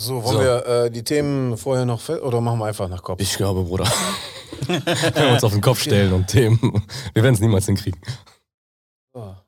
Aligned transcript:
So, 0.00 0.24
wollen 0.24 0.36
So. 0.38 0.40
wir 0.40 0.66
äh, 0.66 0.90
die 0.90 1.04
Themen 1.04 1.58
vorher 1.58 1.84
noch 1.84 2.00
fest 2.00 2.22
oder 2.22 2.40
machen 2.40 2.58
wir 2.58 2.64
einfach 2.64 2.88
nach 2.88 3.02
Kopf? 3.02 3.20
Ich 3.20 3.36
glaube, 3.36 3.64
Bruder. 3.64 3.84
Wenn 4.66 4.82
wir 5.14 5.32
uns 5.32 5.44
auf 5.44 5.52
den 5.52 5.60
Kopf 5.60 5.82
stellen 5.82 6.14
und 6.14 6.26
Themen. 6.26 6.58
Wir 7.12 7.22
werden 7.22 7.34
es 7.34 7.40
niemals 7.40 7.66
hinkriegen. 7.66 8.00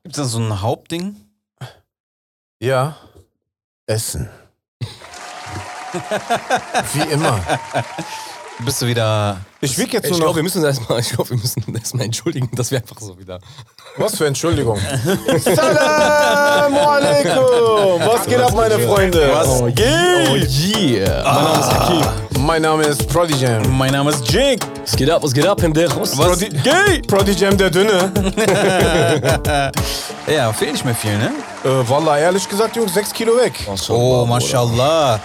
Gibt 0.03 0.15
es 0.15 0.17
da 0.17 0.25
so 0.25 0.37
ein 0.37 0.61
Hauptding? 0.61 1.15
Ja. 2.61 2.95
Essen. 3.87 4.29
Wie 6.93 7.11
immer. 7.11 7.39
Bist 8.65 8.81
du 8.81 8.87
wieder. 8.87 9.37
Ich 9.61 9.77
wieg 9.77 9.91
jetzt 9.93 10.05
Ich 10.05 10.11
nur 10.11 10.19
glaube, 10.19 10.31
noch. 10.31 10.35
wir 10.37 10.43
müssen 10.43 10.63
uns 10.63 10.77
erstmal, 10.77 10.99
ich 11.01 11.09
glaube, 11.09 11.29
wir 11.31 11.37
müssen 11.37 11.63
uns 11.67 11.77
erstmal 11.77 12.05
entschuldigen, 12.05 12.49
dass 12.55 12.71
wir 12.71 12.77
einfach 12.79 12.99
so 12.99 13.17
wieder. 13.19 13.39
Was 13.97 14.15
für 14.17 14.25
Entschuldigung. 14.27 14.79
Salam 15.39 16.73
alaikum. 16.77 18.01
Was 18.07 18.25
geht 18.25 18.39
ab, 18.39 18.53
meine 18.55 18.79
Freunde? 18.79 19.29
Was 19.33 19.59
geht? 19.75 20.49
yeah! 20.49 21.23
Mein 21.23 21.43
Name 21.43 21.59
ist 21.59 21.71
Hakim. 21.73 22.05
Mein 22.45 22.61
Name 22.61 22.83
ist 22.83 23.07
Prodigam. 23.07 23.77
Mein 23.77 23.91
Name 23.91 24.11
ist 24.11 24.29
Jake. 24.31 24.65
Was 24.81 24.95
geht 24.95 25.09
ab, 25.09 25.23
was 25.23 25.33
geht 25.33 25.45
ab, 25.47 25.57
Penderos? 25.57 26.17
Was? 26.17 26.27
Prodi 26.27 26.49
Gay. 26.49 27.01
Prodigam 27.07 27.57
der 27.57 27.69
Dünne. 27.69 28.11
Ja, 30.25 30.53
fehlt 30.53 30.71
nicht 30.71 30.85
mehr 30.85 30.95
viel, 30.95 31.17
ne? 31.17 31.31
Äh, 31.65 31.89
Wallah, 31.89 32.17
ehrlich 32.17 32.47
gesagt, 32.47 32.77
Jungs, 32.77 32.93
6 32.93 33.11
Kilo 33.11 33.35
weg. 33.35 33.51
Oh, 33.89 34.25
mashallah. 34.25 35.19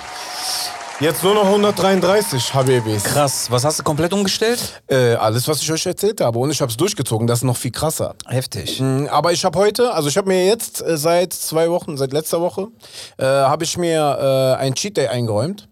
Jetzt 1.00 1.22
nur 1.22 1.32
noch 1.34 1.44
133, 1.46 2.52
Habibis. 2.54 3.04
Krass. 3.04 3.48
Was 3.52 3.64
hast 3.64 3.78
du 3.78 3.84
komplett 3.84 4.12
umgestellt? 4.12 4.82
Äh, 4.88 5.14
alles, 5.14 5.46
was 5.46 5.62
ich 5.62 5.70
euch 5.70 5.86
erzählt 5.86 6.20
habe. 6.20 6.36
Und 6.40 6.50
ich 6.50 6.60
habe 6.60 6.70
es 6.72 6.76
durchgezogen. 6.76 7.28
Das 7.28 7.38
ist 7.40 7.44
noch 7.44 7.56
viel 7.56 7.70
krasser. 7.70 8.16
Heftig. 8.26 8.80
Mm, 8.80 9.06
Aber 9.08 9.32
ich 9.32 9.44
habe 9.44 9.56
heute, 9.60 9.94
also 9.94 10.08
ich 10.08 10.16
habe 10.16 10.26
mir 10.26 10.44
jetzt 10.46 10.82
äh, 10.82 10.96
seit 10.98 11.32
zwei 11.32 11.70
Wochen, 11.70 11.96
seit 11.96 12.12
letzter 12.12 12.40
Woche, 12.40 12.66
äh, 13.16 13.24
habe 13.24 13.62
ich 13.62 13.78
mir 13.78 14.56
äh, 14.58 14.60
ein 14.60 14.74
Cheat 14.74 14.96
Day 14.96 15.06
eingeräumt. 15.06 15.68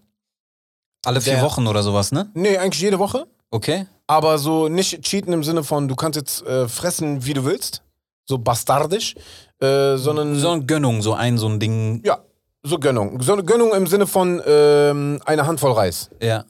Alle 1.05 1.19
vier 1.19 1.33
Der- 1.33 1.41
Wochen 1.43 1.67
oder 1.67 1.83
sowas, 1.83 2.13
ne? 2.13 2.29
Nee, 2.33 2.57
eigentlich 2.57 2.81
jede 2.81 2.97
Woche. 2.97 3.25
Okay. 3.51 3.85
Aber 4.07 4.37
so 4.37 4.69
nicht 4.69 5.01
cheaten 5.01 5.33
im 5.33 5.43
Sinne 5.43 5.65
von, 5.65 5.89
du 5.89 5.95
kannst 5.95 6.15
jetzt 6.15 6.45
äh, 6.47 6.69
fressen, 6.69 7.25
wie 7.25 7.33
du 7.33 7.43
willst. 7.43 7.81
So 8.25 8.37
bastardisch. 8.37 9.15
Äh, 9.59 9.97
sondern. 9.97 10.35
So 10.39 10.51
eine 10.51 10.63
Gönnung, 10.65 11.01
so 11.01 11.13
ein, 11.15 11.37
so 11.37 11.47
ein 11.49 11.59
Ding. 11.59 12.01
ja, 12.05 12.19
so 12.67 12.77
Gönnung. 12.77 13.21
So 13.21 13.33
eine 13.33 13.43
Gönnung 13.43 13.73
im 13.73 13.87
Sinne 13.87 14.05
von 14.07 14.41
ähm, 14.45 15.19
eine 15.25 15.45
Handvoll 15.47 15.71
Reis. 15.73 16.09
Ja. 16.21 16.45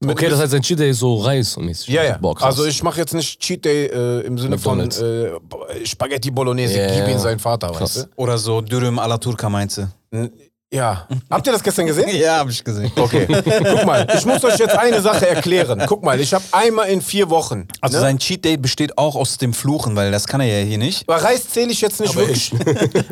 Mit- 0.00 0.12
Okay, 0.16 0.28
das 0.28 0.40
heißt, 0.40 0.52
ein 0.54 0.62
Cheat 0.62 0.80
Day 0.80 0.90
ist 0.90 0.98
so 0.98 1.14
Reis 1.16 1.56
und 1.56 1.66
mäßig. 1.66 1.88
Ja, 1.88 2.02
ja. 2.02 2.18
Boah. 2.18 2.34
Also 2.42 2.64
ich 2.66 2.82
mache 2.82 2.98
jetzt 2.98 3.14
nicht 3.14 3.38
Cheat 3.40 3.64
Day 3.64 3.86
äh, 3.86 4.20
im 4.26 4.36
Sinne 4.36 4.56
McDonald's. 4.56 4.98
von 4.98 5.06
äh, 5.06 5.86
Spaghetti 5.86 6.30
Bolognese, 6.32 6.76
Ja, 6.78 6.86
gib 6.88 7.04
ihn 7.06 7.10
ja. 7.12 7.18
sein 7.18 7.38
Vater, 7.38 7.68
Krass. 7.68 7.96
weißt 7.98 8.08
Oder 8.16 8.36
so 8.36 8.60
Dürüm 8.60 8.98
à 8.98 9.06
la 9.06 9.18
Turca 9.18 9.48
meinst 9.48 9.78
du? 9.78 10.30
Ja. 10.72 11.06
Habt 11.28 11.46
ihr 11.46 11.52
das 11.52 11.62
gestern 11.62 11.86
gesehen? 11.86 12.08
Ja, 12.22 12.38
hab 12.38 12.48
ich 12.48 12.62
gesehen. 12.62 12.90
Okay. 12.96 13.26
Guck 13.26 13.84
mal, 13.84 14.06
ich 14.16 14.24
muss 14.24 14.44
euch 14.44 14.58
jetzt 14.58 14.76
eine 14.76 15.00
Sache 15.02 15.28
erklären. 15.28 15.82
Guck 15.86 16.02
mal, 16.02 16.20
ich 16.20 16.32
habe 16.32 16.44
einmal 16.52 16.88
in 16.88 17.02
vier 17.02 17.28
Wochen. 17.30 17.66
Also 17.80 17.96
ne? 17.96 18.00
sein 18.00 18.18
Cheat 18.18 18.44
Day 18.44 18.56
besteht 18.56 18.96
auch 18.96 19.16
aus 19.16 19.38
dem 19.38 19.52
Fluchen, 19.52 19.96
weil 19.96 20.10
das 20.12 20.26
kann 20.26 20.40
er 20.40 20.60
ja 20.60 20.64
hier 20.64 20.78
nicht. 20.78 21.08
Aber 21.08 21.22
Reis 21.22 21.48
zähle 21.48 21.72
ich 21.72 21.80
jetzt 21.80 22.00
nicht 22.00 22.10
Aber 22.16 22.26
wirklich. 22.26 22.52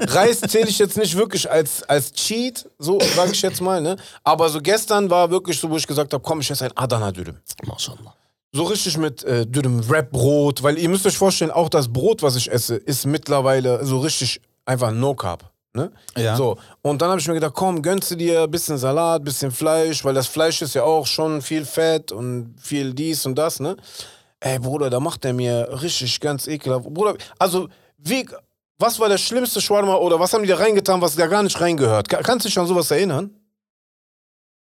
Reis 0.08 0.41
zähle 0.41 0.69
ich 0.69 0.78
jetzt 0.78 0.97
nicht 0.97 1.17
wirklich 1.17 1.50
als, 1.50 1.83
als 1.84 2.12
Cheat, 2.12 2.69
so 2.78 2.98
sage 3.17 3.33
ich 3.33 3.42
jetzt 3.42 3.61
mal, 3.61 3.80
ne? 3.80 3.97
Aber 4.22 4.48
so 4.48 4.61
gestern 4.61 5.11
war 5.11 5.30
wirklich 5.30 5.58
so, 5.58 5.69
wo 5.69 5.77
ich 5.77 5.86
gesagt 5.86 6.12
habe, 6.12 6.22
komm, 6.22 6.41
ich 6.41 6.50
esse 6.50 6.67
ein 6.67 6.77
Adana 6.77 7.11
Dürüm. 7.11 7.36
Mashallah. 7.64 8.14
So 8.52 8.64
richtig 8.64 8.97
mit 8.97 9.22
äh, 9.24 9.47
Dürüm 9.47 9.89
Wrap-Brot, 9.89 10.62
weil 10.62 10.78
ihr 10.78 10.89
müsst 10.89 11.06
euch 11.06 11.17
vorstellen, 11.17 11.50
auch 11.50 11.69
das 11.69 11.92
Brot, 11.92 12.22
was 12.22 12.36
ich 12.36 12.50
esse, 12.50 12.77
ist 12.77 13.06
mittlerweile 13.06 13.84
so 13.84 13.98
richtig 13.98 14.41
einfach 14.64 14.92
No 14.92 15.14
Carb. 15.14 15.50
Ne? 15.73 15.93
Ja. 16.17 16.35
So, 16.37 16.57
und 16.83 17.01
dann 17.01 17.11
habe 17.11 17.21
ich 17.21 17.29
mir 17.29 17.35
gedacht, 17.35 17.55
komm, 17.55 17.81
gönnst 17.81 18.11
du 18.11 18.17
dir 18.17 18.43
ein 18.43 18.51
bisschen 18.51 18.77
Salat, 18.77 19.23
bisschen 19.23 19.53
Fleisch, 19.53 20.05
weil 20.05 20.15
das 20.15 20.27
Fleisch 20.27 20.61
ist 20.63 20.75
ja 20.75 20.83
auch 20.83 21.07
schon 21.07 21.43
viel 21.43 21.65
Fett 21.65 22.11
und 22.11 22.57
viel 22.61 22.93
dies 22.93 23.25
und 23.25 23.37
das, 23.37 23.61
ne? 23.61 23.77
Ey, 24.41 24.59
Bruder, 24.59 24.91
da 24.91 24.98
macht 24.98 25.25
er 25.25 25.33
mir 25.33 25.69
richtig 25.83 26.19
ganz 26.21 26.48
ekelhaft. 26.48 26.86
Bruder, 26.92 27.14
also, 27.39 27.69
wie, 27.98 28.27
was 28.79 28.98
war 28.98 29.09
der 29.09 29.19
schlimmste 29.19 29.61
Shawarma 29.61 29.95
oder 29.97 30.19
was 30.19 30.33
haben 30.33 30.42
die 30.42 30.48
da 30.48 30.57
reingetan, 30.57 31.01
was 31.03 31.14
da 31.14 31.27
gar 31.29 31.42
nicht 31.45 31.61
reingehört? 31.61 32.09
Ka- 32.09 32.23
Kannst 32.23 32.47
du 32.47 32.48
dich 32.48 32.59
an 32.59 32.67
sowas 32.67 32.91
erinnern? 32.91 33.30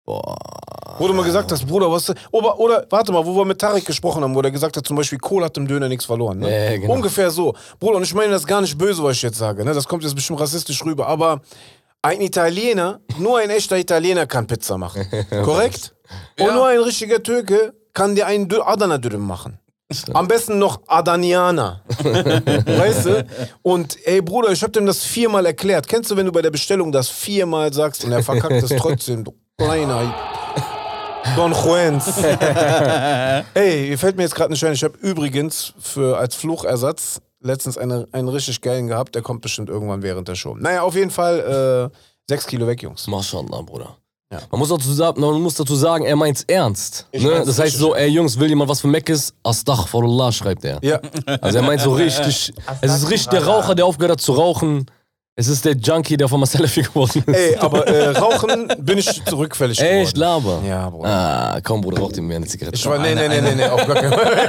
Boah. 0.05 0.56
Wo 0.99 1.07
du 1.09 1.15
mal 1.15 1.25
gesagt 1.25 1.53
hast, 1.53 1.67
Bruder, 1.67 1.91
was. 1.91 2.13
Oder, 2.31 2.59
oder 2.59 2.87
warte 2.91 3.13
mal, 3.13 3.25
wo 3.25 3.37
wir 3.37 3.45
mit 3.45 3.61
Tarek 3.61 3.85
gesprochen 3.85 4.23
haben, 4.23 4.35
wo 4.35 4.43
der 4.43 4.51
gesagt 4.51 4.77
hat, 4.77 4.87
zum 4.87 4.97
Beispiel, 4.97 5.19
Kohl 5.19 5.45
hat 5.45 5.57
im 5.57 5.67
Döner 5.67 5.89
nichts 5.89 6.05
verloren. 6.05 6.39
Ne? 6.39 6.51
Ja, 6.51 6.71
ja, 6.73 6.79
genau. 6.79 6.95
Ungefähr 6.95 7.31
so. 7.31 7.55
Bruder, 7.79 7.97
und 7.97 8.03
ich 8.03 8.15
meine 8.15 8.33
das 8.33 8.47
gar 8.47 8.61
nicht 8.61 8.77
böse, 8.79 9.03
was 9.03 9.17
ich 9.17 9.23
jetzt 9.23 9.39
sage. 9.39 9.65
Ne? 9.65 9.75
Das 9.75 9.87
kommt 9.87 10.03
jetzt 10.03 10.15
bestimmt 10.15 10.41
rassistisch 10.41 10.85
rüber. 10.85 11.07
Aber 11.07 11.41
ein 12.03 12.21
Italiener, 12.21 13.01
nur 13.19 13.39
ein 13.39 13.51
echter 13.51 13.77
Italiener 13.77 14.27
kann 14.27 14.47
Pizza 14.47 14.79
machen. 14.79 15.07
Korrekt? 15.45 15.95
Und 16.39 16.55
nur 16.55 16.67
ein 16.67 16.79
richtiger 16.79 17.23
Türke 17.23 17.75
kann 17.93 18.15
dir 18.15 18.27
einen 18.27 18.49
Adana-Dürüm 18.53 19.27
machen. 19.27 19.59
Am 20.15 20.27
besten 20.27 20.59
noch 20.59 20.81
Adanianer. 20.89 21.83
weißt 22.03 23.07
du? 23.07 23.27
Und 23.63 23.97
ey 24.05 24.21
Bruder, 24.21 24.51
ich 24.51 24.63
hab 24.63 24.73
dem 24.73 24.85
das 24.85 25.05
viermal 25.05 25.47
erklärt. 25.47 25.87
Kennst 25.87 26.11
du, 26.11 26.17
wenn 26.17 26.27
du 26.27 26.33
bei 26.33 26.43
der 26.43 26.51
Bestellung 26.51 26.91
das 26.91 27.09
viermal 27.09 27.73
sagst 27.73 28.05
und 28.05 28.11
er 28.11 28.23
verkackt 28.23 28.65
es 28.65 28.71
trotzdem? 28.81 29.23
Du 29.23 29.33
kleiner 29.57 30.13
Don 31.35 31.53
Juans. 31.53 32.19
ey, 33.55 33.91
ihr 33.91 33.99
fällt 33.99 34.17
mir 34.17 34.23
jetzt 34.23 34.35
gerade 34.35 34.53
nicht 34.53 34.65
ein. 34.65 34.73
Ich 34.73 34.85
habe 34.85 34.97
übrigens 34.99 35.73
für 35.79 36.19
als 36.19 36.35
Fluchersatz 36.35 37.21
letztens 37.41 37.79
eine, 37.79 38.07
einen 38.13 38.29
richtig 38.29 38.61
geilen 38.61 38.87
gehabt. 38.87 39.15
Der 39.15 39.23
kommt 39.23 39.43
bestimmt 39.43 39.69
irgendwann 39.69 40.03
während 40.03 40.29
der 40.29 40.35
Show. 40.35 40.55
Naja, 40.55 40.83
auf 40.83 40.95
jeden 40.95 41.11
Fall 41.11 41.91
äh, 41.93 41.97
sechs 42.29 42.47
Kilo 42.47 42.67
weg, 42.67 42.83
Jungs. 42.83 43.07
Mashallah, 43.07 43.63
Bruder. 43.63 43.97
Ja. 44.33 44.41
Man, 44.51 44.59
muss 44.59 44.71
dazu 44.71 44.93
sagen, 44.93 45.21
man 45.21 45.41
muss 45.41 45.55
dazu 45.55 45.77
sagen, 45.77 46.05
er 46.05 46.17
meint's 46.17 46.43
ernst. 46.49 47.07
Ich 47.13 47.23
Ne? 47.23 47.43
Das 47.47 47.59
heißt 47.61 47.77
so, 47.77 47.95
ey 47.95 48.09
Jungs, 48.09 48.39
will 48.39 48.49
jemand 48.49 48.69
was 48.69 48.81
für 48.81 48.89
Mac 48.89 49.09
ist? 49.09 49.33
Astaghfirullah, 49.45 50.33
schreibt 50.33 50.65
er. 50.65 50.81
Ja. 50.83 51.01
Also 51.41 51.59
er 51.59 51.65
meint 51.65 51.81
so 51.81 51.93
richtig, 51.93 52.53
es 52.81 52.93
ist 52.93 53.11
richtig 53.11 53.29
der 53.29 53.47
Raucher, 53.47 53.77
der 53.77 53.87
aufgehört 53.87 54.13
hat 54.13 54.21
zu 54.21 54.33
rauchen. 54.33 54.87
Es 55.39 55.49
ist 55.49 55.67
der 55.67 55.75
Junkie, 55.77 56.17
der 56.17 56.29
von 56.29 56.41
Marcel 56.41 56.67
geworden 56.67 57.23
ist. 57.27 57.37
Ey, 57.37 57.57
aber 57.57 57.87
äh, 57.87 58.09
Rauchen 58.17 58.69
bin 58.79 58.97
ich 58.97 59.23
zurückfällig 59.27 59.77
geworden. 59.77 59.97
Echt, 59.99 60.17
laber. 60.17 60.63
Ja, 60.67 60.89
Bruder. 60.89 61.09
Ah, 61.11 61.61
komm, 61.63 61.83
Bruder, 61.83 61.99
rauch 62.01 62.11
dir 62.11 62.23
mir 62.23 62.37
eine 62.37 62.47
Zigarette. 62.47 62.75
Ich 62.75 62.87
war, 62.87 62.99
nee, 62.99 63.15
nee, 63.15 63.29
nee, 63.29 63.43
nee, 63.43 63.55
nee, 63.55 63.65
auf 63.67 63.87
gar 63.87 63.97
keinen 63.97 64.13
Fall. 64.15 64.49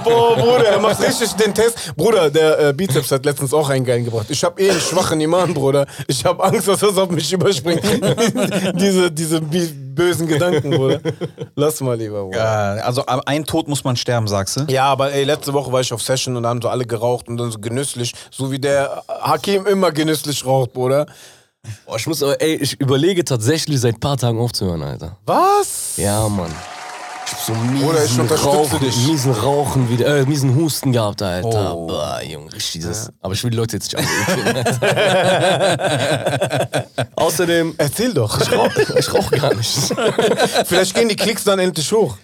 Boah, 0.04 0.36
Bruder, 0.36 0.66
er 0.72 0.78
macht 0.78 1.00
richtig 1.02 1.32
den 1.32 1.54
Test. 1.54 1.96
Bruder, 1.96 2.28
der 2.28 2.68
äh, 2.68 2.72
Bizeps 2.74 3.10
hat 3.12 3.24
letztens 3.24 3.54
auch 3.54 3.70
einen 3.70 3.86
geilen 3.86 4.04
gebracht. 4.04 4.26
Ich 4.28 4.44
habe 4.44 4.60
eh 4.60 4.70
einen 4.72 4.80
schwachen 4.80 5.18
Iman, 5.18 5.54
Bruder. 5.54 5.86
Ich 6.06 6.22
habe 6.26 6.44
Angst, 6.44 6.68
dass 6.68 6.80
das 6.80 6.98
auf 6.98 7.08
mich 7.10 7.32
überspringt. 7.32 7.80
diese 8.74 9.10
diese 9.10 9.40
bi- 9.40 9.72
bösen 9.94 10.26
Gedanken, 10.26 10.70
Bruder. 10.70 11.00
Lass 11.54 11.80
mal 11.80 11.96
lieber, 11.96 12.24
Bruder. 12.24 12.76
Äh, 12.76 12.80
also 12.80 13.04
ein 13.06 13.44
Tod 13.44 13.68
muss 13.68 13.84
man 13.84 13.96
sterben, 13.96 14.28
sagst 14.28 14.56
du? 14.56 14.64
Ja, 14.68 14.84
aber 14.84 15.12
ey, 15.12 15.24
letzte 15.24 15.52
Woche 15.52 15.70
war 15.72 15.80
ich 15.80 15.92
auf 15.92 16.02
Session 16.02 16.36
und 16.36 16.44
da 16.44 16.48
haben 16.48 16.62
so 16.62 16.68
alle 16.68 16.86
geraucht 16.86 17.28
und 17.28 17.36
dann 17.36 17.50
so 17.50 17.58
genüsslich, 17.58 18.14
so 18.30 18.50
wie 18.50 18.58
der 18.58 19.02
Hakim 19.08 19.66
immer 19.66 19.92
genüsslich 19.92 20.44
raucht, 20.44 20.72
Bruder. 20.72 21.06
Boah, 21.86 21.96
ich 21.96 22.06
muss 22.06 22.22
aber, 22.22 22.40
ey, 22.40 22.54
ich 22.56 22.80
überlege 22.80 23.24
tatsächlich 23.24 23.80
seit 23.80 23.96
ein 23.96 24.00
paar 24.00 24.16
Tagen 24.16 24.38
aufzuhören, 24.38 24.82
Alter. 24.82 25.18
Was? 25.26 25.96
Ja, 25.96 26.28
Mann. 26.28 26.50
Ich 27.42 27.48
hab 27.48 27.56
so 27.56 27.62
miesen 27.62 27.86
Bruder, 27.86 28.04
ich 28.04 28.18
Rauchen, 28.44 28.80
dich. 28.80 29.06
miesen 29.06 29.32
Rauchen 29.32 29.88
wieder, 29.88 30.18
äh, 30.18 30.26
miesen 30.26 30.54
Husten 30.56 30.92
gehabt, 30.92 31.22
Alter. 31.22 31.74
Oh. 31.74 31.86
Boah, 31.86 32.20
Junge, 32.22 32.52
richtig 32.52 32.72
dieses. 32.72 33.10
Aber 33.20 33.32
ich 33.32 33.42
will 33.42 33.50
die 33.50 33.56
Leute 33.56 33.76
jetzt 33.76 33.94
nicht 33.94 33.96
anrufen. 33.96 34.74
Außerdem, 37.16 37.74
Erzähl 37.78 38.12
doch. 38.12 38.38
ich 38.40 38.52
rauche 38.52 39.14
rauch 39.14 39.30
gar 39.30 39.54
nicht. 39.54 39.70
Vielleicht 40.66 40.94
gehen 40.94 41.08
die 41.08 41.16
Klicks 41.16 41.44
dann 41.44 41.58
endlich 41.58 41.90
hoch. 41.92 42.18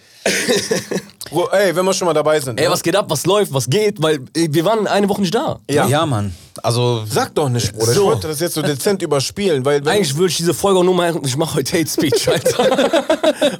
Ey, 1.51 1.75
wenn 1.75 1.85
wir 1.85 1.93
schon 1.93 2.05
mal 2.05 2.13
dabei 2.13 2.39
sind. 2.39 2.59
Ey, 2.59 2.67
ne? 2.67 2.71
was 2.71 2.83
geht 2.83 2.95
ab, 2.95 3.05
was 3.09 3.25
läuft, 3.25 3.51
was 3.53 3.67
geht? 3.69 4.01
Weil 4.01 4.19
ey, 4.35 4.53
wir 4.53 4.65
waren 4.65 4.85
eine 4.87 5.09
Woche 5.09 5.21
nicht 5.21 5.33
da. 5.33 5.59
Ja. 5.69 6.05
Mann. 6.05 6.35
Also 6.63 7.03
Sag 7.09 7.33
doch 7.35 7.49
nicht, 7.49 7.71
Bruder. 7.73 7.91
Ich 7.91 7.97
So. 7.97 8.05
wollte 8.05 8.27
das 8.27 8.39
jetzt 8.39 8.53
so 8.55 8.61
dezent 8.61 9.01
überspielen, 9.01 9.63
weil 9.65 9.83
wenn 9.85 9.93
Eigentlich 9.93 10.15
würde 10.15 10.29
ich 10.29 10.37
diese 10.37 10.53
Folge 10.53 10.79
auch 10.79 10.83
nur 10.83 10.95
machen, 10.95 11.21
ich 11.25 11.35
mache 11.37 11.55
heute 11.55 11.77
Hate 11.79 11.89
Speech, 11.89 12.27
Alter. 12.29 13.07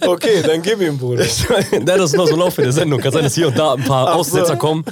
Okay, 0.07 0.41
dann 0.41 0.61
gib 0.61 0.81
ihm, 0.81 0.97
Bruder. 0.97 1.25
Nein, 1.71 1.85
das 1.85 2.11
ist 2.11 2.15
nur 2.17 2.27
so 2.27 2.35
Lauf 2.35 2.55
für 2.55 2.63
der 2.63 2.71
Sendung. 2.73 2.99
Kann 3.01 3.11
sein, 3.11 3.23
dass 3.23 3.35
hier 3.35 3.47
und 3.47 3.57
da 3.57 3.73
ein 3.73 3.83
paar 3.83 4.07
Ach 4.07 4.13
so. 4.13 4.19
Aussetzer 4.19 4.55
kommen. 4.55 4.83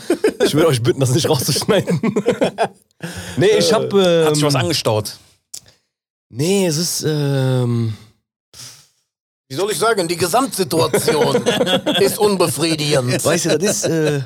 Ich 0.43 0.53
würde 0.53 0.67
euch 0.67 0.81
bitten, 0.81 0.99
das 0.99 1.11
nicht 1.11 1.27
rauszuschneiden. 1.29 1.99
nee, 3.37 3.49
ich 3.57 3.71
hab. 3.73 3.93
Ähm, 3.93 4.25
hat 4.25 4.35
sich 4.35 4.43
was 4.43 4.55
angestaut. 4.55 5.17
Nee, 6.29 6.67
es 6.67 6.77
ist. 6.77 7.03
Ähm, 7.07 7.93
Wie 9.47 9.55
soll 9.55 9.71
ich 9.71 9.77
sagen, 9.77 10.07
die 10.07 10.17
Gesamtsituation 10.17 11.43
ist 11.99 12.17
unbefriedigend. 12.19 13.23
weißt 13.23 13.45
du, 13.45 13.57
das 13.57 13.63
ist. 13.63 13.83
Äh, 13.85 14.21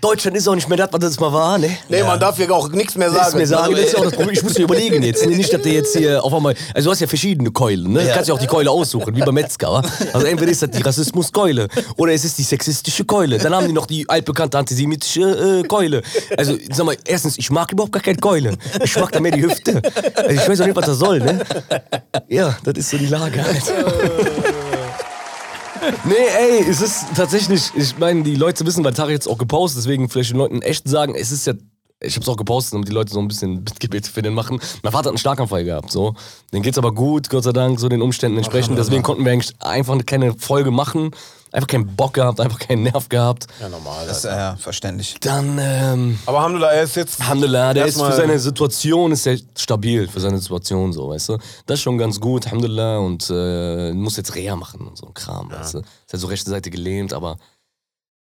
Deutschland 0.00 0.36
ist 0.36 0.46
auch 0.48 0.54
nicht 0.54 0.68
mehr 0.68 0.78
das, 0.78 0.88
was 0.92 1.00
das 1.00 1.20
mal 1.20 1.32
war, 1.32 1.58
ne? 1.58 1.76
Nee, 1.88 2.02
man 2.02 2.18
darf 2.20 2.36
hier 2.36 2.50
auch 2.54 2.68
nichts 2.68 2.94
mehr 2.94 3.10
sagen. 3.10 3.36
mir 3.38 3.46
sagen, 3.46 3.62
Also, 3.64 3.74
das 3.76 3.84
ist 3.86 3.92
ja 3.92 3.98
auch 3.98 4.04
das 4.04 4.12
Problem. 4.14 4.34
Ich 4.34 4.42
muss 4.42 4.56
mir 4.56 4.64
überlegen 4.64 5.02
jetzt. 5.02 5.26
Nicht, 5.26 5.52
dass 5.52 5.62
der 5.62 5.72
jetzt 5.72 5.96
hier 5.96 6.22
auf 6.22 6.32
einmal. 6.32 6.54
Also, 6.74 6.88
du 6.88 6.92
hast 6.92 7.00
ja 7.00 7.06
verschiedene 7.06 7.50
Keulen, 7.50 7.92
ne? 7.92 8.04
Du 8.04 8.12
kannst 8.12 8.28
ja 8.28 8.34
auch 8.34 8.38
die 8.38 8.46
Keule 8.46 8.70
aussuchen, 8.70 9.16
wie 9.16 9.20
beim 9.20 9.34
Metzger. 9.34 9.72
wa? 9.72 9.82
Also, 10.12 10.26
entweder 10.26 10.52
ist 10.52 10.62
das 10.62 10.70
die 10.70 10.82
Rassismuskeule 10.82 11.68
oder 11.96 12.12
es 12.12 12.24
ist 12.24 12.38
die 12.38 12.42
sexistische 12.44 13.04
Keule. 13.04 13.38
Dann 13.38 13.54
haben 13.54 13.66
die 13.66 13.72
noch 13.72 13.86
die 13.86 14.08
altbekannte 14.08 14.58
antisemitische 14.58 15.62
äh, 15.62 15.66
Keule. 15.66 16.02
Also, 16.36 16.56
sag 16.72 16.86
mal, 16.86 16.96
erstens, 17.04 17.36
ich 17.38 17.50
mag 17.50 17.72
überhaupt 17.72 17.92
gar 17.92 18.02
keine 18.02 18.18
Keule. 18.18 18.52
Ich 18.82 18.96
mag 18.96 19.10
da 19.10 19.20
mehr 19.20 19.32
die 19.32 19.42
Hüfte. 19.42 19.82
Also, 20.14 20.30
ich 20.30 20.48
weiß 20.48 20.60
auch 20.60 20.66
nicht, 20.66 20.76
was 20.76 20.86
das 20.86 20.98
soll, 20.98 21.18
ne? 21.18 21.40
Ja, 22.28 22.56
das 22.64 22.74
ist 22.78 22.90
so 22.90 22.96
die 22.98 23.06
Lage 23.06 23.42
halt. 23.42 23.62
Nee, 26.04 26.14
ey, 26.14 26.64
es 26.68 26.80
ist 26.80 27.06
tatsächlich, 27.16 27.70
ich 27.74 27.98
meine, 27.98 28.22
die 28.22 28.34
Leute 28.34 28.64
wissen, 28.66 28.84
weil 28.84 28.94
Tari 28.94 29.12
jetzt 29.12 29.28
auch 29.28 29.38
gepostet, 29.38 29.82
deswegen 29.82 30.08
vielleicht 30.08 30.30
den 30.30 30.38
Leuten 30.38 30.62
echt 30.62 30.88
sagen, 30.88 31.14
es 31.14 31.32
ist 31.32 31.46
ja, 31.46 31.54
ich 32.00 32.16
hab's 32.16 32.28
auch 32.28 32.36
gepostet, 32.36 32.74
damit 32.74 32.88
die 32.88 32.92
Leute 32.92 33.12
so 33.12 33.20
ein 33.20 33.28
bisschen 33.28 33.64
Bittgebet 33.64 34.06
für 34.06 34.22
den 34.22 34.34
machen. 34.34 34.60
Mein 34.82 34.92
Vater 34.92 35.06
hat 35.06 35.08
einen 35.08 35.18
Schlaganfall 35.18 35.64
gehabt, 35.64 35.90
so. 35.90 36.14
Den 36.52 36.62
geht's 36.62 36.78
aber 36.78 36.92
gut, 36.92 37.30
Gott 37.30 37.44
sei 37.44 37.52
Dank, 37.52 37.80
so 37.80 37.88
den 37.88 38.02
Umständen 38.02 38.38
entsprechend. 38.38 38.78
Deswegen 38.78 39.02
konnten 39.02 39.24
wir 39.24 39.32
eigentlich 39.32 39.54
einfach 39.60 39.98
keine 40.06 40.34
Folge 40.34 40.70
machen. 40.70 41.10
Einfach 41.54 41.68
keinen 41.68 41.86
Bock 41.94 42.14
gehabt, 42.14 42.40
einfach 42.40 42.58
keinen 42.58 42.82
Nerv 42.82 43.08
gehabt. 43.08 43.46
Ja, 43.60 43.68
normal. 43.68 44.04
Das 44.08 44.18
ist 44.18 44.26
Alter. 44.26 44.38
ja 44.38 44.56
verständlich. 44.56 45.14
Dann, 45.20 45.56
ähm, 45.60 46.18
Aber 46.26 46.38
Alhamdulillah, 46.38 46.72
er 46.72 46.82
ist 46.82 46.96
jetzt. 46.96 47.20
Alhamdulillah, 47.20 47.74
der 47.74 47.86
ist 47.86 48.00
für 48.00 48.10
seine 48.12 48.40
Situation 48.40 49.12
ist 49.12 49.24
er 49.24 49.38
stabil, 49.56 50.08
für 50.08 50.18
seine 50.18 50.38
Situation 50.38 50.92
so, 50.92 51.10
weißt 51.10 51.28
du. 51.28 51.38
Das 51.66 51.78
ist 51.78 51.82
schon 51.82 51.96
ganz 51.96 52.18
gut, 52.18 52.46
Alhamdulillah, 52.46 52.98
und 52.98 53.30
äh, 53.30 53.92
muss 53.92 54.16
jetzt 54.16 54.34
Reha 54.34 54.56
machen 54.56 54.84
und 54.84 54.98
so 54.98 55.06
ein 55.06 55.14
Kram, 55.14 55.48
weißt 55.48 55.74
du. 55.74 55.78
Ist 55.78 56.12
halt 56.12 56.20
so 56.22 56.26
rechte 56.26 56.50
Seite 56.50 56.70
gelähmt, 56.70 57.12
aber 57.12 57.36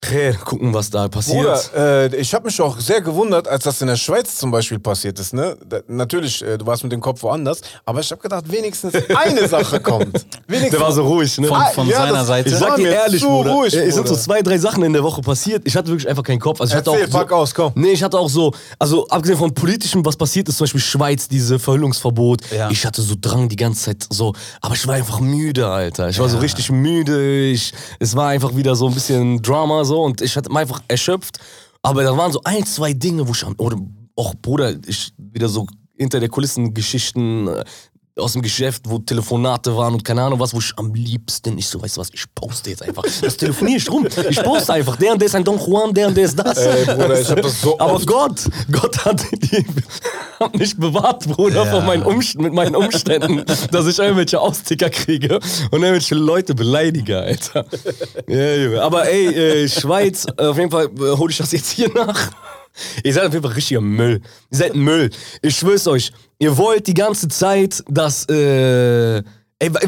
hey, 0.09 0.33
gucken, 0.33 0.73
was 0.73 0.89
da 0.89 1.07
passiert. 1.07 1.71
Bruder, 1.71 2.11
äh, 2.11 2.15
ich 2.15 2.33
habe 2.33 2.45
mich 2.45 2.59
auch 2.61 2.79
sehr 2.79 3.01
gewundert, 3.01 3.47
als 3.47 3.63
das 3.63 3.81
in 3.81 3.87
der 3.87 3.95
Schweiz 3.95 4.37
zum 4.37 4.51
Beispiel 4.51 4.79
passiert 4.79 5.19
ist. 5.19 5.33
Ne? 5.33 5.57
Da, 5.67 5.79
natürlich, 5.87 6.43
äh, 6.43 6.57
du 6.57 6.65
warst 6.65 6.83
mit 6.83 6.91
dem 6.91 7.01
Kopf 7.01 7.23
woanders, 7.23 7.61
aber 7.85 7.99
ich 7.99 8.11
habe 8.11 8.21
gedacht, 8.21 8.43
wenigstens 8.51 8.93
eine 9.15 9.47
Sache 9.47 9.79
kommt. 9.79 10.25
Wenigstens 10.47 10.71
Der 10.71 10.79
war 10.79 10.91
so 10.91 11.03
ruhig, 11.03 11.37
ne? 11.39 11.47
Von, 11.47 11.61
von 11.73 11.87
ja, 11.87 11.97
seiner 11.97 12.25
Seite. 12.25 12.49
Ich 12.49 12.55
sag 12.55 12.75
dir 12.75 12.89
ehrlich, 12.89 13.23
Bruder, 13.23 13.51
ruhig, 13.51 13.73
es 13.73 13.95
sind 13.95 14.07
so 14.07 14.13
Bruder. 14.13 14.19
zwei, 14.19 14.41
drei 14.41 14.57
Sachen 14.57 14.83
in 14.83 14.93
der 14.93 15.03
Woche 15.03 15.21
passiert. 15.21 15.61
Ich 15.65 15.75
hatte 15.75 15.87
wirklich 15.87 16.09
einfach 16.09 16.23
keinen 16.23 16.39
Kopf. 16.39 16.59
Also 16.59 16.71
ich 16.71 16.77
hatte 16.77 16.91
Erzähl, 16.91 17.05
auch 17.07 17.11
so, 17.11 17.17
pack 17.17 17.31
aus, 17.31 17.53
komm. 17.53 17.71
Nee, 17.75 17.91
ich 17.91 18.03
hatte 18.03 18.17
auch 18.19 18.29
so, 18.29 18.53
also 18.79 19.07
abgesehen 19.07 19.37
von 19.37 19.53
politischem, 19.53 20.05
was 20.05 20.15
passiert 20.15 20.49
ist, 20.49 20.57
zum 20.57 20.65
Beispiel 20.65 20.81
Schweiz, 20.81 21.27
diese 21.27 21.59
Verhüllungsverbot. 21.59 22.41
Ja. 22.51 22.69
Ich 22.69 22.85
hatte 22.85 23.01
so 23.01 23.15
Drang 23.19 23.47
die 23.49 23.55
ganze 23.55 23.85
Zeit 23.85 24.07
so, 24.09 24.33
aber 24.61 24.75
ich 24.75 24.85
war 24.87 24.95
einfach 24.95 25.19
müde, 25.19 25.67
Alter. 25.67 26.09
Ich 26.09 26.19
war 26.19 26.29
so 26.29 26.39
richtig 26.39 26.69
müde. 26.71 27.45
Ich, 27.45 27.73
es 27.99 28.15
war 28.15 28.29
einfach 28.29 28.55
wieder 28.55 28.75
so 28.75 28.87
ein 28.87 28.93
bisschen 28.93 29.41
Drama 29.41 29.83
so 29.85 29.92
und 30.01 30.21
ich 30.21 30.35
hatte 30.35 30.49
mich 30.49 30.59
einfach 30.59 30.81
erschöpft. 30.87 31.39
Aber 31.81 32.03
da 32.03 32.15
waren 32.15 32.31
so 32.31 32.41
ein, 32.43 32.65
zwei 32.65 32.93
Dinge, 32.93 33.27
wo 33.27 33.31
ich 33.31 33.43
am, 33.45 33.55
oder 33.57 33.77
auch 34.15 34.33
Bruder, 34.41 34.75
ich 34.85 35.13
wieder 35.17 35.49
so 35.49 35.67
hinter 35.97 36.19
der 36.19 36.29
Kulissen 36.29 36.73
Geschichten 36.73 37.47
äh, 37.47 37.63
aus 38.19 38.33
dem 38.33 38.43
Geschäft, 38.43 38.83
wo 38.85 38.99
Telefonate 38.99 39.75
waren 39.75 39.95
und 39.95 40.03
keine 40.03 40.21
Ahnung 40.21 40.39
was, 40.39 40.53
wo 40.53 40.59
ich 40.59 40.71
am 40.77 40.93
liebsten, 40.93 41.57
ich 41.57 41.67
so, 41.67 41.81
weißt 41.81 41.97
du 41.97 42.01
was, 42.01 42.09
ich 42.13 42.25
poste 42.35 42.69
jetzt 42.69 42.83
einfach. 42.83 43.03
Das 43.21 43.37
telefoniere 43.37 43.77
ich 43.77 43.89
rum. 43.89 44.05
Ich 44.29 44.41
poste 44.43 44.73
einfach. 44.73 44.95
Der 44.97 45.13
und 45.13 45.19
der 45.19 45.25
ist 45.27 45.33
ein 45.35 45.43
Don 45.43 45.57
Juan, 45.59 45.93
der 45.95 46.09
und 46.09 46.15
der 46.17 46.25
ist 46.25 46.37
das. 46.37 46.57
Ey, 46.59 46.85
Bruder, 46.85 47.19
ich 47.19 47.27
hab 47.29 47.41
das 47.41 47.59
so 47.61 47.79
Aber 47.79 47.93
oft- 47.93 48.05
Gott, 48.05 48.41
Gott 48.71 49.03
hat, 49.05 49.23
die, 49.31 49.65
hat 50.39 50.55
mich 50.55 50.77
bewahrt, 50.77 51.27
Bruder, 51.27 51.65
Ja. 51.65 51.71
von 51.71 51.85
meinen 51.87 52.03
Umst 52.03 52.37
mit 52.37 52.53
meinen 52.53 52.75
Umständen, 52.75 53.43
dass 53.71 53.87
ich 53.87 53.97
irgendwelche 53.97 54.39
Austicker 54.39 54.91
kriege 54.91 55.35
und 55.71 55.81
irgendwelche 55.81 56.13
Leute 56.15 56.53
beleidige, 56.53 57.17
Alter. 57.19 57.65
Ja. 58.27 58.81
Aber 58.83 59.07
ey, 59.09 59.63
äh, 59.63 59.67
Schweiz, 59.67 60.27
auf 60.37 60.57
jeden 60.59 60.69
Fall 60.69 60.85
äh, 60.85 61.17
hole 61.17 61.31
ich 61.31 61.37
das 61.37 61.51
jetzt 61.51 61.71
hier 61.71 61.91
nach. 61.93 62.29
Ihr 63.03 63.13
seid 63.13 63.25
auf 63.25 63.33
jeden 63.33 63.43
Fall 63.45 63.53
richtiger 63.53 63.81
Müll. 63.81 64.21
Ihr 64.51 64.57
seid 64.57 64.75
Müll. 64.75 65.09
Ich 65.41 65.57
schwör's 65.57 65.87
euch. 65.87 66.11
Ihr 66.39 66.57
wollt 66.57 66.87
die 66.87 66.93
ganze 66.93 67.27
Zeit, 67.27 67.83
dass. 67.87 68.27
Äh, 68.29 69.17
ey, 69.17 69.23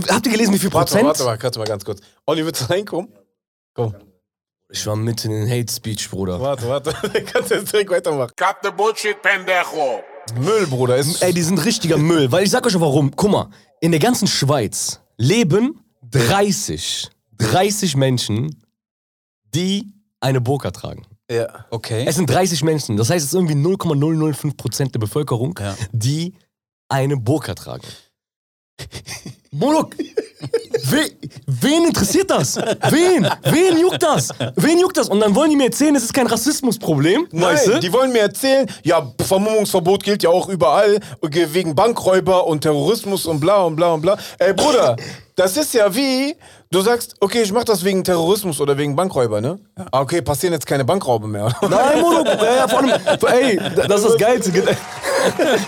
habt 0.09 0.25
ihr 0.25 0.31
gelesen, 0.31 0.53
wie 0.53 0.59
viel 0.59 0.71
Warte 0.73 0.91
Prozent? 0.93 1.03
mal, 1.03 1.09
warte 1.09 1.23
mal, 1.23 1.43
warte 1.43 1.59
mal 1.59 1.65
ganz 1.65 1.85
kurz. 1.85 1.99
Olli, 2.25 2.45
willst 2.45 2.61
du 2.61 2.65
reinkommen? 2.69 3.11
Komm. 3.73 3.95
Ich 4.69 4.85
war 4.87 4.95
mitten 4.95 5.31
in 5.31 5.45
den 5.45 5.49
Hate 5.49 5.71
Speech, 5.71 6.09
Bruder. 6.09 6.39
Warte, 6.39 6.67
warte. 6.67 6.91
Kannst 7.31 7.51
du 7.51 7.55
jetzt 7.55 7.71
direkt 7.71 7.91
weitermachen. 7.91 8.31
Cut 8.35 8.57
the 8.63 8.71
bullshit, 8.71 9.21
pendejo. 9.21 10.03
Müll, 10.39 10.65
Bruder. 10.67 10.97
Ist, 10.97 11.21
Ey, 11.21 11.33
die 11.33 11.43
sind 11.43 11.63
richtiger 11.63 11.97
Müll. 11.97 12.31
Weil 12.31 12.43
ich 12.43 12.49
sag 12.49 12.65
euch 12.65 12.75
auch 12.75 12.81
warum. 12.81 13.15
Guck 13.15 13.31
mal, 13.31 13.49
in 13.79 13.91
der 13.91 13.99
ganzen 13.99 14.27
Schweiz 14.27 15.01
leben 15.17 15.81
30, 16.11 17.09
30 17.37 17.95
Menschen, 17.95 18.63
die 19.53 19.93
eine 20.19 20.41
Burka 20.41 20.71
tragen. 20.71 21.05
Ja. 21.31 21.65
Okay. 21.71 22.05
Es 22.07 22.15
sind 22.15 22.29
30 22.29 22.63
Menschen. 22.63 22.97
Das 22.97 23.09
heißt, 23.09 23.25
es 23.25 23.33
ist 23.33 23.35
irgendwie 23.35 23.55
0,005% 23.55 24.91
der 24.91 24.99
Bevölkerung, 24.99 25.57
Ja. 25.61 25.75
die 25.91 26.33
eine 26.89 27.17
Burka 27.17 27.53
tragen. 27.55 27.87
Molok, 29.51 29.95
we, 29.97 31.09
wen 31.47 31.85
interessiert 31.85 32.29
das? 32.29 32.57
Wen? 32.57 33.25
Wen 33.43 33.79
juckt 33.79 34.03
das? 34.03 34.29
Wen 34.57 34.79
juckt 34.79 34.97
das? 34.97 35.07
Und 35.07 35.21
dann 35.21 35.33
wollen 35.33 35.49
die 35.49 35.55
mir 35.55 35.65
erzählen, 35.67 35.95
es 35.95 36.03
ist 36.03 36.13
kein 36.13 36.27
Rassismusproblem. 36.27 37.27
Nein, 37.31 37.41
weißt 37.55 37.67
du? 37.67 37.79
die 37.79 37.93
wollen 37.93 38.11
mir 38.11 38.19
erzählen, 38.19 38.69
ja, 38.83 39.13
Vermummungsverbot 39.21 40.03
gilt 40.03 40.23
ja 40.23 40.29
auch 40.29 40.49
überall, 40.49 40.99
ge- 41.29 41.47
wegen 41.53 41.73
Bankräuber 41.73 42.45
und 42.47 42.61
Terrorismus 42.61 43.25
und 43.25 43.39
bla 43.39 43.63
und 43.63 43.77
bla 43.77 43.93
und 43.93 44.01
bla. 44.01 44.17
Ey, 44.39 44.53
Bruder, 44.53 44.97
das 45.37 45.55
ist 45.55 45.73
ja 45.73 45.93
wie, 45.95 46.35
du 46.71 46.81
sagst, 46.81 47.15
okay, 47.19 47.41
ich 47.41 47.51
mach 47.53 47.63
das 47.63 47.83
wegen 47.83 48.03
Terrorismus 48.03 48.59
oder 48.59 48.77
wegen 48.77 48.95
Bankräuber, 48.95 49.39
ne? 49.41 49.59
Ah, 49.91 50.01
okay, 50.01 50.21
passieren 50.21 50.53
jetzt 50.53 50.65
keine 50.67 50.83
Bankraube 50.85 51.27
mehr. 51.27 51.53
Nein, 51.61 52.01
Mono, 52.01 52.23
ja, 52.25 52.55
ja, 52.57 52.67
vor 52.67 52.79
allem, 52.79 52.91
ey, 53.31 53.59
das 53.87 54.01
ist 54.01 54.09
das 54.09 54.17
Geilste. 54.17 54.51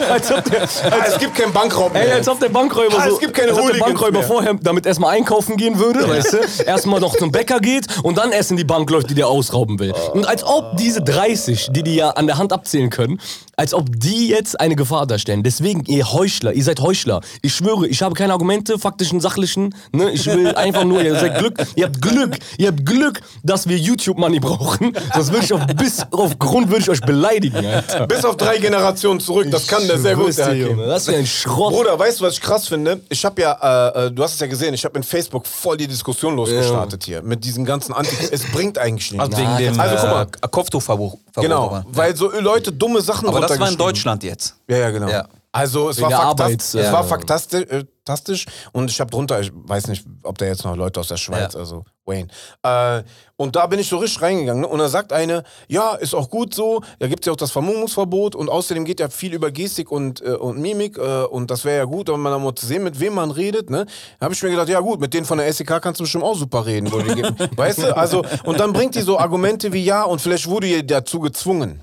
als 0.09 0.31
ob 0.31 0.43
der, 0.45 0.61
als, 0.61 0.83
Ah, 0.83 1.05
es 1.07 1.17
gibt 1.17 1.35
keinen 1.35 1.53
Bankraub 1.53 1.93
mehr. 1.93 2.03
ey, 2.03 2.11
als 2.11 2.27
ob 2.27 2.39
der 2.39 2.49
Bankräuber 2.49 2.97
Ah, 2.99 3.07
so, 3.09 3.15
es 3.15 3.19
gibt 3.19 3.33
keine 3.33 3.51
als 3.51 3.59
ob 3.59 3.71
der 3.71 3.79
Bankräuber 3.79 4.19
mehr. 4.19 4.27
vorher 4.27 4.53
damit 4.61 4.85
erstmal 4.85 5.15
einkaufen 5.15 5.57
gehen 5.57 5.79
würde, 5.79 6.07
weißt 6.07 6.33
du? 6.33 6.63
Erstmal 6.63 6.99
noch 6.99 7.15
zum 7.15 7.31
Bäcker 7.31 7.59
geht 7.59 7.87
und 8.03 8.17
dann 8.17 8.31
erst 8.31 8.51
in 8.51 8.57
die 8.57 8.63
Bank 8.63 8.89
läuft, 8.89 9.09
die 9.09 9.15
der 9.15 9.27
ausrauben 9.27 9.79
will. 9.79 9.93
Und 10.13 10.27
als 10.27 10.43
ob 10.43 10.77
diese 10.77 11.01
30, 11.01 11.69
die 11.71 11.83
die 11.83 11.95
ja 11.95 12.09
an 12.11 12.27
der 12.27 12.37
Hand 12.37 12.53
abzählen 12.53 12.89
können, 12.89 13.19
als 13.59 13.73
ob 13.73 13.87
die 13.99 14.27
jetzt 14.29 14.59
eine 14.59 14.75
Gefahr 14.75 15.07
darstellen. 15.07 15.41
Deswegen, 15.41 15.83
ihr 15.85 16.13
Heuchler, 16.13 16.53
ihr 16.53 16.63
seid 16.63 16.79
Heuchler. 16.79 17.21
Ich 17.41 17.55
schwöre, 17.55 17.87
ich 17.87 18.03
habe 18.03 18.13
keine 18.13 18.31
Argumente, 18.31 18.77
faktischen, 18.77 19.19
sachlichen. 19.19 19.73
Ne? 19.91 20.11
Ich 20.11 20.27
will 20.27 20.49
einfach 20.55 20.83
nur, 20.83 21.01
ihr 21.01 21.15
seid 21.19 21.39
Glück, 21.39 21.57
ihr 21.75 21.85
habt 21.85 21.99
Glück, 21.99 22.37
ihr 22.59 22.67
habt 22.67 22.85
Glück, 22.85 23.19
dass 23.43 23.67
wir 23.67 23.75
YouTube-Money 23.75 24.39
brauchen. 24.39 24.93
Sonst 25.11 25.31
würde 25.31 25.45
ich 25.45 25.53
auf, 25.53 25.65
bis 25.75 26.05
auf 26.11 26.37
Grund 26.37 26.69
würde 26.69 26.81
ich 26.81 26.89
euch 26.91 27.01
beleidigen, 27.01 27.65
Alter. 27.65 28.05
Bis 28.05 28.23
auf 28.23 28.37
drei 28.37 28.59
Generationen 28.59 29.19
zurück, 29.19 29.47
das 29.49 29.65
kann 29.65 29.87
der 29.87 29.97
sehr 29.97 30.15
gut, 30.15 30.37
der. 30.37 30.53
Junge. 30.53 30.85
Das 30.85 31.07
ist 31.07 31.13
ja 31.13 31.17
ein 31.19 31.25
Schrott. 31.25 31.73
Bruder, 31.73 31.97
weißt 31.97 32.19
du, 32.19 32.25
was 32.25 32.33
ich 32.33 32.41
krass 32.41 32.67
finde? 32.67 33.01
Ich 33.09 33.25
habe 33.25 33.41
ja, 33.41 33.89
äh, 33.95 34.05
äh, 34.05 34.11
du 34.11 34.21
hast 34.21 34.35
es 34.35 34.39
ja 34.39 34.45
gesehen, 34.47 34.75
ich 34.75 34.85
habe 34.85 34.95
in 34.97 35.03
Facebook 35.03 35.47
voll 35.47 35.77
die 35.77 35.87
Diskussion 35.87 36.35
losgestartet 36.35 37.03
hier. 37.05 37.23
Mit 37.23 37.43
diesem 37.43 37.65
ganzen 37.65 37.93
Anti... 37.93 38.15
Es 38.31 38.43
bringt 38.51 38.77
eigentlich 38.77 39.11
nichts. 39.11 39.25
Also 39.25 39.37
wegen 39.37 39.57
dem 39.57 39.79
Also 39.79 39.95
guck 39.95 40.09
mal. 40.11 40.27
äh, 40.43 40.47
Kopftuchverbot. 40.47 41.17
Genau, 41.35 41.83
weil 41.91 42.15
so 42.15 42.31
Leute 42.39 42.71
dumme 42.71 43.01
Sachen 43.01 43.27
Aber 43.27 43.46
das 43.47 43.59
war 43.59 43.71
in. 43.71 43.77
Deutschland 43.77 44.23
jetzt. 44.23 44.55
Ja, 44.67 44.77
ja, 44.77 44.89
genau. 44.91 45.09
Ja. 45.09 45.27
Also 45.51 45.89
es 45.89 45.97
Wegen 45.97 46.11
war, 46.11 46.19
Arbeits- 46.23 46.73
es 46.75 46.85
ja. 46.85 46.91
war 46.93 47.03
faktastisch, 47.03 47.63
äh, 47.69 47.83
fantastisch 48.05 48.45
und 48.73 48.91
ich 48.91 48.99
habe 48.99 49.09
drunter, 49.09 49.39
ich 49.39 49.51
weiß 49.53 49.87
nicht, 49.87 50.05
ob 50.23 50.37
da 50.37 50.45
jetzt 50.45 50.63
noch 50.63 50.75
Leute 50.75 50.99
aus 50.99 51.07
der 51.07 51.17
Schweiz, 51.17 51.53
Ja. 51.53 51.59
also 51.59 51.83
Wayne. 52.05 52.27
Äh, 52.61 53.01
und 53.37 53.55
da 53.55 53.65
bin 53.65 53.79
ich 53.79 53.87
so 53.89 53.97
richtig 53.97 54.21
reingegangen 54.21 54.61
ne? 54.61 54.67
und 54.67 54.77
da 54.77 54.87
sagt 54.87 55.11
eine, 55.13 55.43
ja, 55.67 55.95
ist 55.95 56.13
auch 56.13 56.29
gut 56.29 56.53
so, 56.53 56.81
da 56.99 57.07
gibt 57.07 57.21
es 57.21 57.25
ja 57.25 57.33
auch 57.33 57.37
das 57.37 57.51
Vermummungsverbot 57.51 58.35
und 58.35 58.49
außerdem 58.49 58.85
geht 58.85 58.99
ja 58.99 59.09
viel 59.09 59.33
über 59.33 59.49
Gestik 59.49 59.91
und, 59.91 60.21
äh, 60.21 60.31
und 60.35 60.59
Mimik 60.59 60.97
äh, 60.97 61.23
und 61.23 61.49
das 61.49 61.65
wäre 61.65 61.77
ja 61.77 61.85
gut, 61.85 62.09
wenn 62.09 62.19
man 62.19 62.33
dann 62.33 62.43
mal 62.43 62.53
zu 62.53 62.65
sehen, 62.67 62.83
mit 62.83 62.99
wem 62.99 63.15
man 63.15 63.31
redet. 63.31 63.69
Ne? 63.71 63.85
Da 64.19 64.25
habe 64.25 64.33
ich 64.35 64.43
mir 64.43 64.51
gedacht, 64.51 64.69
ja 64.69 64.79
gut, 64.79 64.99
mit 64.99 65.13
denen 65.13 65.25
von 65.25 65.39
der 65.39 65.51
SEK 65.51 65.81
kannst 65.81 65.99
du 65.99 66.03
bestimmt 66.03 66.23
auch 66.23 66.35
super 66.37 66.65
reden. 66.67 66.91
Weißt 67.55 67.79
du, 67.79 67.97
also 67.97 68.23
und 68.43 68.59
dann 68.59 68.73
bringt 68.73 68.93
die 68.93 69.01
so 69.01 69.17
Argumente 69.17 69.73
wie 69.73 69.83
ja 69.83 70.03
und 70.03 70.21
vielleicht 70.21 70.47
wurde 70.47 70.67
ihr 70.67 70.83
dazu 70.83 71.19
gezwungen. 71.19 71.81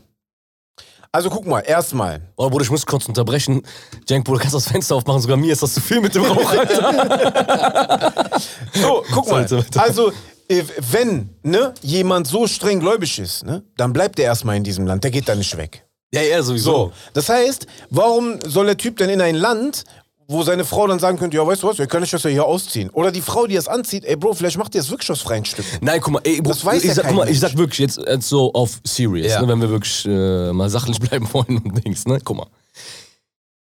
Also 1.15 1.31
guck 1.31 1.47
mal, 1.47 1.61
erstmal, 1.61 2.21
Oh, 2.35 2.51
Bruder, 2.51 2.65
ich 2.65 2.71
muss 2.73 2.85
kurz 2.85 3.07
unterbrechen. 3.07 3.63
Jank, 4.09 4.25
Bruder, 4.25 4.41
kannst 4.41 4.55
du 4.55 4.59
das 4.59 4.67
Fenster 4.67 4.97
aufmachen? 4.97 5.21
Sogar 5.21 5.37
mir 5.37 5.53
ist 5.53 5.63
das 5.63 5.73
zu 5.75 5.81
viel 5.81 6.01
mit 6.01 6.13
dem 6.13 6.25
Rauch, 6.25 6.51
Alter. 6.51 8.13
So, 8.75 9.05
guck 9.13 9.29
mal. 9.31 9.47
Also, 9.77 10.11
äh, 10.49 10.65
wenn 10.91 11.31
ne, 11.45 11.73
jemand 11.83 12.27
so 12.27 12.49
streng 12.49 12.81
gläubig 12.81 13.17
ist, 13.21 13.45
ne, 13.47 13.63
dann 13.77 13.93
bleibt 13.93 14.19
er 14.19 14.25
erstmal 14.25 14.57
in 14.57 14.65
diesem 14.65 14.89
Land. 14.89 15.05
Der 15.05 15.13
geht 15.13 15.29
da 15.29 15.37
nicht 15.37 15.57
weg. 15.57 15.87
ja, 16.13 16.21
ja, 16.21 16.43
sowieso. 16.43 16.71
So. 16.73 16.93
Das 17.13 17.29
heißt, 17.29 17.69
warum 17.91 18.41
soll 18.45 18.67
der 18.67 18.77
Typ 18.77 18.97
denn 18.97 19.09
in 19.09 19.21
ein 19.21 19.37
Land, 19.37 19.85
wo 20.29 20.43
seine 20.43 20.65
Frau 20.65 20.87
dann 20.87 20.99
sagen 20.99 21.19
könnte, 21.19 21.37
ja, 21.37 21.47
weißt 21.47 21.63
du 21.63 21.67
was, 21.69 21.79
wir 21.79 21.87
können 21.87 22.07
das 22.11 22.23
ja 22.23 22.31
hier 22.31 22.45
ausziehen. 22.45 22.91
Oder 22.91 23.13
die 23.13 23.21
Frau, 23.21 23.47
die 23.47 23.55
das 23.55 23.69
anzieht, 23.69 24.05
ey, 24.05 24.17
Bro, 24.17 24.35
vielleicht 24.35 24.57
macht 24.59 24.75
ihr 24.75 24.81
das 24.81 24.91
wirklich 24.91 25.11
aus 25.11 25.21
freien 25.21 25.45
Stücken. 25.45 25.69
Nein, 25.81 26.01
guck 26.01 26.13
mal, 26.15 26.21
ey, 26.25 26.41
Bro, 26.41 26.51
Das 26.53 26.65
weiß 26.65 26.83
ich, 26.83 26.89
ja 26.89 26.95
sag, 26.95 27.07
guck 27.09 27.17
mal 27.17 27.29
ich 27.29 27.41
sag 27.41 27.57
wirklich 27.57 27.79
jetzt, 27.81 27.99
jetzt 27.99 28.29
so 28.29 28.53
auf 28.53 28.81
serious, 28.85 29.33
Ja. 29.33 29.43
ne, 29.43 29.49
wenn 29.49 29.61
wir 29.61 29.71
wirklich 29.71 30.05
äh, 30.07 30.53
mal 30.53 30.71
sachlich 30.71 30.99
bleiben 31.01 31.29
wollen 31.33 31.59
und 31.59 31.85
Dings, 31.85 32.07
ne? 32.07 32.19
Guck 32.25 32.37
mal. 32.39 32.47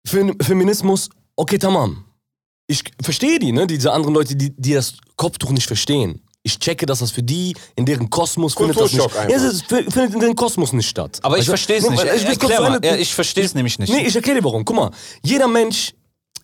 Fem 0.06 0.36
Feminismus, 0.40 1.08
okay, 1.36 1.58
tamam. 1.58 2.04
Ich 2.66 2.82
verstehe 3.02 3.38
die, 3.38 3.52
ne? 3.52 3.66
Diese 3.66 3.92
anderen 3.92 4.14
Leute, 4.14 4.36
die, 4.36 4.50
die 4.56 4.72
das 4.74 4.94
Kopftuch 5.16 5.50
nicht 5.50 5.66
verstehen. 5.66 6.20
Ich 6.46 6.58
checke, 6.58 6.84
dass 6.84 6.98
das 6.98 7.10
für 7.10 7.22
die 7.22 7.54
in 7.74 7.86
deren 7.86 8.10
Kosmos 8.10 8.52
findet 8.54 8.78
das 8.78 8.92
nicht. 8.92 9.14
Ja, 9.14 9.24
es 9.28 9.42
ist- 9.42 9.64
findet 9.66 9.96
in 10.14 10.20
deren 10.20 10.36
Kosmos 10.36 10.72
nicht 10.74 10.88
statt. 10.88 11.18
Aber 11.22 11.36
ich 11.36 11.40
Also, 11.42 11.52
verstehe 11.52 11.76
es 11.78 11.84
nee, 11.84 11.90
nicht. 11.90 12.04
Ich, 12.04 12.58
mal. 12.60 12.74
Ende- 12.76 12.88
Ja, 12.88 12.96
ich 12.96 13.14
verstehe 13.14 13.44
es 13.44 13.54
nämlich 13.54 13.78
nicht. 13.78 13.90
Nee, 13.90 14.06
ich 14.06 14.14
erkläre 14.14 14.38
dir 14.40 14.44
warum. 14.44 14.62
Guck 14.64 14.76
mal, 14.76 14.90
jeder 15.22 15.48
Mensch, 15.48 15.94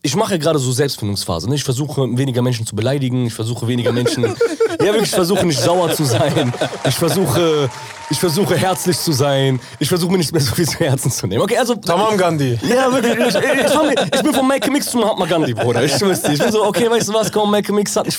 ich 0.02 0.16
mache 0.16 0.33
ja 0.33 0.38
gerade 0.38 0.59
so 0.59 0.73
Selbstfindungsphase. 0.73 1.49
Ne? 1.49 1.54
Ich 1.57 1.64
versuche 1.64 2.02
weniger 2.16 2.42
Menschen 2.42 2.64
zu 2.66 2.75
beleidigen, 2.75 3.26
ich 3.26 3.35
versuche 3.35 3.69
weniger 3.69 3.92
Menschen. 3.92 4.23
ja, 4.80 4.85
wirklich, 4.87 5.04
ich 5.04 5.11
versuche 5.11 5.45
nicht 5.47 5.61
sauer 5.61 5.92
zu 5.92 6.04
sein. 6.04 6.52
Ich 6.88 6.95
versuche, 6.95 7.69
ich 8.09 8.19
versuche 8.19 8.57
herzlich 8.57 8.99
zu 8.99 9.12
sein. 9.12 9.61
Ich 9.78 9.88
versuche 9.88 10.11
mir 10.11 10.19
nicht 10.19 10.33
mehr 10.33 10.40
so 10.40 10.54
viel 10.54 10.66
zu 10.66 10.78
Herzen 10.78 11.11
zu 11.11 11.26
nehmen. 11.26 11.42
Okay, 11.42 11.59
also. 11.59 11.75
Tamam 11.75 12.16
Gandhi. 12.16 12.59
Ja, 12.66 12.90
wirklich. 12.92 13.12
Ich, 13.19 13.35
ich, 13.35 13.75
mir- 13.75 14.04
ich 14.14 14.23
bin 14.23 14.35
von 14.35 14.49
Malcolm 14.49 14.76
X 14.76 14.90
zu 14.90 14.99
Mahatma 14.99 15.26
Gandhi, 15.26 15.52
Bruder. 15.54 15.85
Ich 15.85 15.95
dir. 15.95 16.11
Ich 16.12 16.38
bin 16.38 16.50
so, 16.50 16.64
okay, 16.64 16.90
weißt 16.90 17.09
du 17.09 17.14
was, 17.14 17.30
komm, 17.30 17.50
Malcolm 17.50 17.78
X 17.78 17.95
hat 17.97 18.07
nicht 18.07 18.19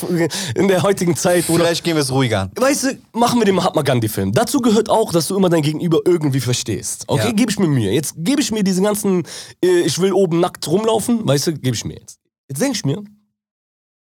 in 0.55 0.67
der 0.67 0.83
heutigen 0.83 1.15
Zeit, 1.15 1.47
Bruder. 1.47 1.65
Vielleicht 1.65 1.83
gehen 1.83 1.95
wir 1.95 2.03
es 2.03 2.11
ruhiger 2.11 2.41
an. 2.41 2.51
Weißt 2.55 2.83
du, 2.83 2.97
machen 3.17 3.39
wir 3.39 3.45
den 3.45 3.55
Mahatma 3.55 3.81
Gandhi-Film. 3.81 4.31
Dazu 4.33 4.59
gehört 4.61 4.87
auch, 4.89 5.11
dass 5.11 5.27
du 5.27 5.35
immer 5.35 5.49
dein 5.49 5.61
Gegenüber 5.63 5.99
irgendwie 6.05 6.39
verstehst. 6.41 7.05
Okay, 7.07 7.27
Ja. 7.27 7.31
gebe 7.31 7.51
ich 7.51 7.57
mir 7.59 7.67
Mühe. 7.67 7.91
Jetzt 7.91 8.13
gebe 8.17 8.39
ich 8.39 8.51
mir 8.51 8.63
diese 8.63 8.81
ganzen, 8.83 9.23
äh, 9.63 9.79
ich 9.81 9.99
will 9.99 10.13
oben 10.13 10.39
nackt 10.39 10.67
rumlaufen, 10.67 11.27
weißt 11.27 11.47
du, 11.47 11.53
gebe 11.71 11.75
ich 11.75 11.85
mir 11.85 11.99
jetzt. 11.99 12.19
Jetzt 12.49 12.61
denke 12.61 12.75
ich 12.75 12.85
mir, 12.85 13.01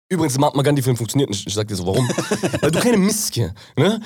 übrigens, 0.09 0.39
Mahatma 0.39 0.63
Gandhi-Film 0.63 0.97
funktioniert 0.97 1.31
nicht. 1.31 1.47
Ich 1.47 1.55
sag 1.55 1.67
dir 1.67 1.75
so, 1.77 1.87
warum. 1.87 2.09
Weil 2.61 2.71
du 2.71 2.79
keine 2.81 2.97
Misske, 2.97 3.55
ne? 3.77 4.01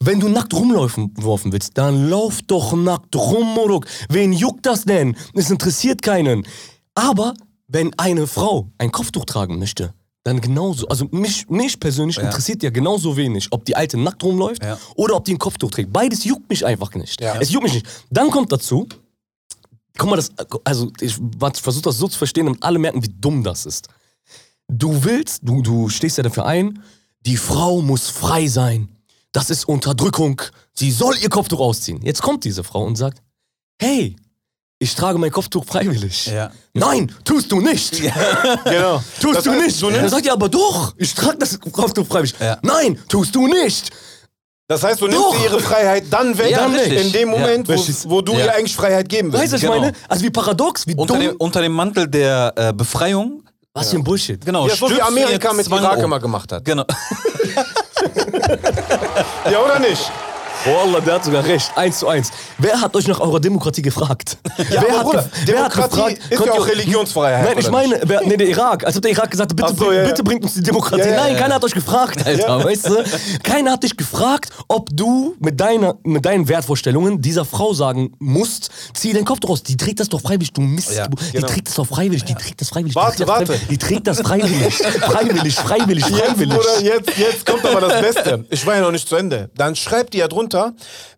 Wenn 0.00 0.20
du 0.20 0.28
nackt 0.28 0.52
rumlaufen 0.52 1.14
laufen 1.22 1.52
willst, 1.52 1.78
dann 1.78 2.10
lauf 2.10 2.42
doch 2.42 2.74
nackt 2.74 3.16
rum, 3.16 3.54
Moruk. 3.54 3.86
Wen 4.10 4.32
juckt 4.32 4.66
das 4.66 4.84
denn? 4.84 5.16
Es 5.32 5.48
interessiert 5.50 6.02
keinen. 6.02 6.46
Aber 6.94 7.32
wenn 7.68 7.94
eine 7.98 8.26
Frau 8.26 8.68
ein 8.76 8.92
Kopftuch 8.92 9.24
tragen 9.24 9.58
möchte, 9.58 9.94
dann 10.24 10.40
genauso. 10.42 10.86
Also 10.88 11.06
mich, 11.12 11.48
mich 11.48 11.80
persönlich 11.80 12.18
interessiert 12.18 12.62
ja 12.62 12.68
genauso 12.70 13.16
wenig, 13.16 13.48
ob 13.52 13.64
die 13.64 13.74
Alte 13.76 13.96
nackt 13.96 14.22
rumläuft 14.22 14.62
Ja. 14.62 14.78
oder 14.96 15.16
ob 15.16 15.24
die 15.24 15.34
ein 15.34 15.38
Kopftuch 15.38 15.70
trägt. 15.70 15.92
Beides 15.92 16.24
juckt 16.24 16.50
mich 16.50 16.66
einfach 16.66 16.92
nicht. 16.94 17.20
Ja. 17.22 17.40
Es 17.40 17.50
juckt 17.50 17.64
mich 17.64 17.74
nicht. 17.74 17.86
Dann 18.10 18.30
kommt 18.30 18.52
dazu, 18.52 18.86
guck 19.96 20.08
mal, 20.10 20.16
das, 20.16 20.30
also 20.64 20.90
ich 21.00 21.14
versuche 21.60 21.82
das 21.82 21.98
so 21.98 22.08
zu 22.08 22.18
verstehen, 22.18 22.46
damit 22.46 22.62
alle 22.62 22.78
merken, 22.78 23.02
wie 23.02 23.14
dumm 23.20 23.42
das 23.42 23.66
ist. 23.66 23.88
Du 24.68 25.04
willst, 25.04 25.40
du, 25.42 25.62
du 25.62 25.88
stehst 25.88 26.16
ja 26.16 26.22
dafür 26.22 26.46
ein, 26.46 26.82
die 27.24 27.36
Frau 27.36 27.80
muss 27.82 28.08
frei 28.08 28.48
sein. 28.48 28.88
Das 29.32 29.50
ist 29.50 29.68
Unterdrückung. 29.68 30.40
Sie 30.72 30.90
soll 30.90 31.16
ihr 31.18 31.28
Kopftuch 31.28 31.60
ausziehen. 31.60 32.00
Jetzt 32.02 32.22
kommt 32.22 32.44
diese 32.44 32.64
Frau 32.64 32.84
und 32.84 32.96
sagt, 32.96 33.22
hey, 33.80 34.16
ich 34.78 34.94
trage 34.94 35.18
mein 35.18 35.30
Kopftuch 35.30 35.64
freiwillig. 35.64 36.26
Ja. 36.26 36.50
Nein, 36.74 37.12
tust 37.24 37.50
du 37.50 37.60
nicht. 37.60 38.00
Genau. 38.64 39.02
Tust 39.20 39.36
Das 39.36 39.44
du 39.44 39.50
heißt, 39.50 39.66
nicht. 39.66 39.82
Du 39.82 39.86
dann 39.90 40.00
nimmst, 40.00 40.10
sagt 40.10 40.26
ihr 40.26 40.32
aber 40.32 40.48
doch, 40.48 40.94
ich 40.98 41.14
trage 41.14 41.38
das 41.38 41.58
Kopftuch 41.60 42.06
freiwillig. 42.06 42.34
Ja. 42.40 42.58
Nein, 42.62 42.98
tust 43.08 43.34
du 43.34 43.46
nicht. 43.46 43.90
Das 44.68 44.82
heißt, 44.82 45.00
du 45.00 45.06
nimmst 45.06 45.20
Doch. 45.24 45.38
ihr 45.38 45.44
ihre 45.50 45.60
Freiheit 45.60 46.04
dann 46.10 46.36
weg, 46.38 46.50
Ja, 46.50 46.58
dann 46.58 46.74
richtig. 46.74 47.06
in 47.06 47.12
dem. 47.12 47.28
Moment, 47.30 47.68
wo, 47.68 47.74
wo 48.10 48.20
du 48.20 48.32
Ja. 48.32 48.46
ihr 48.46 48.54
eigentlich 48.54 48.74
Freiheit 48.76 49.08
geben 49.08 49.32
willst. 49.32 49.44
Weißt 49.44 49.52
du, 49.52 49.56
was 49.56 49.62
ich 49.62 49.68
Genau. 49.68 49.80
meine? 49.80 49.92
Also 50.08 50.24
wie 50.24 50.30
paradox, 50.30 50.86
wie 50.86 50.94
Unter 50.94 51.14
dumm. 51.14 51.22
dem, 51.22 51.36
unter 51.36 51.60
dem 51.62 51.72
Mantel 51.72 52.08
der 52.08 52.52
äh, 52.56 52.72
Befreiung. 52.72 53.42
was 53.74 53.90
für 53.90 53.96
ein 53.96 54.04
Bullshit. 54.04 54.44
Genau. 54.44 54.66
Ja, 54.66 54.74
so 54.74 54.86
wie 54.88 54.94
stülpst 54.94 55.00
du 55.00 55.06
Amerika 55.06 55.52
mit 55.52 55.66
Zwang 55.66 55.82
Irak 55.82 55.98
um. 55.98 56.04
immer 56.04 56.18
gemacht 56.20 56.50
hat. 56.50 56.64
Genau. 56.64 56.84
Ja, 59.50 59.60
oder 59.64 59.78
nicht? 59.78 60.10
Oh 60.68 60.88
Allah, 60.88 61.00
der 61.00 61.14
hat 61.14 61.24
sogar 61.24 61.44
recht. 61.44 61.70
Eins 61.76 61.98
zu 61.98 62.08
eins. 62.08 62.30
Wer 62.58 62.80
hat 62.80 62.96
euch 62.96 63.06
nach 63.06 63.20
eurer 63.20 63.40
Demokratie 63.40 63.82
gefragt? 63.82 64.38
Ja, 64.70 64.82
wer 64.82 64.98
hat, 64.98 65.04
Bruder, 65.04 65.20
gef- 65.20 65.28
wer 65.44 65.64
hat 65.64 65.74
gefragt? 65.74 66.18
ist 66.18 66.38
könnt 66.38 66.46
ja 66.46 66.52
auch 66.60 66.66
Religionsfreiheit, 66.66 67.44
Nein, 67.44 67.58
ich 67.58 67.70
meine, 67.70 68.00
wer, 68.04 68.22
nee, 68.22 68.36
der 68.36 68.48
Irak. 68.48 68.84
Als 68.84 68.96
ob 68.96 69.02
der 69.02 69.12
Irak 69.12 69.30
gesagt 69.30 69.50
hat, 69.50 69.56
bitte, 69.56 69.68
so, 69.74 69.84
bring, 69.84 69.92
ja, 69.92 70.02
ja. 70.02 70.08
bitte 70.08 70.24
bringt 70.24 70.42
uns 70.42 70.54
die 70.54 70.62
Demokratie. 70.62 71.10
Nein, 71.10 71.36
keiner 71.36 71.54
hat 71.56 71.64
euch 71.64 71.74
gefragt, 71.74 72.26
Alter, 72.26 72.64
weißt 72.64 72.88
du? 72.88 73.04
Keiner 73.42 73.72
hat 73.72 73.82
dich 73.84 73.96
gefragt, 73.96 74.50
ob 74.66 74.88
du 74.92 75.36
mit, 75.38 75.60
deiner, 75.60 75.96
mit 76.02 76.24
deinen 76.24 76.48
Wertvorstellungen 76.48 77.20
dieser 77.20 77.44
Frau 77.44 77.74
sagen 77.74 78.12
musst, 78.18 78.70
zieh 78.94 79.12
deinen 79.12 79.24
Kopf 79.24 79.46
raus. 79.48 79.62
Die 79.62 79.76
trägt 79.76 80.00
das 80.00 80.08
doch 80.08 80.20
freiwillig, 80.20 80.52
du 80.52 80.62
Mist. 80.62 80.94
Ja, 80.96 81.06
die 81.06 81.32
genau. 81.32 81.46
trägt 81.46 81.68
das 81.68 81.74
doch 81.74 81.86
freiwillig, 81.86 82.24
die 82.24 82.34
trägt 82.34 82.60
das 82.60 82.70
freiwillig. 82.70 82.96
Warte, 82.96 83.22
die 83.22 83.28
warte. 83.28 83.60
Die 83.70 83.78
trägt 83.78 84.06
das 84.06 84.20
freiwillig. 84.20 84.74
freiwillig, 85.00 85.54
freiwillig, 85.54 86.08
Jetzt, 86.08 86.18
freiwillig. 86.20 86.56
Bruder, 86.56 86.82
jetzt, 86.82 87.18
jetzt 87.18 87.46
kommt 87.46 87.64
aber 87.64 87.82
das 87.82 88.00
Beste. 88.00 88.44
Ich 88.50 88.66
war 88.66 88.74
ja 88.74 88.80
noch 88.80 88.92
nicht 88.92 89.08
zu 89.08 89.16
Ende. 89.16 89.50
Dann 89.54 89.76
schreibt 89.76 90.14
ihr 90.14 90.20
ja 90.20 90.28
drunter, 90.28 90.55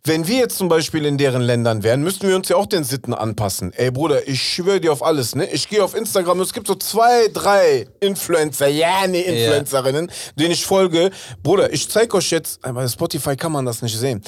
wenn 0.04 0.26
wir 0.26 0.38
jetzt 0.38 0.58
zum 0.58 0.68
Beispiel 0.68 1.04
in 1.04 1.18
deren 1.18 1.42
Ländern 1.42 1.82
wären, 1.82 2.02
müssten 2.02 2.28
wir 2.28 2.36
uns 2.36 2.48
ja 2.48 2.56
auch 2.56 2.66
den 2.66 2.84
Sitten 2.84 3.14
anpassen. 3.14 3.72
Ey 3.74 3.90
Bruder, 3.90 4.26
ich 4.28 4.42
schwöre 4.42 4.80
dir 4.80 4.92
auf 4.92 5.02
alles, 5.02 5.34
ne? 5.34 5.50
Ich 5.50 5.68
gehe 5.68 5.82
auf 5.82 5.94
Instagram 5.94 6.38
und 6.38 6.44
es 6.44 6.52
gibt 6.52 6.66
so 6.66 6.74
zwei, 6.74 7.28
drei 7.32 7.86
Influencer, 8.00 8.68
ja, 8.68 9.06
nee, 9.06 9.20
Influencerinnen, 9.20 10.10
denen 10.36 10.50
ich 10.50 10.64
folge. 10.64 11.10
Bruder, 11.42 11.72
ich 11.72 11.88
zeig 11.88 12.14
euch 12.14 12.30
jetzt, 12.30 12.60
bei 12.62 12.88
Spotify 12.88 13.36
kann 13.36 13.52
man 13.52 13.64
das 13.64 13.82
nicht 13.82 13.96
sehen. 13.96 14.22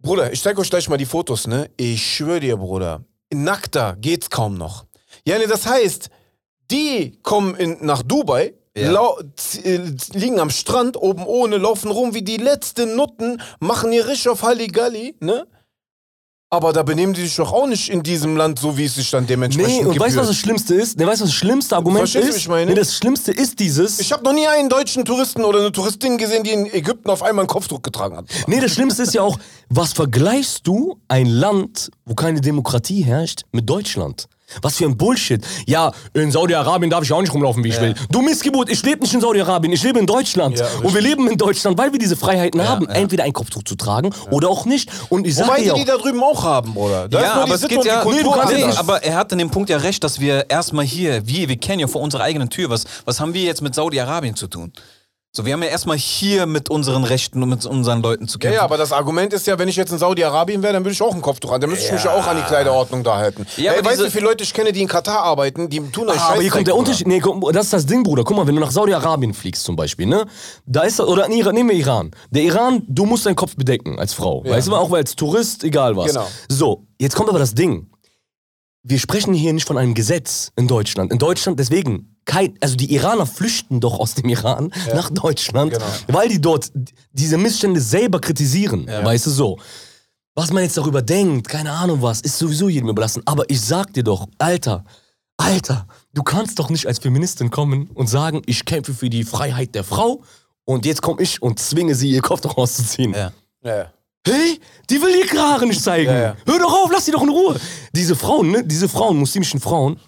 Bruder, 0.00 0.32
ich 0.32 0.40
zeig 0.42 0.58
euch 0.58 0.70
gleich 0.70 0.88
mal 0.88 0.96
die 0.96 1.06
Fotos, 1.06 1.46
ne? 1.46 1.68
Ich 1.76 2.04
schwöre 2.04 2.40
dir, 2.40 2.56
Bruder, 2.56 3.04
nackter 3.32 3.96
geht's 4.00 4.30
kaum 4.30 4.56
noch. 4.56 4.84
Ja, 5.26 5.38
nee, 5.38 5.46
das 5.46 5.66
heißt, 5.66 6.10
die 6.70 7.18
kommen 7.22 7.54
in, 7.56 7.78
nach 7.80 8.02
Dubai, 8.02 8.54
Ja. 8.76 9.14
äh, 9.64 9.80
liegen 10.12 10.38
am 10.38 10.50
Strand, 10.50 10.96
oben 10.96 11.24
ohne, 11.26 11.56
laufen 11.56 11.90
rum 11.90 12.14
wie 12.14 12.22
die 12.22 12.36
letzten 12.36 12.94
Nutten, 12.96 13.40
machen 13.58 13.92
ihr 13.92 14.06
richtig 14.06 14.28
auf 14.28 14.42
Halligalli, 14.42 15.16
ne? 15.20 15.46
Aber 16.48 16.72
da 16.72 16.84
benehmen 16.84 17.12
die 17.12 17.22
sich 17.22 17.34
doch 17.34 17.52
auch 17.52 17.66
nicht 17.66 17.88
in 17.90 18.04
diesem 18.04 18.36
Land 18.36 18.60
so, 18.60 18.78
wie 18.78 18.84
es 18.84 18.94
sich 18.94 19.10
dann 19.10 19.26
dementsprechend 19.26 19.82
Nee, 19.82 19.84
und 19.84 19.98
weißt 19.98 20.14
du, 20.14 20.20
was 20.20 20.26
gebührt. 20.26 20.28
das 20.28 20.36
Schlimmste 20.36 20.74
ist? 20.76 20.96
Nee, 20.96 21.04
weißt 21.04 21.20
du, 21.20 21.24
was 21.24 21.30
das 21.30 21.36
schlimmste 21.38 21.74
Argument 21.74 22.08
Verstehst 22.08 22.28
ist? 22.28 22.36
ich 22.36 22.48
meine? 22.48 22.70
Nee, 22.70 22.76
das 22.76 22.94
Schlimmste 22.96 23.32
ist 23.32 23.58
dieses. 23.58 23.98
Ich 23.98 24.12
habe 24.12 24.22
noch 24.22 24.32
nie 24.32 24.46
einen 24.46 24.68
deutschen 24.68 25.04
Touristen 25.04 25.44
oder 25.44 25.58
eine 25.58 25.72
Touristin 25.72 26.18
gesehen, 26.18 26.44
die 26.44 26.50
in 26.52 26.66
Ägypten 26.66 27.10
auf 27.10 27.24
einmal 27.24 27.42
einen 27.42 27.48
Kopfdruck 27.48 27.82
getragen 27.82 28.16
hat. 28.16 28.26
Nee, 28.46 28.60
das 28.60 28.70
Schlimmste 28.70 29.02
ist 29.02 29.12
ja 29.12 29.22
auch, 29.22 29.38
was 29.70 29.92
vergleichst 29.92 30.64
du 30.64 31.00
ein 31.08 31.26
Land, 31.26 31.90
wo 32.04 32.14
keine 32.14 32.40
Demokratie 32.40 33.02
herrscht, 33.02 33.42
mit 33.50 33.68
Deutschland? 33.68 34.28
Was 34.62 34.76
für 34.76 34.84
ein 34.84 34.96
Bullshit. 34.96 35.44
Ja, 35.66 35.92
in 36.14 36.30
Saudi-Arabien 36.30 36.90
darf 36.90 37.02
ich 37.02 37.12
auch 37.12 37.20
nicht 37.20 37.32
rumlaufen, 37.32 37.64
wie 37.64 37.68
ich 37.68 37.80
will. 37.80 37.94
Du 38.10 38.22
Missgeburt, 38.22 38.70
ich 38.70 38.82
lebe 38.82 39.00
nicht 39.00 39.14
in 39.14 39.20
Saudi-Arabien, 39.20 39.72
ich 39.72 39.82
lebe 39.82 39.98
in 39.98 40.06
Deutschland. 40.06 40.58
Ja, 40.58 40.66
und 40.82 40.94
wir 40.94 41.00
leben 41.00 41.28
in 41.28 41.36
Deutschland, 41.36 41.78
weil 41.78 41.92
wir 41.92 41.98
diese 41.98 42.16
Freiheiten 42.16 42.66
haben, 42.66 42.86
entweder 42.88 43.24
ein 43.24 43.32
Kopftuch 43.32 43.62
zu 43.62 43.74
tragen 43.76 44.14
oder 44.30 44.48
auch 44.48 44.64
nicht. 44.66 44.90
Und 45.08 45.26
ich 45.26 45.34
sag 45.34 45.48
Wobei 45.48 45.62
dir 45.62 45.74
die 45.74 45.80
die 45.80 45.84
da 45.84 45.96
drüben 45.96 46.22
auch 46.22 46.44
haben, 46.44 46.76
ist 46.76 47.12
Ja, 47.12 47.34
aber 47.34 47.54
es 47.54 47.66
geht 47.66 47.84
ja. 47.84 48.04
Nee, 48.04 48.22
du 48.22 48.30
kannst 48.30 48.52
nee, 48.52 48.60
ja 48.60 48.78
aber 48.78 49.02
er 49.02 49.16
hat 49.16 49.32
in 49.32 49.38
dem 49.38 49.50
Punkt 49.50 49.70
ja 49.70 49.78
recht, 49.78 50.02
dass 50.04 50.20
wir 50.20 50.50
erstmal 50.50 50.84
hier, 50.84 51.26
wir, 51.26 51.48
wir 51.48 51.56
kennen 51.56 51.80
ja 51.80 51.86
vor 51.86 52.00
unserer 52.00 52.22
eigenen 52.22 52.50
Tür, 52.50 52.70
was, 52.70 52.84
was 53.04 53.20
haben 53.20 53.34
wir 53.34 53.42
jetzt 53.42 53.62
mit 53.62 53.74
Saudi-Arabien 53.74 54.36
zu 54.36 54.46
tun? 54.46 54.72
So, 55.32 55.44
wir 55.44 55.52
haben 55.52 55.62
ja 55.62 55.68
erstmal 55.68 55.98
hier 55.98 56.46
mit 56.46 56.70
unseren 56.70 57.04
Rechten 57.04 57.42
und 57.42 57.50
mit 57.50 57.66
unseren 57.66 58.00
Leuten 58.00 58.26
zu 58.26 58.38
Ja, 58.38 58.40
kämpfen. 58.40 58.54
ja, 58.54 58.62
aber 58.62 58.78
das 58.78 58.90
Argument 58.92 59.34
ist 59.34 59.46
ja, 59.46 59.58
wenn 59.58 59.68
ich 59.68 59.76
jetzt 59.76 59.92
in 59.92 59.98
Saudi-Arabien 59.98 60.62
wäre, 60.62 60.72
dann 60.72 60.82
würde 60.82 60.92
ich 60.94 61.02
auch 61.02 61.14
ein 61.14 61.20
Kopftuch 61.20 61.52
an. 61.52 61.60
Dann 61.60 61.68
müsste 61.68 61.84
ich 61.84 61.92
mich 61.92 62.04
ja 62.04 62.14
auch 62.14 62.26
an 62.26 62.38
die 62.38 62.42
Kleiderordnung 62.44 63.04
da 63.04 63.16
halten. 63.18 63.46
Ja, 63.58 63.72
Ey, 63.72 63.84
weißt 63.84 64.00
du, 64.00 64.06
wie 64.06 64.10
viele 64.10 64.24
Leute 64.24 64.44
ich 64.44 64.54
kenne, 64.54 64.72
die 64.72 64.80
in 64.80 64.88
Katar 64.88 65.20
arbeiten, 65.20 65.68
die 65.68 65.80
tun 65.90 66.08
euch 66.08 66.18
Ah, 66.18 66.30
aber 66.32 66.40
hier 66.40 66.50
kommt 66.50 66.66
der 66.66 66.74
Unterschied. 66.76 67.06
Nee, 67.06 67.20
guck, 67.20 67.52
das 67.52 67.66
ist 67.66 67.72
das 67.74 67.84
Ding, 67.84 68.02
Bruder. 68.02 68.24
Guck 68.24 68.34
mal, 68.34 68.46
wenn 68.46 68.54
du 68.54 68.62
nach 68.62 68.70
Saudi-Arabien 68.70 69.34
fliegst 69.34 69.62
zum 69.64 69.76
Beispiel, 69.76 70.06
ne? 70.06 70.24
Da 70.64 70.82
ist 70.84 70.98
das, 71.00 71.06
oder 71.06 71.28
Iran, 71.28 71.54
nehmen 71.54 71.68
wir 71.68 71.76
Iran. 71.76 72.12
Der 72.30 72.42
Iran, 72.42 72.82
du 72.88 73.04
musst 73.04 73.26
deinen 73.26 73.36
Kopf 73.36 73.56
bedecken 73.56 73.98
als 73.98 74.14
Frau. 74.14 74.42
Weißt 74.42 74.68
du, 74.68 74.74
auch 74.74 74.90
als 74.92 75.16
Tourist, 75.16 75.64
egal 75.64 75.98
was. 75.98 76.12
Genau. 76.14 76.26
So, 76.48 76.86
jetzt 76.98 77.14
kommt 77.14 77.28
aber 77.28 77.38
das 77.40 77.52
Ding. 77.54 77.90
Wir 78.84 78.98
sprechen 78.98 79.34
hier 79.34 79.52
nicht 79.52 79.66
von 79.66 79.76
einem 79.76 79.92
Gesetz 79.92 80.50
in 80.56 80.66
Deutschland. 80.66 81.12
In 81.12 81.18
Deutschland, 81.18 81.60
deswegen, 81.60 82.15
kein, 82.26 82.54
also 82.60 82.76
die 82.76 82.92
Iraner 82.92 83.24
flüchten 83.24 83.80
doch 83.80 83.98
aus 83.98 84.12
dem 84.14 84.28
Iran 84.28 84.70
nach 84.94 85.08
Deutschland, 85.10 85.72
Genau. 85.72 85.84
weil 86.08 86.28
die 86.28 86.40
dort 86.40 86.70
diese 87.12 87.38
Missstände 87.38 87.80
selber 87.80 88.20
kritisieren. 88.20 88.86
Weißt 88.86 89.24
du 89.26 89.30
so. 89.30 89.58
Was 90.34 90.52
man 90.52 90.62
jetzt 90.64 90.76
darüber 90.76 91.00
denkt, 91.00 91.48
keine 91.48 91.70
Ahnung 91.72 92.02
was, 92.02 92.20
ist 92.20 92.36
sowieso 92.36 92.68
jedem 92.68 92.90
überlassen. 92.90 93.22
Aber 93.24 93.48
ich 93.48 93.58
sag 93.62 93.94
dir 93.94 94.02
doch, 94.04 94.26
Alter, 94.36 94.84
Alter, 95.38 95.86
du 96.12 96.22
kannst 96.22 96.58
doch 96.58 96.68
nicht 96.68 96.86
als 96.86 96.98
Feministin 96.98 97.50
kommen 97.50 97.88
und 97.94 98.08
sagen, 98.08 98.42
ich 98.44 98.64
kämpfe 98.66 98.92
für 98.92 99.08
die 99.08 99.24
Freiheit 99.24 99.74
der 99.74 99.84
Frau 99.84 100.22
und 100.66 100.84
jetzt 100.84 101.00
komme 101.00 101.22
ich 101.22 101.40
und 101.40 101.58
zwinge 101.58 101.94
sie, 101.94 102.10
ihr 102.10 102.20
Kopf 102.22 102.44
rauszuziehen. 102.56 103.14
Ja. 103.14 103.32
Ja, 103.62 103.76
ja. 103.76 103.92
Hey, 104.26 104.60
die 104.90 105.00
will 105.00 105.14
ihre 105.24 105.38
Haare 105.40 105.66
nicht 105.66 105.80
zeigen. 105.82 106.10
Ja, 106.10 106.18
ja. 106.20 106.36
Hör 106.44 106.58
doch 106.58 106.72
auf, 106.84 106.90
lass 106.92 107.04
sie 107.06 107.12
doch 107.12 107.22
in 107.22 107.28
Ruhe. 107.28 107.56
Diese 107.94 108.16
Frauen, 108.16 108.50
ne, 108.50 108.64
diese 108.64 108.88
Frauen, 108.88 109.16
muslimischen 109.18 109.60
Frauen, 109.60 109.98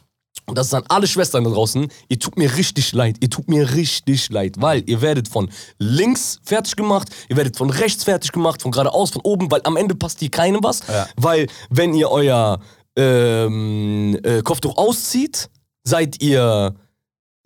und 0.46 0.56
das 0.58 0.70
sind 0.70 0.84
alle 0.90 1.06
Schwestern 1.06 1.44
da 1.44 1.50
draußen, 1.50 1.88
ihr 2.08 2.18
tut 2.18 2.36
mir 2.38 2.54
richtig 2.56 2.92
leid, 2.92 3.16
ihr 3.20 3.30
tut 3.30 3.48
mir 3.48 3.74
richtig 3.74 4.30
leid, 4.30 4.56
weil 4.58 4.82
ihr 4.88 5.00
werdet 5.02 5.28
von 5.28 5.50
links 5.78 6.38
fertig 6.42 6.76
gemacht, 6.76 7.08
ihr 7.28 7.36
werdet 7.36 7.56
von 7.56 7.70
rechts 7.70 8.04
fertig 8.04 8.32
gemacht, 8.32 8.62
von 8.62 8.70
geradeaus, 8.72 9.10
von 9.10 9.22
oben, 9.22 9.50
weil 9.50 9.60
am 9.64 9.76
Ende 9.76 9.94
passt 9.94 10.20
hier 10.20 10.30
keinem 10.30 10.62
was, 10.62 10.80
Ja. 10.88 11.06
weil 11.16 11.46
wenn 11.70 11.94
ihr 11.94 12.10
euer 12.10 12.60
ähm, 12.96 14.18
äh, 14.22 14.42
Kopftuch 14.42 14.76
auszieht, 14.76 15.48
seid 15.84 16.22
ihr 16.22 16.74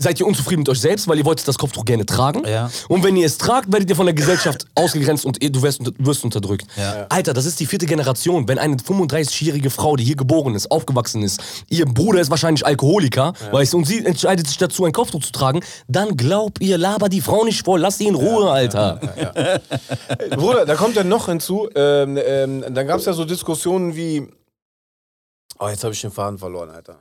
seid 0.02 0.20
ihr 0.20 0.26
unzufrieden 0.26 0.60
mit 0.60 0.68
euch 0.68 0.80
selbst, 0.80 1.08
weil 1.08 1.18
ihr 1.18 1.24
wolltet 1.24 1.46
das 1.48 1.56
Kopftuch 1.58 1.84
gerne 1.84 2.04
tragen. 2.04 2.46
Ja. 2.46 2.70
Und 2.88 3.02
wenn 3.04 3.16
ihr 3.16 3.26
es 3.26 3.38
tragt, 3.38 3.72
werdet 3.72 3.88
ihr 3.88 3.96
von 3.96 4.06
der 4.06 4.14
Gesellschaft 4.14 4.66
ausgegrenzt 4.74 5.24
und 5.24 5.42
ihr- 5.42 5.50
du 5.50 5.62
wirst, 5.62 5.80
wirst 5.98 6.24
unterdrückt. 6.24 6.66
Ja. 6.76 7.06
Alter, 7.08 7.32
das 7.32 7.46
ist 7.46 7.60
die 7.60 7.66
vierte 7.66 7.86
Generation. 7.86 8.48
Wenn 8.48 8.58
eine 8.58 8.76
35-jährige 8.76 9.70
Frau, 9.70 9.96
die 9.96 10.04
hier 10.04 10.16
geboren 10.16 10.54
ist, 10.54 10.70
aufgewachsen 10.70 11.22
ist, 11.22 11.40
ihr 11.70 11.86
Bruder 11.86 12.20
ist 12.20 12.30
wahrscheinlich 12.30 12.66
Alkoholiker, 12.66 13.32
weißt 13.50 13.72
du, 13.72 13.78
und 13.78 13.86
sie 13.86 14.04
entscheidet 14.04 14.46
sich 14.46 14.58
dazu, 14.58 14.84
ein 14.84 14.92
Kopftuch 14.92 15.22
zu 15.22 15.32
tragen, 15.32 15.60
dann 15.88 16.16
glaubt 16.16 16.60
ihr, 16.60 16.76
laber 16.78 17.08
die 17.08 17.20
Frau 17.20 17.44
nicht 17.44 17.64
voll, 17.64 17.80
lass 17.80 17.98
sie 17.98 18.06
in 18.08 18.14
Ruhe, 18.14 18.50
Alter. 18.50 19.00
Bruder, 20.30 20.66
da 20.66 20.74
kommt 20.74 20.96
ja 20.96 21.04
noch 21.04 21.26
hinzu, 21.26 21.68
ähm, 21.74 22.18
ähm, 22.24 22.64
dann 22.74 22.86
gab 22.86 22.98
es 22.98 23.04
ja 23.06 23.12
so 23.12 23.24
Diskussionen 23.24 23.94
wie. 23.96 24.26
Oh, 25.58 25.68
jetzt 25.68 25.84
habe 25.84 25.94
ich 25.94 26.00
den 26.00 26.10
Faden 26.10 26.38
verloren, 26.38 26.70
Alter. 26.70 27.00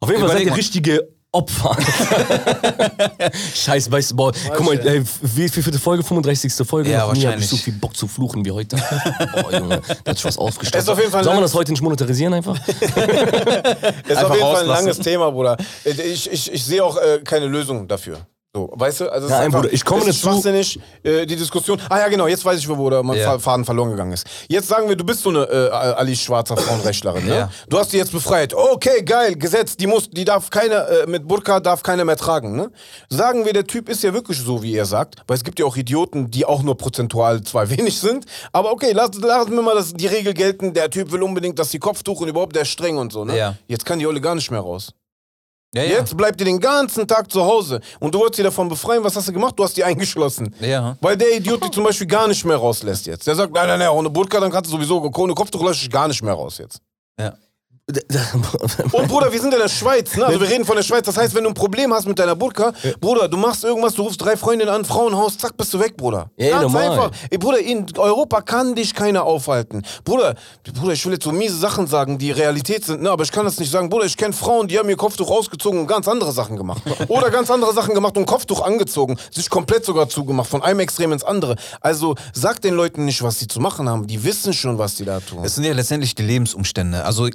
Auf 0.00 0.08
jeden 0.10 0.20
Fall 0.20 0.30
seid 0.30 0.44
ihr 0.46 0.54
richtige 0.56 1.08
Opfer. 1.32 1.76
Scheiß, 3.54 3.90
weißt 3.90 4.10
du, 4.10 4.16
boah, 4.16 4.32
guck 4.56 4.66
mal, 4.66 4.74
äh, 4.86 5.02
wie 5.22 5.48
viel 5.48 5.62
vierte 5.62 5.78
Folge? 5.78 6.02
35. 6.02 6.52
Folge? 6.66 6.90
Ja, 6.90 7.06
Noch 7.06 7.06
nie 7.06 7.08
hab 7.10 7.16
ich 7.18 7.24
wahrscheinlich. 7.24 7.48
so 7.50 7.56
viel 7.56 7.72
Bock 7.74 7.96
zu 7.96 8.08
fluchen 8.08 8.44
wie 8.44 8.50
heute. 8.50 8.76
Boah, 9.40 9.52
Junge, 9.52 9.80
da 10.04 10.10
hat 10.10 10.16
sich 10.16 10.24
was 10.24 10.36
aufgestellt. 10.38 10.82
Es 10.82 10.84
ist 10.84 10.88
auf 10.88 10.98
jeden 10.98 11.12
Fall 11.12 11.22
Soll 11.22 11.32
man 11.34 11.42
lang- 11.42 11.44
das 11.44 11.54
heute 11.54 11.70
nicht 11.70 11.82
monetarisieren 11.82 12.34
einfach? 12.34 12.58
Das 12.58 12.76
ist 12.80 12.96
auf 12.96 12.96
Einfach 12.96 14.34
jeden 14.34 14.40
Fall 14.40 14.62
ein 14.62 14.66
langes 14.66 14.98
Thema, 14.98 15.30
Bruder. 15.30 15.56
Ich, 15.84 16.30
ich, 16.30 16.52
ich 16.52 16.64
sehe 16.64 16.82
auch 16.84 16.96
äh, 16.96 17.20
keine 17.24 17.46
Lösung 17.46 17.86
dafür. 17.86 18.18
So, 18.52 18.68
weißt 18.74 19.02
du, 19.02 19.08
also 19.12 19.26
es 19.26 19.30
Nein, 19.30 19.40
ist 19.42 19.44
einfach, 19.46 19.60
Bruder, 19.60 19.72
ich 19.72 19.84
komme 19.84 20.00
dazu- 20.04 20.12
schwachsinnig, 20.18 20.80
äh, 21.04 21.24
die 21.24 21.36
Diskussion. 21.36 21.80
Ah 21.88 22.00
ja, 22.00 22.08
genau, 22.08 22.26
jetzt 22.26 22.44
weiß 22.44 22.58
ich, 22.58 22.68
wo 22.68 22.76
wo 22.76 22.90
der 22.90 23.00
mein 23.04 23.16
Ja. 23.16 23.30
Fa- 23.32 23.38
Faden 23.38 23.64
verloren 23.64 23.90
gegangen 23.92 24.10
ist. 24.12 24.26
Jetzt 24.48 24.66
sagen 24.66 24.88
wir, 24.88 24.96
du 24.96 25.04
bist 25.04 25.22
so 25.22 25.28
eine 25.28 25.44
äh, 25.44 25.70
Ali 25.70 26.16
Schwarzer 26.16 26.56
Frauenrechtlerin, 26.56 27.26
ne? 27.26 27.34
Ja. 27.36 27.50
Du 27.68 27.78
hast 27.78 27.92
die 27.92 27.96
jetzt 27.98 28.10
befreit. 28.10 28.52
Okay, 28.52 29.02
geil, 29.04 29.36
Gesetz, 29.36 29.76
die 29.76 29.86
muss, 29.86 30.10
die 30.10 30.24
darf 30.24 30.50
keine, 30.50 30.74
äh, 30.88 31.06
mit 31.06 31.28
Burka 31.28 31.60
darf 31.60 31.84
keiner 31.84 32.04
mehr 32.04 32.16
tragen, 32.16 32.56
ne? 32.56 32.72
Sagen 33.08 33.44
wir, 33.44 33.52
der 33.52 33.68
Typ 33.68 33.88
ist 33.88 34.02
ja 34.02 34.12
wirklich 34.12 34.38
so, 34.40 34.60
wie 34.64 34.74
er 34.74 34.84
sagt, 34.84 35.22
weil 35.28 35.36
es 35.36 35.44
gibt 35.44 35.60
ja 35.60 35.64
auch 35.64 35.76
Idioten, 35.76 36.28
die 36.32 36.44
auch 36.44 36.64
nur 36.64 36.76
prozentual 36.76 37.42
zwar 37.42 37.70
wenig 37.78 38.00
sind, 38.00 38.24
aber 38.52 38.72
okay, 38.72 38.90
lass, 38.92 39.10
lassen 39.14 39.52
wir 39.54 39.62
mal 39.62 39.76
das, 39.76 39.92
die 39.94 40.08
Regel 40.08 40.34
gelten, 40.34 40.74
der 40.74 40.90
Typ 40.90 41.12
will 41.12 41.22
unbedingt, 41.22 41.56
dass 41.60 41.68
die 41.70 41.78
Kopftuch 41.78 42.20
und 42.20 42.26
überhaupt 42.26 42.56
der 42.56 42.62
ist 42.62 42.70
streng 42.70 42.98
und 42.98 43.12
so, 43.12 43.24
ne? 43.24 43.38
Ja. 43.38 43.54
Jetzt 43.68 43.86
kann 43.86 44.00
die 44.00 44.08
Olle 44.08 44.20
gar 44.20 44.34
nicht 44.34 44.50
mehr 44.50 44.58
raus. 44.60 44.92
Ja, 45.72 45.84
ja. 45.84 45.98
Jetzt 45.98 46.16
bleibt 46.16 46.40
ihr 46.40 46.44
den 46.46 46.58
ganzen 46.58 47.06
Tag 47.06 47.30
zu 47.30 47.44
Hause 47.44 47.80
und 48.00 48.12
du 48.12 48.18
wolltest 48.18 48.36
sie 48.38 48.42
davon 48.42 48.68
befreien. 48.68 49.04
Was 49.04 49.14
hast 49.14 49.28
du 49.28 49.32
gemacht? 49.32 49.54
Du 49.56 49.62
hast 49.62 49.76
die 49.76 49.84
eingeschlossen. 49.84 50.52
Ja. 50.60 50.96
Weil 51.00 51.16
der 51.16 51.36
Idiot 51.36 51.64
die 51.64 51.70
zum 51.70 51.84
Beispiel 51.84 52.08
gar 52.08 52.26
nicht 52.26 52.44
mehr 52.44 52.56
rauslässt 52.56 53.06
jetzt. 53.06 53.26
Der 53.26 53.36
sagt, 53.36 53.52
nein, 53.54 53.68
nein, 53.68 53.78
nein, 53.78 53.88
ohne 53.90 54.10
Burka, 54.10 54.40
dann 54.40 54.50
kannst 54.50 54.70
du 54.72 54.76
sowieso, 54.76 55.00
ohne 55.16 55.34
Kopftuch 55.34 55.62
lasse 55.62 55.84
ich 55.84 55.90
gar 55.90 56.08
nicht 56.08 56.22
mehr 56.22 56.34
raus 56.34 56.58
jetzt. 56.58 56.80
ja. 57.18 57.34
Und 58.92 59.08
Bruder, 59.08 59.32
wir 59.32 59.40
sind 59.40 59.52
in 59.52 59.60
der 59.60 59.68
Schweiz, 59.68 60.16
ne? 60.16 60.26
Also 60.26 60.40
wir 60.40 60.48
reden 60.48 60.64
von 60.64 60.76
der 60.76 60.82
Schweiz. 60.82 61.04
Das 61.06 61.16
heißt, 61.16 61.34
wenn 61.34 61.44
du 61.44 61.50
ein 61.50 61.54
Problem 61.54 61.92
hast 61.92 62.06
mit 62.06 62.18
deiner 62.18 62.36
Burka, 62.36 62.72
Bruder, 63.00 63.28
du 63.28 63.36
machst 63.36 63.64
irgendwas, 63.64 63.94
du 63.94 64.02
rufst 64.02 64.20
drei 64.22 64.36
Freundinnen 64.36 64.72
an, 64.72 64.84
Frauenhaus, 64.84 65.38
zack, 65.38 65.56
bist 65.56 65.72
du 65.74 65.80
weg, 65.80 65.96
Bruder. 65.96 66.30
Ja, 66.36 66.60
Ganz 66.60 66.72
normal. 66.72 66.90
einfach. 66.90 67.10
Ey, 67.30 67.38
Bruder, 67.38 67.58
in 67.58 67.86
Europa 67.96 68.40
kann 68.42 68.74
dich 68.74 68.94
keiner 68.94 69.24
aufhalten. 69.24 69.82
Bruder, 70.04 70.34
Bruder, 70.74 70.92
ich 70.92 71.04
will 71.04 71.12
jetzt 71.14 71.24
so 71.24 71.32
miese 71.32 71.56
Sachen 71.56 71.86
sagen, 71.86 72.18
die 72.18 72.30
Realität 72.30 72.84
sind, 72.84 73.02
ne? 73.02 73.10
Aber 73.10 73.24
ich 73.24 73.32
kann 73.32 73.44
das 73.44 73.58
nicht 73.58 73.70
sagen. 73.70 73.88
Bruder, 73.88 74.04
ich 74.06 74.16
kenne 74.16 74.32
Frauen, 74.32 74.68
die 74.68 74.78
haben 74.78 74.88
ihr 74.88 74.96
Kopftuch 74.96 75.30
ausgezogen 75.30 75.80
und 75.80 75.86
ganz 75.86 76.08
andere 76.08 76.32
Sachen 76.32 76.56
gemacht. 76.56 76.82
Oder 77.08 77.30
ganz 77.30 77.50
andere 77.50 77.72
Sachen 77.72 77.94
gemacht 77.94 78.16
und 78.16 78.26
Kopftuch 78.26 78.62
angezogen, 78.62 79.16
sich 79.30 79.50
komplett 79.50 79.84
sogar 79.84 80.08
zugemacht, 80.08 80.48
von 80.48 80.62
einem 80.62 80.80
Extrem 80.80 81.12
ins 81.12 81.24
andere. 81.24 81.56
Also 81.80 82.14
sag 82.32 82.60
den 82.60 82.74
Leuten 82.74 83.04
nicht, 83.04 83.22
was 83.22 83.38
sie 83.38 83.48
zu 83.48 83.60
machen 83.60 83.88
haben. 83.88 84.06
Die 84.06 84.22
wissen 84.24 84.52
schon, 84.52 84.78
was 84.78 84.96
sie 84.96 85.04
da 85.04 85.20
tun. 85.20 85.44
Es 85.44 85.54
sind 85.54 85.64
ja 85.64 85.72
letztendlich 85.72 86.14
die 86.14 86.22
Lebensumstände. 86.22 87.04
Also 87.04 87.28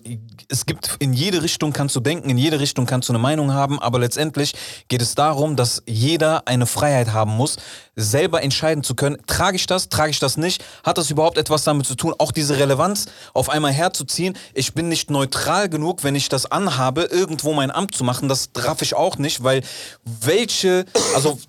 es 0.50 0.66
gibt 0.66 0.96
in 1.00 1.14
jede 1.14 1.44
Richtung 1.44 1.74
kannst 1.74 1.96
du 1.96 2.00
denken, 2.00 2.30
in 2.30 2.38
jede 2.38 2.60
Richtung 2.60 2.86
kannst 2.86 3.10
du 3.10 3.14
eine 3.14 3.20
Meinung 3.20 3.54
haben, 3.54 3.80
aber 3.80 4.00
letztendlich 4.00 4.54
geht 4.88 5.02
es 5.02 5.16
darum, 5.16 5.56
dass 5.56 5.84
jeder 5.86 6.48
eine 6.48 6.66
Freiheit 6.66 7.14
haben 7.14 7.32
muss, 7.32 7.58
selber 7.96 8.44
entscheiden 8.44 8.84
zu 8.84 8.96
können, 8.96 9.18
trage 9.28 9.56
ich 9.56 9.68
das, 9.68 9.90
trage 9.90 10.12
ich 10.12 10.20
das 10.20 10.38
nicht, 10.38 10.64
hat 10.84 10.98
das 10.98 11.10
überhaupt 11.10 11.38
etwas 11.38 11.64
damit 11.64 11.86
zu 11.86 11.96
tun, 11.96 12.14
auch 12.18 12.32
diese 12.32 12.58
Relevanz 12.58 13.08
auf 13.34 13.50
einmal 13.50 13.72
herzuziehen. 13.72 14.38
Ich 14.54 14.74
bin 14.74 14.90
nicht 14.90 15.10
neutral 15.10 15.70
genug, 15.70 16.04
wenn 16.04 16.16
ich 16.16 16.30
das 16.30 16.52
anhabe, 16.52 17.04
irgendwo 17.04 17.54
mein 17.54 17.72
Amt 17.72 17.96
zu 17.96 18.04
machen, 18.04 18.30
das 18.30 18.50
raff 18.56 18.82
ich 18.82 18.96
auch 18.96 19.18
nicht, 19.18 19.44
weil 19.44 19.62
welche, 20.04 20.86
also 21.16 21.40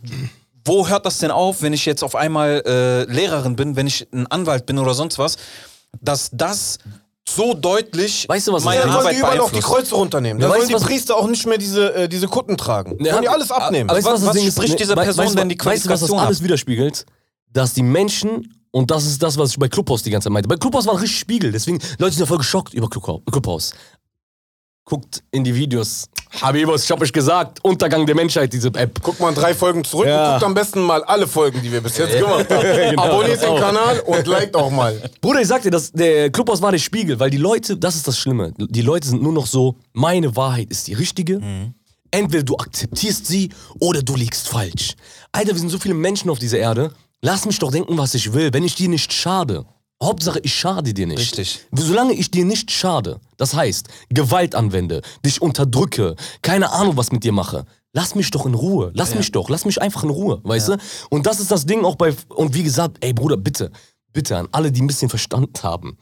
wo 0.65 0.89
hört 0.89 1.07
das 1.07 1.19
denn 1.19 1.31
auf, 1.31 1.63
wenn 1.63 1.73
ich 1.73 1.87
jetzt 1.87 2.03
auf 2.03 2.17
einmal 2.17 2.63
äh, 2.67 3.05
Lehrerin 3.05 3.57
bin, 3.57 3.77
wenn 3.77 3.87
ich 3.87 4.09
ein 4.13 4.27
Anwalt 4.27 4.67
bin 4.67 4.79
oder 4.79 4.95
sonst 4.95 5.19
was, 5.19 5.37
dass 6.01 6.31
das 6.33 6.79
so 7.37 7.55
deutlich 7.55 8.29
Weißt 8.29 8.49
du, 8.49 8.53
was 8.53 8.65
meine 8.65 8.81
wollen 8.81 8.91
die 8.91 8.97
Arbeit 8.99 9.17
überall 9.19 9.41
auch 9.41 9.51
die. 9.51 9.61
Kreuze 9.61 9.95
runternehmen. 9.95 10.41
Da 10.41 10.49
sollen 10.49 10.61
weißt 10.61 10.71
die 10.71 10.75
was- 10.75 10.83
Priester 10.85 11.17
auch 11.17 11.29
nicht 11.29 11.47
mehr 11.47 11.59
diese, 11.59 11.95
äh, 11.95 12.09
diese 12.09 12.27
Kutten 12.29 12.57
tragen. 12.57 12.97
Ja, 13.05 13.13
Sollen 13.13 13.23
die 13.23 13.29
alles 13.29 13.51
abnehmen. 13.51 13.89
Aber 13.91 13.97
weißt 13.99 14.07
du, 14.09 14.13
was 14.13 14.21
das 14.23 14.29
Was 14.31 14.37
ist? 14.43 14.53
spricht 14.55 14.81
diese 14.81 14.97
wei- 14.97 15.05
Person, 15.05 15.25
weißt 15.25 15.35
du, 15.35 15.39
wenn 15.41 15.49
die 15.49 15.59
Weißt 15.63 15.85
du, 15.87 15.91
was 15.91 16.01
das 16.01 16.11
alles 16.13 16.43
widerspiegelt? 16.43 17.05
Dass 17.53 17.73
die 17.75 17.83
Menschen, 17.83 18.53
und 18.71 18.91
das 18.91 19.07
ist 19.07 19.23
das, 19.23 19.39
was 19.39 19.51
ich 19.51 19.59
bei 19.59 19.69
Clubhaus 19.69 20.03
die 20.03 20.11
ganze 20.11 20.27
Zeit 20.27 20.33
meinte. 20.33 20.49
Bei 20.49 20.57
Clubhaus 20.57 20.87
war 20.87 20.95
ein 20.95 20.99
richtig 21.01 21.19
Spiegel, 21.21 21.53
deswegen 21.53 21.79
Leute 21.99 22.15
sind 22.15 22.21
ja 22.21 22.27
voll 22.27 22.39
geschockt 22.39 22.75
über 22.75 22.89
Clubhaus. 22.89 23.73
Guckt 24.89 25.25
in 25.33 25.43
die 25.43 25.53
Videos. 25.53 26.07
Habibos, 26.41 26.85
ich 26.85 26.91
hab 26.93 27.01
euch 27.03 27.13
gesagt, 27.13 27.59
Untergang 27.65 28.07
der 28.07 28.15
Menschheit, 28.15 28.53
diese 28.53 28.69
App. 28.69 29.01
Guck 29.03 29.19
mal 29.19 29.35
drei 29.35 29.53
Folgen 29.53 29.83
zurück 29.83 30.07
Ja. 30.07 30.27
und 30.27 30.33
guckt 30.35 30.45
am 30.45 30.55
besten 30.55 30.81
mal 30.81 31.03
alle 31.03 31.27
Folgen, 31.27 31.61
die 31.61 31.73
wir 31.73 31.81
bis 31.81 31.99
jetzt 31.99 32.17
gemacht 32.17 32.49
haben. 32.49 32.97
Abonniert 32.99 33.43
den 33.43 33.57
Kanal 33.57 33.99
und 34.07 34.25
liked 34.29 34.55
auch 34.55 34.71
mal. 34.71 35.11
Bruder, 35.21 35.41
ich 35.41 35.49
sag 35.49 35.63
dir, 35.63 35.73
das, 35.73 35.91
der 35.91 36.31
Clubhaus 36.31 36.63
war 36.63 36.71
der 36.71 36.79
Spiegel, 36.79 37.19
weil 37.19 37.31
die 37.31 37.37
Leute, 37.37 37.77
das 37.77 37.97
ist 37.97 38.07
das 38.07 38.17
Schlimme, 38.17 38.53
die 38.59 38.83
Leute 38.83 39.09
sind 39.09 39.23
nur 39.23 39.33
noch 39.33 39.47
so, 39.47 39.75
meine 39.93 40.37
Wahrheit 40.37 40.71
ist 40.71 40.87
die 40.87 40.95
richtige. 40.95 41.41
Entweder 42.13 42.45
du 42.45 42.57
akzeptierst 42.57 43.27
sie 43.27 43.49
oder 43.81 44.03
du 44.03 44.15
liegst 44.15 44.49
falsch. 44.49 44.95
Alter, 45.33 45.51
wir 45.53 45.59
sind 45.59 45.71
so 45.71 45.81
viele 45.81 45.95
Menschen 45.95 46.31
auf 46.31 46.39
dieser 46.39 46.59
Erde. 46.59 46.93
Lass 47.23 47.45
mich 47.45 47.59
doch 47.59 47.73
denken, 47.73 47.99
was 47.99 48.15
ich 48.15 48.33
will, 48.33 48.53
wenn 48.53 48.63
ich 48.63 48.77
dir 48.77 48.89
nicht 48.89 49.13
schade. 49.13 49.65
Hauptsache, 50.03 50.41
ich 50.43 50.55
schade 50.55 50.93
dir 50.93 51.07
nicht. 51.07 51.19
Richtig. 51.19 51.67
Solange 51.73 52.13
ich 52.13 52.31
dir 52.31 52.45
nicht 52.45 52.71
schade, 52.71 53.19
das 53.39 53.55
heißt, 53.55 53.89
Gewalt 54.11 54.55
anwende, 54.55 55.01
dich 55.25 55.41
unterdrücke, 55.41 56.17
keine 56.43 56.71
Ahnung, 56.73 56.97
was 56.97 57.13
mit 57.13 57.25
dir 57.25 57.33
mache, 57.33 57.65
lass 57.95 58.15
mich 58.15 58.31
doch 58.31 58.45
in 58.45 58.55
Ruhe. 58.55 58.91
Lass 58.95 59.15
mich 59.15 59.33
doch, 59.33 59.49
lass 59.49 59.65
mich 59.65 59.81
einfach 59.81 60.05
in 60.05 60.11
Ruhe, 60.11 60.41
weißt 60.45 60.69
du? 60.69 60.77
Und 61.09 61.27
das 61.27 61.41
ist 61.41 61.51
das 61.51 61.65
Ding 61.65 61.85
auch 61.85 61.97
bei, 61.97 62.15
und 62.29 62.55
wie 62.55 62.63
gesagt, 62.63 62.99
ey 63.01 63.15
Bruder, 63.15 63.39
bitte, 63.39 63.71
bitte 64.13 64.37
an 64.37 64.49
alle, 64.53 64.71
die 64.71 64.83
ein 64.83 64.87
bisschen 64.87 65.09
Verstand 65.09 65.63
haben. 65.63 65.97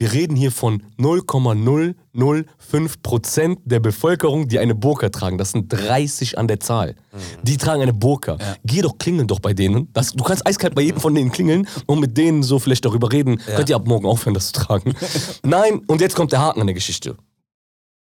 Wir 0.00 0.12
reden 0.12 0.36
hier 0.36 0.52
von 0.52 0.84
0,005% 0.98 3.58
der 3.64 3.80
Bevölkerung, 3.80 4.46
die 4.46 4.60
eine 4.60 4.76
Burka 4.76 5.08
tragen. 5.08 5.38
Das 5.38 5.50
sind 5.50 5.72
30 5.72 6.38
an 6.38 6.46
der 6.46 6.60
Zahl. 6.60 6.94
Die 7.42 7.56
tragen 7.56 7.82
eine 7.82 7.92
Burka. 7.92 8.38
Geh 8.64 8.80
doch 8.80 8.96
klingeln 8.98 9.26
doch 9.26 9.40
bei 9.40 9.54
denen. 9.54 9.92
Das, 9.92 10.12
du 10.12 10.22
kannst 10.22 10.46
eiskalt 10.46 10.76
bei 10.76 10.82
jedem 10.82 11.00
von 11.00 11.16
denen 11.16 11.32
klingeln 11.32 11.66
und 11.86 11.98
mit 11.98 12.16
denen 12.16 12.44
so 12.44 12.60
vielleicht 12.60 12.84
darüber 12.84 13.10
reden. 13.10 13.40
Könnt 13.56 13.70
ihr 13.70 13.76
ab 13.76 13.88
morgen 13.88 14.06
aufhören, 14.06 14.34
das 14.34 14.52
zu 14.52 14.54
tragen? 14.60 14.94
Nein, 15.42 15.80
und 15.88 16.00
jetzt 16.00 16.14
kommt 16.14 16.30
der 16.30 16.42
Haken 16.42 16.60
an 16.60 16.68
der 16.68 16.74
Geschichte. 16.74 17.16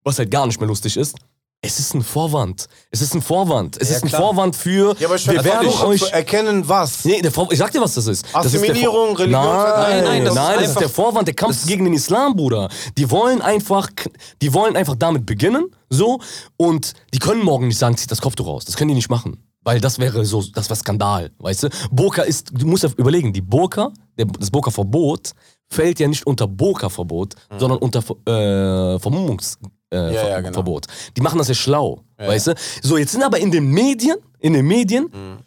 Was 0.03 0.19
halt 0.19 0.33
gar 0.33 0.45
nicht 0.49 0.59
mehr 0.59 0.67
lustig 0.69 0.97
ist. 0.97 1.15
Es 1.63 1.81
ist 1.81 1.95
ein 1.95 2.03
Vorwand. 2.03 2.67
Es 2.93 3.01
ist 3.01 3.15
ein 3.15 3.23
Vorwand. 3.23 3.77
Es 3.81 3.89
Ja, 3.91 3.97
ist 3.97 4.05
ein 4.05 4.09
klar. 4.09 4.21
Vorwand 4.23 4.55
für. 4.55 4.95
Ja, 5.01 5.09
aber 5.09 5.17
ich 5.17 5.27
wir 5.27 5.43
werden 5.43 5.69
euch. 5.69 6.01
zu 6.01 6.13
erkennen, 6.13 6.69
was. 6.69 7.05
Nee, 7.05 7.21
der 7.23 7.33
Vor 7.33 7.51
ich 7.51 7.59
sag 7.59 7.73
dir, 7.73 7.81
was 7.81 7.95
das 7.95 8.07
ist. 8.07 8.25
Das 8.33 8.47
ist 8.47 8.55
Assimilierung, 8.55 9.17
Religions- 9.17 9.45
Nein, 9.47 9.75
Nein, 9.81 10.05
nein, 10.05 10.25
das 10.25 10.35
ist 10.35 10.41
nein, 10.41 10.59
das 10.61 10.69
ist 10.71 10.81
der 10.81 10.89
Vorwand, 10.89 11.27
der 11.27 11.35
Kampf 11.35 11.67
gegen 11.67 11.85
den 11.85 11.95
Islam, 11.95 12.37
Bruder. 12.37 12.69
Die 12.97 13.11
wollen 13.11 13.43
einfach, 13.43 13.89
die 14.43 14.55
wollen 14.55 14.77
einfach 14.77 14.95
damit 14.97 15.27
beginnen, 15.27 15.67
so, 15.91 16.21
und 16.57 16.93
die 17.13 17.19
können 17.19 17.43
morgen 17.43 17.67
nicht 17.69 17.79
sagen, 17.79 17.97
zieht 17.97 18.11
das 18.13 18.21
Kopftuch 18.21 18.47
raus. 18.47 18.65
Das 18.65 18.77
können 18.77 18.89
die 18.89 18.95
nicht 18.95 19.11
machen. 19.11 19.43
Weil 19.63 19.81
das 19.81 19.99
wäre 19.99 20.25
so, 20.25 20.45
das 20.55 20.69
wäre 20.71 20.77
Skandal, 20.79 21.33
weißt 21.39 21.65
du? 21.65 21.69
Burka 21.91 22.23
ist, 22.23 22.51
du 22.53 22.67
musst 22.67 22.85
ja 22.85 22.91
überlegen, 22.97 23.33
die 23.33 23.41
Burka, 23.41 23.91
das 24.17 24.53
Burka-Verbot 24.53 25.33
fällt 25.69 25.99
ja 25.99 26.07
nicht 26.07 26.25
unter 26.25 26.47
Burka-Verbot, 26.47 27.35
sondern 27.59 27.79
unter 27.79 27.99
äh, 27.99 28.97
Vermummungs- 29.01 29.57
äh. 29.91 29.97
Ja, 30.15 30.21
Ver 30.21 30.29
ja, 30.31 30.41
genau. 30.41 30.53
Verbot. 30.55 30.87
Die 31.17 31.21
machen 31.21 31.39
das 31.39 31.49
ja 31.49 31.55
schlau, 31.55 32.03
weißt 32.19 32.49
du? 32.49 32.55
So, 32.83 32.97
jetzt 32.97 33.13
sind 33.13 33.23
aber 33.23 33.39
in 33.39 33.51
den 33.51 33.67
Medien, 33.71 34.17
in 34.41 34.53
den 34.55 34.67
Medien, 34.67 35.05
Mhm. 35.13 35.39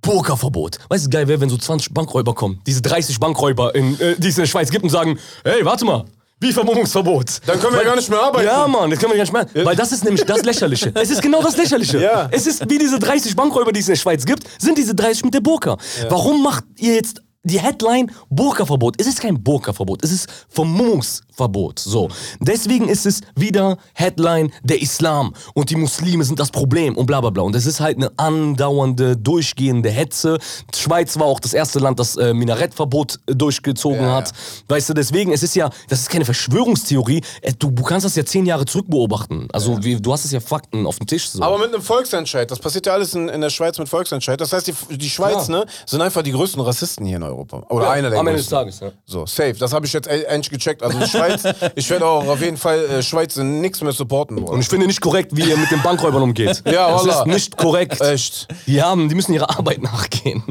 Burka-Verbot. 0.00 0.78
Weißt 0.88 1.06
du, 1.06 1.10
geil 1.10 1.28
wäre, 1.28 1.40
wenn 1.40 1.48
so 1.48 1.56
20 1.56 1.94
Bankräuber 1.94 2.34
kommen, 2.34 2.60
diese 2.66 2.82
30 2.82 3.20
Bankräuber, 3.20 3.72
in, 3.74 3.98
äh, 4.00 4.16
die 4.18 4.28
es 4.28 4.36
in 4.36 4.42
der 4.42 4.48
Schweiz 4.48 4.68
gibt 4.70 4.82
und 4.82 4.90
sagen, 4.90 5.16
hey, 5.44 5.64
warte 5.64 5.84
mal, 5.84 6.04
wie 6.40 6.52
Vermummungsverbot? 6.52 7.40
Dann 7.46 7.60
können 7.60 7.76
wir 7.76 7.84
gar 7.84 7.94
nicht 7.94 8.10
mehr 8.10 8.20
arbeiten. 8.20 8.46
Ja, 8.48 8.66
Mann, 8.66 8.90
das 8.90 8.98
können 8.98 9.12
wir 9.12 9.24
gar 9.24 9.40
nicht 9.40 9.54
mehr. 9.54 9.64
Weil 9.64 9.76
das 9.76 9.92
ist 9.92 10.02
nämlich 10.02 10.24
das 10.24 10.42
Lächerliche. 10.42 10.90
Es 10.96 11.08
ist 11.10 11.22
genau 11.22 11.40
das 11.40 11.56
Lächerliche. 11.56 12.02
Ja. 12.02 12.28
Es 12.32 12.48
ist 12.48 12.68
wie 12.68 12.78
diese 12.78 12.98
30 12.98 13.36
Bankräuber, 13.36 13.70
die 13.70 13.78
es 13.78 13.86
in 13.86 13.92
der 13.94 14.00
Schweiz 14.00 14.24
gibt, 14.26 14.42
sind 14.60 14.76
diese 14.76 14.92
30 14.92 15.24
mit 15.24 15.34
der 15.34 15.40
Burka. 15.40 15.76
Warum 16.08 16.42
macht 16.42 16.64
ihr 16.78 16.94
jetzt 16.94 17.22
die 17.44 17.60
Headline 17.60 18.10
Burka-Verbot? 18.28 18.96
Es 19.00 19.06
ist 19.06 19.20
kein 19.20 19.40
Burka-Verbot, 19.40 20.02
es 20.02 20.10
ist 20.10 20.28
Vermummungsverbot. 20.48 21.31
Verbot. 21.34 21.78
So. 21.78 22.08
Deswegen 22.40 22.88
ist 22.88 23.06
es 23.06 23.20
wieder 23.36 23.76
Headline, 23.94 24.52
der 24.62 24.80
Islam 24.82 25.32
und 25.54 25.70
die 25.70 25.76
Muslime 25.76 26.24
sind 26.24 26.38
das 26.38 26.50
Problem 26.50 26.96
und 26.96 27.06
bla 27.06 27.20
bla 27.20 27.30
bla. 27.30 27.42
Und 27.42 27.54
es 27.56 27.66
ist 27.66 27.80
halt 27.80 27.96
eine 27.96 28.10
andauernde, 28.18 29.16
durchgehende 29.16 29.90
Hetze. 29.90 30.38
Die 30.74 30.78
Schweiz 30.78 31.18
war 31.18 31.26
auch 31.26 31.40
das 31.40 31.54
erste 31.54 31.78
Land, 31.78 31.98
das 31.98 32.16
äh, 32.16 32.34
Minarettverbot 32.34 33.18
äh, 33.26 33.34
durchgezogen 33.34 34.02
Ja, 34.02 34.14
hat. 34.14 34.28
ja. 34.30 34.34
Weißt 34.68 34.88
du, 34.90 34.94
deswegen, 34.94 35.32
es 35.32 35.42
ist 35.42 35.54
ja, 35.54 35.70
das 35.88 36.00
ist 36.00 36.10
keine 36.10 36.24
Verschwörungstheorie. 36.24 37.20
Äh, 37.40 37.52
Du, 37.58 37.70
du 37.70 37.82
kannst 37.84 38.04
das 38.04 38.16
ja 38.16 38.24
zehn 38.24 38.44
Jahre 38.46 38.64
zurück 38.64 38.86
beobachten. 38.88 39.46
Also 39.52 39.82
wie, 39.84 39.94
du 40.00 40.12
hast 40.12 40.24
es 40.24 40.32
ja 40.32 40.40
Fakten 40.40 40.84
auf 40.86 40.98
dem 40.98 41.06
Tisch. 41.06 41.28
So. 41.30 41.42
Aber 41.42 41.58
mit 41.58 41.72
einem 41.72 41.82
Volksentscheid. 41.82 42.50
Das 42.50 42.58
passiert 42.58 42.86
ja 42.86 42.92
alles 42.94 43.14
in, 43.14 43.28
in 43.28 43.40
der 43.40 43.50
Schweiz 43.50 43.78
mit 43.78 43.88
Volksentscheid. 43.88 44.40
Das 44.40 44.52
heißt, 44.52 44.66
die, 44.66 44.96
die 44.96 45.08
Schweiz 45.10 45.48
ne, 45.48 45.64
sind 45.86 46.00
einfach 46.00 46.22
die 46.22 46.32
größten 46.32 46.60
Rassisten 46.60 47.06
hier 47.06 47.16
in 47.18 47.22
Europa. 47.22 47.62
Oder 47.70 47.90
einer 47.90 48.10
der 48.10 48.18
Am 48.18 48.26
Ende 48.26 48.38
des 48.40 48.48
größten. 48.50 48.58
Tages, 48.58 48.80
ja. 48.80 48.90
So, 49.06 49.26
safe. 49.26 49.54
Das 49.54 49.72
habe 49.72 49.86
ich 49.86 49.92
jetzt 49.92 50.08
e- 50.08 50.22
endlich 50.24 50.50
gecheckt. 50.50 50.82
Also 50.82 50.98
Schweiz, 51.30 51.54
ich 51.74 51.88
werde 51.90 52.06
auch 52.06 52.26
auf 52.26 52.40
jeden 52.40 52.56
Fall 52.56 52.78
äh, 52.86 53.02
Schweiz 53.02 53.36
nichts 53.36 53.80
mehr 53.82 53.92
supporten 53.92 54.38
Und 54.38 54.48
wollen. 54.48 54.60
ich 54.60 54.68
finde 54.68 54.86
nicht 54.86 55.00
korrekt, 55.00 55.36
wie 55.36 55.42
ihr 55.48 55.56
mit 55.56 55.70
den 55.70 55.82
Bankräubern 55.82 56.22
umgeht. 56.22 56.62
Ja, 56.72 56.90
das 56.92 57.02
Wallah. 57.02 57.20
ist 57.20 57.26
nicht 57.26 57.56
korrekt. 57.56 58.00
Echt. 58.00 58.48
Die 58.66 58.82
haben, 58.82 59.08
die 59.08 59.14
müssen 59.14 59.32
ihrer 59.34 59.50
Arbeit 59.50 59.82
nachgehen. 59.82 60.42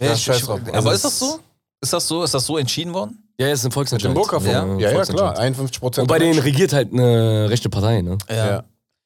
Ja, 0.00 0.16
scheiß 0.16 0.42
drauf. 0.46 0.60
aber 0.66 0.76
Also 0.76 0.90
ist 0.90 1.04
das 1.04 1.18
so? 1.18 1.38
Ist 1.80 1.92
das 1.92 2.08
so? 2.08 2.22
Ist 2.22 2.34
das 2.34 2.46
so 2.46 2.58
entschieden 2.58 2.92
worden? 2.94 3.18
Ja, 3.38 3.48
ist 3.48 3.64
ein 3.64 3.72
Volksentscheid. 3.72 4.10
Im 4.10 4.14
Burka 4.14 4.38
Ja, 4.38 4.64
ja, 4.66 4.78
ja, 4.78 4.90
ja, 4.92 5.04
klar. 5.04 5.38
51 5.38 5.80
Prozent. 5.80 6.02
Und 6.02 6.08
bei 6.08 6.18
denen 6.18 6.38
regiert 6.38 6.72
halt 6.72 6.92
eine 6.92 7.48
rechte 7.50 7.68
Partei, 7.68 8.02
ne? 8.02 8.18
Ja. 8.30 8.64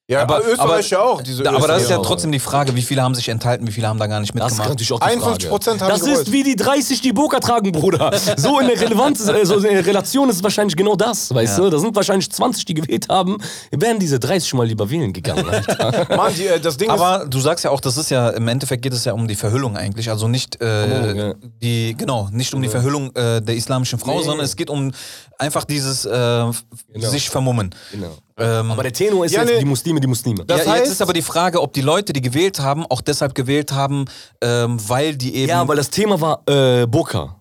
Ja, 0.08 0.22
Aber- 0.22 0.36
aber, 0.36 0.46
Österreich 0.52 0.90
ja 0.90 1.00
auch. 1.02 1.20
Diese 1.20 1.44
aber 1.52 1.66
da 1.66 1.76
ist 1.78 1.90
ja 1.90 1.98
trotzdem 1.98 2.30
die 2.30 2.38
Frage, 2.38 2.76
wie 2.76 2.82
viele 2.82 3.02
haben 3.02 3.16
sich 3.16 3.28
enthalten, 3.28 3.66
wie 3.66 3.72
viele 3.72 3.88
haben 3.88 3.98
da 3.98 4.06
gar 4.06 4.20
nicht 4.20 4.32
Das 4.36 4.36
ist 4.36 4.58
mitgemacht. 4.58 4.68
natürlich 4.68 4.92
auch 4.92 5.00
die 5.00 5.04
51 5.06 5.48
Frage. 5.48 5.48
Prozent 5.48 5.82
haben 5.82 5.88
Das 5.88 6.00
gewollt. 6.02 6.18
ist 6.28 6.32
wie 6.32 6.42
die 6.44 6.54
30, 6.54 7.00
die 7.00 7.12
Burka 7.12 7.40
tragen, 7.40 7.72
Bruder. 7.72 8.12
So 8.36 8.60
in 8.60 8.68
der 8.68 8.80
Relevanz, 8.80 9.26
äh, 9.26 9.44
so 9.44 9.56
in 9.56 9.62
der 9.74 9.84
Relation 9.84 10.30
ist 10.30 10.36
es 10.36 10.42
wahrscheinlich 10.44 10.76
genau 10.76 10.94
das, 10.94 11.34
weißt 11.34 11.58
Ja. 11.58 11.64
du? 11.64 11.70
Da 11.70 11.78
sind 11.80 11.96
wahrscheinlich 11.96 12.30
20, 12.30 12.64
die 12.66 12.74
gewählt 12.74 13.08
haben. 13.08 13.38
Wären 13.72 13.98
diese 13.98 14.20
30 14.20 14.48
schon 14.48 14.58
mal 14.58 14.66
lieber 14.68 14.88
wählen 14.88 15.12
gegangen. 15.12 15.44
Mann, 16.16 16.32
die, 16.36 16.46
äh, 16.46 16.60
das 16.60 16.76
Ding 16.76 16.88
ist. 16.88 16.94
Aber 17.00 17.26
du 17.26 17.40
sagst 17.40 17.64
ja 17.64 17.72
auch, 17.72 17.80
das 17.80 17.96
ist 17.96 18.08
ja, 18.08 18.30
im 18.30 18.46
Endeffekt 18.46 18.82
geht 18.82 18.92
es 18.92 19.04
ja 19.06 19.12
um 19.12 19.26
die 19.26 19.34
Verhüllung 19.34 19.76
eigentlich. 19.76 20.08
Also 20.08 20.28
nicht 20.28 20.62
äh, 20.62 20.86
Vermummung, 20.88 21.16
ja. 21.16 21.34
die, 21.60 21.96
genau, 21.98 22.28
nicht 22.30 22.54
um 22.54 22.62
die 22.62 22.68
Verhüllung 22.68 23.08
äh, 23.16 23.42
der 23.42 23.56
islamischen 23.56 23.98
Frau, 23.98 24.18
Nee. 24.18 24.24
sondern 24.24 24.44
es 24.44 24.54
geht 24.54 24.70
um 24.70 24.92
einfach 25.38 25.64
dieses 25.64 26.04
äh, 26.04 26.44
sich 26.94 27.28
vermummen. 27.30 27.74
genau. 27.92 28.16
Ähm, 28.38 28.70
Aber 28.70 28.82
der 28.82 28.92
Tenor 28.92 29.24
ist 29.24 29.32
Ja, 29.32 29.42
jetzt 29.42 29.52
nee. 29.54 29.58
die 29.60 29.64
Muslime, 29.64 29.98
die 30.00 30.06
Muslime. 30.06 30.44
Das 30.44 30.64
ja, 30.66 30.72
heißt- 30.72 30.76
jetzt 30.78 30.88
ist 30.90 31.00
aber 31.02 31.12
die 31.14 31.22
Frage, 31.22 31.60
ob 31.62 31.72
die 31.72 31.80
Leute, 31.80 32.12
die 32.12 32.20
gewählt 32.20 32.60
haben, 32.60 32.84
auch 32.86 33.00
deshalb 33.00 33.34
gewählt 33.34 33.72
haben, 33.72 34.04
ähm, 34.42 34.78
weil 34.88 35.16
die 35.16 35.34
eben. 35.36 35.48
Ja, 35.48 35.66
weil 35.66 35.76
das 35.76 35.88
Thema 35.88 36.20
war 36.20 36.42
äh, 36.46 36.86
Burka. 36.86 37.36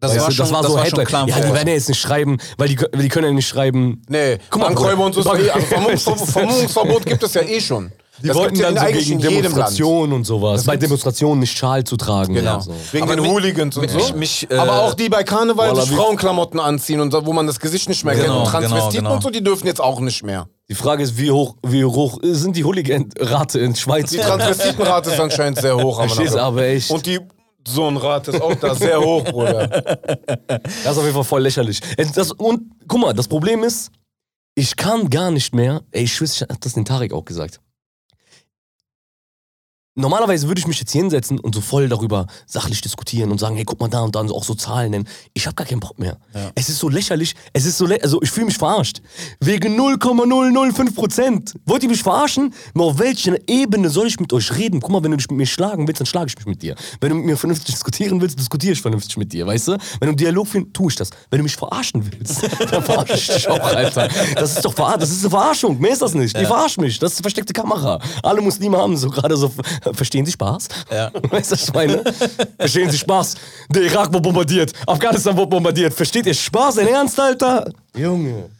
das, 0.00 0.10
Weißt 0.12 0.20
war 0.22 0.28
du, 0.28 0.34
schon, 0.34 0.44
das 0.46 0.52
war 0.52 0.62
das 0.62 0.70
so 0.72 0.76
war 0.76 0.86
schon 0.86 0.98
Headline. 0.98 1.06
klar. 1.06 1.28
ja, 1.28 1.46
die 1.46 1.54
werden 1.54 1.68
ja 1.68 1.74
jetzt 1.74 1.88
nicht 1.88 2.00
schreiben, 2.00 2.38
weil 2.58 2.68
die, 2.68 2.76
die 2.76 3.08
können 3.08 3.26
ja 3.28 3.32
nicht 3.32 3.46
schreiben. 3.48 4.02
Nee, 4.08 4.38
Guck 4.50 4.62
mal, 4.62 4.68
und 4.98 5.14
so. 5.14 5.22
Vermummungsverbot 5.22 7.06
gibt 7.06 7.22
es 7.22 7.34
ja 7.34 7.42
eh 7.42 7.60
schon. 7.60 7.92
Die 8.22 8.28
das 8.28 8.36
wollten 8.36 8.56
ja 8.56 8.62
dann 8.64 8.74
in 8.74 8.78
so 8.80 8.86
eigentlich 8.86 9.06
gegen. 9.08 9.20
Demonstrationen 9.20 10.12
und 10.12 10.24
sowas. 10.24 10.64
Bei 10.64 10.76
Demonstrationen 10.76 11.40
nicht 11.40 11.56
Schal 11.56 11.84
zu 11.84 11.96
tragen. 11.96 12.34
Genau. 12.34 12.54
Ja, 12.56 12.60
so. 12.60 12.72
Wegen 12.92 13.04
Aber 13.04 13.16
den 13.16 13.22
mich- 13.22 13.32
Hooligans 13.32 13.76
und 13.76 13.94
mich- 13.94 14.04
so. 14.06 14.14
mich, 14.14 14.50
äh, 14.50 14.54
Aber 14.56 14.82
auch 14.82 14.94
die 14.94 15.08
bei 15.08 15.24
Karneval 15.24 15.76
wie- 15.76 15.94
Frauenklamotten 15.94 16.60
anziehen 16.60 17.00
und 17.00 17.10
so, 17.12 17.24
wo 17.26 17.32
man 17.32 17.46
das 17.46 17.58
Gesicht 17.60 17.88
nicht 17.88 18.04
mehr 18.04 18.14
Genau, 18.14 18.24
kennt. 18.26 18.36
Und 18.36 18.44
genau, 18.44 18.50
Transvestiten 18.68 19.04
genau. 19.04 19.14
und 19.16 19.22
so, 19.22 19.30
die 19.30 19.42
dürfen 19.42 19.66
jetzt 19.66 19.80
auch 19.80 20.00
nicht 20.00 20.22
mehr. 20.22 20.46
Die 20.68 20.74
Frage 20.74 21.02
ist, 21.02 21.16
wie 21.18 21.30
hoch, 21.30 21.56
wie 21.66 21.84
hoch 21.84 22.18
sind 22.22 22.54
die 22.56 22.64
Hooligan-Rate 22.64 23.58
in 23.58 23.74
Schweiz? 23.74 24.10
Die 24.10 24.18
Transvestitenrate 24.18 25.10
ist 25.10 25.18
anscheinend 25.20 25.58
sehr 25.58 25.76
hoch. 25.76 25.96
Verstehst 25.98 26.36
aber 26.36 26.64
echt. 26.64 26.90
Und 26.90 27.06
die 27.06 27.18
Sohnrate 27.66 28.30
ist 28.32 28.40
auch 28.40 28.54
da 28.54 28.74
sehr 28.74 29.00
hoch, 29.00 29.24
Bruder. 29.24 29.68
Das 30.48 30.92
ist 30.92 30.98
auf 30.98 31.02
jeden 31.04 31.14
Fall 31.14 31.24
voll 31.24 31.42
lächerlich. 31.42 31.80
Es- 31.96 32.12
Das, 32.12 32.32
und 32.32 32.62
guck 32.86 33.00
mal, 33.00 33.12
das 33.12 33.28
Problem 33.28 33.62
ist, 33.64 33.90
ich 34.54 34.76
kann 34.76 35.08
gar 35.10 35.30
nicht 35.30 35.54
mehr, 35.54 35.82
ey, 35.90 36.04
ich 36.04 36.14
schwöre, 36.14 36.30
ich 36.32 36.40
hab 36.42 36.60
das 36.60 36.72
den 36.74 36.84
Tarek 36.84 37.12
auch 37.12 37.24
gesagt. 37.24 37.60
Normalerweise 39.96 40.46
würde 40.46 40.60
ich 40.60 40.68
mich 40.68 40.78
jetzt 40.78 40.92
hier 40.92 41.00
hinsetzen 41.00 41.40
und 41.40 41.52
so 41.52 41.60
voll 41.60 41.88
darüber 41.88 42.28
sachlich 42.46 42.80
diskutieren 42.80 43.32
und 43.32 43.38
sagen, 43.38 43.56
hey, 43.56 43.64
guck 43.64 43.80
mal 43.80 43.88
da 43.88 44.02
und 44.02 44.14
dann 44.14 44.30
auch 44.30 44.44
so 44.44 44.54
Zahlen 44.54 44.92
nennen. 44.92 45.08
Ich 45.34 45.46
habe 45.46 45.56
gar 45.56 45.66
keinen 45.66 45.80
Bock 45.80 45.98
mehr. 45.98 46.16
Es 46.54 46.68
ist 46.68 46.78
so 46.78 46.88
lächerlich, 46.88 47.34
es 47.52 47.64
ist 47.66 47.76
so 47.76 47.86
lä 47.86 47.98
also 48.00 48.22
ich 48.22 48.30
fühle 48.30 48.46
mich 48.46 48.56
verarscht. 48.56 49.02
Wegen 49.40 49.74
0,005 49.74 50.94
Prozent. 50.94 51.54
Wollt 51.66 51.82
ihr 51.82 51.88
mich 51.88 52.04
verarschen? 52.04 52.54
Mal 52.72 52.84
auf 52.84 53.00
welcher 53.00 53.36
Ebene 53.48 53.90
soll 53.90 54.06
ich 54.06 54.20
mit 54.20 54.32
euch 54.32 54.54
reden? 54.56 54.78
Guck 54.78 54.92
mal, 54.92 55.02
wenn 55.02 55.10
du 55.10 55.16
dich 55.16 55.28
mit 55.28 55.38
mir 55.38 55.46
schlagen 55.46 55.88
willst, 55.88 56.00
dann 56.00 56.06
schlage 56.06 56.28
ich 56.28 56.36
mich 56.36 56.46
mit 56.46 56.62
dir. 56.62 56.76
Wenn 57.00 57.10
du 57.10 57.16
mit 57.16 57.24
mir 57.24 57.36
vernünftig 57.36 57.74
diskutieren 57.74 58.20
willst, 58.20 58.38
diskutiere 58.38 58.74
ich 58.74 58.80
vernünftig 58.80 59.16
mit 59.16 59.32
dir, 59.32 59.44
weißt 59.44 59.68
du? 59.68 59.72
Wenn 59.72 59.78
du 60.02 60.06
einen 60.06 60.16
Dialog 60.16 60.46
führen, 60.46 60.72
tue 60.72 60.90
ich 60.90 60.96
das. 60.96 61.10
Wenn 61.30 61.38
du 61.38 61.42
mich 61.42 61.56
verarschen 61.56 62.08
willst, 62.12 62.42
dann 62.70 62.84
verarsche 62.84 63.14
ich 63.14 63.26
dich 63.26 63.48
auch, 63.48 63.58
Alter. 63.58 64.08
Das 64.36 64.54
ist 64.54 64.64
doch 64.64 64.72
ver 64.72 64.96
das 64.98 65.10
ist 65.10 65.22
eine 65.22 65.30
Verarschung. 65.30 65.80
Mehr 65.80 65.92
ist 65.92 66.02
das 66.02 66.14
nicht. 66.14 66.38
Die 66.38 66.44
verarschen 66.44 66.84
mich. 66.84 66.96
Das 67.00 67.14
ist 67.14 67.22
versteckte 67.22 67.52
Kamera. 67.52 67.98
Alle 68.22 68.40
Muslime 68.40 68.78
haben 68.78 68.96
so 68.96 69.10
gerade 69.10 69.36
so, 69.36 69.50
verstehen 69.92 70.26
sie 70.26 70.32
Spaß? 70.32 70.68
Ja. 70.90 71.10
Weißt 71.30 71.50
du, 71.50 71.54
was 71.54 71.62
ich 71.64 71.72
meine? 71.72 72.02
Verstehen 72.58 72.90
Sie 72.90 72.98
Spaß? 72.98 73.34
Der 73.68 73.82
Irak 73.82 74.12
wurde 74.12 74.20
bombardiert, 74.22 74.72
Afghanistan 74.86 75.36
wurde 75.36 75.48
bombardiert. 75.48 75.94
Versteht 75.94 76.26
ihr 76.26 76.34
Spaß? 76.34 76.78
In 76.78 76.88
Ernst, 76.88 77.18
Alter? 77.18 77.70
Junge. 77.96 78.50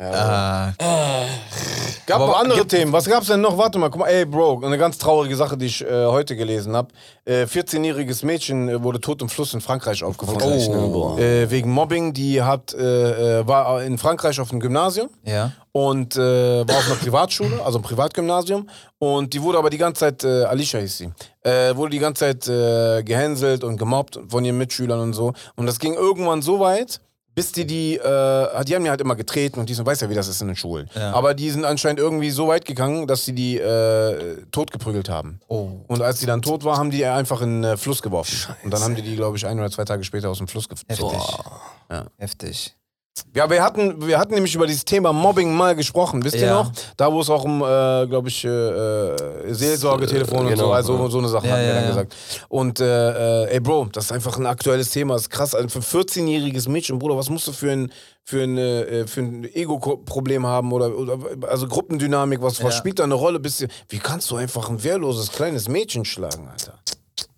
Äh, 0.00 0.72
Gab 2.06 2.20
noch 2.20 2.38
andere 2.38 2.58
gibt- 2.58 2.70
Themen. 2.70 2.92
Was 2.92 3.06
gab's 3.06 3.26
denn 3.26 3.40
noch? 3.40 3.58
Warte 3.58 3.78
mal, 3.80 3.90
guck 3.90 3.98
mal, 4.00 4.06
ey, 4.06 4.24
Bro, 4.24 4.62
eine 4.64 4.78
ganz 4.78 4.96
traurige 4.96 5.34
Sache, 5.34 5.56
die 5.56 5.66
ich 5.66 5.84
äh, 5.84 6.06
heute 6.06 6.36
gelesen 6.36 6.76
habe. 6.76 6.88
Äh, 7.24 7.44
14-jähriges 7.46 8.24
Mädchen 8.24 8.68
äh, 8.68 8.80
wurde 8.82 9.00
tot 9.00 9.20
im 9.22 9.28
Fluss 9.28 9.54
in 9.54 9.60
Frankreich 9.60 10.04
aufgefunden. 10.04 10.48
Ne? 10.48 10.88
Boah. 10.92 11.18
Äh, 11.18 11.50
wegen 11.50 11.70
Mobbing. 11.70 12.12
Die 12.12 12.40
hat, 12.42 12.74
äh, 12.74 13.44
war 13.46 13.82
in 13.82 13.98
Frankreich 13.98 14.38
auf 14.40 14.50
dem 14.50 14.60
Gymnasium 14.60 15.08
ja. 15.24 15.50
und 15.72 16.14
äh, 16.16 16.20
war 16.20 16.76
auf 16.76 16.86
einer 16.86 16.94
Privatschule, 16.96 17.60
also 17.64 17.80
ein 17.80 17.82
Privatgymnasium. 17.82 18.68
Und 19.00 19.34
die 19.34 19.42
wurde 19.42 19.58
aber 19.58 19.68
die 19.68 19.78
ganze 19.78 20.00
Zeit, 20.00 20.22
äh, 20.22 20.44
Alicia 20.44 20.78
hieß 20.78 20.98
sie, 20.98 21.10
äh, 21.42 21.74
wurde 21.74 21.90
die 21.90 21.98
ganze 21.98 22.20
Zeit 22.20 22.44
gehänselt 23.04 23.64
und 23.64 23.76
gemobbt 23.76 24.20
von 24.28 24.44
ihren 24.44 24.58
Mitschülern 24.58 25.00
und 25.00 25.12
so. 25.12 25.32
Und 25.56 25.66
das 25.66 25.80
ging 25.80 25.94
irgendwann 25.94 26.40
so 26.40 26.60
weit, 26.60 27.00
bis 27.38 27.52
die 27.52 27.66
die, 27.68 27.94
äh, 27.94 28.64
die 28.64 28.74
haben 28.74 28.82
die 28.82 28.90
halt 28.90 29.00
immer 29.00 29.14
getreten 29.14 29.60
und 29.60 29.68
die 29.68 29.74
sind, 29.74 29.86
weiß 29.86 30.00
ja, 30.00 30.10
wie 30.10 30.14
das 30.14 30.26
ist 30.26 30.40
in 30.40 30.48
den 30.48 30.56
Schulen. 30.56 30.90
Ja. 30.96 31.12
Aber 31.12 31.34
die 31.34 31.50
sind 31.50 31.64
anscheinend 31.64 32.00
irgendwie 32.00 32.30
so 32.30 32.48
weit 32.48 32.64
gegangen, 32.64 33.06
dass 33.06 33.24
sie 33.26 33.32
die 33.32 33.56
äh, 33.58 34.42
totgeprügelt 34.50 35.08
haben. 35.08 35.38
Oh. 35.46 35.70
Und 35.86 36.02
als 36.02 36.18
die 36.18 36.26
dann 36.26 36.42
tot 36.42 36.64
war, 36.64 36.78
haben 36.78 36.90
die 36.90 37.04
einfach 37.04 37.40
in 37.40 37.62
den 37.62 37.74
äh, 37.74 37.76
Fluss 37.76 38.02
geworfen. 38.02 38.56
Und 38.64 38.74
dann 38.74 38.82
haben 38.82 38.96
die 38.96 39.02
die, 39.02 39.14
glaube 39.14 39.36
ich, 39.36 39.46
ein 39.46 39.56
oder 39.56 39.70
zwei 39.70 39.84
Tage 39.84 40.02
später 40.02 40.30
aus 40.30 40.38
dem 40.38 40.48
Fluss 40.48 40.68
gezogen. 40.68 41.14
Heftig. 41.14 42.10
Heftig. 42.18 42.77
Ja, 43.34 43.48
wir 43.50 43.62
hatten, 43.62 44.06
wir 44.06 44.18
hatten 44.18 44.34
nämlich 44.34 44.54
über 44.54 44.66
dieses 44.66 44.84
Thema 44.84 45.12
Mobbing 45.12 45.52
mal 45.54 45.74
gesprochen, 45.74 46.24
wisst 46.24 46.36
ihr 46.36 46.46
Ja. 46.48 46.54
noch? 46.62 46.72
Da, 46.96 47.12
wo 47.12 47.20
es 47.20 47.30
auch 47.30 47.44
um, 47.44 47.60
äh, 47.62 48.06
glaube 48.06 48.28
ich, 48.28 48.44
äh, 48.44 48.48
äh, 48.48 49.52
Seelsorgetelefon 49.54 50.40
und 50.40 50.48
Genau, 50.48 50.66
so, 50.66 50.72
also 50.72 50.96
ja. 50.96 51.10
so 51.10 51.18
eine 51.18 51.28
Sache 51.28 51.46
Ja, 51.46 51.52
hatten 51.52 51.62
wir 51.62 51.68
ja, 51.68 51.74
dann 51.74 51.82
ja. 51.84 51.88
gesagt. 51.88 52.16
Und 52.48 52.80
äh, 52.80 53.44
äh, 53.44 53.54
ey 53.54 53.60
Bro, 53.60 53.88
das 53.92 54.04
ist 54.06 54.12
einfach 54.12 54.36
ein 54.38 54.46
aktuelles 54.46 54.90
Thema, 54.90 55.14
das 55.14 55.22
ist 55.22 55.30
krass. 55.30 55.54
Also 55.54 55.68
für 55.68 55.78
ein 55.78 55.82
14-jähriges 56.06 56.68
Mädchen, 56.68 56.98
Bruder, 56.98 57.16
was 57.16 57.30
musst 57.30 57.46
du 57.48 57.52
für 57.52 57.70
ein, 57.70 57.92
für 58.24 58.42
ein, 58.42 58.58
äh, 58.58 59.06
für 59.06 59.20
ein 59.20 59.44
Ego-Problem 59.44 60.46
haben 60.46 60.72
oder, 60.72 60.96
oder 60.96 61.18
also 61.48 61.66
Gruppendynamik, 61.68 62.42
was, 62.42 62.62
was 62.62 62.74
Ja. 62.74 62.78
spielt 62.78 62.98
da 62.98 63.04
eine 63.04 63.14
Rolle? 63.14 63.40
Bis, 63.40 63.66
wie 63.88 63.98
kannst 63.98 64.30
du 64.30 64.36
einfach 64.36 64.68
ein 64.68 64.82
wehrloses 64.82 65.32
kleines 65.32 65.68
Mädchen 65.68 66.04
schlagen, 66.04 66.48
Alter? 66.48 66.74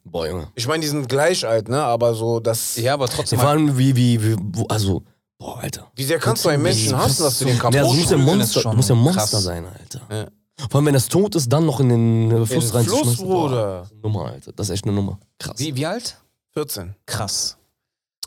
Boah, 0.04 0.26
Junge. 0.26 0.48
Ich 0.56 0.66
meine, 0.66 0.80
die 0.80 0.88
sind 0.88 1.08
gleich 1.08 1.46
alt, 1.46 1.68
ne? 1.68 1.80
Aber 1.82 2.14
so, 2.14 2.40
das. 2.40 2.76
Ja, 2.76 2.94
aber 2.94 3.06
trotzdem. 3.06 3.38
Vor 3.38 3.48
allem, 3.50 3.78
wie, 3.78 3.94
wie, 3.94 4.20
wie, 4.20 4.36
wo, 4.40 4.64
also, 4.66 5.02
boah, 5.40 5.58
Alter. 5.58 5.90
Wie 5.96 6.04
sehr 6.04 6.18
kannst 6.20 6.44
du 6.44 6.50
einen 6.50 6.62
Menschen 6.62 6.96
hassen, 6.96 7.24
dass 7.24 7.38
du 7.40 7.46
den 7.46 7.58
kaputt 7.58 7.74
Ja, 7.74 7.82
das 7.82 7.92
muss 7.96 8.10
ja 8.10 8.16
Monster, 8.16 8.74
muss 8.74 8.88
ja 8.88 8.94
Monster 8.94 9.20
krass. 9.26 9.42
sein, 9.42 9.66
Alter. 9.66 10.00
Ja. 10.08 10.26
Vor 10.68 10.76
allem, 10.78 10.86
wenn 10.86 10.94
das 10.94 11.08
tot 11.08 11.34
ist, 11.34 11.48
dann 11.52 11.66
noch 11.66 11.80
in 11.80 11.88
den 11.88 12.30
äh, 12.30 12.46
Fluss 12.46 12.66
In 12.70 12.72
den. 12.78 12.84
Fluss, 12.84 13.16
Bruder. 13.16 13.88
Boah, 13.90 14.08
Nummer, 14.08 14.26
Alter. 14.26 14.52
Das 14.52 14.68
ist 14.68 14.74
echt 14.74 14.84
eine 14.84 14.92
Nummer. 14.92 15.18
Krass. 15.38 15.54
Wie, 15.58 15.74
wie 15.74 15.86
alt? 15.86 16.18
14. 16.52 16.94
Krass. 17.06 17.56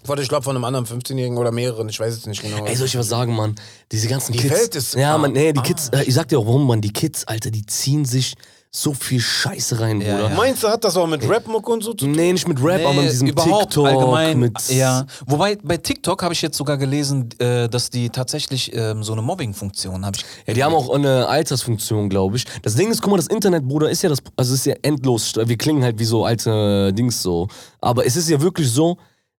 Warte, 0.06 0.22
ich 0.22 0.28
glaube 0.28 0.44
von 0.44 0.56
einem 0.56 0.66
anderen 0.66 0.86
15-Jährigen 0.86 1.38
oder 1.38 1.52
mehreren, 1.52 1.88
ich 1.88 1.98
weiß 2.00 2.14
jetzt 2.14 2.28
nicht 2.28 2.42
genau. 2.42 2.66
Ey, 2.66 2.76
soll 2.76 2.88
ich 2.88 2.98
was 2.98 3.08
sagen, 3.08 3.36
Mann? 3.36 3.56
Diese 3.92 4.08
ganzen 4.10 4.34
Die 4.34 4.40
Kids. 4.40 4.54
Welt 4.54 4.76
ist 4.76 4.96
Ja, 4.96 5.18
Mann, 5.18 5.32
nee, 5.32 5.54
die 5.54 5.60
Arsch. 5.60 5.68
Kids, 5.68 5.90
äh, 5.90 6.04
ich 6.04 6.14
sag 6.14 6.28
dir 6.28 6.40
auch 6.40 6.46
warum, 6.46 6.68
Mann. 6.68 6.82
Die 6.82 6.92
Kids, 6.92 7.24
Alter, 7.26 7.52
die 7.52 7.66
ziehen 7.66 8.04
sich 8.04 8.34
so 8.76 8.92
viel 8.96 9.20
Scheiße 9.20 9.80
rein, 9.80 10.02
Ja, 10.02 10.16
Bruder. 10.16 10.30
ja. 10.30 10.36
Meinst 10.36 10.64
du, 10.64 10.68
hat 10.68 10.84
das 10.84 10.98
auch 10.98 11.06
mit 11.06 11.28
Rap-Muck 11.30 11.70
und 11.70 11.84
so 11.84 11.92
zu 11.92 12.06
tun? 12.08 12.12
Nee, 12.12 12.34
nicht 12.34 12.48
mit 12.48 12.58
Rap, 12.64 12.84
aber 12.84 13.02
mit 13.04 13.12
diesem 13.12 13.28
überhaupt 13.28 13.74
TikTok. 13.74 13.86
allgemein. 13.88 14.40
mit 14.40 14.54
ja. 14.70 15.06
Wobei 15.28 15.58
bei 15.62 15.78
TikTok 15.78 16.24
habe 16.24 16.34
ich 16.34 16.42
jetzt 16.42 16.58
sogar 16.58 16.78
gelesen, 16.78 17.30
äh, 17.38 17.70
dass 17.70 17.92
die 17.92 18.10
tatsächlich 18.10 18.76
ähm, 18.76 19.04
so 19.04 19.14
eine 19.14 19.22
Mobbing-Funktion 19.22 20.04
haben. 20.04 20.18
Ja, 20.48 20.54
die 20.56 20.64
haben 20.64 20.74
auch 20.74 20.90
eine 20.90 21.28
Altersfunktion, 21.28 22.10
glaube 22.10 22.38
ich. 22.38 22.46
Das 22.64 22.74
Ding 22.74 22.90
ist, 22.90 23.02
guck 23.04 23.12
mal, 23.12 23.18
das 23.18 23.28
Internet, 23.28 23.68
Bruder, 23.68 23.92
ist 23.92 24.02
ja 24.02 24.10
das, 24.10 24.20
also 24.38 24.54
es 24.56 24.62
ist 24.62 24.66
ja 24.66 24.74
endlos. 24.82 25.34
Wir 25.36 25.58
klingen 25.58 25.84
halt 25.84 26.00
wie 26.00 26.06
so 26.06 26.26
alte 26.26 26.92
Dings 26.94 27.22
so. 27.22 27.48
Aber 27.80 28.08
es 28.08 28.16
ist 28.16 28.28
ja 28.28 28.42
wirklich 28.42 28.72
so, 28.72 28.98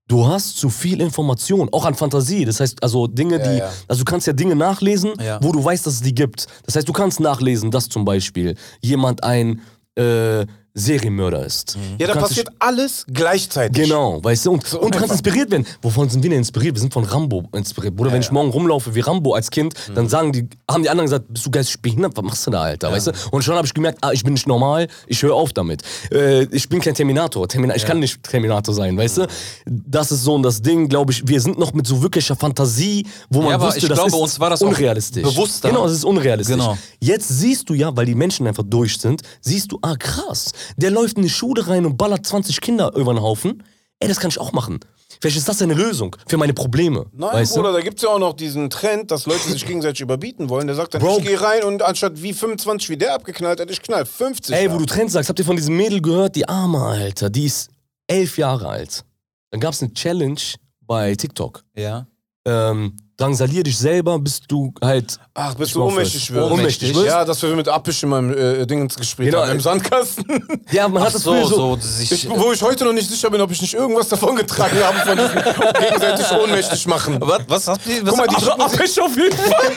du 0.08 0.26
hast 0.26 0.56
zu 0.58 0.68
viel 0.70 1.00
Information, 1.00 1.68
auch 1.72 1.84
an 1.84 1.94
Fantasie. 1.94 2.44
Das 2.44 2.60
heißt, 2.60 2.82
also 2.82 3.06
Dinge, 3.06 3.38
die, 3.40 3.58
ja. 3.58 3.70
also 3.88 4.04
du 4.04 4.10
kannst 4.10 4.26
ja 4.26 4.32
Dinge 4.32 4.54
nachlesen, 4.56 5.12
Ja. 5.20 5.38
wo 5.42 5.52
du 5.52 5.64
weißt, 5.64 5.86
dass 5.86 5.94
es 5.94 6.00
die 6.02 6.14
gibt. 6.14 6.46
Das 6.66 6.76
heißt, 6.76 6.88
du 6.88 6.92
kannst 6.92 7.20
nachlesen, 7.20 7.70
dass 7.70 7.88
zum 7.88 8.04
Beispiel 8.04 8.54
jemand 8.80 9.24
ein, 9.24 9.60
äh, 9.96 10.46
Serienmörder 10.76 11.46
ist. 11.46 11.78
Ja, 11.98 12.08
da 12.08 12.14
passiert 12.14 12.48
alles 12.58 13.06
gleichzeitig. 13.12 13.84
Genau, 13.84 14.22
weißt 14.24 14.46
du, 14.46 14.52
und, 14.54 14.74
und 14.74 14.92
du 14.92 14.98
kannst 14.98 15.12
inspiriert 15.12 15.48
werden. 15.52 15.64
Wovon 15.82 16.08
sind 16.08 16.22
wir 16.24 16.30
denn 16.30 16.40
inspiriert? 16.40 16.74
Wir 16.74 16.80
sind 16.80 16.92
von 16.92 17.04
Rambo 17.04 17.44
inspiriert. 17.54 17.94
Bruder, 17.94 18.10
wenn 18.12 18.20
ich 18.22 18.32
morgen 18.32 18.50
rumlaufe 18.50 18.92
wie 18.94 19.00
Rambo 19.00 19.34
als 19.34 19.50
Kind, 19.50 19.74
Mhm. 19.88 19.94
dann 19.94 20.08
sagen 20.08 20.32
die, 20.32 20.48
haben 20.68 20.82
die 20.82 20.90
anderen 20.90 21.06
gesagt, 21.06 21.26
bist 21.32 21.46
du 21.46 21.50
geistig 21.52 21.80
behindert? 21.80 22.16
Was 22.16 22.24
machst 22.24 22.46
du 22.46 22.50
da, 22.50 22.62
Alter? 22.62 22.90
Weißt 22.90 23.06
du? 23.06 23.12
Und 23.30 23.42
schon 23.44 23.54
habe 23.54 23.66
ich 23.66 23.72
gemerkt, 23.74 23.98
ah, 24.02 24.10
ich 24.12 24.24
bin 24.24 24.32
nicht 24.34 24.48
normal, 24.48 24.88
ich 25.06 25.22
höre 25.22 25.34
auf 25.34 25.52
damit. 25.52 25.82
Äh, 26.10 26.44
ich 26.46 26.68
bin 26.68 26.80
kein 26.80 26.94
Terminator. 26.94 27.46
Termina 27.46 27.76
ich 27.76 27.84
kann 27.84 28.00
nicht 28.00 28.20
Terminator 28.24 28.74
sein, 28.74 28.96
weißt 28.98 29.18
du? 29.18 29.26
Das 29.66 30.10
ist 30.10 30.24
so 30.24 30.36
das 30.42 30.60
Ding, 30.60 30.88
glaube 30.88 31.12
ich. 31.12 31.26
Wir 31.28 31.40
sind 31.40 31.56
noch 31.56 31.72
mit 31.72 31.86
so 31.86 32.02
wirklicher 32.02 32.34
Fantasie, 32.34 33.06
wo 33.30 33.40
man 33.42 33.50
Ja, 33.50 33.54
aber 33.56 33.66
wusste, 33.66 33.78
ich 33.80 33.86
das 33.88 33.96
glaube, 33.98 34.10
ist 34.16 34.20
uns 34.22 34.40
war 34.40 34.50
das 34.50 34.62
unrealistisch. 34.62 35.22
bewusster. 35.22 35.68
Genau, 35.68 35.86
es 35.86 35.92
ist 35.92 36.04
unrealistisch. 36.04 36.56
Genau. 36.56 36.76
Jetzt 37.00 37.28
siehst 37.28 37.68
du 37.70 37.74
ja, 37.74 37.96
weil 37.96 38.06
die 38.06 38.14
Menschen 38.16 38.46
einfach 38.48 38.64
durch 38.66 38.98
sind, 38.98 39.22
siehst 39.40 39.70
du, 39.70 39.78
ah 39.82 39.94
krass, 39.96 40.50
der 40.76 40.90
läuft 40.90 41.16
in 41.16 41.22
eine 41.22 41.30
Schule 41.30 41.66
rein 41.66 41.86
und 41.86 41.96
ballert 41.96 42.26
20 42.26 42.60
Kinder 42.60 42.92
über 42.94 43.12
den 43.14 43.22
Haufen. 43.22 43.62
Ey, 44.00 44.08
das 44.08 44.20
kann 44.20 44.30
ich 44.30 44.38
auch 44.38 44.52
machen. 44.52 44.80
Vielleicht 45.20 45.36
ist 45.36 45.48
das 45.48 45.62
eine 45.62 45.74
Lösung 45.74 46.16
für 46.26 46.36
meine 46.36 46.52
Probleme. 46.54 47.06
Nein, 47.12 47.32
weißt 47.32 47.54
Bruder, 47.54 47.70
du? 47.70 47.76
da 47.76 47.80
gibt 47.82 47.98
es 47.98 48.02
ja 48.02 48.10
auch 48.10 48.18
noch 48.18 48.32
diesen 48.34 48.68
Trend, 48.68 49.10
dass 49.10 49.26
Leute 49.26 49.48
sich 49.48 49.64
gegenseitig 49.66 50.00
überbieten 50.00 50.48
wollen. 50.48 50.66
Der 50.66 50.76
sagt 50.76 50.94
dann, 50.94 51.00
Bro. 51.00 51.18
ich 51.18 51.24
gehe 51.24 51.40
rein 51.40 51.62
und 51.64 51.82
anstatt 51.82 52.20
wie 52.22 52.32
25 52.32 52.90
wie 52.90 52.96
der 52.96 53.14
abgeknallt 53.14 53.60
hat, 53.60 53.70
ich 53.70 53.80
knall 53.80 54.04
50 54.04 54.54
Ey, 54.54 54.66
ab. 54.66 54.74
wo 54.74 54.78
du 54.78 54.86
Trends 54.86 55.12
sagst, 55.12 55.28
habt 55.28 55.38
ihr 55.38 55.44
von 55.44 55.56
diesem 55.56 55.76
Mädel 55.76 56.02
gehört? 56.02 56.36
Die 56.36 56.48
Arme, 56.48 56.80
Alter, 56.80 57.30
die 57.30 57.46
ist 57.46 57.70
elf 58.06 58.36
Jahre 58.38 58.68
alt. 58.68 59.04
Dann 59.50 59.60
gab 59.60 59.72
es 59.72 59.82
eine 59.82 59.94
Challenge 59.94 60.40
bei 60.80 61.14
TikTok. 61.14 61.62
Ja. 61.76 62.06
Ähm, 62.44 62.96
drangsalier 63.16 63.62
dich 63.62 63.78
selber, 63.78 64.18
bis 64.18 64.40
du 64.40 64.72
halt. 64.82 65.18
Ach, 65.34 65.54
bis 65.54 65.68
Ich 65.68 65.74
du 65.74 65.82
ohnmächtig 65.84 66.24
es. 66.24 66.34
wirst. 66.34 66.50
Ohnmächtig 66.52 66.94
wirst? 66.94 67.06
Ja, 67.06 67.24
dass 67.24 67.40
wir 67.42 67.48
mit 67.56 67.68
Abbisch 67.68 68.02
in 68.02 68.08
meinem 68.08 68.32
äh, 68.36 68.66
Dingens 68.66 68.96
gespielt 68.96 69.30
Genau. 69.30 69.42
haben, 69.42 69.52
im 69.52 69.60
Sandkasten. 69.60 70.24
Ja, 70.70 70.88
man 70.88 71.02
Ach 71.02 71.06
hat 71.06 71.14
das 71.14 71.22
so, 71.22 71.32
früher 71.32 71.46
so, 71.46 71.76
sich, 71.80 72.10
Ich, 72.12 72.28
wo 72.30 72.52
ich 72.52 72.62
heute 72.62 72.84
noch 72.84 72.92
nicht 72.92 73.08
sicher 73.08 73.30
bin, 73.30 73.40
ob 73.40 73.50
ich 73.50 73.60
nicht 73.62 73.74
irgendwas 73.74 74.08
davon 74.08 74.34
getragen 74.36 74.76
habe 74.82 74.98
von 74.98 75.16
diesem 75.16 75.34
gegenseitig 75.80 76.26
ohnmächtig 76.32 76.86
machen. 76.86 77.18
was, 77.20 77.40
was 77.48 77.68
habt 77.68 77.86
ihr? 77.86 78.04
Was 78.06 78.14
Guck 78.16 78.18
mal, 78.18 78.26
die 78.28 78.44
sich- 78.44 78.52
Abwisch 78.52 78.98
auf 79.00 79.16
jeden 79.16 79.36
Fall. 79.36 79.72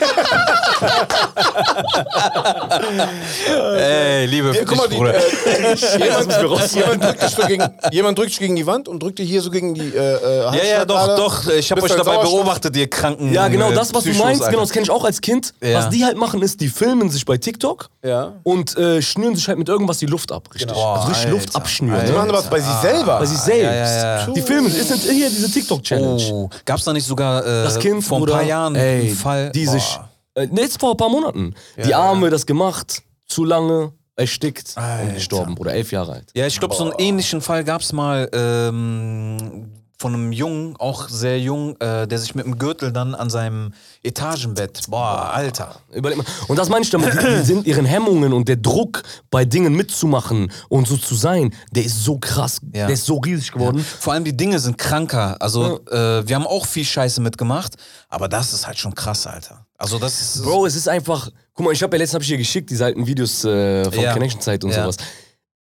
ihr- 3.48 3.74
Ey, 3.78 4.26
liebe 4.26 4.52
Ja, 4.54 4.62
guck 4.66 4.76
mal, 4.76 4.88
die, 4.88 4.96
Bruder. 4.96 5.14
äh, 5.14 5.74
jemand, 5.98 6.72
jemand, 6.74 7.04
drückt 7.04 7.22
dich 7.22 7.30
so 7.30 7.42
gegen, 7.46 7.64
jemand 7.92 8.18
drückt 8.18 8.30
dich 8.30 8.38
gegen 8.38 8.56
die 8.56 8.66
Wand 8.66 8.88
und 8.88 9.02
drückt 9.02 9.18
dir 9.18 9.24
hier 9.24 9.42
so 9.42 9.50
gegen 9.50 9.74
die 9.74 9.88
äh, 9.94 10.14
äh, 10.14 10.42
ja, 10.44 10.64
ja, 10.78 10.84
doch, 10.84 11.16
doch. 11.16 11.48
Ich 11.48 11.70
habe 11.70 11.80
euch 11.82 11.88
Bist 11.88 11.98
halt 11.98 12.06
dabei 12.06 12.22
beobachtet, 12.22 12.76
ihr 12.76 12.88
kranken. 12.88 13.27
Ja, 13.32 13.48
genau, 13.48 13.70
äh, 13.70 13.74
das, 13.74 13.92
was 13.94 14.04
du 14.04 14.12
meinst, 14.14 14.40
Alter. 14.42 14.50
genau, 14.52 14.62
das 14.62 14.70
kenne 14.70 14.84
ich 14.84 14.90
auch 14.90 15.04
als 15.04 15.20
Kind. 15.20 15.54
Ja. 15.62 15.78
Was 15.78 15.88
die 15.90 16.04
halt 16.04 16.16
machen, 16.16 16.42
ist, 16.42 16.60
die 16.60 16.68
filmen 16.68 17.10
sich 17.10 17.24
bei 17.24 17.36
TikTok 17.38 17.88
Ja. 18.04 18.34
und 18.42 18.76
äh, 18.76 19.00
schnüren 19.02 19.34
sich 19.36 19.48
halt 19.48 19.58
mit 19.58 19.68
irgendwas 19.68 19.98
die 19.98 20.06
Luft 20.06 20.32
ab, 20.32 20.48
richtig. 20.54 20.68
Genau. 20.72 20.92
also 20.94 21.08
richtig 21.08 21.26
Alter, 21.26 21.36
Luft 21.36 21.56
abschnüren. 21.56 22.04
Die 22.06 22.12
Ne? 22.12 22.16
machen 22.18 22.32
was 22.32 22.48
bei 22.50 22.60
sich 22.60 22.72
selber. 22.82 23.18
Bei 23.18 23.26
sich 23.26 23.38
selbst. 23.38 23.62
ja, 23.64 23.72
ja, 23.74 24.26
ja. 24.26 24.32
Die 24.32 24.42
filmen, 24.42 24.66
es 24.68 24.88
sind 24.88 25.00
hier 25.02 25.28
diese 25.30 25.50
TikTok-Challenge. 25.50 26.22
Oh, 26.32 26.50
gab's 26.64 26.84
da 26.84 26.92
nicht 26.92 27.06
sogar 27.06 27.44
äh, 27.44 27.64
Das 27.64 27.78
Kind 27.78 28.04
vor 28.04 28.18
ein 28.18 28.26
paar 28.26 28.42
Jahren 28.42 28.74
ey, 28.74 29.08
einen 29.08 29.16
Fall? 29.16 29.50
die 29.50 29.64
Boah. 29.64 29.72
sich, 29.72 30.00
äh, 30.34 30.46
nee, 30.50 30.62
jetzt 30.62 30.78
vor 30.80 30.92
ein 30.92 30.96
paar 30.96 31.08
Monaten, 31.10 31.54
die 31.84 31.94
Arme 31.94 32.30
das 32.30 32.46
gemacht, 32.46 33.02
zu 33.26 33.44
lange, 33.44 33.92
erstickt 34.16 34.74
und 34.76 35.14
gestorben, 35.14 35.54
Bruder, 35.54 35.72
elf 35.74 35.92
Jahre 35.92 36.12
alt. 36.14 36.30
Ja, 36.34 36.46
ich 36.46 36.58
glaube, 36.58 36.74
so 36.74 36.84
einen 36.84 36.94
ähnlichen 36.98 37.40
Fall 37.40 37.62
gab's 37.62 37.92
mal 37.92 38.28
ähm, 38.32 39.70
von 40.00 40.14
einem 40.14 40.30
Jungen, 40.32 40.76
auch 40.78 41.08
sehr 41.08 41.40
jung, 41.40 41.74
äh, 41.80 42.06
der 42.06 42.18
sich 42.18 42.34
mit 42.36 42.46
dem 42.46 42.56
Gürtel 42.56 42.92
dann 42.92 43.16
an 43.16 43.30
seinem 43.30 43.72
Etagenbett. 44.04 44.82
Boah, 44.88 45.30
Alter. 45.34 45.80
Überleg 45.92 46.16
mal. 46.18 46.24
Und 46.46 46.56
das 46.56 46.68
meine 46.68 46.82
ich 46.84 46.90
damit, 46.90 47.12
die, 47.14 47.44
sind 47.44 47.66
ihren 47.66 47.84
Hemmungen 47.84 48.32
und 48.32 48.48
der 48.48 48.56
Druck 48.56 49.02
bei 49.30 49.44
Dingen 49.44 49.74
mitzumachen 49.74 50.52
und 50.68 50.86
so 50.86 50.96
zu 50.96 51.14
sein, 51.16 51.52
der 51.72 51.84
ist 51.84 52.04
so 52.04 52.16
krass, 52.18 52.60
Ja. 52.72 52.86
der 52.86 52.94
ist 52.94 53.06
so 53.06 53.18
riesig 53.18 53.50
geworden. 53.52 53.84
Vor 53.84 54.12
allem 54.12 54.24
die 54.24 54.36
Dinge 54.36 54.58
sind 54.60 54.78
kranker. 54.78 55.36
Also, 55.40 55.80
äh, 55.86 56.26
wir 56.26 56.36
haben 56.36 56.46
auch 56.46 56.64
viel 56.66 56.84
Scheiße 56.84 57.20
mitgemacht, 57.20 57.74
aber 58.08 58.28
das 58.28 58.52
ist 58.52 58.66
halt 58.66 58.78
schon 58.78 58.94
krass, 58.94 59.26
Alter. 59.26 59.66
Also, 59.76 59.98
das 59.98 60.20
ist. 60.20 60.42
Bro, 60.44 60.66
es 60.66 60.76
ist 60.76 60.88
einfach. 60.88 61.28
Guck 61.54 61.64
mal, 61.66 61.72
ich 61.72 61.82
habe 61.82 61.96
ja 61.96 61.98
letztens 61.98 62.14
hab 62.14 62.22
ich 62.22 62.28
dir 62.28 62.38
geschickt, 62.38 62.70
diese 62.70 62.84
alten 62.84 63.04
Videos 63.06 63.44
äh, 63.44 63.84
von 63.90 64.00
Ja. 64.00 64.12
Connection 64.12 64.40
Zeit 64.40 64.62
und 64.62 64.70
Ja. 64.70 64.82
sowas. 64.82 64.96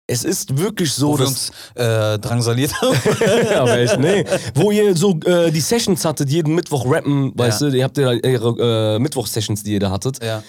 Es 0.07 0.25
ist 0.25 0.59
wirklich 0.59 0.93
so, 0.93 1.09
wo 1.13 1.19
wir 1.19 1.25
dass. 1.27 1.29
uns 1.29 1.51
äh, 1.77 2.19
drangsaliert 2.19 2.73
haben. 2.83 2.97
aber 3.57 3.79
echt, 3.79 3.99
nee. 3.99 4.25
Wo 4.55 4.71
ihr 4.71 4.95
so 4.97 5.19
äh, 5.21 5.51
die 5.51 5.61
Sessions 5.61 6.05
hattet, 6.05 6.29
jeden 6.29 6.55
Mittwoch 6.55 6.85
rappen, 6.91 7.33
weißt 7.37 7.63
Ja. 7.63 7.71
du, 7.71 7.77
ihr 7.77 7.85
habt 7.85 7.97
ja 7.99 8.09
eure 8.09 8.95
äh, 8.97 8.99
Mittwoch-Sessions, 8.99 9.63
die 9.63 9.75
ihr 9.75 9.81
da 9.81 9.91
hattet. 9.91 10.23
ja. 10.23 10.43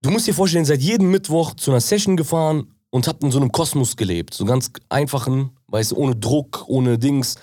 Du 0.00 0.10
musst 0.10 0.28
dir 0.28 0.34
vorstellen, 0.34 0.64
seid 0.64 0.80
jeden 0.80 1.10
Mittwoch 1.10 1.54
zu 1.54 1.72
einer 1.72 1.80
Session 1.80 2.16
gefahren 2.16 2.68
und 2.90 3.08
habt 3.08 3.24
in 3.24 3.32
so 3.32 3.38
einem 3.40 3.50
Kosmos 3.50 3.96
gelebt. 3.96 4.32
So 4.32 4.44
ganz 4.44 4.70
einfachen, 4.88 5.50
weißt 5.66 5.90
du, 5.90 5.96
ohne 5.96 6.14
Druck, 6.14 6.64
ohne 6.68 6.98
Dings. 7.00 7.34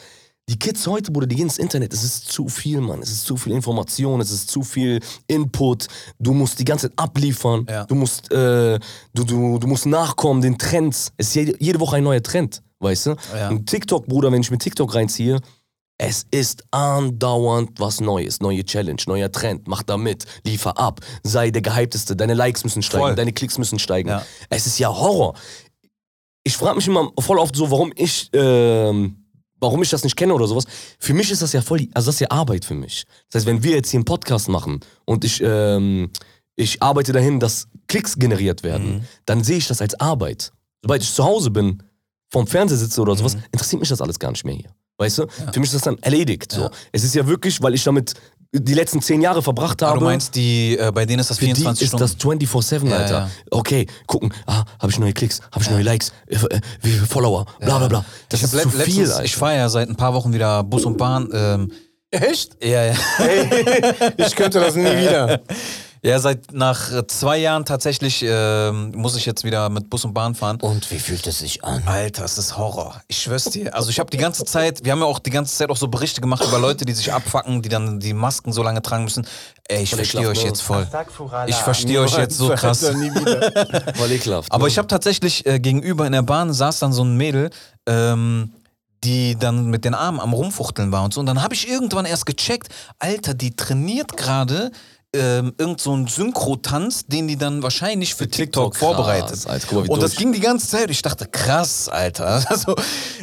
Die 0.47 0.59
Kids 0.59 0.85
heute, 0.85 1.11
Bruder, 1.11 1.25
die 1.25 1.35
gehen 1.35 1.45
ins 1.45 1.57
Internet. 1.57 1.91
Es 1.91 2.03
ist 2.03 2.31
zu 2.31 2.47
viel, 2.47 2.79
Mann. 2.79 3.01
Es 3.01 3.09
ist 3.09 3.25
zu 3.25 3.35
viel 3.35 3.53
Information, 3.53 4.21
es 4.21 4.29
ist 4.29 4.49
zu 4.49 4.61
viel 4.61 4.99
Input. 5.25 5.87
Du 6.19 6.33
musst 6.33 6.59
die 6.59 6.65
ganze 6.65 6.89
Zeit 6.89 6.99
abliefern. 6.99 7.65
Ja. 7.67 7.85
Du, 7.85 7.95
musst, 7.95 8.31
äh, 8.31 8.77
du, 9.13 9.23
du, 9.23 9.57
du 9.57 9.67
musst 9.67 9.87
nachkommen 9.87 10.41
den 10.43 10.57
Trends. 10.57 11.11
Es 11.17 11.29
ist 11.29 11.35
jede, 11.35 11.55
jede 11.59 11.79
Woche 11.79 11.95
ein 11.95 12.03
neuer 12.03 12.21
Trend, 12.21 12.61
weißt 12.79 13.07
du? 13.07 13.15
Ja. 13.35 13.49
Und 13.49 13.67
TikTok, 13.67 14.05
Bruder, 14.05 14.31
wenn 14.31 14.41
ich 14.41 14.51
mit 14.51 14.61
TikTok 14.61 14.93
reinziehe, 14.93 15.39
es 15.97 16.27
ist 16.29 16.63
andauernd 16.69 17.79
was 17.79 17.99
Neues, 18.01 18.39
neue 18.39 18.63
Challenge, 18.63 19.01
neuer 19.07 19.31
Trend. 19.31 19.67
Mach 19.67 19.81
da 19.81 19.97
mit, 19.97 20.25
liefer 20.45 20.77
ab, 20.77 20.99
sei 21.23 21.49
der 21.49 21.63
Gehypteste, 21.63 22.15
deine 22.15 22.35
Likes 22.35 22.63
müssen 22.63 22.83
steigen, 22.83 23.03
Voll. 23.03 23.15
deine 23.15 23.33
Klicks 23.33 23.57
müssen 23.57 23.79
steigen. 23.79 24.09
Ja. 24.09 24.23
Es 24.49 24.67
ist 24.67 24.77
ja 24.77 24.89
Horror. 24.89 25.33
Ich 26.43 26.55
frage 26.55 26.75
mich 26.75 26.87
immer 26.87 27.11
voll 27.19 27.39
oft 27.39 27.55
so, 27.55 27.71
warum 27.71 27.91
ich, 27.95 28.29
ähm, 28.33 29.24
warum 29.59 29.81
ich 29.81 29.89
das 29.89 30.03
nicht 30.03 30.15
kenne 30.15 30.33
oder 30.33 30.47
sowas. 30.47 30.65
Für 30.99 31.13
mich 31.13 31.31
ist 31.31 31.41
das 31.41 31.53
ja 31.53 31.61
voll, 31.61 31.87
also 31.93 32.07
das 32.07 32.15
ist 32.15 32.19
ja 32.21 32.31
Arbeit 32.31 32.65
für 32.65 32.75
mich. 32.75 33.05
Das 33.29 33.39
heißt, 33.41 33.45
wenn 33.47 33.63
wir 33.63 33.75
jetzt 33.75 33.89
hier 33.89 33.97
einen 33.99 34.05
Podcast 34.05 34.49
machen 34.49 34.79
und 35.05 35.23
ich, 35.25 35.41
ähm, 35.43 36.09
ich 36.55 36.81
arbeite 36.81 37.11
dahin, 37.13 37.39
dass 37.39 37.67
Klicks 37.87 38.17
generiert 38.17 38.63
werden, 38.63 38.95
Mhm. 38.97 39.01
dann 39.25 39.43
sehe 39.43 39.57
ich 39.57 39.67
das 39.67 39.81
als 39.81 39.99
Arbeit. 39.99 40.51
Sobald 40.81 41.01
ich 41.03 41.13
zu 41.13 41.23
Hause 41.23 41.51
bin, 41.51 41.83
vorm 42.31 42.47
Fernseher 42.47 42.77
sitze 42.77 43.01
oder 43.01 43.13
Mhm. 43.13 43.17
sowas, 43.19 43.37
interessiert 43.51 43.79
mich 43.79 43.89
das 43.89 44.01
alles 44.01 44.19
gar 44.19 44.31
nicht 44.31 44.45
mehr 44.45 44.55
hier. 44.55 44.69
Weißt 44.97 45.17
du? 45.17 45.27
Für 45.51 45.59
mich 45.59 45.67
ist 45.69 45.75
das 45.75 45.81
dann 45.81 45.97
erledigt. 45.99 46.53
So. 46.53 46.69
Es 46.93 47.03
ist 47.03 47.13
ja 47.15 47.27
wirklich, 47.27 47.61
weil 47.61 47.73
ich 47.73 47.83
damit 47.83 48.13
die 48.59 48.73
letzten 48.73 49.01
zehn 49.01 49.21
Jahre 49.21 49.41
verbracht 49.41 49.81
habe. 49.81 49.91
Aber 49.91 49.99
du 49.99 50.05
meinst, 50.05 50.35
die, 50.35 50.77
äh, 50.77 50.91
bei 50.93 51.05
denen 51.05 51.19
ist 51.19 51.29
das 51.29 51.37
Für 51.39 51.45
die 51.45 51.53
24 51.55 51.83
ist 51.83 51.87
Stunden. 51.89 52.39
das 52.39 52.51
24-7, 52.51 52.89
Ja, 52.89 52.97
Alter. 52.97 53.13
ja. 53.19 53.29
Okay, 53.51 53.85
gucken, 54.07 54.33
ah, 54.45 54.63
habe 54.79 54.91
ich 54.91 54.99
neue 54.99 55.13
Klicks, 55.13 55.41
habe 55.51 55.63
ich 55.63 55.69
neue 55.69 55.83
Likes, 55.83 56.11
äh, 56.27 56.35
äh, 56.35 56.59
wie 56.81 56.91
viele 56.91 57.05
Follower, 57.05 57.45
bla 57.59 57.77
bla 57.77 57.87
bla. 57.87 58.05
Das 58.29 58.39
ich 58.39 58.43
ist 58.45 58.51
zu 58.51 58.57
let- 58.57 58.67
viel, 58.71 58.77
letztens, 58.77 59.11
Alter. 59.11 59.23
ich 59.25 59.35
fahre 59.35 59.55
ja 59.57 59.69
seit 59.69 59.89
ein 59.89 59.95
paar 59.95 60.13
Wochen 60.13 60.33
wieder 60.33 60.63
Bus 60.63 60.85
und 60.85 60.97
Bahn. 60.97 61.29
Ähm, 61.33 61.71
Echt? 62.11 62.63
ja, 62.63 62.85
ja. 62.85 62.93
Ich 64.17 64.35
könnte 64.35 64.59
das 64.59 64.75
nie 64.75 64.83
wieder. 64.85 65.41
ja, 66.05 66.19
seit 66.19 66.53
nach 66.53 66.91
äh, 66.91 67.07
zwei 67.07 67.37
Jahren 67.37 67.65
tatsächlich 67.65 68.23
ähm, 68.23 68.91
muss 68.95 69.15
ich 69.15 69.25
jetzt 69.25 69.43
wieder 69.43 69.69
mit 69.69 69.89
Bus 69.89 70.05
und 70.05 70.13
Bahn 70.13 70.35
fahren. 70.35 70.61
Und 70.61 70.91
wie 70.91 70.99
fühlt 70.99 71.25
es 71.25 71.39
sich 71.39 71.63
an? 71.63 71.81
Alter, 71.87 72.23
es 72.25 72.37
ist 72.37 72.57
Horror. 72.57 73.01
Ich 73.07 73.17
schwör's 73.17 73.45
dir. 73.45 73.73
Also 73.73 73.89
ich 73.89 73.99
habe 73.99 74.11
die 74.11 74.17
ganze 74.17 74.45
Zeit, 74.45 74.85
wir 74.85 74.91
haben 74.91 74.99
ja 74.99 75.05
auch 75.05 75.17
die 75.17 75.31
ganze 75.31 75.55
Zeit 75.55 75.71
auch 75.71 75.77
so 75.77 75.87
Berichte 75.87 76.21
gemacht 76.21 76.43
über 76.47 76.59
Leute, 76.59 76.85
die 76.85 76.93
sich 76.93 77.11
abfacken, 77.11 77.63
die 77.63 77.69
dann 77.69 77.99
die 77.99 78.13
Masken 78.13 78.53
so 78.53 78.61
lange 78.61 78.83
tragen 78.83 79.03
müssen. 79.03 79.25
Ey, 79.67 79.81
ich 79.81 79.95
verstehe 79.95 80.29
euch 80.29 80.43
ne? 80.43 80.49
jetzt 80.49 80.61
voll. 80.61 80.87
Ich 81.47 81.55
verstehe 81.55 81.99
euch 82.01 82.15
jetzt 82.15 82.37
so 82.37 82.49
krass. 82.49 82.83
Aber 84.49 84.63
ne? 84.63 84.67
ich 84.67 84.77
habe 84.77 84.87
tatsächlich 84.87 85.43
äh, 85.47 85.59
gegenüber 85.59 86.05
in 86.05 86.11
der 86.11 86.21
Bahn 86.21 86.53
saß 86.53 86.77
dann 86.77 86.93
so 86.93 87.03
ein 87.03 87.17
Mädel, 87.17 87.49
ähm, 87.87 88.53
die 89.03 89.35
dann 89.37 89.65
mit 89.71 89.85
den 89.85 89.95
Armen 89.95 90.19
am 90.19 90.33
Rumfuchteln 90.33 90.91
war 90.91 91.03
und 91.03 91.15
so. 91.15 91.19
Und 91.19 91.25
dann 91.25 91.41
habe 91.41 91.55
ich 91.55 91.67
irgendwann 91.67 92.05
erst 92.05 92.27
gecheckt, 92.27 92.69
Alter, 92.99 93.33
die 93.33 93.55
trainiert 93.55 94.17
gerade 94.17 94.71
ähm, 95.15 95.53
irgend 95.57 95.81
so 95.81 95.93
einen 95.93 96.07
Synchro-Tanz, 96.07 97.05
den 97.07 97.27
die 97.27 97.37
dann 97.37 97.63
wahrscheinlich 97.63 98.13
für 98.15 98.27
TikTok, 98.27 98.73
TikTok, 98.73 98.75
vorbereitet. 98.75 99.47
Alter, 99.47 99.75
mal, 99.75 99.89
und 99.89 100.01
das 100.03 100.11
durch. 100.11 100.17
ging 100.19 100.33
die 100.33 100.39
ganze 100.39 100.67
Zeit. 100.67 100.89
Ich 100.91 101.01
dachte, 101.01 101.25
krass, 101.27 101.89
Alter. 101.89 102.43
Also 102.49 102.75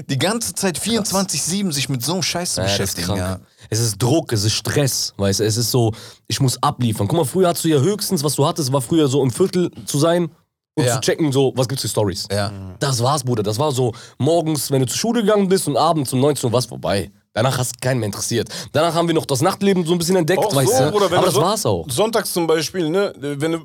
die 0.08 0.18
ganze 0.18 0.54
Zeit 0.54 0.78
24-7 0.78 1.72
sich 1.72 1.88
mit 1.88 2.02
so 2.04 2.14
einem 2.14 2.22
Scheiß 2.22 2.54
zu 2.54 2.60
Ja, 2.60 2.66
ist 2.66 2.72
beschäftigen. 2.72 3.16
Ja. 3.16 3.40
Es 3.70 3.80
ist 3.80 3.98
Druck, 4.02 4.32
es 4.32 4.44
ist 4.44 4.54
Stress, 4.54 5.14
weißt 5.16 5.40
du, 5.40 5.44
es 5.44 5.56
ist 5.56 5.70
so, 5.70 5.92
ich 6.26 6.40
muss 6.40 6.62
abliefern. 6.62 7.08
Guck 7.08 7.16
mal, 7.18 7.24
früher 7.24 7.48
hattest 7.48 7.64
du 7.64 7.68
ja 7.68 7.78
höchstens, 7.78 8.22
was 8.24 8.34
du 8.34 8.46
hattest, 8.46 8.72
war 8.72 8.80
früher 8.82 9.08
so 9.08 9.22
im 9.22 9.30
Viertel 9.30 9.70
zu 9.86 9.98
sein 9.98 10.30
und 10.74 10.84
Ja. 10.84 10.94
zu 10.94 11.00
checken, 11.00 11.32
so, 11.32 11.52
was 11.56 11.68
gibt's 11.68 11.82
für 11.82 11.88
Stories. 11.88 12.26
Ja. 12.30 12.50
Das 12.78 13.02
war's, 13.02 13.22
Bruder. 13.24 13.42
Das 13.42 13.58
war 13.58 13.72
so 13.72 13.92
morgens, 14.18 14.70
wenn 14.70 14.80
du 14.80 14.86
zur 14.86 14.98
Schule 14.98 15.22
gegangen 15.22 15.48
bist 15.48 15.68
und 15.68 15.76
abends 15.76 16.12
um 16.12 16.20
19 16.20 16.48
Uhr 16.48 16.52
war's 16.52 16.66
vorbei. 16.66 17.10
Danach 17.34 17.56
hast 17.58 17.80
keinen 17.80 18.00
mehr 18.00 18.06
interessiert. 18.06 18.48
Danach 18.72 18.94
haben 18.94 19.08
wir 19.08 19.14
noch 19.14 19.24
das 19.26 19.40
Nachtleben 19.40 19.86
so 19.86 19.92
ein 19.92 19.98
bisschen 19.98 20.16
entdeckt, 20.16 20.38
Auch 20.44 20.54
weißt 20.54 20.76
so, 20.76 20.90
du. 20.90 21.04
Aber 21.04 21.24
das 21.24 21.34
so- 21.34 21.40
war's 21.40 21.64
auch. 21.66 21.88
Sonntags 21.90 22.32
zum 22.32 22.46
Beispiel, 22.46 22.90
ne? 22.90 23.12
Wenn 23.16 23.52
du, 23.52 23.58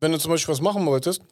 wenn 0.00 0.12
du 0.12 0.18
zum 0.18 0.32
Beispiel 0.32 0.52
was 0.52 0.60
machen 0.60 0.84
wolltest, 0.86 1.22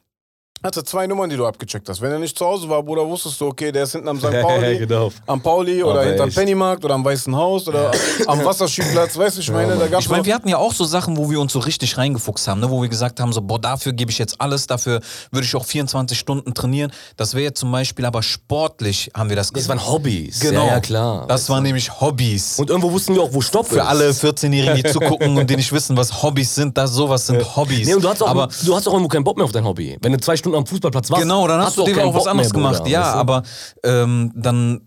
Hatte 0.63 0.83
zwei 0.83 1.07
Nummern, 1.07 1.27
die 1.29 1.37
du 1.37 1.45
abgecheckt 1.47 1.89
hast. 1.89 2.01
Wenn 2.01 2.11
er 2.11 2.19
nicht 2.19 2.37
zu 2.37 2.45
Hause 2.45 2.69
war, 2.69 2.83
Bruder, 2.83 3.07
wusstest 3.07 3.41
du, 3.41 3.47
okay, 3.47 3.71
der 3.71 3.83
ist 3.83 3.93
hinten 3.93 4.07
am 4.07 4.19
St. 4.19 4.29
Pauli, 4.41 4.77
Genau. 4.77 5.11
am 5.25 5.41
Pauli 5.41 5.83
oder 5.83 6.03
hinterm. 6.03 6.29
Pennymarkt 6.31 6.85
oder 6.85 6.93
am 6.93 7.03
Weißen 7.03 7.35
Haus 7.35 7.67
oder 7.67 7.91
am 8.27 8.45
Wasserskiplatz, 8.45 9.17
weißt 9.17 9.37
du, 9.37 9.41
ich 9.41 9.49
meine, 9.51 9.75
da 9.75 9.87
gab's 9.87 10.05
Ich 10.05 10.11
meine, 10.11 10.23
wir 10.23 10.35
hatten 10.35 10.47
ja 10.47 10.57
auch 10.57 10.73
so 10.73 10.85
Sachen, 10.85 11.17
wo 11.17 11.31
wir 11.31 11.39
uns 11.39 11.53
so 11.53 11.59
richtig 11.59 11.97
reingefuchst 11.97 12.47
haben, 12.47 12.59
ne? 12.61 12.69
wo 12.69 12.79
wir 12.81 12.89
gesagt 12.89 13.19
haben, 13.19 13.33
so, 13.33 13.41
boah, 13.41 13.57
dafür 13.59 13.93
gebe 13.93 14.11
ich 14.11 14.19
jetzt 14.19 14.39
alles, 14.39 14.67
dafür 14.67 15.01
würde 15.31 15.45
ich 15.45 15.55
auch 15.55 15.65
24 15.65 16.17
Stunden 16.19 16.53
trainieren. 16.53 16.91
Das 17.17 17.33
wäre 17.33 17.43
jetzt 17.45 17.59
zum 17.59 17.71
Beispiel 17.71 18.05
aber 18.05 18.21
sportlich, 18.21 19.09
haben 19.15 19.29
wir 19.29 19.35
das 19.35 19.47
Das 19.47 19.63
gesagt. 19.63 19.79
waren 19.81 19.91
Hobbys. 19.91 20.39
Genau. 20.41 20.65
Ja, 20.67 20.73
ja 20.73 20.79
klar. 20.79 21.25
Das 21.27 21.49
waren 21.49 21.63
nämlich 21.63 21.99
Hobbys. 22.01 22.59
und 22.59 22.69
irgendwo 22.69 22.91
wussten 22.91 23.15
wir 23.15 23.23
auch, 23.23 23.33
wo 23.33 23.41
Stopp 23.41 23.67
für 23.67 23.77
ist. 23.77 23.81
alle 23.81 24.11
14-Jährigen, 24.11 24.75
die 24.75 24.83
zugucken 24.91 25.37
und 25.37 25.49
die 25.49 25.55
nicht 25.55 25.71
wissen, 25.71 25.97
was 25.97 26.21
Hobbys 26.21 26.53
sind, 26.53 26.77
das 26.77 26.91
sowas 26.91 27.25
sind 27.25 27.55
Hobbys. 27.55 27.87
Nee, 27.87 27.95
und 27.95 28.03
du 28.03 28.09
hast, 28.09 28.21
auch, 28.21 28.27
aber 28.27 28.47
du 28.63 28.75
hast 28.75 28.87
auch 28.87 28.93
irgendwo 28.93 29.09
keinen 29.09 29.23
Bock 29.23 29.37
mehr 29.37 29.45
auf 29.45 29.51
dein 29.51 29.65
Hobby. 29.65 29.97
Wenn 30.01 30.11
du 30.11 30.19
zwei 30.19 30.35
Stunden 30.37 30.50
am 30.57 30.65
Fußballplatz 30.65 31.09
warst, 31.09 31.21
Genau, 31.23 31.47
dann 31.47 31.61
hast, 31.61 31.77
du 31.77 31.83
dir 31.85 31.95
keinen 31.95 32.09
auch 32.09 32.15
was 32.15 32.27
anderes 32.27 32.51
mehr, 32.51 32.61
gemacht. 32.61 32.77
Bruder, 32.79 32.89
ja, 32.89 33.01
weißt 33.01 33.15
du? 33.15 33.19
aber 33.19 33.43
ähm, 33.83 34.31
dann, 34.35 34.81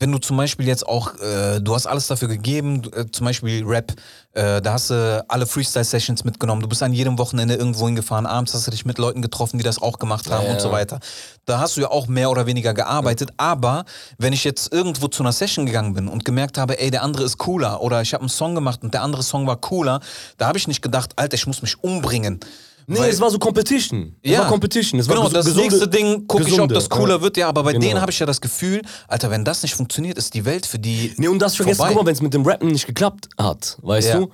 wenn 0.00 0.12
du 0.12 0.18
zum 0.18 0.36
Beispiel 0.36 0.66
jetzt 0.66 0.86
auch, 0.86 1.14
äh, 1.16 1.60
du 1.60 1.74
hast 1.74 1.86
alles 1.86 2.06
dafür 2.06 2.28
gegeben, 2.28 2.82
du, 2.82 2.90
äh, 2.90 3.10
zum 3.10 3.26
Beispiel 3.26 3.64
Rap, 3.64 3.92
äh, 4.32 4.62
da 4.62 4.74
hast 4.74 4.90
du 4.90 5.24
alle 5.26 5.44
Freestyle-Sessions 5.46 6.22
mitgenommen, 6.22 6.62
du 6.62 6.68
bist 6.68 6.82
an 6.84 6.92
jedem 6.92 7.18
Wochenende 7.18 7.54
irgendwo 7.54 7.86
hingefahren, 7.86 8.24
abends 8.24 8.54
hast 8.54 8.66
du 8.68 8.70
dich 8.70 8.84
mit 8.84 8.98
Leuten 8.98 9.22
getroffen, 9.22 9.58
die 9.58 9.64
das 9.64 9.82
auch 9.82 9.98
gemacht 9.98 10.30
haben 10.30 10.46
Ja, 10.46 10.52
und 10.52 10.60
so 10.60 10.68
ja. 10.68 10.74
weiter. 10.74 11.00
Da 11.46 11.58
hast 11.58 11.76
du 11.76 11.80
ja 11.80 11.90
auch 11.90 12.06
mehr 12.06 12.30
oder 12.30 12.46
weniger 12.46 12.74
gearbeitet, 12.74 13.30
aber 13.38 13.84
wenn 14.18 14.32
ich 14.32 14.44
jetzt 14.44 14.72
irgendwo 14.72 15.08
zu 15.08 15.24
einer 15.24 15.32
Session 15.32 15.66
gegangen 15.66 15.94
bin 15.94 16.06
und 16.06 16.24
gemerkt 16.24 16.58
habe, 16.58 16.78
ey, 16.78 16.92
der 16.92 17.02
andere 17.02 17.24
ist 17.24 17.38
cooler 17.38 17.80
oder 17.80 18.00
ich 18.00 18.14
habe 18.14 18.22
einen 18.22 18.28
Song 18.28 18.54
gemacht 18.54 18.84
und 18.84 18.94
der 18.94 19.02
andere 19.02 19.24
Song 19.24 19.48
war 19.48 19.56
cooler, 19.56 19.98
da 20.36 20.46
habe 20.46 20.58
ich 20.58 20.68
nicht 20.68 20.82
gedacht, 20.82 21.14
Alter, 21.16 21.34
ich 21.34 21.46
muss 21.48 21.60
mich 21.62 21.82
umbringen. 21.82 22.38
Nee, 22.90 22.98
Weil- 23.00 23.10
es 23.10 23.20
war 23.20 23.30
so 23.30 23.38
Competition. 23.38 24.16
Es 24.22 24.38
war 24.38 24.48
Competition. 24.48 24.98
Es 24.98 25.06
war 25.08 25.16
genau, 25.16 25.28
ges- 25.28 25.32
das 25.34 25.46
gesunde- 25.46 25.60
nächste 25.60 25.88
Ding, 25.88 26.26
gucke 26.26 26.48
ich, 26.48 26.58
ob 26.58 26.70
das 26.72 26.88
cooler 26.88 27.16
ja. 27.16 27.20
wird. 27.22 27.36
Ja, 27.36 27.48
aber 27.50 27.62
bei 27.62 27.72
Genau. 27.72 27.84
denen 27.86 28.00
habe 28.00 28.10
ich 28.10 28.18
ja 28.18 28.24
das 28.24 28.40
Gefühl, 28.40 28.80
Alter, 29.06 29.30
wenn 29.30 29.44
das 29.44 29.62
nicht 29.62 29.74
funktioniert, 29.74 30.16
ist 30.16 30.32
die 30.32 30.46
Welt 30.46 30.64
für 30.64 30.78
die. 30.78 31.12
Nee, 31.18 31.28
und 31.28 31.38
das 31.38 31.54
vergessen, 31.56 31.84
guck 31.86 31.96
mal, 31.96 32.06
wenn 32.06 32.14
es 32.14 32.22
mit 32.22 32.32
dem 32.32 32.46
Rappen 32.46 32.68
nicht 32.68 32.86
geklappt 32.86 33.28
hat, 33.38 33.76
weißt 33.82 34.08
Ja. 34.08 34.18
du? 34.20 34.30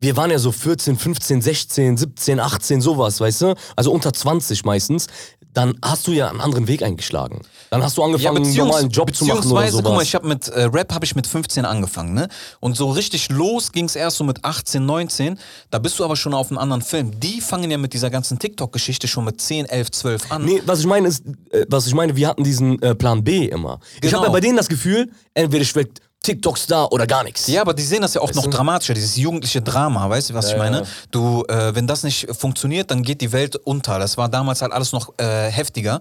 Wir 0.00 0.16
waren 0.16 0.30
ja 0.30 0.38
so 0.38 0.50
14, 0.52 0.96
15, 0.96 1.42
16, 1.42 1.96
17, 1.98 2.40
18, 2.40 2.80
sowas, 2.80 3.20
weißt 3.20 3.42
du? 3.42 3.54
Also 3.76 3.92
unter 3.92 4.12
20 4.12 4.64
meistens. 4.64 5.06
Dann 5.54 5.76
hast 5.84 6.06
du 6.06 6.12
ja 6.12 6.28
einen 6.30 6.40
anderen 6.40 6.66
Weg 6.66 6.82
eingeschlagen. 6.82 7.42
Dann 7.70 7.82
hast 7.82 7.96
du 7.96 8.00
ja, 8.00 8.06
angefangen, 8.06 8.36
einen 8.36 8.44
beziehungs 8.46 8.68
normalen 8.68 8.90
Job 8.90 9.14
zu 9.14 9.24
machen 9.26 9.32
oder 9.32 9.40
beziehungsweise, 9.42 9.72
sowas. 9.72 9.84
guck 9.84 9.94
mal, 9.96 10.02
ich 10.02 10.14
habe 10.14 10.26
mit 10.28 10.48
äh, 10.48 10.62
Rap 10.64 10.92
habe 10.94 11.04
ich 11.04 11.14
mit 11.14 11.26
15 11.26 11.64
angefangen, 11.64 12.14
ne? 12.14 12.28
Und 12.60 12.76
so 12.76 12.90
richtig 12.90 13.28
los 13.30 13.72
ging 13.72 13.84
es 13.84 13.94
erst 13.96 14.16
so 14.16 14.24
mit 14.24 14.44
18, 14.44 14.84
19. 14.84 15.38
Da 15.70 15.78
bist 15.78 15.98
du 15.98 16.04
aber 16.04 16.16
schon 16.16 16.32
auf 16.34 16.50
einem 16.50 16.58
anderen 16.58 16.82
Film. 16.82 17.18
Die 17.20 17.40
fangen 17.40 17.70
ja 17.70 17.76
mit 17.78 17.92
dieser 17.92 18.08
ganzen 18.10 18.38
TikTok-Geschichte 18.38 19.08
schon 19.08 19.24
mit 19.24 19.40
10, 19.40 19.66
11, 19.66 19.90
12 19.90 20.32
an. 20.32 20.44
Nee, 20.44 20.62
was 20.64 20.80
ich 20.80 20.86
meine 20.86 21.08
ist, 21.08 21.24
äh, 21.50 21.66
was 21.68 21.86
ich 21.86 21.94
meine, 21.94 22.16
wir 22.16 22.28
hatten 22.28 22.44
diesen 22.44 22.80
äh, 22.82 22.94
Plan 22.94 23.22
B 23.22 23.46
immer. 23.46 23.78
Ich 23.96 24.00
Genau. 24.02 24.18
habe 24.18 24.26
ja 24.28 24.32
bei 24.32 24.40
denen 24.40 24.56
das 24.56 24.68
Gefühl, 24.68 25.10
entweder 25.34 25.62
ich 25.62 25.74
werd 26.22 26.36
TikTok-Star 26.36 26.92
oder 26.92 27.06
gar 27.06 27.24
nichts. 27.24 27.46
Ja, 27.46 27.60
aber 27.62 27.74
die 27.74 27.82
sehen 27.82 28.02
das 28.02 28.14
ja 28.14 28.20
auch 28.20 28.32
noch 28.34 28.46
dramatischer, 28.46 28.94
dieses 28.94 29.16
jugendliche 29.16 29.60
Drama, 29.62 30.08
weißt 30.08 30.30
du, 30.30 30.34
was 30.34 30.50
ich 30.50 30.56
meine? 30.56 30.78
ja. 30.78 30.86
Du, 31.10 31.44
äh, 31.48 31.74
wenn 31.74 31.86
das 31.86 32.02
nicht 32.02 32.28
funktioniert, 32.38 32.90
dann 32.90 33.02
geht 33.02 33.20
die 33.20 33.32
Welt 33.32 33.56
unter. 33.56 33.98
Das 33.98 34.16
war 34.16 34.28
damals 34.28 34.62
halt 34.62 34.72
alles 34.72 34.92
noch 34.92 35.12
äh, 35.18 35.50
heftiger. 35.50 36.00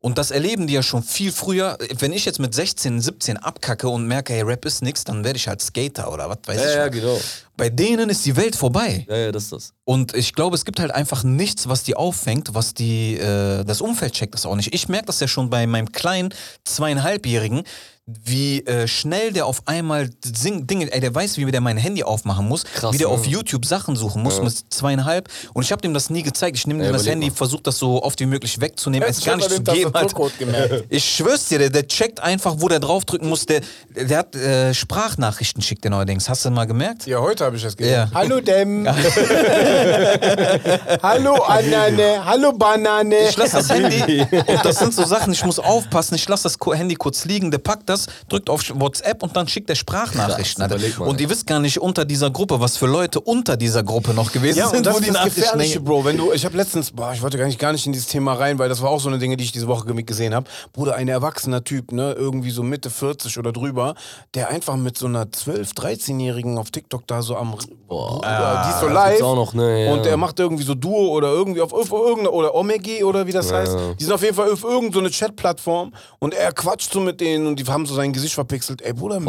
Und 0.00 0.18
das 0.18 0.32
erleben 0.32 0.66
die 0.66 0.72
ja 0.74 0.82
schon 0.82 1.04
viel 1.04 1.30
früher. 1.30 1.78
Wenn 2.00 2.12
ich 2.12 2.24
jetzt 2.24 2.40
mit 2.40 2.52
16, 2.52 3.00
17 3.00 3.36
abkacke 3.36 3.88
und 3.88 4.04
merke, 4.08 4.32
hey, 4.32 4.42
Rap 4.42 4.64
ist 4.64 4.82
nix, 4.82 5.04
dann 5.04 5.22
werde 5.22 5.36
ich 5.36 5.46
halt 5.46 5.62
Skater 5.62 6.12
oder 6.12 6.28
was 6.28 6.38
weiß 6.44 6.56
Ja, 6.60 6.68
ich. 6.68 6.74
ja, 6.74 6.84
was. 6.86 6.90
genau. 6.90 7.20
Bei 7.56 7.68
denen 7.70 8.10
ist 8.10 8.26
die 8.26 8.34
Welt 8.34 8.56
vorbei. 8.56 9.06
Ja, 9.08 9.16
ja, 9.16 9.30
das 9.32 9.44
ist 9.44 9.52
das. 9.52 9.72
Und 9.84 10.16
ich 10.16 10.34
glaube, 10.34 10.56
es 10.56 10.64
gibt 10.64 10.80
halt 10.80 10.90
einfach 10.90 11.22
nichts, 11.22 11.68
was 11.68 11.84
die 11.84 11.94
auffängt, 11.94 12.52
was 12.52 12.74
die, 12.74 13.14
äh, 13.16 13.62
das 13.62 13.80
Umfeld 13.80 14.14
checkt 14.14 14.34
das 14.34 14.44
auch 14.44 14.56
nicht. 14.56 14.74
Ich 14.74 14.88
merke 14.88 15.06
das 15.06 15.20
ja 15.20 15.28
schon 15.28 15.50
bei 15.50 15.68
meinem 15.68 15.92
kleinen 15.92 16.34
zweieinhalbjährigen, 16.64 17.62
wie 18.06 18.66
äh, 18.66 18.88
schnell 18.88 19.32
der 19.32 19.46
auf 19.46 19.62
einmal 19.66 20.10
sing, 20.24 20.66
Dinge, 20.66 20.92
ey, 20.92 20.98
der 20.98 21.14
weiß, 21.14 21.36
wie 21.36 21.48
der 21.52 21.60
mein 21.60 21.76
Handy 21.76 22.02
aufmachen 22.02 22.48
muss, 22.48 22.64
Krass, 22.64 22.94
wie 22.94 22.98
der 22.98 23.06
ja. 23.06 23.14
auf 23.14 23.24
YouTube 23.26 23.64
Sachen 23.64 23.94
suchen 23.94 24.24
muss 24.24 24.42
mit 24.42 24.52
zweieinhalb. 24.70 25.28
Und 25.54 25.62
ich 25.62 25.70
habe 25.70 25.80
dem 25.82 25.94
das 25.94 26.10
nie 26.10 26.24
gezeigt. 26.24 26.56
Ich 26.56 26.66
nehme 26.66 26.82
Ja, 26.82 26.90
dem 26.90 26.94
das 26.94 27.06
Handy, 27.06 27.30
versuche 27.30 27.62
das 27.62 27.78
so 27.78 28.02
oft 28.02 28.18
wie 28.18 28.26
möglich 28.26 28.60
wegzunehmen, 28.60 29.08
es 29.08 29.18
Ich 29.18 29.24
gar 29.24 29.34
hab 29.34 29.40
nicht 29.40 29.50
zu 29.50 29.62
den 29.62 29.74
geben. 29.74 29.92
Gemerkt. 30.38 30.86
Ich 30.88 31.04
schwör's 31.04 31.46
dir, 31.48 31.60
der, 31.60 31.70
der 31.70 31.86
checkt 31.86 32.18
einfach, 32.20 32.56
wo 32.58 32.66
der 32.68 32.80
draufdrücken 32.80 33.28
muss. 33.28 33.46
Der, 33.46 33.60
der 33.94 34.18
hat 34.18 34.34
äh, 34.34 34.74
Sprachnachrichten 34.74 35.62
schickt 35.62 35.84
der 35.84 35.92
neuerdings. 35.92 36.28
Hast 36.28 36.44
du 36.44 36.50
mal 36.50 36.66
gemerkt? 36.66 37.06
Ja, 37.06 37.20
heute 37.20 37.44
habe 37.44 37.54
ich 37.56 37.62
das 37.62 37.76
gesehen. 37.76 37.92
Ja. 37.92 38.10
Hallo 38.12 38.40
Dem. 38.40 38.84
hallo 41.02 41.34
Anane. 41.34 42.24
Hallo 42.24 42.52
Banane. 42.52 43.28
Ich 43.28 43.36
lasse 43.36 43.58
das 43.58 43.70
Handy 43.70 44.22
und 44.22 44.64
das 44.64 44.78
sind 44.78 44.92
so 44.92 45.04
Sachen, 45.04 45.32
ich 45.32 45.44
muss 45.44 45.60
aufpassen, 45.60 46.16
ich 46.16 46.28
lasse 46.28 46.42
das 46.44 46.56
Handy 46.76 46.96
kurz 46.96 47.24
liegen, 47.24 47.50
der 47.50 47.58
packt 47.58 47.88
das, 47.92 48.06
drückt 48.28 48.50
auf 48.50 48.62
WhatsApp 48.74 49.22
und 49.22 49.36
dann 49.36 49.46
schickt 49.48 49.68
der 49.68 49.74
Sprachnachrichten. 49.74 50.66
Krass, 50.68 50.98
und 50.98 51.20
ihr 51.20 51.28
wisst 51.30 51.46
gar 51.46 51.60
nicht 51.60 51.78
unter 51.80 52.04
dieser 52.04 52.30
Gruppe, 52.30 52.58
was 52.60 52.76
für 52.76 52.86
Leute 52.86 53.20
unter 53.20 53.56
dieser 53.56 53.82
Gruppe 53.82 54.14
noch 54.14 54.32
gewesen 54.32 54.58
Ja, 54.58 54.66
und 54.66 54.72
sind, 54.74 54.86
das 54.86 54.94
wo 54.96 54.98
ist 54.98 55.14
das 55.14 55.24
Gefährliche. 55.24 55.80
Bro. 55.80 56.04
Wenn 56.04 56.16
du, 56.16 56.32
ich 56.32 56.44
habe 56.44 56.56
letztens, 56.56 56.90
boah, 56.90 57.12
ich 57.12 57.22
wollte 57.22 57.38
gar 57.38 57.46
nicht, 57.46 57.58
gar 57.58 57.72
nicht 57.72 57.86
in 57.86 57.92
dieses 57.92 58.08
Thema 58.08 58.32
rein, 58.34 58.58
weil 58.58 58.68
das 58.68 58.82
war 58.82 58.90
auch 58.90 59.00
so 59.00 59.08
eine 59.08 59.18
Dinge, 59.18 59.36
die 59.36 59.44
ich 59.44 59.52
diese 59.52 59.66
Woche 59.68 59.86
ge- 59.86 60.02
gesehen 60.02 60.34
habe. 60.34 60.46
Bruder, 60.72 60.94
ein 60.94 61.08
erwachsener 61.08 61.62
Typ, 61.64 61.92
ne, 61.92 62.12
irgendwie 62.12 62.50
so 62.50 62.62
Mitte 62.62 62.90
40 62.90 63.38
oder 63.38 63.52
drüber, 63.52 63.94
der 64.34 64.48
einfach 64.50 64.76
mit 64.76 64.96
so 64.98 65.06
einer 65.06 65.24
12-, 65.26 65.74
13-Jährigen 65.76 66.58
auf 66.58 66.70
TikTok 66.70 67.06
da 67.06 67.22
so 67.22 67.36
am, 67.36 67.52
Bruder, 67.88 68.62
die 68.64 68.70
ist 68.70 68.80
so 68.80 68.86
das 68.86 68.94
live. 68.94 69.20
noch, 69.20 69.54
ne, 69.54 69.84
ja. 69.86 69.92
Und 69.92 70.04
der 70.04 70.16
macht 70.16 70.38
irgendwie 70.38 70.64
so 70.64 70.74
Duo 70.74 71.08
oder 71.08 71.28
irgendwie 71.28 71.60
auf, 71.60 71.72
auf 71.72 71.90
irgendeine, 71.90 72.30
oder 72.30 72.54
Omegi 72.54 73.04
oder 73.04 73.26
wie 73.26 73.32
das 73.32 73.52
heißt. 73.52 73.76
Die 74.00 74.04
sind 74.04 74.12
auf 74.12 74.22
jeden 74.22 74.34
Fall 74.34 74.50
auf 74.50 74.64
irgendeine 74.64 75.10
Chat-Plattform 75.10 75.92
und 76.18 76.34
er 76.34 76.52
quatscht 76.52 76.92
so 76.92 77.00
mit 77.00 77.20
denen 77.20 77.46
und 77.46 77.58
die 77.58 77.64
haben 77.66 77.81
so 77.86 77.94
sein 77.94 78.12
Gesicht 78.12 78.34
verpixelt. 78.34 78.82
Ey, 78.82 78.92
Bruder, 78.92 79.20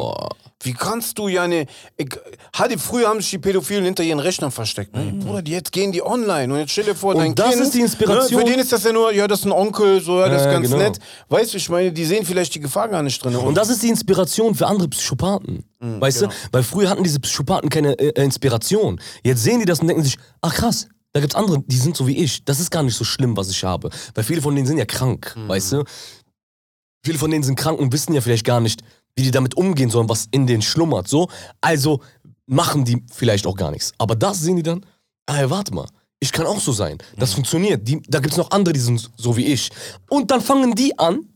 wie 0.61 0.73
kannst 0.73 1.17
du 1.19 1.27
ja 1.27 1.47
ne. 1.47 1.65
Ich, 1.97 2.09
hatte, 2.53 2.77
früher 2.77 3.07
haben 3.09 3.19
sich 3.21 3.31
die 3.31 3.37
Pädophilen 3.39 3.83
hinter 3.83 4.03
ihren 4.03 4.19
Rechnern 4.19 4.51
versteckt. 4.51 4.95
Ne? 4.95 5.13
Bruder, 5.23 5.41
die, 5.41 5.51
jetzt 5.51 5.71
gehen 5.71 5.91
die 5.91 6.01
online 6.01 6.53
und 6.53 6.59
jetzt 6.59 6.71
stell 6.71 6.85
dir 6.85 6.95
vor, 6.95 7.15
Und 7.15 7.21
dein 7.21 7.35
das 7.35 7.51
Kind. 7.51 7.61
ist 7.61 7.73
die 7.73 7.81
Inspiration. 7.81 8.39
Ne, 8.39 8.45
für 8.45 8.51
den 8.51 8.59
ist 8.59 8.71
das 8.71 8.83
ja 8.83 8.93
nur, 8.93 9.11
ja, 9.13 9.27
das 9.27 9.39
ist 9.39 9.45
ein 9.45 9.51
Onkel, 9.51 10.01
so, 10.01 10.19
ja, 10.19 10.29
das 10.29 10.41
ist 10.41 10.45
Ja, 10.47 10.53
ganz 10.53 10.67
genau. 10.69 10.77
nett. 10.83 10.99
Weißt 11.29 11.53
du, 11.53 11.57
ich 11.57 11.69
meine, 11.69 11.91
die 11.91 12.05
sehen 12.05 12.25
vielleicht 12.25 12.55
die 12.55 12.59
Gefahr 12.59 12.87
gar 12.89 13.03
nicht 13.03 13.23
drin. 13.23 13.35
Und 13.35 13.55
das 13.55 13.69
ist 13.69 13.83
die 13.83 13.89
Inspiration 13.89 14.55
für 14.55 14.67
andere 14.67 14.87
Psychopathen. 14.87 15.65
Mhm, 15.79 15.99
weißt 16.01 16.19
genau. 16.21 16.31
du? 16.31 16.37
Weil 16.51 16.63
früher 16.63 16.89
hatten 16.89 17.03
diese 17.03 17.19
Psychopathen 17.19 17.69
keine 17.69 17.97
äh, 17.99 18.23
Inspiration. 18.23 18.99
Jetzt 19.23 19.43
sehen 19.43 19.59
die 19.59 19.65
das 19.65 19.79
und 19.79 19.87
denken 19.87 20.03
sich, 20.03 20.17
ach 20.41 20.53
krass, 20.53 20.87
da 21.11 21.19
gibt's 21.19 21.35
andere, 21.35 21.61
die 21.65 21.77
sind 21.77 21.95
so 21.95 22.07
wie 22.07 22.17
ich. 22.23 22.43
Das 22.45 22.59
ist 22.59 22.71
gar 22.71 22.81
nicht 22.83 22.95
so 22.95 23.03
schlimm, 23.03 23.37
was 23.37 23.49
ich 23.49 23.63
habe. 23.63 23.89
Weil 24.15 24.23
viele 24.23 24.41
von 24.41 24.55
denen 24.55 24.65
sind 24.67 24.77
ja 24.79 24.85
krank, 24.85 25.33
Mhm. 25.35 25.47
weißt 25.49 25.73
du? 25.73 25.83
Viele 27.05 27.17
von 27.17 27.31
denen 27.31 27.43
sind 27.43 27.55
krank 27.55 27.79
und 27.79 27.91
wissen 27.91 28.13
ja 28.13 28.21
vielleicht 28.21 28.45
gar 28.45 28.59
nicht, 28.59 28.81
wie 29.15 29.23
die 29.23 29.31
damit 29.31 29.55
umgehen 29.55 29.89
sollen, 29.89 30.09
was 30.09 30.27
in 30.31 30.47
denen 30.47 30.61
schlummert. 30.61 31.07
So, 31.07 31.29
also 31.61 31.99
machen 32.47 32.85
die 32.85 33.03
vielleicht 33.11 33.45
auch 33.45 33.55
gar 33.55 33.71
nichts. 33.71 33.91
Aber 33.97 34.15
das 34.15 34.39
sehen 34.39 34.55
die 34.55 34.63
dann, 34.63 34.85
ah, 35.27 35.43
warte 35.49 35.73
mal. 35.73 35.87
Ich 36.19 36.31
kann 36.31 36.45
auch 36.45 36.59
so 36.59 36.71
sein. 36.71 36.97
Das 37.17 37.31
Mhm. 37.31 37.35
funktioniert. 37.35 37.87
Die, 37.87 38.01
da 38.07 38.19
gibt's 38.19 38.37
noch 38.37 38.51
andere, 38.51 38.73
die 38.73 38.79
sind 38.79 39.11
so 39.17 39.35
wie 39.35 39.45
ich. 39.47 39.69
Und 40.09 40.31
dann 40.31 40.39
fangen 40.41 40.73
die 40.73 40.97
an, 40.97 41.27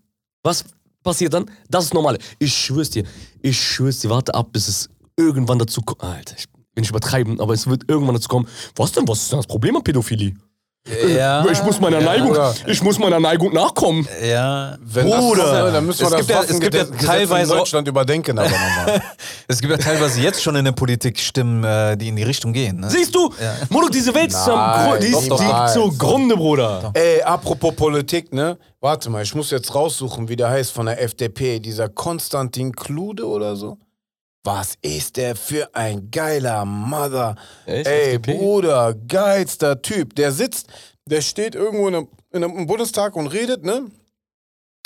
was 0.43 0.63
passiert 1.03 1.33
dann? 1.33 1.51
Das 1.69 1.83
ist 1.85 1.93
normal. 1.93 2.17
Ich 2.39 2.53
schwör's 2.53 2.89
dir, 2.89 3.03
ich 3.41 3.61
schwör's 3.61 3.99
dir, 3.99 4.09
warte 4.09 4.33
ab, 4.33 4.47
bis 4.53 4.67
es 4.69 4.89
irgendwann 5.17 5.59
dazu 5.59 5.81
kommt. 5.81 6.01
Alter, 6.03 6.35
ich 6.37 6.45
will 6.75 6.81
nicht 6.81 6.89
übertreiben, 6.91 7.41
aber 7.41 7.53
es 7.53 7.67
wird 7.67 7.83
irgendwann 7.89 8.15
dazu 8.15 8.29
kommen. 8.29 8.47
Was 8.75 8.93
denn? 8.93 9.05
Was 9.07 9.23
ist 9.23 9.31
denn 9.33 9.39
das 9.39 9.47
Problem 9.47 9.75
an 9.75 9.83
Pädophilie? 9.83 10.33
Ja, 11.07 11.45
Ich 11.51 11.61
muss 11.63 11.79
meiner 11.79 11.99
Neigung, 12.01 12.29
Bruder. 12.29 12.53
ich 12.65 12.81
muss 12.81 12.97
meiner 12.99 13.19
Neigung 13.19 13.53
nachkommen. 13.53 14.07
ja. 14.23 14.77
Wenn 14.81 15.09
das 15.09 15.19
Bruder. 15.19 15.43
kommt, 15.43 15.53
ne, 15.65 15.71
dann 15.71 15.85
müssen 15.85 15.99
wir 15.99 16.05
Es 16.07 16.11
das 16.11 16.19
gibt 16.27 16.29
ja- 16.29 16.41
es 16.43 16.59
gibt 16.59 16.73
ja 16.73 16.85
teilweise 17.07 17.51
in 17.53 17.57
Deutschland 17.59 17.87
überdenken, 17.87 18.37
aber 18.39 18.49
nochmal. 18.49 19.01
Es 19.49 19.59
gibt 19.61 19.71
ja 19.71 19.77
teilweise 19.77 20.19
jetzt 20.21 20.41
schon 20.43 20.55
in 20.55 20.65
der 20.65 20.71
Politik 20.73 21.19
Stimmen, 21.19 21.63
äh, 21.63 21.95
die 21.97 22.09
in 22.09 22.15
die 22.15 22.23
Richtung 22.23 22.51
gehen. 22.53 22.79
Ne? 22.81 22.89
Siehst 22.89 23.15
du? 23.15 23.33
Molo, 23.69 23.87
diese 23.89 24.13
Welt 24.13 24.31
ist, 24.33 24.43
zugrunde, 25.73 26.35
Bruder. 26.35 26.91
Ey, 26.93 27.21
apropos 27.21 27.73
Politik, 27.75 28.33
ne? 28.33 28.57
Warte 28.79 29.09
mal, 29.09 29.23
ich 29.23 29.33
muss 29.35 29.51
jetzt 29.51 29.73
raussuchen, 29.73 30.29
wie 30.29 30.35
der 30.35 30.49
heißt 30.49 30.71
von 30.71 30.85
der 30.85 31.01
FDP. 31.01 31.59
Dieser 31.59 31.89
Konstantin 31.89 32.73
Klude 32.75 33.25
oder 33.27 33.55
so. 33.55 33.77
Was 34.47 34.75
ist 34.81 35.17
der 35.17 35.35
für 35.35 35.75
ein 35.75 36.09
geiler 36.09 36.63
Mother? 36.63 37.35
Echt? 37.65 37.85
Ey? 37.85 38.17
Bruder, 38.17 38.93
geilster 38.93 39.81
Typ. 39.81 40.15
Der 40.15 40.31
sitzt, 40.31 40.67
der 41.05 41.19
steht 41.19 41.53
irgendwo 41.53 41.89
in 41.89 41.95
einem, 41.95 42.07
in 42.31 42.45
einem, 42.45 42.65
Bundestag 42.65 43.17
und 43.17 43.27
redet, 43.27 43.65
ne? 43.65 43.91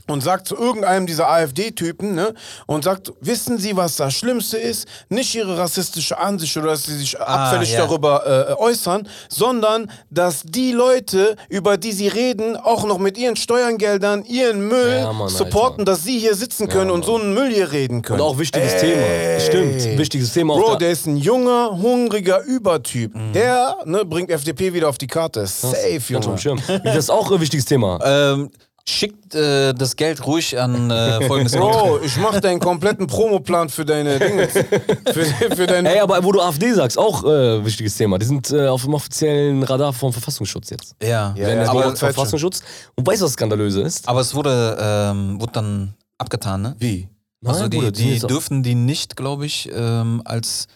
Und 0.07 0.21
sagt 0.21 0.47
zu 0.47 0.55
irgendeinem 0.55 1.05
dieser 1.05 1.29
AfD-Typen, 1.29 2.15
ne, 2.15 2.33
und 2.65 2.83
sagt, 2.83 3.11
wissen 3.21 3.57
Sie, 3.57 3.75
was 3.75 3.95
das 3.95 4.13
Schlimmste 4.13 4.57
ist? 4.57 4.87
Nicht 5.09 5.35
Ihre 5.35 5.57
rassistische 5.57 6.17
Ansicht 6.17 6.55
oder 6.57 6.67
dass 6.67 6.83
Sie 6.83 6.97
sich 6.97 7.19
abfällig 7.19 7.73
ja. 7.73 7.85
darüber 7.85 8.49
äh, 8.49 8.53
äußern, 8.61 9.07
sondern 9.29 9.91
dass 10.09 10.43
die 10.43 10.71
Leute, 10.71 11.35
über 11.49 11.77
die 11.77 11.91
Sie 11.91 12.07
reden, 12.07 12.55
auch 12.57 12.85
noch 12.85 12.97
mit 12.97 13.17
ihren 13.17 13.35
Steuergeldern 13.35 14.23
ihren 14.25 14.67
Müll 14.67 14.97
Ja, 14.99 15.13
Mann, 15.13 15.29
supporten, 15.29 15.81
Alter. 15.81 15.91
dass 15.93 16.03
Sie 16.03 16.19
hier 16.19 16.35
sitzen 16.35 16.67
können 16.67 16.91
und 16.91 17.05
so 17.05 17.17
einen 17.17 17.33
Müll 17.33 17.51
hier 17.53 17.71
reden 17.71 18.01
können. 18.01 18.21
Und 18.21 18.27
auch 18.27 18.37
wichtiges 18.37 18.73
Ey. 18.73 18.79
Thema. 18.93 19.39
Stimmt, 19.39 19.97
wichtiges 19.97 20.33
Thema. 20.33 20.55
Bro, 20.55 20.75
der 20.75 20.91
ist 20.91 21.05
ein 21.07 21.17
junger, 21.17 21.71
hungriger 21.71 22.43
Übertyp. 22.43 23.13
Der 23.33 23.77
ne, 23.85 24.05
bringt 24.05 24.29
FDP 24.29 24.73
wieder 24.73 24.89
auf 24.89 24.97
die 24.97 25.07
Karte. 25.07 25.45
Safe, 25.45 25.99
Ganz 26.09 26.25
Junge. 26.25 26.37
Schirm. 26.37 26.61
Das 26.83 26.95
ist 26.95 27.09
auch 27.09 27.31
ein 27.31 27.39
wichtiges 27.41 27.65
Thema. 27.65 27.99
Ähm, 28.03 28.49
schickt 28.87 29.35
äh, 29.35 29.73
das 29.73 29.95
Geld 29.95 30.25
ruhig 30.25 30.59
an 30.59 30.89
äh, 30.91 31.25
folgendes 31.27 31.53
Bro, 31.55 31.99
ich 32.03 32.17
mach 32.17 32.39
deinen 32.39 32.59
kompletten 32.59 33.07
Promoplan 33.07 33.69
für 33.69 33.85
deine 33.85 34.19
Dinge. 34.19 34.47
Für, 34.47 35.25
für 35.55 35.67
deine. 35.67 35.93
Ey, 35.93 35.99
aber 35.99 36.23
wo 36.23 36.31
du 36.31 36.41
AfD 36.41 36.73
sagst, 36.73 36.97
auch 36.97 37.23
äh, 37.23 37.63
wichtiges 37.63 37.95
Thema. 37.95 38.17
Die 38.17 38.25
sind 38.25 38.51
äh, 38.51 38.67
auf 38.67 38.83
dem 38.83 38.93
offiziellen 38.93 39.63
Radar 39.63 39.93
vom 39.93 40.11
Verfassungsschutz 40.11 40.69
jetzt. 40.71 40.95
Ja, 41.01 41.33
Ja, 41.37 41.47
Wenn 41.47 41.57
ja, 41.57 41.63
es 41.63 41.69
aber. 41.69 41.95
Verfassungsschutz. 41.95 42.61
Und 42.95 43.05
weißt 43.07 43.21
du, 43.21 43.25
was 43.25 43.33
skandalöse 43.33 43.81
ist? 43.81 44.07
aber 44.07 44.21
es 44.21 44.33
wurde, 44.35 44.77
ähm, 44.79 45.39
wurde 45.39 45.51
dann 45.53 45.93
abgetan, 46.17 46.61
ne? 46.61 46.75
Wie? 46.79 47.07
Also 47.43 47.67
die, 47.67 47.77
Bruder, 47.77 47.91
die 47.91 48.13
jetzt- 48.13 48.29
dürfen 48.29 48.61
die 48.63 48.75
nicht, 48.75 49.15
glaube 49.15 49.45
ich, 49.45 49.69
ähm, 49.73 50.21
als 50.25 50.67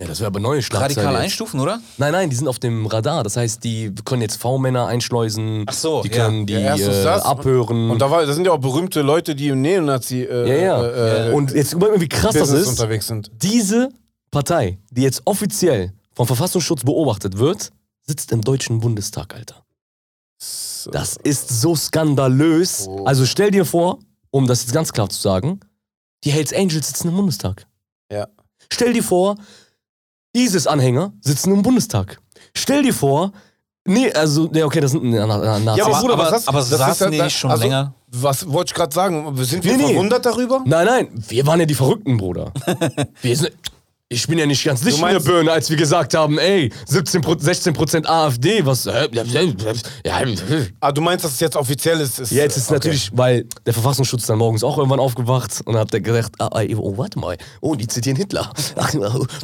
Ja, 0.00 0.06
das 0.06 0.20
wäre 0.20 0.28
aber 0.28 0.40
neue 0.40 0.62
Schlagzeile. 0.62 0.96
radikal 0.96 1.12
jetzt. 1.14 1.22
einstufen, 1.24 1.60
oder? 1.60 1.80
Nein, 1.98 2.12
nein, 2.12 2.30
die 2.30 2.36
sind 2.36 2.48
auf 2.48 2.58
dem 2.58 2.86
Radar. 2.86 3.22
Das 3.24 3.36
heißt, 3.36 3.62
die 3.62 3.94
können 4.06 4.22
jetzt 4.22 4.36
V-Männer 4.36 4.86
einschleusen. 4.86 5.64
Ach 5.68 5.74
so, 5.74 6.02
Die 6.02 6.08
ja. 6.08 6.14
können 6.24 6.46
die 6.46 6.54
Ja, 6.54 6.74
äh, 6.76 7.04
das. 7.04 7.22
abhören. 7.22 7.90
Und 7.90 7.98
da, 8.00 8.10
war, 8.10 8.24
da 8.24 8.32
sind 8.32 8.46
ja 8.46 8.52
auch 8.52 8.58
berühmte 8.58 9.02
Leute, 9.02 9.34
die 9.34 9.48
im 9.48 9.60
Neonazi 9.60 10.22
äh, 10.22 10.48
ja, 10.48 10.56
ja. 10.56 10.82
äh, 10.82 11.30
äh, 11.30 11.32
Und 11.34 11.52
jetzt 11.52 11.74
überleg 11.74 11.96
mal, 11.96 12.00
wie 12.00 12.08
krass 12.08 12.32
das 12.32 12.40
Business 12.48 12.62
ist. 12.62 12.68
unterwegs 12.70 13.06
sind. 13.06 13.30
Diese 13.42 13.90
Partei, 14.30 14.78
die 14.90 15.02
jetzt 15.02 15.20
offiziell 15.26 15.92
vom 16.14 16.26
Verfassungsschutz 16.26 16.84
beobachtet 16.84 17.36
wird, 17.36 17.68
sitzt 18.06 18.32
im 18.32 18.40
Deutschen 18.40 18.80
Bundestag, 18.80 19.34
Alter. 19.34 19.62
Das 20.90 21.16
ist 21.22 21.60
so 21.60 21.76
skandalös. 21.76 22.86
Oh. 22.88 23.04
Also 23.04 23.26
stell 23.26 23.50
dir 23.50 23.64
vor, 23.66 23.98
um 24.30 24.46
das 24.46 24.62
jetzt 24.62 24.72
ganz 24.72 24.90
klar 24.92 25.08
zu 25.10 25.20
sagen, 25.20 25.60
die 26.24 26.30
Hells 26.30 26.52
Angels 26.52 26.88
sitzen 26.88 27.08
im 27.08 27.16
Bundestag. 27.16 27.66
Ja. 28.10 28.26
Stell 28.72 28.92
dir 28.94 29.02
vor, 29.02 29.36
ISIS-Anhänger 30.34 31.12
sitzen 31.20 31.52
im 31.52 31.62
Bundestag. 31.62 32.18
Stell 32.56 32.82
dir 32.82 32.94
vor, 32.94 33.32
nee, 33.84 34.12
also, 34.12 34.48
nee, 34.52 34.62
okay, 34.62 34.80
das 34.80 34.92
sind 34.92 35.04
Na- 35.04 35.26
Na- 35.26 35.58
Nazis. 35.58 35.78
Ja, 35.78 35.86
aber, 35.86 36.00
Bruder, 36.00 36.14
aber- 36.14 36.22
was 36.24 36.32
hast, 36.32 36.48
aber 36.48 36.58
das 36.58 36.68
saßen 36.70 36.90
ist 36.92 37.00
ja 37.00 37.10
die 37.10 37.18
da- 37.18 37.24
nicht 37.24 37.36
schon 37.38 37.50
also, 37.50 37.62
länger? 37.62 37.94
Was 38.14 38.46
wollte 38.50 38.70
ich 38.70 38.74
gerade 38.74 38.94
sagen? 38.94 39.34
Sind 39.44 39.64
wir 39.64 39.76
Nee, 39.76 39.84
nee. 39.84 39.92
verwundert 39.94 40.26
darüber? 40.26 40.62
Nein, 40.66 40.86
nein, 40.86 41.08
wir 41.28 41.46
waren 41.46 41.60
ja 41.60 41.66
die 41.66 41.74
Verrückten, 41.74 42.16
Bruder. 42.18 42.52
wir 43.22 43.36
sind, 43.36 43.52
ich 44.12 44.26
bin 44.26 44.38
ja 44.38 44.46
nicht 44.46 44.64
ganz 44.64 44.82
Licht 44.84 44.98
in 44.98 45.06
der 45.08 45.20
Birne, 45.20 45.50
als 45.52 45.70
wir 45.70 45.76
gesagt 45.76 46.14
haben, 46.14 46.38
ey, 46.38 46.70
17, 46.86 47.22
16% 47.22 48.06
AfD, 48.06 48.64
was, 48.64 48.86
äh, 48.86 49.08
ja, 49.12 49.22
Ah, 50.80 50.92
du 50.92 51.00
meinst, 51.00 51.24
dass 51.24 51.32
es 51.32 51.40
jetzt 51.40 51.56
offiziell 51.56 52.00
ist? 52.00 52.18
ist 52.18 52.30
Jetzt 52.32 52.56
ist 52.56 52.66
okay. 52.66 52.74
natürlich, 52.74 53.10
weil 53.14 53.46
der 53.66 53.72
Verfassungsschutz 53.72 54.26
dann 54.26 54.38
morgens 54.38 54.62
auch 54.64 54.76
irgendwann 54.78 55.00
aufgewacht 55.00 55.60
und 55.64 55.76
hat 55.76 55.90
gesagt, 55.90 56.34
ah, 56.40 56.50
ey, 56.60 56.74
oh, 56.76 56.96
warte 56.96 57.18
mal, 57.18 57.36
oh, 57.60 57.74
die 57.74 57.86
zitieren 57.86 58.16
Hitler. 58.16 58.50
Ach, 58.76 58.92
hör 58.92 59.00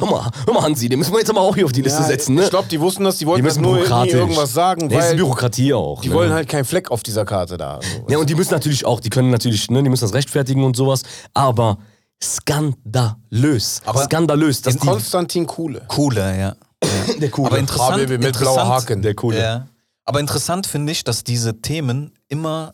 mal, 0.07 0.29
hör 0.45 0.53
mal, 0.53 0.61
Hansi, 0.63 0.89
den 0.89 0.99
müssen 0.99 1.11
wir 1.13 1.19
jetzt 1.19 1.29
aber 1.29 1.41
auch 1.41 1.55
hier 1.55 1.65
auf 1.65 1.71
die 1.71 1.81
Liste 1.81 2.01
Ja, 2.01 2.07
setzen, 2.07 2.35
ne? 2.35 2.43
Ich 2.43 2.49
glaube, 2.49 2.67
die 2.69 2.79
wussten 2.79 3.03
das, 3.03 3.17
die 3.17 3.25
die 3.25 3.27
wollten 3.27 3.43
das 3.45 3.55
müssen 3.55 3.63
nur 3.63 3.73
nie 3.75 3.79
bürokratisch. 3.81 4.13
irgendwas 4.13 4.53
sagen, 4.53 4.87
Nee, 4.87 4.95
das 4.95 5.05
ist 5.05 5.09
weil 5.11 5.17
Bürokratie 5.17 5.73
auch. 5.73 6.01
die 6.01 6.09
ne? 6.09 6.15
wollen 6.15 6.31
halt 6.31 6.47
keinen 6.47 6.65
Fleck 6.65 6.91
auf 6.91 7.03
dieser 7.03 7.25
Karte 7.25 7.57
da. 7.57 7.79
So. 7.81 8.11
Ja, 8.11 8.17
und 8.17 8.29
die 8.29 8.35
müssen 8.35 8.53
natürlich 8.53 8.85
auch, 8.85 8.99
die 8.99 9.09
können 9.09 9.29
natürlich, 9.29 9.69
ne, 9.69 9.83
die 9.83 9.89
müssen 9.89 10.05
das 10.05 10.13
rechtfertigen 10.13 10.63
und 10.63 10.75
sowas, 10.75 11.03
aber 11.33 11.77
skandalös. 12.23 13.81
Aber 13.85 14.03
skandalös, 14.03 14.61
dass 14.61 14.77
Konstantin 14.77 15.45
Kuhle. 15.47 15.81
Cooler, 15.87 16.35
ja. 16.35 16.55
der 17.19 17.29
coole, 17.29 17.47
Aber 17.47 17.59
interessant, 17.59 18.01
HBB 18.01 18.09
mit 18.09 18.19
blauer 18.37 18.61
interessant, 18.61 18.69
Haken. 18.69 19.01
der 19.01 19.15
coole. 19.15 19.41
Ja. 19.41 19.67
Aber 20.05 20.19
interessant 20.19 20.65
finde 20.67 20.91
ich, 20.91 21.03
dass 21.03 21.23
diese 21.23 21.61
Themen 21.61 22.13
immer 22.27 22.73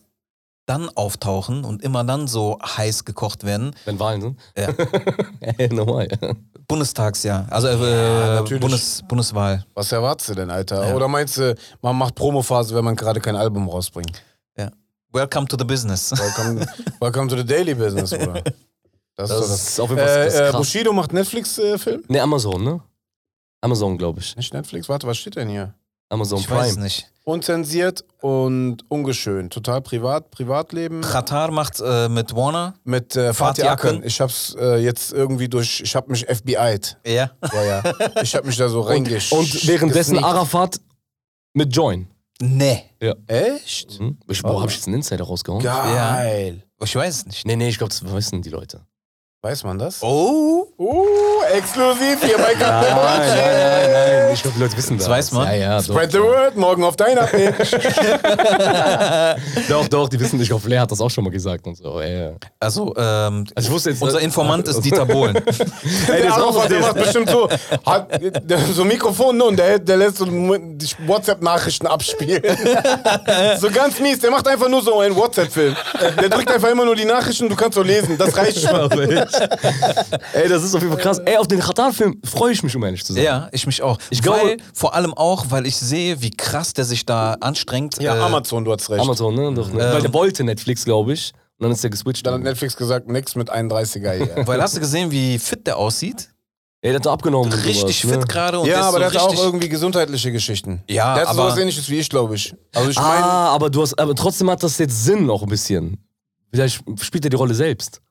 dann 0.66 0.88
auftauchen 0.88 1.64
und 1.64 1.82
immer 1.82 2.02
dann 2.02 2.26
so 2.26 2.58
heiß 2.60 3.04
gekocht 3.04 3.44
werden. 3.44 3.74
Wenn 3.84 3.98
Wahlen 4.00 4.20
sind. 4.20 4.40
Ja. 4.56 4.68
Ey, 5.40 5.68
normal. 5.72 6.08
Bundestagsjahr, 6.66 7.46
also 7.50 7.68
äh, 7.68 8.34
natürlich. 8.34 8.60
Bundes, 8.60 9.02
Bundeswahl. 9.06 9.64
Was 9.74 9.92
erwartest 9.92 10.30
du 10.30 10.34
denn, 10.34 10.50
Alter? 10.50 10.88
Ja. 10.88 10.94
Oder 10.94 11.06
meinst 11.06 11.36
du, 11.36 11.54
man 11.82 11.96
macht 11.96 12.16
Promophase, 12.16 12.74
wenn 12.74 12.84
man 12.84 12.96
gerade 12.96 13.20
kein 13.20 13.36
Album 13.36 13.68
rausbringt? 13.68 14.20
Welcome 15.16 15.46
to 15.46 15.56
the 15.56 15.64
business. 15.64 16.12
Welcome, 16.12 16.66
welcome 17.00 17.28
to 17.28 17.36
the 17.36 17.44
daily 17.44 17.74
business, 17.74 18.10
Bruder. 18.18 18.42
Das, 19.16 19.30
Das 19.30 19.48
ist 19.50 19.68
ist 19.68 19.80
auf 19.80 19.88
jeden 19.90 20.00
Fall 20.02 20.08
Äh, 20.08 20.26
äh, 20.26 20.50
krass. 20.50 20.56
Bushido 20.56 20.92
macht 20.92 21.12
Netflix-Film? 21.12 22.04
Ne, 22.08 22.20
Amazon, 22.20 22.62
ne? 22.62 22.80
Amazon, 23.62 23.96
glaube 23.96 24.20
ich. 24.20 24.36
Nicht 24.36 24.52
Netflix? 24.52 24.88
Warte, 24.88 25.06
was 25.06 25.16
steht 25.18 25.36
denn 25.36 25.48
hier? 25.48 25.74
Amazon 26.08 26.38
Ich 26.38 26.48
weiß 26.50 26.74
Prime. 26.74 26.84
nicht. 26.84 27.10
Unzensiert 27.24 28.04
und 28.20 28.88
ungeschönt. 28.88 29.52
Total 29.52 29.80
privat, 29.82 30.30
Privatleben. 30.30 31.00
Qatar 31.00 31.50
macht 31.50 31.80
äh, 31.80 32.08
mit 32.08 32.36
Warner. 32.36 32.74
Mit 32.84 33.16
äh, 33.16 33.32
Fatih 33.34 33.62
Fatih 33.62 33.88
Akin. 33.88 34.02
Ich 34.04 34.20
hab's 34.20 34.54
äh, 34.60 34.76
jetzt 34.76 35.12
irgendwie 35.12 35.48
durch, 35.48 35.80
ich 35.80 35.96
hab 35.96 36.08
mich 36.08 36.24
FBI'd. 36.28 36.98
Ja. 37.04 37.32
Ja, 37.52 37.64
ja. 37.64 37.82
Ich 38.22 38.36
hab 38.36 38.44
mich 38.44 38.56
da 38.56 38.68
so 38.68 38.82
reingesch... 38.82 39.32
Und 39.32 39.66
währenddessen 39.66 40.12
gesneakt. 40.14 40.24
Arafat 40.36 40.80
mit 41.54 41.74
Join. 41.74 42.06
Nee. 42.40 42.84
Echt? 43.26 43.98
Hm? 43.98 44.18
Ich, 44.28 44.42
boah, 44.42 44.60
hab 44.62 44.68
ich 44.68 44.76
jetzt 44.76 44.86
einen 44.86 44.96
Insider 44.96 45.24
rausgehauen? 45.24 45.62
Geil. 45.64 46.62
Ich 46.84 46.94
weiß 46.94 47.16
es 47.16 47.26
nicht. 47.26 47.46
Nee, 47.46 47.56
nee, 47.56 47.68
ich 47.70 47.78
glaube, 47.78 47.88
das 47.90 48.04
wissen 48.12 48.42
die 48.42 48.50
Leute. 48.50 48.82
Weiß 49.46 49.62
man 49.62 49.78
das? 49.78 50.02
Oh. 50.02 50.66
Uh, 50.76 51.04
exklusiv 51.54 52.18
hier 52.20 52.36
bei 52.36 52.52
Nein, 52.54 52.58
nein, 52.58 52.96
nein, 52.96 53.90
nein. 53.92 54.34
Ich 54.34 54.42
glaube, 54.42 54.56
die 54.56 54.62
Leute 54.64 54.76
wissen 54.76 54.98
das. 54.98 55.06
Das 55.06 55.12
weiß 55.12 55.32
man. 55.32 55.46
Ja, 55.46 55.54
ja, 55.54 55.78
doch. 55.78 55.84
Spread 55.84 56.10
the 56.10 56.18
word, 56.18 56.56
morgen 56.56 56.82
auf 56.82 56.96
deiner 56.96 57.22
Page. 57.22 57.70
Doch, 59.68 59.88
doch, 59.88 60.08
die 60.08 60.18
wissen 60.20 60.36
nicht. 60.36 60.44
Ich 60.44 60.48
glaube, 60.50 60.62
Flair 60.62 60.80
hat 60.82 60.90
das 60.90 61.00
auch 61.00 61.10
schon 61.10 61.24
mal 61.24 61.30
gesagt 61.30 61.66
und 61.66 61.76
so. 61.76 62.00
Ey, 62.00 62.32
Also, 62.60 62.94
ähm, 62.96 63.46
Also 63.54 63.68
ich 63.68 63.70
wusste 63.70 63.90
jetzt- 63.90 64.02
unser 64.02 64.20
Informant 64.20 64.68
ist 64.68 64.80
Dieter 64.80 65.06
Bohlen. 65.06 65.34
Der, 66.08 66.18
ist 66.18 66.32
auch 66.32 66.38
Arafat, 66.38 66.70
der 66.70 66.80
macht 66.80 66.94
bestimmt 66.94 67.30
so, 67.30 67.48
hat 67.84 68.20
der, 68.20 68.58
so 68.58 68.82
ein 68.82 68.88
Mikrofon 68.88 69.36
ne, 69.36 69.44
und 69.44 69.56
der, 69.56 69.78
der 69.78 69.96
lässt 69.96 70.18
so 70.18 70.24
die 70.24 70.88
WhatsApp-Nachrichten 71.06 71.86
abspielen. 71.86 72.42
so 73.58 73.70
ganz 73.70 73.98
mies, 74.00 74.18
der 74.18 74.30
macht 74.30 74.46
einfach 74.48 74.68
nur 74.68 74.82
so 74.82 74.98
einen 75.00 75.16
WhatsApp-Film. 75.16 75.76
Der 76.20 76.28
drückt 76.28 76.50
einfach 76.50 76.70
immer 76.70 76.84
nur 76.84 76.96
die 76.96 77.04
Nachrichten, 77.04 77.48
du 77.48 77.56
kannst 77.56 77.74
so 77.74 77.82
lesen, 77.82 78.18
das 78.18 78.36
reicht 78.36 78.60
schon. 78.60 78.88
Ey, 80.32 80.48
das 80.48 80.62
ist 80.62 80.74
auf 80.74 80.80
jeden 80.82 80.92
Fall 80.94 81.02
krass. 81.02 81.18
Ey, 81.24 81.36
auf 81.36 81.48
den 81.48 81.60
Qatar-Film 81.60 82.20
freue 82.24 82.52
ich 82.52 82.62
mich, 82.62 82.74
um 82.76 82.82
ehrlich 82.84 83.04
zu 83.04 83.12
sein. 83.12 83.22
ja, 83.22 83.48
ich 83.52 83.66
mich 83.66 83.82
auch. 83.82 83.98
Ich 84.10 84.22
glaube- 84.22 84.56
vor 84.74 84.94
allem 84.94 85.14
auch, 85.14 85.46
weil 85.50 85.66
ich 85.66 85.76
sehe, 85.76 86.20
wie 86.22 86.30
krass 86.30 86.72
der 86.72 86.84
sich 86.84 87.06
da 87.06 87.34
anstrengt. 87.40 88.00
Ja, 88.00 88.16
äh, 88.16 88.20
Amazon, 88.20 88.64
du 88.64 88.72
hast 88.72 88.90
recht. 88.90 89.00
Amazon, 89.00 89.34
ne? 89.34 89.52
Doch, 89.54 89.70
ne? 89.70 89.78
Weil 89.92 90.02
der 90.02 90.12
wollte 90.12 90.44
Netflix, 90.44 90.84
glaube 90.84 91.12
ich. 91.12 91.32
Und 91.58 91.64
dann 91.64 91.72
ist 91.72 91.82
der 91.82 91.90
geswitcht. 91.90 92.26
Dann 92.26 92.34
hat 92.34 92.42
Netflix 92.42 92.76
gesagt, 92.76 93.08
nix 93.08 93.34
mit 93.34 93.50
31er 93.50 94.12
hier. 94.12 94.36
Weil 94.46 94.60
hast 94.60 94.76
du 94.76 94.80
gesehen, 94.80 95.10
wie 95.10 95.38
fit 95.38 95.66
der 95.66 95.78
aussieht? 95.78 96.28
Ey, 96.82 96.90
der 96.90 96.96
hat 96.96 97.06
da 97.06 97.12
abgenommen. 97.14 97.50
Richtig 97.50 98.00
sowas, 98.02 98.12
fit 98.12 98.20
ne? 98.20 98.26
gerade. 98.26 98.60
und 98.60 98.68
Ja, 98.68 98.82
aber 98.82 98.92
so 98.92 98.98
der 98.98 99.06
hat 99.08 99.16
auch 99.16 99.42
irgendwie 99.42 99.68
gesundheitliche 99.70 100.30
Geschichten. 100.32 100.82
Ja, 100.88 101.14
der 101.14 101.22
hat 101.22 101.30
aber- 101.30 101.44
sowas 101.48 101.58
ähnliches 101.58 101.88
wie 101.88 101.98
ich, 101.98 102.10
glaube 102.10 102.34
ich. 102.34 102.54
Also 102.74 102.90
ich 102.90 102.98
Ah, 102.98 103.48
aber 103.54 103.70
du 103.70 103.80
hast, 103.80 103.98
aber 103.98 104.14
trotzdem 104.14 104.50
hat 104.50 104.62
das 104.62 104.76
jetzt 104.76 105.02
Sinn 105.04 105.24
noch 105.24 105.42
ein 105.42 105.48
bisschen. 105.48 105.96
Vielleicht 106.52 106.84
spielt 107.00 107.24
er 107.24 107.30
die 107.30 107.36
Rolle 107.36 107.54
selbst. 107.54 108.02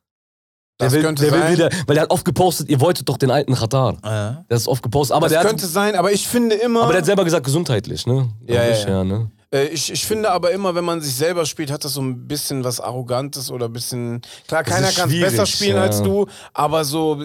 Das 0.78 0.92
der 0.92 1.00
will, 1.00 1.06
könnte 1.06 1.24
der 1.24 1.32
sein. 1.32 1.54
Wieder, 1.54 1.70
weil 1.88 1.96
der 1.96 2.04
hat 2.04 2.12
oft 2.12 2.26
gepostet, 2.26 2.70
ihr 2.70 2.82
wolltet 2.82 3.08
doch 3.08 3.18
den 3.18 3.32
alten 3.32 3.56
Qatar. 3.56 3.98
Ja. 4.04 4.46
Der 4.50 4.58
ist 4.58 4.68
oft 4.68 4.84
gepostet, 4.84 5.16
aber 5.16 5.28
das 5.28 5.32
der 5.32 5.40
hat, 5.40 5.48
könnte 5.48 5.68
sein, 5.68 5.96
aber 5.96 6.12
ich 6.12 6.28
finde 6.28 6.56
immer. 6.56 6.84
aber 6.84 6.92
der 6.92 7.00
hat 7.02 7.06
selber 7.06 7.24
gesagt 7.24 7.46
gesundheitlich, 7.46 8.06
ne? 8.06 8.30
Ja, 8.48 8.64
ja, 8.64 8.70
ich, 8.72 8.84
ja. 8.86 9.04
ne? 9.04 9.32
Äh, 9.52 9.68
Ich, 9.68 9.92
ich 9.92 10.06
finde 10.06 10.32
aber 10.32 10.52
immer, 10.52 10.76
wenn 10.76 10.84
man 10.84 11.02
sich 11.02 11.16
selber 11.16 11.46
spielt, 11.46 11.72
hat 11.72 11.86
das 11.86 11.94
so 11.94 12.02
ein 12.02 12.28
bisschen 12.28 12.64
was 12.64 12.82
Arrogantes 12.82 13.52
oder 13.52 13.68
ein 13.68 13.74
bisschen. 13.74 14.22
Klar, 14.48 14.64
Das 14.64 14.74
keiner 14.74 14.92
kann 14.92 15.10
es 15.10 15.20
besser 15.20 15.46
spielen 15.46 15.78
ja. 15.78 15.84
als 15.84 16.02
du, 16.02 16.26
aber 16.54 16.84
so. 16.84 17.24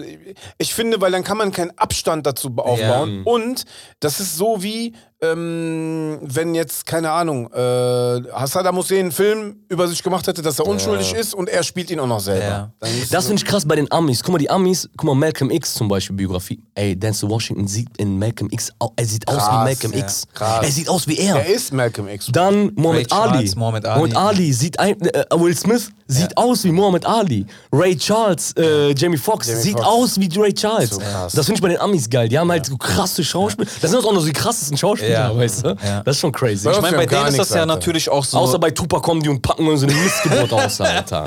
Ich 0.57 0.73
finde, 0.73 1.01
weil 1.01 1.11
dann 1.11 1.23
kann 1.23 1.37
man 1.37 1.51
keinen 1.51 1.77
Abstand 1.77 2.25
dazu 2.25 2.53
aufbauen. 2.57 3.23
Und 3.25 3.63
das 3.99 4.19
ist 4.19 4.37
so 4.37 4.63
wie, 4.63 4.93
ähm, 5.23 6.17
wenn 6.21 6.55
jetzt, 6.55 6.85
keine 6.85 7.11
Ahnung, 7.11 7.51
äh, 7.53 8.47
Saddam 8.47 8.77
Hussein 8.77 8.99
einen 8.99 9.11
Film 9.11 9.57
über 9.69 9.87
sich 9.87 10.01
gemacht 10.01 10.25
hätte, 10.25 10.41
dass 10.41 10.57
er 10.57 10.65
unschuldig 10.65 11.13
ist 11.13 11.35
und 11.35 11.47
er 11.47 11.61
spielt 11.61 11.91
ihn 11.91 11.99
auch 11.99 12.07
noch 12.07 12.19
selber. 12.19 12.43
Ja. 12.43 12.71
Das 13.11 13.27
finde 13.27 13.41
ich 13.41 13.45
krass 13.45 13.65
bei 13.65 13.75
den 13.75 13.91
Amis. 13.91 14.23
Guck 14.23 14.33
mal, 14.33 14.37
die 14.39 14.49
Amis, 14.49 14.89
guck 14.97 15.05
mal, 15.05 15.15
Malcolm 15.15 15.51
X 15.51 15.75
zum 15.75 15.87
Beispiel, 15.87 16.15
Biografie. 16.15 16.59
Ey, 16.73 16.95
Denzel 16.95 17.29
Washington 17.29 17.67
sieht 17.67 17.89
in 17.97 18.17
Malcolm 18.17 18.49
X, 18.51 18.71
er 18.95 19.05
sieht 19.05 19.27
aus 19.27 19.37
Krass, 19.37 19.49
wie 19.49 19.63
Malcolm 19.63 19.93
ja. 19.93 19.99
X. 19.99 20.23
Krass. 20.33 20.65
Er 20.65 20.71
sieht 20.71 20.89
aus 20.89 21.07
wie 21.07 21.17
er. 21.19 21.35
er 21.35 21.45
ist 21.45 21.71
Malcolm 21.71 22.07
X. 22.07 22.27
Dann 22.31 22.71
Muhammad 22.75 23.11
Ray 23.11 23.19
Ali. 23.19 23.31
Charles, 23.31 23.55
Muhammad 23.55 23.85
Ali. 23.85 24.15
Ali 24.15 24.53
sieht 24.53 24.79
ein, 24.79 24.99
äh, 25.01 25.23
Will 25.35 25.55
Smith 25.55 25.91
sieht 26.07 26.35
aus 26.35 26.63
wie 26.63 26.71
Muhammad 26.71 27.05
Ali. 27.05 27.45
Ray 27.71 27.95
Charles, 27.95 28.53
äh, 28.57 28.93
Jamie 28.95 29.17
Foxx 29.17 29.61
sieht 29.61 29.77
aus 29.77 30.19
wie 30.19 30.29
Ray 30.35 30.53
Charles. 30.53 30.89
So. 30.89 30.99
Das 30.99 31.45
finde 31.45 31.53
ich 31.53 31.61
bei 31.61 31.69
den 31.69 31.79
Amis 31.79 32.09
geil. 32.09 32.27
Die 32.27 32.37
haben 32.37 32.51
halt 32.51 32.65
so 32.65 32.75
krasse 32.75 33.23
Schauspieler. 33.23 33.69
Das 33.81 33.91
sind 33.91 34.03
auch 34.03 34.11
noch 34.11 34.21
so 34.21 34.27
die 34.27 34.33
krassesten 34.33 34.77
Schauspieler. 34.77 35.10
Ja. 35.11 35.35
weißt 35.35 35.65
du? 35.65 35.69
Ja. 35.83 36.03
Das 36.03 36.15
ist 36.15 36.21
schon 36.21 36.31
crazy. 36.31 36.69
Ich 36.69 36.81
meine, 36.81 36.97
bei 36.97 37.05
denen 37.05 37.21
ist 37.27 37.27
das 37.29 37.37
nichts, 37.37 37.49
ja 37.53 37.55
Alter. 37.61 37.65
natürlich 37.73 38.09
auch 38.09 38.23
so. 38.25 38.37
Außer 38.37 38.59
bei 38.59 38.71
Tupac 38.71 39.01
kommen 39.03 39.21
die 39.21 39.29
und 39.29 39.41
packen 39.41 39.67
uns 39.67 39.81
so 39.81 39.87
eine 39.87 39.95
Missgeburt 39.95 40.53
aus, 40.53 40.81
Alter. 40.81 41.25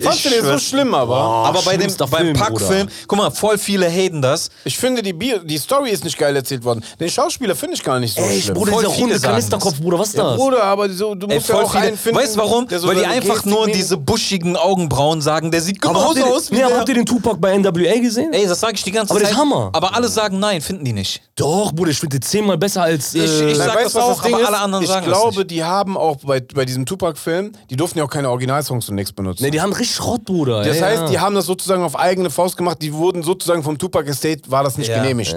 Fandst 0.00 0.24
du 0.24 0.30
den 0.30 0.44
so 0.44 0.58
schlimm, 0.58 0.94
aber? 0.94 1.16
aber 1.16 1.60
bei 1.62 1.76
dem 1.76 1.92
beim 1.96 2.08
Film, 2.08 2.32
Pack-Film, 2.36 2.88
guck 3.06 3.18
mal, 3.18 3.30
voll 3.30 3.58
viele 3.58 3.88
haten 3.90 4.22
das. 4.22 4.48
Ich 4.64 4.78
finde, 4.78 5.02
die, 5.02 5.12
Bier, 5.12 5.40
die 5.44 5.58
Story 5.58 5.90
ist 5.90 6.04
nicht 6.04 6.16
geil 6.18 6.34
erzählt 6.36 6.64
worden. 6.64 6.84
Den 7.00 7.10
Schauspieler 7.10 7.54
finde 7.56 7.74
ich 7.74 7.82
gar 7.82 7.98
nicht 7.98 8.14
so 8.16 8.22
Ey, 8.22 8.40
schlimm. 8.40 8.54
Bruder, 8.54 8.72
Voll 8.72 8.82
dieser 8.84 8.94
viele 8.94 9.12
runde 9.14 9.20
Kanisterkopf, 9.20 9.80
Bruder, 9.80 9.98
was 9.98 10.08
ist 10.08 10.16
ja, 10.16 10.24
das? 10.24 10.36
Bruder, 10.36 10.62
aber 10.64 10.88
so, 10.90 11.14
du 11.14 11.26
Ey, 11.26 11.34
musst 11.36 11.48
ja 11.48 11.54
voll 11.56 11.64
auch 11.64 11.70
viele, 11.72 11.84
einen 11.84 11.96
finden. 11.98 12.18
weißt 12.20 12.36
du 12.36 12.40
warum? 12.40 12.66
so 12.70 12.86
Weil 12.88 12.96
die 12.96 13.06
einfach 13.06 13.44
nur 13.44 13.66
nehmen- 13.66 13.76
diese 13.78 13.96
buschigen 13.96 14.56
Augenbrauen 14.56 15.20
sagen, 15.20 15.50
der 15.50 15.60
sieht 15.60 15.84
aber 15.84 15.94
genauso 16.12 16.24
aus 16.34 16.50
wie 16.50 16.56
nee, 16.56 16.62
aber 16.62 16.70
der. 16.70 16.78
habt 16.80 16.88
ihr 16.88 16.94
den 16.94 17.06
Tupac 17.06 17.38
bei 17.40 17.56
NWA 17.58 17.98
gesehen? 18.00 18.32
Ey, 18.32 18.46
das 18.46 18.60
sage 18.60 18.74
ich 18.76 18.82
die 18.84 18.92
ganze 18.92 19.10
Aber 19.12 19.20
Zeit. 19.20 19.30
das 19.30 19.36
ist 19.36 19.38
Hammer. 19.38 19.70
Aber 19.72 19.94
alle 19.94 20.08
sagen 20.08 20.38
nein, 20.38 20.60
finden 20.60 20.84
die 20.84 20.92
nicht. 20.92 21.22
Doch, 21.36 21.72
Bruder, 21.72 21.90
ich 21.90 21.98
finde 21.98 22.18
den 22.18 22.22
zehnmal 22.22 22.56
besser 22.58 22.82
als. 22.82 23.14
Ich- 23.24 23.40
äh, 23.40 23.50
ich 23.52 23.56
sag 23.58 23.74
weißt 23.74 23.94
das 23.94 23.96
auch, 23.96 24.22
aber 24.24 24.46
alle 24.46 24.58
anderen 24.58 24.84
ich 24.84 24.90
sagen 24.90 25.06
das 25.08 25.18
glaube, 25.18 25.44
die 25.44 25.64
haben 25.64 25.96
auch 25.96 26.16
bei, 26.16 26.40
bei 26.40 26.64
diesem 26.64 26.86
Tupac-Film, 26.86 27.52
die 27.70 27.76
durften 27.76 27.98
ja 27.98 28.04
auch 28.04 28.10
keine 28.10 28.30
Originalsongs 28.30 28.88
und 28.88 28.94
nichts 28.94 29.12
benutzen. 29.12 29.42
nee, 29.44 29.50
die 29.50 29.60
haben 29.60 29.72
richtig 29.72 29.96
Schrott, 29.96 30.24
Bruder. 30.24 30.62
das 30.64 30.78
ja, 30.78 30.86
heißt, 30.86 31.02
ja. 31.02 31.08
die 31.08 31.18
haben 31.18 31.34
das 31.34 31.46
sozusagen 31.46 31.82
auf 31.82 31.98
eigene 31.98 32.30
Faust 32.30 32.56
gemacht, 32.56 32.78
die 32.82 32.92
wurden 32.92 33.22
sozusagen 33.22 33.62
vom 33.62 33.78
Tupac 33.78 34.08
Estate, 34.08 34.42
war 34.50 34.62
das 34.64 34.78
nicht 34.78 34.88
Ja. 34.88 35.00
genehmigt. 35.02 35.30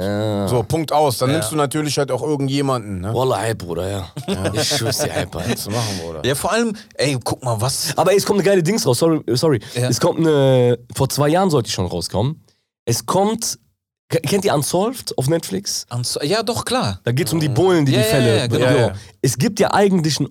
So, 0.50 0.64
Punkt 0.68 0.92
aus. 0.92 1.18
Dann 1.20 1.32
nimmst 1.32 1.52
du 1.52 1.56
natürlich 1.56 1.98
halt 1.98 2.12
auch 2.12 2.22
irgendjemanden. 2.24 3.02
Ne? 3.02 3.14
Wallah, 3.14 3.40
Hype, 3.40 3.58
Bruder, 3.60 3.90
ja. 3.90 4.08
Ich 4.54 4.68
schwör's 4.70 5.00
dir, 5.00 5.14
Alter. 5.14 5.42
Was 5.48 5.68
machen, 5.70 6.00
Bruder? 6.04 6.22
Ja, 6.26 6.36
vor 6.36 6.52
allem, 6.52 6.76
ey, 6.96 7.18
guck 7.24 7.44
mal, 7.44 7.60
was. 7.60 7.94
Aber 7.98 8.12
ey, 8.12 8.18
es 8.18 8.26
kommt 8.26 8.40
eine 8.40 8.48
geile 8.48 8.64
Dings 8.64 8.86
raus, 8.86 9.00
sorry. 9.00 9.22
äh, 9.28 9.36
sorry. 9.36 9.60
Ja. 9.76 9.88
Es 9.90 10.00
kommt 10.00 10.20
eine, 10.20 10.78
vor 10.96 11.10
zwei 11.10 11.30
Jahren 11.30 11.50
sollte 11.50 11.68
ich 11.68 11.74
schon 11.74 11.86
rauskommen. 11.86 12.44
Es 12.86 13.06
kommt, 13.06 13.60
kennt 14.20 14.46
ihr 14.46 14.54
Unsolved 14.54 15.18
auf 15.18 15.28
Netflix? 15.28 15.86
Ans- 15.90 16.20
Ja, 16.22 16.44
doch, 16.44 16.66
klar. 16.66 17.00
Da 17.04 17.12
geht 17.12 17.28
es 17.28 17.34
um 17.34 17.40
die 17.40 17.50
Bullen, 17.50 17.86
die 17.86 17.94
Ja, 17.94 18.00
die 18.00 18.04
ja, 18.06 18.10
Fälle. 18.12 18.38
ja, 18.38 18.48
genau. 18.48 18.66
Ja, 18.66 18.76
ja. 18.78 18.94
Es 19.22 19.38
gibt 19.38 19.60
ja 19.60 19.74
eigentlich 19.74 20.20
ein, 20.20 20.28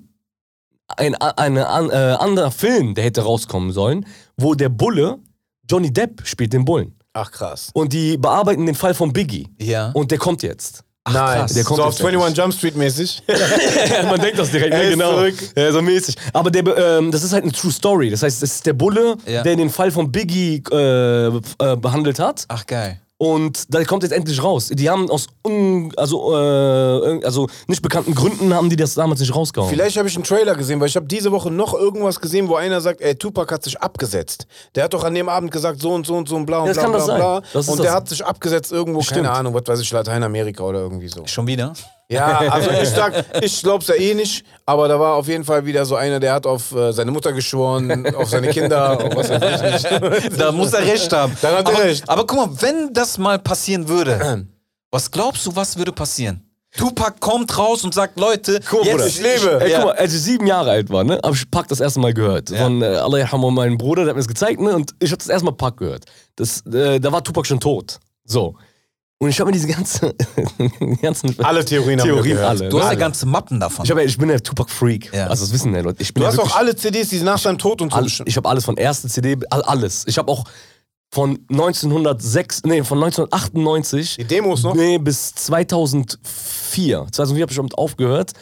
ein, 0.97 1.15
ein, 1.15 1.59
ein 1.59 1.91
äh, 1.91 1.95
anderer 2.19 2.51
Film, 2.51 2.95
der 2.95 3.05
hätte 3.05 3.23
rauskommen 3.23 3.73
sollen, 3.73 4.07
wo 4.37 4.55
der 4.55 4.69
Bulle, 4.69 5.19
Johnny 5.69 5.93
Depp, 5.93 6.23
spielt 6.27 6.53
den 6.53 6.65
Bullen. 6.65 6.95
Ach, 7.13 7.31
krass. 7.31 7.71
Und 7.75 7.93
die 7.93 8.17
bearbeiten 8.17 8.67
den 8.67 8.75
Fall 8.75 8.95
von 8.95 9.13
Biggie. 9.13 9.49
Ja. 9.61 9.91
Und 9.95 10.11
der 10.11 10.19
kommt 10.19 10.43
jetzt. 10.43 10.85
Nein, 11.11 11.39
krass. 11.41 11.55
Der 11.55 11.65
kommt 11.65 11.79
so 11.79 11.85
auf 11.85 11.95
jetzt 11.99 12.05
21 12.07 12.37
Jump 12.39 12.55
Street 12.55 12.77
mäßig. 12.77 13.23
Man 14.09 14.21
denkt 14.21 14.39
das 14.39 14.51
direkt, 14.51 14.75
ne, 14.75 14.91
genau. 14.91 15.15
zurück. 15.15 15.35
Ja, 15.57 15.73
so 15.73 15.81
mäßig. 15.83 16.15
Aber 16.33 16.51
der, 16.51 16.65
ähm, 16.77 17.11
das 17.11 17.23
ist 17.25 17.33
halt 17.33 17.43
eine 17.45 17.53
True 17.53 17.73
Story. 17.73 18.11
Das 18.11 18.23
heißt, 18.23 18.43
es 18.43 18.55
ist 18.57 18.67
der 18.67 18.75
Bulle, 18.75 19.17
Ja. 19.27 19.43
der 19.43 19.57
den 19.57 19.71
Fall 19.71 19.91
von 19.91 20.13
Biggie 20.13 20.63
äh, 20.71 21.27
äh, 21.29 21.41
behandelt 21.77 22.19
hat. 22.19 22.45
Ach, 22.49 22.65
geil. 22.67 23.01
Und 23.23 23.75
da 23.75 23.85
kommt 23.85 24.03
jetzt 24.03 24.13
endlich 24.13 24.43
raus. 24.43 24.71
Die 24.73 24.89
haben 24.89 25.11
aus 25.11 25.27
un, 25.47 25.93
also, 25.99 26.35
äh, 26.35 27.23
also 27.23 27.49
nicht 27.67 27.83
bekannten 27.83 28.15
Gründen 28.15 28.55
haben 28.55 28.71
die 28.71 28.77
das 28.77 28.95
damals 28.95 29.21
nicht 29.21 29.35
rausgehauen. 29.35 29.69
Vielleicht 29.69 29.99
habe 29.99 30.09
ich 30.09 30.15
einen 30.15 30.25
Trailer 30.25 30.55
gesehen, 30.55 30.81
weil 30.81 30.89
ich 30.89 30.97
habe 30.97 31.05
diese 31.05 31.31
Woche 31.31 31.51
noch 31.51 31.75
irgendwas 31.75 32.19
gesehen, 32.19 32.49
wo 32.49 32.55
einer 32.55 32.81
sagt, 32.81 33.03
ey, 33.03 33.15
Tupac 33.15 33.53
hat 33.53 33.63
sich 33.63 33.79
abgesetzt. 33.79 34.47
Der 34.75 34.85
hat 34.85 34.95
doch 34.95 35.05
an 35.05 35.15
dem 35.15 35.29
Abend 35.29 35.51
gesagt, 35.51 35.83
so 35.83 35.91
und 35.93 36.07
so 36.07 36.15
und 36.17 36.31
so 36.31 36.37
und 36.37 36.47
bla 36.47 36.61
und 36.61 36.69
Ja, 36.69 36.73
bla, 36.73 36.83
kann 36.83 36.93
bla, 36.93 36.99
das 36.99 37.07
sein. 37.07 37.17
bla. 37.19 37.37
Und 37.37 37.45
das. 37.53 37.77
der 37.77 37.93
hat 37.93 38.09
sich 38.09 38.25
abgesetzt 38.25 38.73
irgendwo, 38.73 39.03
Stimmt. 39.03 39.17
keine 39.25 39.33
Ahnung, 39.33 39.53
was 39.53 39.67
weiß 39.67 39.81
ich, 39.83 39.93
Lateinamerika 39.93 40.65
oder 40.65 40.79
irgendwie 40.81 41.09
so. 41.09 41.27
Schon 41.27 41.47
wieder? 41.47 41.75
Ja, 42.11 42.39
also 42.51 42.71
ich 42.71 42.89
sag, 42.89 43.25
ich 43.41 43.63
glaub's 43.63 43.87
ja 43.87 43.95
eh 43.95 44.15
nicht, 44.15 44.45
aber 44.67 44.89
da 44.89 44.99
war 44.99 45.15
auf 45.15 45.29
jeden 45.29 45.45
Fall 45.45 45.65
wieder 45.65 45.85
so 45.85 45.95
einer, 45.95 46.19
der 46.19 46.33
hat 46.35 46.45
auf 46.47 46.73
äh, 46.75 46.93
seine 46.93 47.13
Mutter 47.13 47.33
geschworen, 47.33 48.15
auf 48.17 48.29
seine 48.29 48.49
Kinder, 48.49 48.93
auf 49.05 49.15
was 49.17 49.31
weiß 49.31 49.85
ich 49.85 49.91
nicht. 49.91 50.37
Da 50.41 50.51
muss 50.51 50.73
er 50.73 50.85
recht 50.85 51.13
haben. 51.13 51.37
Dann 51.41 51.57
hat 51.59 51.69
er 51.69 51.75
aber, 51.75 51.85
recht. 51.85 52.09
Aber 52.09 52.27
guck 52.27 52.37
mal, 52.37 52.63
wenn 52.63 52.93
das 52.93 53.17
mal 53.17 53.39
passieren 53.39 53.89
würde, 53.89 54.47
was 54.91 55.11
glaubst 55.11 55.47
du, 55.47 55.55
was 55.55 55.77
würde 55.77 55.93
passieren? 55.93 56.45
Tupac 56.77 57.19
kommt 57.21 57.57
raus 57.59 57.83
und 57.85 57.95
sagt, 57.95 58.19
Leute, 58.19 58.61
Guck 58.69 58.85
mal, 58.85 58.93
Bruder. 58.93 59.07
ich 59.07 59.21
lebe. 59.21 59.61
Ey, 59.61 59.71
Ja. 59.73 59.79
guck 59.79 59.87
mal, 59.89 59.97
als 59.97 60.15
ich 60.15 60.21
sieben 60.23 60.47
Jahre 60.47 60.71
alt 60.71 60.89
war, 60.91 61.03
ne, 61.05 61.19
hab 61.23 61.35
ich 61.35 61.51
Pack 61.51 61.67
das 61.69 61.81
erste 61.81 61.99
Mal 62.01 62.15
gehört. 62.15 62.51
Von 62.51 62.81
äh, 62.83 62.87
Allah 62.87 63.27
meinem 63.37 63.77
Bruder, 63.77 64.03
der 64.05 64.11
hat 64.11 64.17
mir 64.17 64.21
das 64.23 64.29
gezeigt, 64.29 64.61
ne, 64.61 64.75
und 64.75 64.93
ich 65.01 65.11
hab 65.11 65.19
das 65.19 65.29
erste 65.29 65.45
Mal 65.47 65.53
Pack 65.53 65.79
gehört. 65.79 66.05
Das, 66.37 66.65
äh, 66.67 67.01
da 67.01 67.11
war 67.13 67.25
Tupac 67.25 67.47
schon 67.47 67.59
tot. 67.61 67.99
So. 68.25 68.57
Und 69.23 69.29
ich 69.29 69.39
habe 69.39 69.51
mir 69.51 69.53
diese 69.53 69.69
ganze, 69.69 70.15
ganzen 71.03 71.39
Alle 71.45 71.63
Theorien 71.63 72.01
haben 72.01 72.07
wir 72.09 72.15
Theorien 72.15 72.39
alle. 72.39 72.69
Du 72.71 72.81
hast 72.81 72.89
ja 72.89 72.95
ganze 72.95 73.27
Mappen 73.27 73.61
davon. 73.61 73.85
Ich, 73.85 73.91
hab, 73.91 73.99
ja- 73.99 74.05
ich 74.05 74.17
bin 74.17 74.29
der 74.29 74.43
Tupac-Freak. 74.43 75.13
Ja. 75.13 75.27
Also 75.27 75.45
das 75.45 75.53
wissen 75.53 75.75
ja 75.75 75.83
Leute. 75.83 76.01
Ich 76.01 76.15
bin 76.15 76.23
Du 76.23 76.25
ja 76.25 76.29
hast 76.29 76.39
wirklich 76.39 76.53
auch 76.55 76.57
alle 76.59 76.75
CDs, 76.75 77.11
die 77.11 77.21
nach 77.21 77.37
seinem 77.39 77.59
Tod 77.59 77.83
und 77.83 77.93
so. 77.93 77.99
all, 77.99 78.07
ich 78.07 78.37
habe 78.39 78.49
alles 78.49 78.65
von 78.65 78.79
erste 78.79 79.09
CD, 79.09 79.37
all- 79.51 79.61
alles. 79.63 80.05
Ich 80.07 80.17
habe 80.17 80.33
auch 80.33 80.45
von 81.13 81.39
1906, 81.51 82.63
nee, 82.65 82.83
von 82.83 82.97
1998 83.03 84.17
Die 84.17 84.25
Demos 84.25 84.63
noch? 84.63 84.75
Nee, 84.75 84.97
bis 84.97 85.35
2004. 85.35 87.07
2004 87.13 87.43
habe 87.43 87.53
ich 87.53 87.57
damit 87.57 87.77
aufgehört. 87.77 88.33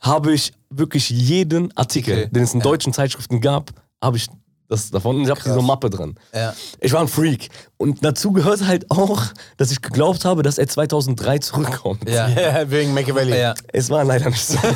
Habe 0.00 0.32
ich 0.34 0.52
wirklich 0.70 1.10
jeden 1.10 1.76
Artikel, 1.76 2.14
Okay. 2.16 2.28
den 2.30 2.44
es 2.44 2.54
in 2.54 2.60
Ja. 2.60 2.64
deutschen 2.64 2.92
Zeitschriften 2.92 3.40
gab, 3.40 3.70
habe 4.00 4.16
ich 4.18 4.28
das 4.68 4.90
davon. 4.90 5.16
Und 5.16 5.22
ich 5.24 5.30
habe 5.30 5.40
diese 5.42 5.62
Mappe 5.62 5.88
drin. 5.90 6.14
Ja. 6.34 6.52
Ich 6.80 6.92
war 6.92 7.00
ein 7.00 7.08
Freak. 7.08 7.48
Und 7.78 8.04
dazu 8.04 8.32
gehört 8.32 8.66
halt 8.66 8.90
auch, 8.90 9.22
dass 9.56 9.70
ich 9.70 9.80
geglaubt 9.80 10.24
habe, 10.24 10.42
dass 10.42 10.58
er 10.58 10.68
2003 10.68 11.38
zurückkommt. 11.38 12.08
Ja. 12.08 12.28
Ja, 12.38 12.70
wegen 12.70 12.94
Machiavelli. 12.94 13.38
ja. 13.38 13.54
Es 13.72 13.90
war 13.90 14.04
leider 14.04 14.28
nicht 14.30 14.44
so. 14.46 14.56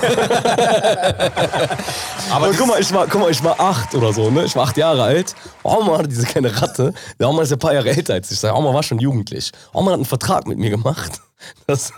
Aber 2.31 2.53
guck 2.57 2.67
mal, 2.67 2.81
ich 2.81 2.93
war, 2.93 3.07
guck 3.07 3.21
mal, 3.21 3.31
ich 3.31 3.43
war 3.45 3.59
acht 3.61 3.95
oder 3.95 4.13
so, 4.13 4.31
ne? 4.31 4.45
Ich 4.45 4.57
war 4.57 4.65
acht 4.65 4.77
Jahre 4.77 5.03
alt. 5.03 5.35
Oma 5.63 5.99
hatte 5.99 6.09
diese 6.09 6.25
kleine 6.27 6.61
Ratte. 6.61 6.93
Der 7.19 7.29
Oma 7.29 7.43
ist 7.43 7.53
ein 7.53 7.59
paar 7.59 7.75
Jahre 7.75 7.91
älter 7.91 8.15
als 8.15 8.31
ich. 8.31 8.43
Oma 8.45 8.73
war 8.73 8.83
schon 8.83 8.99
jugendlich. 8.99 9.53
Oma 9.73 9.91
hat 9.93 9.97
einen 9.97 10.05
Vertrag 10.05 10.47
mit 10.47 10.59
mir 10.59 10.71
gemacht. 10.71 11.21
Das, 11.67 11.93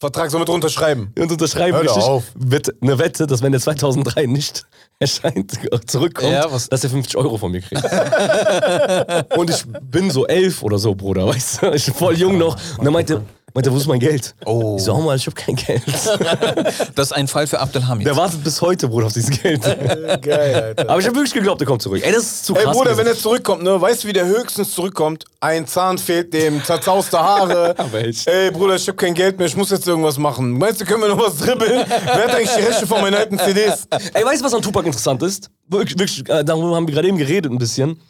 Vertrag 0.00 0.30
somit 0.30 0.48
unterschreiben. 0.48 1.12
und 1.18 1.30
unterschreiben 1.32 1.76
Hör 1.76 1.84
doch 1.84 1.96
richtig 1.96 2.08
auf. 2.10 2.24
Wette, 2.36 2.74
eine 2.80 2.98
Wette, 2.98 3.26
dass 3.26 3.42
wenn 3.42 3.50
der 3.52 3.60
2003 3.60 4.26
nicht 4.26 4.64
erscheint, 5.00 5.52
zurückkommt, 5.86 6.30
Ja, 6.32 6.50
was- 6.52 6.68
dass 6.68 6.84
er 6.84 6.90
50 6.90 7.16
Euro 7.16 7.36
von 7.36 7.50
mir 7.50 7.60
kriegt. 7.60 7.82
und 9.36 9.50
ich 9.50 9.64
bin 9.82 10.10
so 10.10 10.26
elf 10.26 10.62
oder 10.62 10.78
so, 10.78 10.94
Bruder, 10.94 11.26
weißt 11.26 11.62
du? 11.62 11.72
Ich 11.72 11.86
bin 11.86 11.94
voll 11.94 12.14
jung 12.16 12.38
noch. 12.38 12.56
Und 12.78 12.84
dann 12.84 12.92
meinte, 12.92 13.22
meinte, 13.54 13.72
wo 13.72 13.76
ist 13.76 13.86
mein 13.86 14.00
Geld? 14.00 14.34
Oh. 14.44 14.76
Ich 14.78 14.84
so, 14.84 14.94
Oma, 14.94 15.14
ich 15.14 15.26
hab 15.26 15.34
kein 15.34 15.56
Geld. 15.56 15.82
Das 16.94 17.08
ist 17.08 17.12
ein 17.12 17.28
Fall 17.28 17.46
für 17.46 17.60
Abdelhamid. 17.60 18.06
Der 18.06 18.16
wartet 18.16 18.42
bis 18.42 18.60
heute, 18.60 18.88
Bruder, 18.88 19.06
auf 19.06 19.12
dieses 19.12 19.30
Geld. 19.30 19.62
Geil, 19.62 20.54
Alter. 20.54 20.90
Aber 20.90 21.00
ich 21.00 21.06
habe 21.06 21.16
wirklich 21.16 21.32
geglaubt, 21.32 21.60
er 21.60 21.66
kommt 21.66 21.82
zurück. 21.82 22.00
Ey, 22.04 22.12
das 22.12 22.22
ist 22.22 22.46
zu 22.46 22.54
krass. 22.54 22.64
Ey 22.66 22.72
Bruder, 22.72 22.96
wenn 22.96 23.06
er 23.06 23.16
zurückkommt, 23.16 23.62
ne, 23.62 23.80
weißt 23.80 24.04
du, 24.04 24.08
wie 24.08 24.12
der 24.12 24.26
höchstens 24.26 24.72
zurückkommt? 24.72 25.24
Ein 25.40 25.66
Zahn 25.66 25.98
fehlt 25.98 26.32
dem, 26.34 26.62
zerzauste 26.64 27.18
Haare. 27.18 27.74
Aber 27.78 28.00
echt. 28.00 28.26
Ey 28.26 28.50
Bruder, 28.50 28.76
ich 28.76 28.88
hab 28.88 28.96
kein 28.96 29.14
Geld 29.14 29.38
mehr, 29.38 29.46
ich 29.46 29.56
muss 29.56 29.70
jetzt 29.70 29.86
irgendwas 29.86 30.18
machen. 30.18 30.52
Meinst 30.58 30.80
du, 30.80 30.84
können 30.84 31.02
wir 31.02 31.08
noch 31.08 31.20
was 31.20 31.36
dribbeln? 31.38 31.84
Wer 31.88 32.24
hat 32.24 32.34
eigentlich 32.34 32.54
die 32.56 32.62
Rechte 32.62 32.86
von 32.86 33.00
meinen 33.00 33.14
alten 33.14 33.38
CDs? 33.38 33.86
Ey, 34.12 34.24
weißt 34.24 34.40
du, 34.40 34.44
was 34.44 34.54
an 34.54 34.62
Tupac 34.62 34.86
interessant 34.86 35.22
ist? 35.22 35.50
Wirklich, 35.68 35.98
wirklich 35.98 36.28
äh, 36.28 36.44
darüber 36.44 36.74
haben 36.76 36.86
wir 36.86 36.94
gerade 36.94 37.08
eben 37.08 37.18
geredet 37.18 37.50
ein 37.52 37.58
bisschen. 37.58 38.00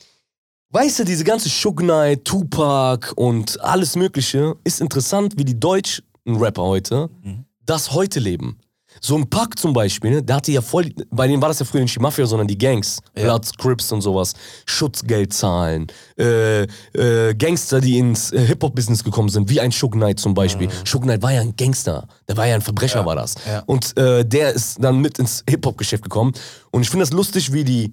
Weißt 0.71 0.99
du, 0.99 1.05
diese 1.05 1.25
ganze 1.25 1.49
Suge 1.49 1.83
Knight, 1.83 2.27
Tupac 2.27 3.13
und 3.17 3.59
alles 3.63 3.97
Mögliche 3.97 4.55
ist 4.65 4.83
interessant, 4.83 5.33
wie 5.39 5.45
die 5.45 5.59
deutschen 5.59 6.05
Rapper 6.27 6.63
heute 6.63 7.09
das 7.65 7.93
heute 7.93 8.21
leben. 8.21 8.59
So 9.01 9.17
ein 9.17 9.29
Pack 9.31 9.59
zum 9.59 9.73
Beispiel, 9.73 10.11
ne, 10.11 10.23
der 10.23 10.37
hatte 10.37 10.51
ja 10.53 10.61
voll, 10.61 10.91
bei 11.11 11.27
denen 11.29 11.41
war 11.41 11.49
das 11.49 11.59
ja 11.61 11.65
früher 11.65 11.83
nicht 11.83 11.95
die 11.95 12.01
Mafia, 12.01 12.27
sondern 12.27 12.49
die 12.49 12.59
Gangs. 12.59 12.99
Bloods, 13.15 13.53
Crips 13.57 13.93
und 13.93 14.01
sowas. 14.01 14.35
Schutzgeld 14.67 15.33
zahlen. 15.33 15.87
Äh, 16.19 16.63
äh, 16.93 17.35
Gangster, 17.35 17.81
die 17.81 17.99
ins 17.99 18.33
äh, 18.33 18.45
Hip-Hop-Business 18.47 19.05
gekommen 19.05 19.29
sind, 19.29 19.49
wie 19.49 19.61
ein 19.61 19.71
Suge 19.71 19.97
Knight 19.99 20.19
zum 20.19 20.35
Beispiel. 20.35 20.69
Suge 20.85 21.05
Knight 21.05 21.23
war 21.23 21.33
ja 21.33 21.41
ein 21.43 21.55
Gangster. 21.57 22.09
Der 22.29 22.37
war 22.37 22.47
ja 22.47 22.57
ein 22.57 22.63
Verbrecher, 22.63 23.07
war 23.07 23.15
das. 23.17 23.37
ja. 23.47 23.63
Und 23.67 23.97
äh, 23.97 24.25
der 24.25 24.53
ist 24.53 24.83
dann 24.83 24.99
mit 24.99 25.19
ins 25.19 25.45
Hip-Hop-Geschäft 25.49 26.03
gekommen. 26.03 26.33
Und 26.73 26.83
ich 26.83 26.91
finde 26.91 27.05
das 27.05 27.13
lustig, 27.13 27.53
wie 27.53 27.65
die 27.65 27.93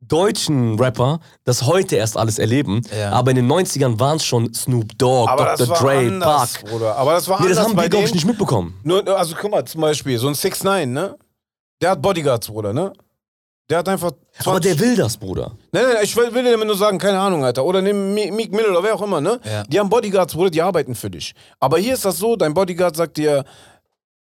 deutschen 0.00 0.78
Rapper 0.78 1.20
das 1.44 1.62
heute 1.62 1.96
erst 1.96 2.16
alles 2.16 2.38
erleben. 2.38 2.82
Ja. 2.96 3.10
Aber 3.12 3.30
in 3.30 3.36
den 3.36 3.50
90ern 3.50 3.98
waren 3.98 4.16
es 4.16 4.24
schon 4.24 4.52
Snoop 4.54 4.98
Dogg, 4.98 5.30
Aber 5.30 5.56
Dr. 5.56 5.76
Dre, 5.76 5.98
anders, 5.98 6.54
Pac. 6.54 6.70
Bruder. 6.70 6.96
Aber 6.96 7.12
das 7.12 7.28
war 7.28 7.40
Nee, 7.40 7.48
das 7.48 7.58
anders 7.58 7.72
haben 7.72 7.82
wir, 7.82 7.88
glaube 7.88 8.06
ich, 8.06 8.14
nicht 8.14 8.26
mitbekommen. 8.26 8.78
Nur, 8.84 9.06
also 9.16 9.34
guck 9.40 9.50
mal, 9.50 9.64
zum 9.64 9.80
Beispiel, 9.80 10.18
so 10.18 10.28
ein 10.28 10.34
6 10.34 10.64
9 10.64 10.92
ne? 10.92 11.16
Der 11.80 11.90
hat 11.90 12.02
Bodyguards, 12.02 12.46
Bruder, 12.46 12.72
ne? 12.72 12.92
Der 13.68 13.78
hat 13.78 13.88
einfach. 13.88 14.12
20 14.34 14.46
Aber 14.46 14.60
der 14.60 14.78
will 14.78 14.96
das, 14.96 15.16
Bruder. 15.16 15.52
Nein, 15.72 15.84
nein, 15.92 15.96
ich 16.02 16.16
will, 16.16 16.32
will 16.32 16.44
dir 16.44 16.52
damit 16.52 16.66
nur 16.66 16.76
sagen, 16.76 16.98
keine 16.98 17.18
Ahnung, 17.18 17.44
Alter. 17.44 17.64
Oder 17.64 17.82
nimm 17.82 18.14
Meek 18.14 18.52
Mill 18.52 18.66
oder 18.66 18.82
wer 18.82 18.94
auch 18.94 19.02
immer, 19.02 19.20
ne? 19.20 19.40
Ja. 19.44 19.64
Die 19.64 19.80
haben 19.80 19.88
Bodyguards, 19.88 20.34
Bruder, 20.34 20.50
die 20.50 20.62
arbeiten 20.62 20.94
für 20.94 21.10
dich. 21.10 21.34
Aber 21.58 21.78
hier 21.78 21.94
ist 21.94 22.04
das 22.04 22.18
so, 22.18 22.36
dein 22.36 22.54
Bodyguard 22.54 22.96
sagt 22.96 23.16
dir, 23.16 23.44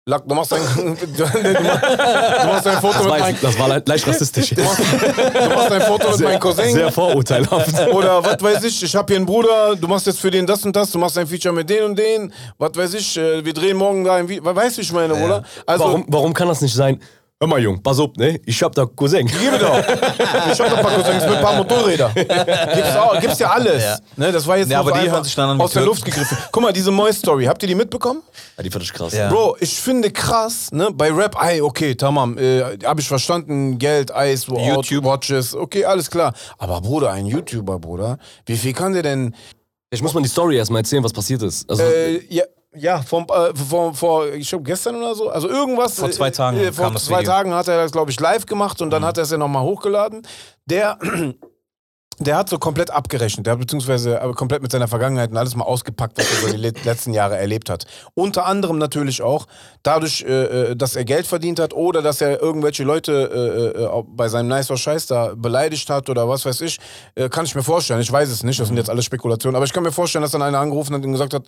Lack, 0.06 0.26
du 0.26 0.34
machst 0.34 0.52
ein, 0.54 0.60
du, 1.16 1.22
machst, 1.24 2.66
ein 2.66 2.80
Foto 2.80 2.94
Das, 2.94 3.04
mit 3.04 3.18
meinem, 3.20 3.36
das 3.42 3.58
war 3.58 3.68
le- 3.68 3.82
leicht 3.84 4.06
rassistisch. 4.08 4.48
du 4.50 4.62
machst, 4.62 4.80
du 4.80 5.48
machst 5.54 5.72
ein 5.72 5.82
Foto 5.82 6.10
mit 6.12 6.20
meinem 6.20 6.40
Cousin. 6.40 6.72
Sehr 6.72 6.90
vorurteilhaft. 6.90 7.88
Oder 7.92 8.24
was 8.24 8.42
weiß 8.42 8.64
ich, 8.64 8.82
ich 8.82 8.96
hab 8.96 9.08
hier 9.08 9.18
einen 9.18 9.26
Bruder, 9.26 9.76
du 9.76 9.86
machst 9.86 10.06
jetzt 10.06 10.18
für 10.18 10.30
den 10.30 10.46
das 10.46 10.64
und 10.64 10.74
das, 10.74 10.90
du 10.90 10.98
machst 10.98 11.18
ein 11.18 11.26
Feature 11.26 11.54
mit 11.54 11.68
den 11.68 11.84
und 11.84 11.98
den, 11.98 12.32
was 12.56 12.70
weiß 12.74 12.94
ich, 12.94 13.16
äh, 13.18 13.44
wir 13.44 13.52
drehen 13.52 13.76
morgen 13.76 14.02
da 14.02 14.14
ein 14.14 14.26
Video, 14.28 14.42
weißt 14.42 14.78
du, 14.78 14.80
wie 14.80 14.84
ich 14.86 14.92
meine, 14.92 15.14
oder? 15.14 15.44
Also, 15.66 15.84
warum, 15.84 16.04
warum 16.08 16.32
kann 16.34 16.48
das 16.48 16.62
nicht 16.62 16.74
sein? 16.74 16.98
Hör 17.42 17.48
mal, 17.48 17.58
Jung, 17.58 17.82
pass 17.82 17.98
auf, 17.98 18.10
ne? 18.16 18.38
Ich 18.44 18.62
hab 18.62 18.74
da 18.74 18.84
Cousin. 18.84 19.26
Gib 19.26 19.58
doch. 19.58 19.78
Ich 20.52 20.60
hab 20.60 20.68
doch 20.68 20.76
ein 20.76 20.84
paar 20.84 20.94
Cousins 20.94 21.24
mit 21.24 21.36
ein 21.36 21.42
paar 21.42 21.56
Motorräder. 21.56 22.10
Gibt's, 22.14 22.96
auch, 22.96 23.18
gibt's 23.18 23.38
ja 23.38 23.48
alles. 23.50 23.82
Ja. 23.82 23.98
Ne, 24.16 24.30
das 24.30 24.46
war 24.46 24.58
jetzt 24.58 24.70
Ja, 24.70 24.80
aber 24.80 24.92
die 24.92 25.10
hören 25.10 25.24
sich 25.24 25.34
dann 25.34 25.48
an 25.48 25.58
aus 25.58 25.72
der. 25.72 25.84
Luft 25.86 26.04
gegriffen. 26.04 26.36
Guck 26.52 26.62
mal, 26.62 26.70
diese 26.70 26.90
Moist-Story, 26.90 27.46
habt 27.46 27.62
ihr 27.62 27.68
die 27.68 27.74
mitbekommen? 27.74 28.20
Ja, 28.58 28.62
die 28.62 28.68
fand 28.70 28.84
ich 28.84 28.92
krass. 28.92 29.14
Ja. 29.14 29.30
Bro, 29.30 29.56
ich 29.60 29.80
finde 29.80 30.10
krass, 30.10 30.70
ne, 30.72 30.90
bei 30.92 31.10
Rap, 31.10 31.34
ey, 31.42 31.62
okay, 31.62 31.94
tamam, 31.94 32.36
äh, 32.36 32.76
hab 32.84 32.98
ich 33.00 33.08
verstanden, 33.08 33.78
Geld, 33.78 34.14
Eis, 34.14 34.46
YouTube. 34.46 35.04
Watches, 35.04 35.54
okay, 35.54 35.86
alles 35.86 36.10
klar. 36.10 36.34
Aber 36.58 36.82
Bruder, 36.82 37.10
ein 37.12 37.24
YouTuber, 37.24 37.78
Bruder, 37.78 38.18
wie 38.44 38.56
viel 38.58 38.74
kann 38.74 38.92
der 38.92 39.02
denn, 39.02 39.34
Ich 39.88 40.02
muss 40.02 40.12
mal 40.12 40.22
die 40.22 40.28
Story 40.28 40.58
erstmal 40.58 40.80
erzählen, 40.82 41.02
was 41.02 41.14
passiert 41.14 41.40
ist. 41.40 41.70
Also, 41.70 41.84
äh, 41.84 42.22
ja, 42.28 42.44
ja, 42.74 43.02
vom, 43.02 43.24
äh, 43.24 43.54
vor, 43.56 43.94
vor, 43.94 44.26
ich 44.28 44.48
glaube 44.48 44.64
gestern 44.64 44.96
oder 44.96 45.14
so, 45.14 45.28
also 45.28 45.48
irgendwas. 45.48 45.98
Vor 45.98 46.10
zwei 46.10 46.30
Tagen 46.30 46.56
Äh, 46.58 46.72
vor 46.72 46.94
zwei 46.96 47.20
Video. 47.20 47.32
Tagen 47.32 47.52
hat 47.54 47.66
er 47.68 47.82
das, 47.82 47.92
glaube 47.92 48.10
ich, 48.10 48.20
live 48.20 48.46
gemacht 48.46 48.80
und 48.80 48.90
dann 48.90 49.04
hat 49.04 49.16
er 49.18 49.24
es 49.24 49.30
ja 49.30 49.38
nochmal 49.38 49.62
hochgeladen. 49.62 50.22
Der, 50.66 50.96
der 52.20 52.36
hat 52.36 52.48
so 52.50 52.58
komplett 52.58 52.90
abgerechnet, 52.90 53.46
der 53.46 53.54
hat 53.54 53.60
beziehungsweise 53.60 54.20
äh, 54.20 54.32
komplett 54.34 54.60
mit 54.62 54.70
seiner 54.70 54.88
Vergangenheit 54.88 55.30
und 55.30 55.36
alles 55.38 55.56
mal 55.56 55.64
ausgepackt, 55.64 56.18
was 56.18 56.30
er 56.32 56.38
über 56.42 56.50
die 56.50 56.58
le- 56.58 56.72
letzten 56.84 57.12
Jahre 57.14 57.38
erlebt 57.38 57.70
hat. 57.70 57.86
Unter 58.14 58.46
anderem 58.46 58.78
natürlich 58.78 59.22
auch 59.22 59.46
dadurch, 59.82 60.22
äh, 60.22 60.70
äh, 60.72 60.76
dass 60.76 60.94
er 60.96 61.04
Geld 61.04 61.26
verdient 61.26 61.58
hat 61.58 61.72
oder 61.72 62.02
dass 62.02 62.20
er 62.20 62.40
irgendwelche 62.40 62.84
Leute 62.84 63.74
äh, 63.76 63.82
äh, 63.82 64.02
bei 64.06 64.28
seinem 64.28 64.48
Nice 64.48 64.70
or 64.70 64.76
Scheiß 64.76 65.06
da 65.06 65.32
beleidigt 65.34 65.88
hat 65.90 66.08
oder 66.10 66.28
was 66.28 66.44
weiß 66.44 66.60
ich, 66.60 66.78
äh, 67.14 67.28
kann 67.30 67.46
ich 67.46 67.54
mir 67.54 67.62
vorstellen. 67.62 68.00
Ich 68.00 68.12
weiß 68.12 68.28
es 68.28 68.42
nicht, 68.44 68.60
das 68.60 68.68
sind 68.68 68.76
jetzt 68.76 68.90
alles 68.90 69.06
Spekulationen, 69.06 69.56
aber 69.56 69.64
ich 69.64 69.72
kann 69.72 69.82
mir 69.82 69.90
vorstellen, 69.92 70.22
dass 70.22 70.32
dann 70.32 70.42
einer 70.42 70.58
angerufen 70.60 70.94
hat 70.94 71.02
und 71.04 71.10
gesagt 71.12 71.32
hat, 71.34 71.42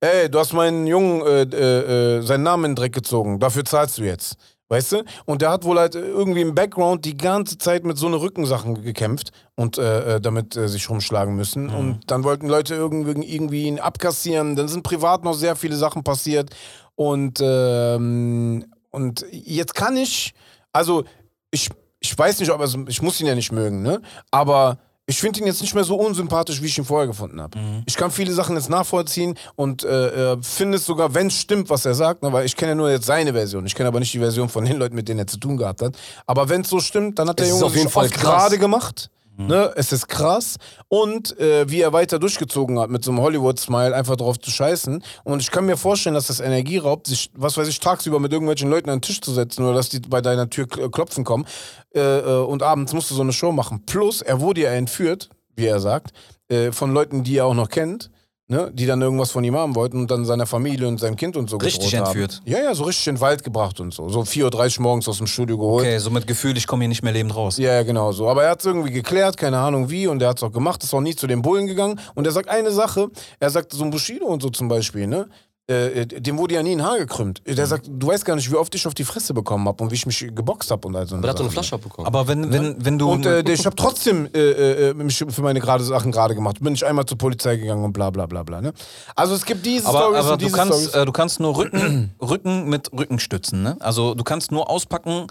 ey, 0.00 0.30
du 0.30 0.38
hast 0.38 0.52
meinen 0.52 0.86
Jungen 0.86 1.22
äh, 1.22 1.42
äh, 1.42 2.18
äh, 2.18 2.22
seinen 2.22 2.42
Namen 2.42 2.64
in 2.64 2.70
den 2.72 2.76
Dreck 2.76 2.92
gezogen, 2.92 3.38
dafür 3.38 3.64
zahlst 3.64 3.98
du 3.98 4.02
jetzt. 4.02 4.36
Weißt 4.70 4.92
du? 4.92 5.04
Und 5.24 5.42
der 5.42 5.50
hat 5.50 5.64
wohl 5.64 5.80
halt 5.80 5.96
irgendwie 5.96 6.42
im 6.42 6.54
Background 6.54 7.04
die 7.04 7.16
ganze 7.16 7.58
Zeit 7.58 7.84
mit 7.84 7.98
so 7.98 8.06
eine 8.06 8.20
Rückensachen 8.20 8.80
gekämpft 8.82 9.32
und 9.56 9.78
äh, 9.78 10.16
äh, 10.16 10.20
damit 10.20 10.56
äh, 10.56 10.68
sich 10.68 10.88
rumschlagen 10.88 11.34
müssen. 11.34 11.64
Mhm. 11.64 11.74
Und 11.74 12.00
dann 12.06 12.22
wollten 12.22 12.46
Leute 12.46 12.76
irgendwie, 12.76 13.34
irgendwie 13.34 13.64
ihn 13.64 13.80
abkassieren. 13.80 14.54
Dann 14.54 14.68
sind 14.68 14.84
privat 14.84 15.24
noch 15.24 15.34
sehr 15.34 15.56
viele 15.56 15.74
Sachen 15.74 16.04
passiert. 16.04 16.50
Und, 16.94 17.40
ähm, 17.42 18.64
und 18.90 19.26
jetzt 19.32 19.74
kann 19.74 19.96
ich, 19.96 20.34
also 20.72 21.02
ich, 21.50 21.68
ich 21.98 22.16
weiß 22.16 22.38
nicht, 22.38 22.52
ob 22.52 22.60
also 22.60 22.78
ich 22.86 23.02
muss 23.02 23.20
ihn 23.20 23.26
ja 23.26 23.34
nicht 23.34 23.50
mögen, 23.50 23.82
ne? 23.82 24.00
Aber 24.30 24.78
ich 25.10 25.20
finde 25.20 25.40
ihn 25.40 25.46
jetzt 25.46 25.60
nicht 25.60 25.74
mehr 25.74 25.82
so 25.82 25.96
unsympathisch, 25.96 26.62
wie 26.62 26.66
ich 26.66 26.78
ihn 26.78 26.84
vorher 26.84 27.08
gefunden 27.08 27.40
habe. 27.40 27.58
Ich 27.84 27.96
kann 27.96 28.12
viele 28.12 28.32
Sachen 28.32 28.54
jetzt 28.54 28.70
nachvollziehen 28.70 29.36
und 29.56 29.82
äh, 29.82 30.34
äh, 30.34 30.36
finde 30.40 30.76
es 30.78 30.86
sogar, 30.86 31.14
wenn 31.14 31.26
es 31.26 31.34
stimmt, 31.34 31.68
was 31.68 31.84
er 31.84 31.94
sagt, 31.94 32.22
ne, 32.22 32.32
weil 32.32 32.46
ich 32.46 32.54
kenne 32.54 32.70
ja 32.70 32.74
nur 32.76 32.90
jetzt 32.90 33.06
seine 33.06 33.32
Version. 33.32 33.66
Ich 33.66 33.74
kenne 33.74 33.88
aber 33.88 33.98
nicht 33.98 34.14
die 34.14 34.20
Version 34.20 34.48
von 34.48 34.64
den 34.64 34.76
Leuten, 34.76 34.94
mit 34.94 35.08
denen 35.08 35.18
er 35.18 35.26
zu 35.26 35.38
tun 35.38 35.56
gehabt 35.56 35.82
hat. 35.82 35.96
Aber 36.26 36.48
wenn 36.48 36.60
es 36.60 36.68
so 36.68 36.78
stimmt, 36.78 37.18
dann 37.18 37.28
hat 37.28 37.40
der 37.40 37.46
Es 37.46 37.52
Junge 37.52 37.64
auf 37.64 37.74
jeden 37.74 37.88
sich 37.88 37.92
Fall 37.92 38.08
gerade 38.08 38.56
gemacht. 38.56 39.10
Ne, 39.36 39.72
es 39.76 39.90
ist 39.90 40.06
krass. 40.06 40.56
Und 40.88 41.38
äh, 41.38 41.70
wie 41.70 41.80
er 41.80 41.94
weiter 41.94 42.18
durchgezogen 42.18 42.78
hat, 42.78 42.90
mit 42.90 43.02
so 43.02 43.10
einem 43.10 43.20
Hollywood-Smile 43.22 43.94
einfach 43.94 44.16
drauf 44.16 44.38
zu 44.38 44.50
scheißen. 44.50 45.02
Und 45.24 45.40
ich 45.40 45.50
kann 45.50 45.64
mir 45.64 45.78
vorstellen, 45.78 46.14
dass 46.14 46.26
das 46.26 46.40
Energie 46.40 46.76
raubt, 46.76 47.06
sich, 47.06 47.30
was 47.34 47.56
weiß 47.56 47.66
ich, 47.68 47.80
tagsüber 47.80 48.20
mit 48.20 48.32
irgendwelchen 48.32 48.68
Leuten 48.68 48.90
an 48.90 48.96
den 48.98 49.02
Tisch 49.02 49.22
zu 49.22 49.32
setzen 49.32 49.64
oder 49.64 49.74
dass 49.74 49.88
die 49.88 50.00
bei 50.00 50.20
deiner 50.20 50.50
Tür 50.50 50.66
kl- 50.66 50.90
klopfen 50.90 51.24
kommen. 51.24 51.46
Äh, 51.94 52.00
äh, 52.00 52.42
und 52.44 52.62
abends 52.62 52.92
musst 52.92 53.10
du 53.10 53.14
so 53.14 53.22
eine 53.22 53.32
Show 53.32 53.50
machen. 53.50 53.84
Plus, 53.86 54.20
er 54.20 54.40
wurde 54.40 54.60
ja 54.60 54.72
entführt, 54.72 55.30
wie 55.56 55.66
er 55.66 55.80
sagt, 55.80 56.10
äh, 56.48 56.70
von 56.70 56.92
Leuten, 56.92 57.24
die 57.24 57.38
er 57.38 57.46
auch 57.46 57.54
noch 57.54 57.70
kennt. 57.70 58.10
Ne, 58.50 58.68
die 58.74 58.84
dann 58.84 59.00
irgendwas 59.00 59.30
von 59.30 59.44
ihm 59.44 59.54
haben 59.54 59.76
wollten 59.76 60.00
und 60.00 60.10
dann 60.10 60.24
seiner 60.24 60.44
Familie 60.44 60.88
und 60.88 60.98
seinem 60.98 61.14
Kind 61.14 61.36
und 61.36 61.48
so 61.48 61.56
Richtig 61.58 61.94
entführt? 61.94 62.40
Haben. 62.44 62.50
Ja, 62.50 62.58
ja, 62.60 62.74
so 62.74 62.82
richtig 62.82 63.06
in 63.06 63.14
den 63.14 63.20
Wald 63.20 63.44
gebracht 63.44 63.78
und 63.78 63.94
so. 63.94 64.08
So 64.08 64.22
4.30 64.22 64.78
Uhr 64.78 64.82
morgens 64.82 65.08
aus 65.08 65.18
dem 65.18 65.28
Studio 65.28 65.56
geholt. 65.56 65.86
Okay, 65.86 65.98
so 65.98 66.10
mit 66.10 66.26
Gefühl, 66.26 66.56
ich 66.56 66.66
komme 66.66 66.82
hier 66.82 66.88
nicht 66.88 67.04
mehr 67.04 67.12
lebend 67.12 67.36
raus. 67.36 67.58
Ja, 67.58 67.74
ja, 67.74 67.84
genau 67.84 68.10
so. 68.10 68.28
Aber 68.28 68.42
er 68.42 68.50
hat 68.50 68.58
es 68.58 68.66
irgendwie 68.66 68.90
geklärt, 68.90 69.36
keine 69.36 69.58
Ahnung 69.58 69.88
wie, 69.88 70.08
und 70.08 70.20
er 70.20 70.30
hat 70.30 70.38
es 70.38 70.42
auch 70.42 70.50
gemacht, 70.50 70.82
ist 70.82 70.92
auch 70.92 71.00
nie 71.00 71.14
zu 71.14 71.28
den 71.28 71.42
Bullen 71.42 71.68
gegangen. 71.68 72.00
Und 72.16 72.26
er 72.26 72.32
sagt 72.32 72.48
eine 72.48 72.72
Sache, 72.72 73.10
er 73.38 73.50
sagt 73.50 73.72
so 73.72 73.84
ein 73.84 73.90
Bushido 73.90 74.26
und 74.26 74.42
so 74.42 74.50
zum 74.50 74.66
Beispiel, 74.66 75.06
ne? 75.06 75.28
Äh, 75.70 76.04
dem 76.06 76.36
wurde 76.36 76.54
ja 76.56 76.62
nie 76.64 76.72
ein 76.72 76.82
Haar 76.82 76.98
gekrümmt. 76.98 77.42
Der 77.46 77.64
sagt, 77.66 77.86
du 77.88 78.08
weißt 78.08 78.24
gar 78.24 78.34
nicht, 78.34 78.50
wie 78.50 78.56
oft 78.56 78.74
ich 78.74 78.86
auf 78.88 78.94
die 78.94 79.04
Fresse 79.04 79.32
bekommen 79.34 79.68
habe 79.68 79.84
und 79.84 79.90
wie 79.90 79.94
ich 79.94 80.04
mich 80.04 80.18
geboxt 80.34 80.70
habe 80.72 80.88
und 80.88 80.96
all 80.96 81.06
so 81.06 81.14
aber 81.16 81.28
hat 81.28 81.38
so 81.38 81.44
eine. 81.44 81.52
Flasche 81.52 81.76
abbekommen. 81.76 82.06
Aber 82.08 82.26
wenn, 82.26 82.52
wenn, 82.52 82.84
wenn 82.84 82.98
du. 82.98 83.08
Und 83.10 83.24
äh, 83.24 83.44
der- 83.44 83.54
ich 83.54 83.64
habe 83.66 83.76
trotzdem 83.76 84.28
äh, 84.34 84.88
äh, 84.90 84.94
mich 84.94 85.24
für 85.28 85.42
meine 85.42 85.60
gerade 85.60 85.84
Sachen 85.84 86.10
gerade 86.10 86.34
gemacht. 86.34 86.58
Bin 86.60 86.74
ich 86.74 86.84
einmal 86.84 87.06
zur 87.06 87.18
Polizei 87.18 87.56
gegangen 87.56 87.84
und 87.84 87.92
bla 87.92 88.10
bla 88.10 88.26
bla 88.26 88.42
bla. 88.42 88.60
Ne? 88.60 88.72
Also 89.14 89.34
es 89.36 89.44
gibt 89.44 89.64
diese 89.64 89.86
aber 89.86 89.98
Stories 90.00 90.18
aber 90.24 90.32
und 90.32 90.40
du, 90.42 90.44
diese 90.46 90.56
kannst, 90.56 90.74
Stories. 90.74 90.94
äh, 90.94 91.06
du 91.06 91.12
kannst 91.12 91.38
nur 91.40 91.56
Rücken, 91.56 92.14
Rücken 92.20 92.68
mit 92.68 92.92
Rücken 92.92 93.18
stützen, 93.20 93.62
ne? 93.62 93.76
Also 93.78 94.14
du 94.14 94.24
kannst 94.24 94.50
nur 94.50 94.68
auspacken. 94.68 95.28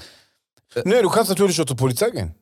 nee, 0.85 1.01
du 1.01 1.09
kannst 1.09 1.29
natürlich 1.29 1.59
auch 1.59 1.65
zur 1.65 1.75
Polizei 1.75 2.11
gehen. 2.11 2.33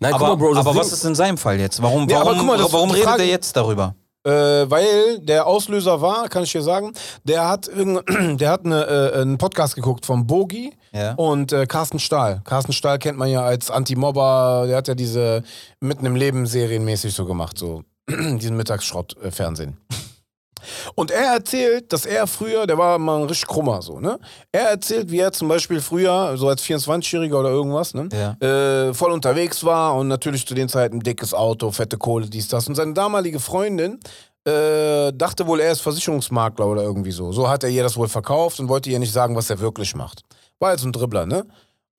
Nein, 0.00 0.12
Aber, 0.12 0.30
guck 0.30 0.40
mal, 0.40 0.46
Bro, 0.54 0.56
aber 0.58 0.74
was 0.74 0.90
ist 0.92 1.04
in 1.04 1.14
seinem 1.14 1.38
Fall 1.38 1.60
jetzt? 1.60 1.80
Warum, 1.80 2.06
Nee, 2.06 2.14
aber 2.14 2.26
warum, 2.32 2.38
guck 2.38 2.46
mal, 2.48 2.72
warum 2.72 2.90
redet 2.90 3.04
Frage- 3.06 3.22
er 3.22 3.28
jetzt 3.28 3.54
darüber? 3.56 3.94
Äh, 4.24 4.30
weil 4.68 5.20
der 5.20 5.46
Auslöser 5.46 6.00
war, 6.00 6.28
kann 6.28 6.42
ich 6.42 6.52
dir 6.52 6.62
sagen, 6.62 6.92
der 7.24 7.48
hat, 7.48 7.70
der 8.08 8.50
hat 8.50 8.64
eine, 8.66 8.84
äh, 9.14 9.20
einen 9.22 9.38
Podcast 9.38 9.74
geguckt 9.76 10.04
von 10.04 10.26
Bogi 10.26 10.72
Ja. 10.92 11.14
und 11.14 11.52
äh, 11.52 11.66
Carsten 11.66 11.98
Stahl. 11.98 12.40
Carsten 12.44 12.72
Stahl 12.72 12.98
kennt 12.98 13.16
man 13.18 13.28
ja 13.30 13.42
als 13.42 13.70
Anti-Mobber, 13.70 14.64
der 14.66 14.76
hat 14.78 14.88
ja 14.88 14.94
diese 14.94 15.42
mitten 15.80 16.04
im 16.04 16.16
Leben 16.16 16.46
serienmäßig 16.46 17.14
so 17.14 17.24
gemacht, 17.26 17.56
so 17.58 17.82
diesen 18.10 18.56
Mittagsschrott-Fernsehen. 18.56 19.76
Und 20.94 21.10
er 21.10 21.34
erzählt, 21.34 21.92
dass 21.92 22.06
er 22.06 22.26
früher, 22.26 22.66
der 22.66 22.78
war 22.78 22.98
mal 22.98 23.20
ein 23.20 23.26
richtig 23.26 23.48
krummer 23.48 23.82
so, 23.82 24.00
ne? 24.00 24.18
Er 24.52 24.70
erzählt, 24.70 25.10
wie 25.10 25.18
er 25.18 25.32
zum 25.32 25.48
Beispiel 25.48 25.80
früher, 25.80 26.36
so 26.36 26.48
als 26.48 26.62
24-Jähriger 26.62 27.38
oder 27.38 27.50
irgendwas, 27.50 27.94
ne? 27.94 28.08
Ja. 28.12 28.88
Äh, 28.88 28.94
voll 28.94 29.12
unterwegs 29.12 29.64
war 29.64 29.94
und 29.96 30.08
natürlich 30.08 30.46
zu 30.46 30.54
den 30.54 30.68
Zeiten 30.68 31.00
dickes 31.00 31.34
Auto, 31.34 31.70
fette 31.70 31.98
Kohle, 31.98 32.28
dies, 32.28 32.48
das. 32.48 32.68
Und 32.68 32.74
seine 32.74 32.94
damalige 32.94 33.40
Freundin 33.40 33.98
äh, 34.44 35.12
dachte 35.12 35.46
wohl, 35.46 35.60
er 35.60 35.72
ist 35.72 35.80
Versicherungsmakler 35.80 36.66
oder 36.66 36.82
irgendwie 36.82 37.12
so. 37.12 37.32
So 37.32 37.48
hat 37.48 37.64
er 37.64 37.70
ihr 37.70 37.82
das 37.82 37.96
wohl 37.96 38.08
verkauft 38.08 38.60
und 38.60 38.68
wollte 38.68 38.90
ihr 38.90 38.98
nicht 38.98 39.12
sagen, 39.12 39.36
was 39.36 39.50
er 39.50 39.60
wirklich 39.60 39.94
macht. 39.94 40.22
War 40.58 40.76
so 40.78 40.88
ein 40.88 40.92
Dribbler, 40.92 41.26
ne? 41.26 41.44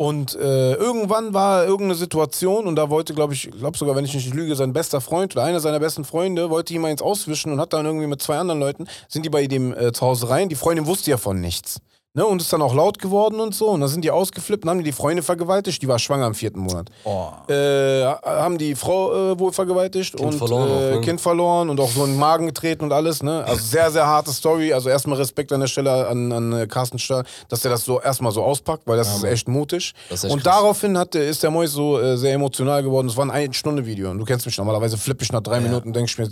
Und 0.02 0.34
äh, 0.36 0.76
irgendwann 0.76 1.34
war 1.34 1.66
irgendeine 1.66 1.96
Situation 1.96 2.68
und 2.68 2.78
da 2.78 2.90
wollte, 2.90 3.14
glaube 3.14 3.34
ich, 3.34 3.52
glaube 3.52 3.78
sogar, 3.78 3.98
wenn 3.98 4.06
ich 4.06 4.14
nicht 4.14 4.34
lüge, 4.34 4.56
sein 4.56 4.72
bester 4.72 5.02
Freund 5.02 5.36
oder 5.36 5.44
einer 5.44 5.60
seiner 5.60 5.82
besten 5.82 6.06
Freunde 6.06 6.50
wollte 6.50 6.74
ihm 6.74 6.86
eins 6.86 7.02
auswischen 7.02 7.52
und 7.52 7.60
hat 7.60 7.74
dann 7.74 7.86
irgendwie 7.86 8.08
mit 8.08 8.22
zwei 8.22 8.38
anderen 8.38 8.62
Leuten, 8.62 8.88
sind 9.10 9.26
die 9.26 9.30
bei 9.30 9.46
dem 9.48 9.74
äh, 9.74 9.92
zu 9.92 10.06
Hause 10.06 10.30
rein. 10.30 10.48
Die 10.48 10.56
Freundin 10.56 10.86
wusste 10.86 11.12
ja 11.12 11.18
von 11.18 11.42
nichts. 11.42 11.82
Ne, 12.16 12.26
und 12.26 12.42
ist 12.42 12.52
dann 12.52 12.64
auch 12.64 12.74
laut 12.74 12.98
geworden 12.98 13.40
und 13.40 13.54
so. 13.54 13.68
Und 13.70 13.82
dann 13.82 13.90
sind 13.90 14.04
die 14.04 14.10
ausgeflippt 14.10 14.64
und 14.64 14.70
haben 14.72 14.80
die 14.80 14.86
die 14.86 14.92
Freundin 14.92 15.24
vergewaltigt. 15.24 15.80
Die 15.80 15.88
war 15.88 16.00
schwanger 16.00 16.26
im 16.26 16.34
vierten 16.34 16.60
Monat. 16.60 16.90
Oh. 17.04 17.28
Äh, 17.48 18.04
haben 18.04 18.58
die 18.58 18.74
Frau 18.74 19.34
äh, 19.34 19.40
wohl 19.40 19.54
vergewaltigt 19.54 20.20
und 20.20 20.34
verloren 20.34 20.72
auch, 20.72 20.82
äh, 20.82 20.96
ne? 20.96 21.02
Kind 21.02 21.22
verloren 21.22 21.70
und 21.70 21.80
auch 21.80 21.92
so 21.92 22.04
in 22.06 22.14
den 22.14 22.20
Magen 22.20 22.48
getreten 22.48 22.84
und 22.84 22.94
alles. 22.94 23.22
Ne? 23.22 23.44
Also 23.46 23.64
sehr, 23.64 23.92
sehr 23.92 24.08
harte 24.08 24.32
Story. 24.32 24.74
Also 24.74 24.90
erstmal 24.90 25.20
Respekt 25.20 25.54
an 25.54 25.60
der 25.60 25.68
Stelle 25.68 26.08
an, 26.08 26.32
an 26.32 26.54
äh, 26.54 26.66
Carsten 26.66 26.98
Stahl, 26.98 27.26
dass 27.48 27.64
er 27.64 27.70
das 27.70 27.86
so 27.86 28.02
erstmal 28.02 28.32
so 28.32 28.42
auspackt, 28.42 28.88
weil 28.88 28.98
das 28.98 29.16
ist 29.16 29.24
echt 29.24 29.48
mutig. 29.48 29.94
Ist 30.10 30.24
echt 30.24 30.34
und 30.34 30.42
krass. 30.42 30.56
daraufhin 30.56 30.98
hat, 30.98 31.14
ist 31.14 31.44
der 31.44 31.52
Mois 31.52 31.68
so 31.68 32.00
äh, 32.00 32.18
sehr 32.18 32.34
emotional 32.34 32.82
geworden. 32.82 33.08
Es 33.08 33.18
war 33.18 33.26
ein 33.26 33.32
Ein-Stunde-Video. 33.32 34.10
Und 34.10 34.18
du 34.18 34.26
kennst 34.26 34.48
mich 34.48 34.58
normalerweise, 34.58 34.98
flippe 34.98 35.24
ich 35.24 35.32
nach 35.32 35.42
drei 35.42 35.60
Minuten 35.60 35.90
und 35.90 35.96
denke 35.96 36.10
ich 36.10 36.18
mir, 36.18 36.30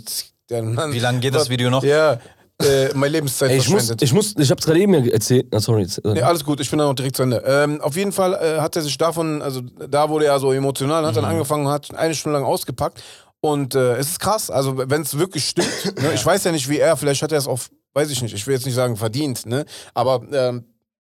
Mann, 0.62 0.92
Wie 0.92 0.98
lange 0.98 1.20
geht 1.20 1.34
das 1.34 1.50
Video 1.50 1.70
noch? 1.70 1.84
Ja, 1.84 2.18
äh, 2.62 2.92
meine 2.94 3.12
Lebenszeit 3.12 3.50
Ey, 3.50 3.58
ich 3.58 3.68
muss, 3.68 3.86
verschwendet. 3.86 4.02
ich 4.02 4.12
muss, 4.12 4.34
ich 4.36 4.50
hab's 4.50 4.64
gerade 4.66 4.80
eben 4.80 4.94
ja 4.94 5.12
erzählt. 5.12 5.46
Na, 5.52 5.60
sorry. 5.60 5.82
äh, 5.82 6.12
Nee, 6.12 6.22
alles 6.22 6.44
gut, 6.44 6.60
ich 6.60 6.68
bin 6.70 6.78
dann 6.78 6.88
noch 6.88 6.94
direkt 6.94 7.16
zu 7.16 7.22
Ende. 7.22 7.42
Ähm, 7.46 7.80
auf 7.80 7.96
jeden 7.96 8.12
Fall 8.12 8.34
äh, 8.34 8.60
hat 8.60 8.74
er 8.76 8.82
sich 8.82 8.96
davon, 8.98 9.42
also 9.42 9.60
da 9.88 10.08
wurde 10.08 10.26
er 10.26 10.38
so 10.40 10.52
emotional, 10.52 11.06
hat 11.06 11.16
dann 11.16 11.24
Mhm. 11.24 11.30
angefangen, 11.30 11.68
hat 11.68 11.94
eine 11.94 12.14
Stunde 12.14 12.38
lang 12.38 12.46
ausgepackt. 12.46 13.02
Und 13.40 13.76
äh, 13.76 13.96
es 13.96 14.08
ist 14.08 14.20
krass, 14.20 14.50
also 14.50 14.76
wenn 14.76 15.02
es 15.02 15.16
wirklich 15.16 15.44
stimmt, 15.48 15.68
ne, 16.02 16.12
ich 16.14 16.26
weiß 16.26 16.42
ja 16.44 16.50
nicht, 16.52 16.68
wie 16.68 16.78
er, 16.78 16.96
vielleicht 16.96 17.22
hat 17.22 17.30
er 17.30 17.38
es 17.38 17.46
auch, 17.46 17.60
weiß 17.94 18.10
ich 18.10 18.20
nicht, 18.22 18.34
ich 18.34 18.44
will 18.48 18.54
jetzt 18.54 18.66
nicht 18.66 18.74
sagen 18.74 18.96
verdient, 18.96 19.46
ne? 19.46 19.64
aber 19.94 20.22
ähm, 20.32 20.64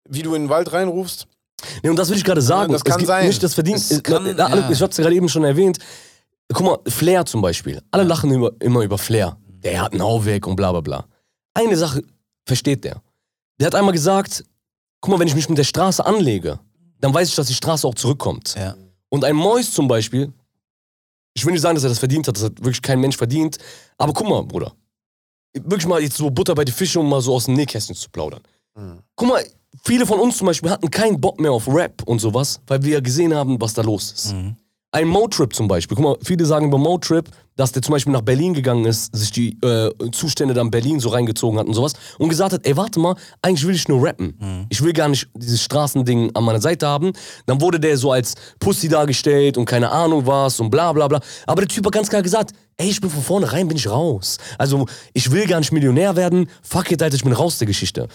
wie 0.09 0.23
du 0.23 0.33
in 0.33 0.43
den 0.45 0.49
Wald 0.49 0.71
reinrufst, 0.73 1.27
Nee, 1.81 1.89
und 1.89 1.95
das 1.95 2.09
will 2.09 2.17
ich 2.17 2.23
gerade 2.23 2.41
sagen. 2.41 2.73
das 2.73 2.83
kann 2.83 3.03
sein. 3.05 3.27
Nicht 3.27 3.41
das 3.41 3.53
verdient. 3.53 3.77
Es 3.77 4.03
kann, 4.03 4.25
äh, 4.25 4.39
alle- 4.41 4.61
ja. 4.61 4.69
Ich 4.71 4.81
hab's 4.81 4.97
gerade 4.97 5.15
eben 5.15 5.29
schon 5.29 5.43
erwähnt. 5.45 5.77
Guck 6.53 6.65
mal, 6.65 6.77
Flair 6.87 7.25
zum 7.25 7.41
Beispiel. 7.41 7.81
Alle 7.91 8.03
lachen 8.03 8.29
über, 8.31 8.51
immer 8.59 8.81
über 8.81 8.97
Flair. 8.97 9.37
Der 9.63 9.81
hat 9.81 9.93
einen 9.93 10.03
Hau 10.03 10.25
weg 10.25 10.45
und 10.47 10.57
bla 10.57 10.71
bla 10.73 10.81
bla. 10.81 11.05
Eine 11.55 11.75
Sache 11.75 12.03
versteht 12.45 12.83
der. 12.83 13.01
Der 13.59 13.67
hat 13.67 13.75
einmal 13.75 13.93
gesagt, 13.93 14.43
guck 15.01 15.11
mal, 15.11 15.19
wenn 15.19 15.27
ich 15.27 15.35
mich 15.35 15.49
mit 15.49 15.57
der 15.57 15.63
Straße 15.63 16.05
anlege, 16.05 16.59
dann 16.99 17.13
weiß 17.13 17.29
ich, 17.29 17.35
dass 17.35 17.47
die 17.47 17.53
Straße 17.53 17.87
auch 17.87 17.95
zurückkommt. 17.95 18.55
Ja. 18.55 18.75
Und 19.09 19.23
ein 19.23 19.35
Mois 19.35 19.71
zum 19.71 19.87
Beispiel, 19.87 20.31
ich 21.33 21.45
will 21.45 21.53
nicht 21.53 21.61
sagen, 21.61 21.75
dass 21.75 21.83
er 21.83 21.89
das 21.89 21.99
verdient 21.99 22.27
hat, 22.27 22.35
das 22.35 22.43
hat 22.43 22.57
wirklich 22.59 22.81
kein 22.81 22.99
Mensch 22.99 23.17
verdient, 23.17 23.57
aber 23.97 24.13
guck 24.13 24.27
mal, 24.27 24.43
Bruder. 24.43 24.73
Wirklich 25.53 25.87
mal 25.87 26.01
jetzt 26.01 26.17
so 26.17 26.29
Butter 26.29 26.53
bei 26.53 26.65
die 26.65 26.71
Fische, 26.71 26.99
um 26.99 27.09
mal 27.09 27.21
so 27.21 27.33
aus 27.33 27.45
dem 27.45 27.55
Nähkästchen 27.55 27.95
zu 27.95 28.09
plaudern. 28.09 28.41
Guck 29.15 29.29
mal, 29.29 29.45
viele 29.85 30.05
von 30.05 30.19
uns 30.19 30.37
zum 30.37 30.47
Beispiel 30.47 30.69
hatten 30.69 30.91
keinen 30.91 31.21
Bock 31.21 31.39
mehr 31.39 31.51
auf 31.53 31.67
Rap 31.67 32.03
und 32.05 32.19
sowas, 32.19 32.59
weil 32.67 32.83
wir 32.83 32.93
ja 32.95 32.99
gesehen 32.99 33.33
haben, 33.33 33.59
was 33.61 33.73
da 33.73 33.81
los 33.81 34.11
ist. 34.11 34.35
Ein 34.95 35.09
Motrip 35.09 35.53
zum 35.53 35.67
Beispiel. 35.67 35.95
Guck 35.95 36.03
mal, 36.05 36.17
viele 36.23 36.45
sagen 36.45 36.67
über 36.67 36.77
Motrip, 36.77 37.29
dass 37.57 37.73
der 37.73 37.81
zum 37.81 37.91
Beispiel 37.91 38.13
nach 38.13 38.21
Berlin 38.21 38.53
gegangen 38.53 38.85
ist, 38.85 39.13
sich 39.13 39.29
die 39.29 39.57
äh, 39.61 39.91
Zustände 40.11 40.53
da 40.53 40.61
in 40.61 40.71
Berlin 40.71 41.01
so 41.01 41.09
reingezogen 41.09 41.59
hat 41.59 41.67
und 41.67 41.73
sowas 41.73 41.93
und 42.17 42.29
gesagt 42.29 42.53
hat, 42.53 42.65
ey, 42.65 42.77
warte 42.77 43.01
mal, 43.01 43.15
eigentlich 43.41 43.67
will 43.67 43.75
ich 43.75 43.87
nur 43.89 44.05
rappen. 44.05 44.37
Ich 44.69 44.81
will 44.81 44.93
gar 44.93 45.09
nicht 45.09 45.27
dieses 45.35 45.61
Straßending 45.63 46.31
an 46.33 46.43
meiner 46.45 46.61
Seite 46.61 46.87
haben. 46.87 47.11
Dann 47.45 47.59
wurde 47.59 47.79
der 47.79 47.97
so 47.97 48.13
als 48.13 48.35
Pussy 48.59 48.87
dargestellt 48.87 49.57
und 49.57 49.65
keine 49.65 49.91
Ahnung 49.91 50.25
was 50.25 50.59
und 50.61 50.69
bla 50.69 50.93
bla 50.93 51.09
bla. 51.09 51.19
Aber 51.45 51.61
der 51.61 51.67
Typ 51.67 51.85
hat 51.85 51.93
ganz 51.93 52.09
klar 52.09 52.21
gesagt, 52.21 52.51
ey, 52.77 52.89
ich 52.89 53.01
bin 53.01 53.09
von 53.09 53.21
vornherein, 53.21 53.67
bin 53.67 53.77
ich 53.77 53.89
raus. 53.89 54.37
Also, 54.57 54.85
ich 55.13 55.31
will 55.31 55.45
gar 55.45 55.59
nicht 55.59 55.71
Millionär 55.71 56.15
werden. 56.15 56.49
Fuck 56.61 56.91
it, 56.91 57.01
Alter, 57.01 57.15
ich 57.15 57.23
bin 57.23 57.33
raus 57.33 57.57
der 57.57 57.67
Geschichte. 57.67 58.07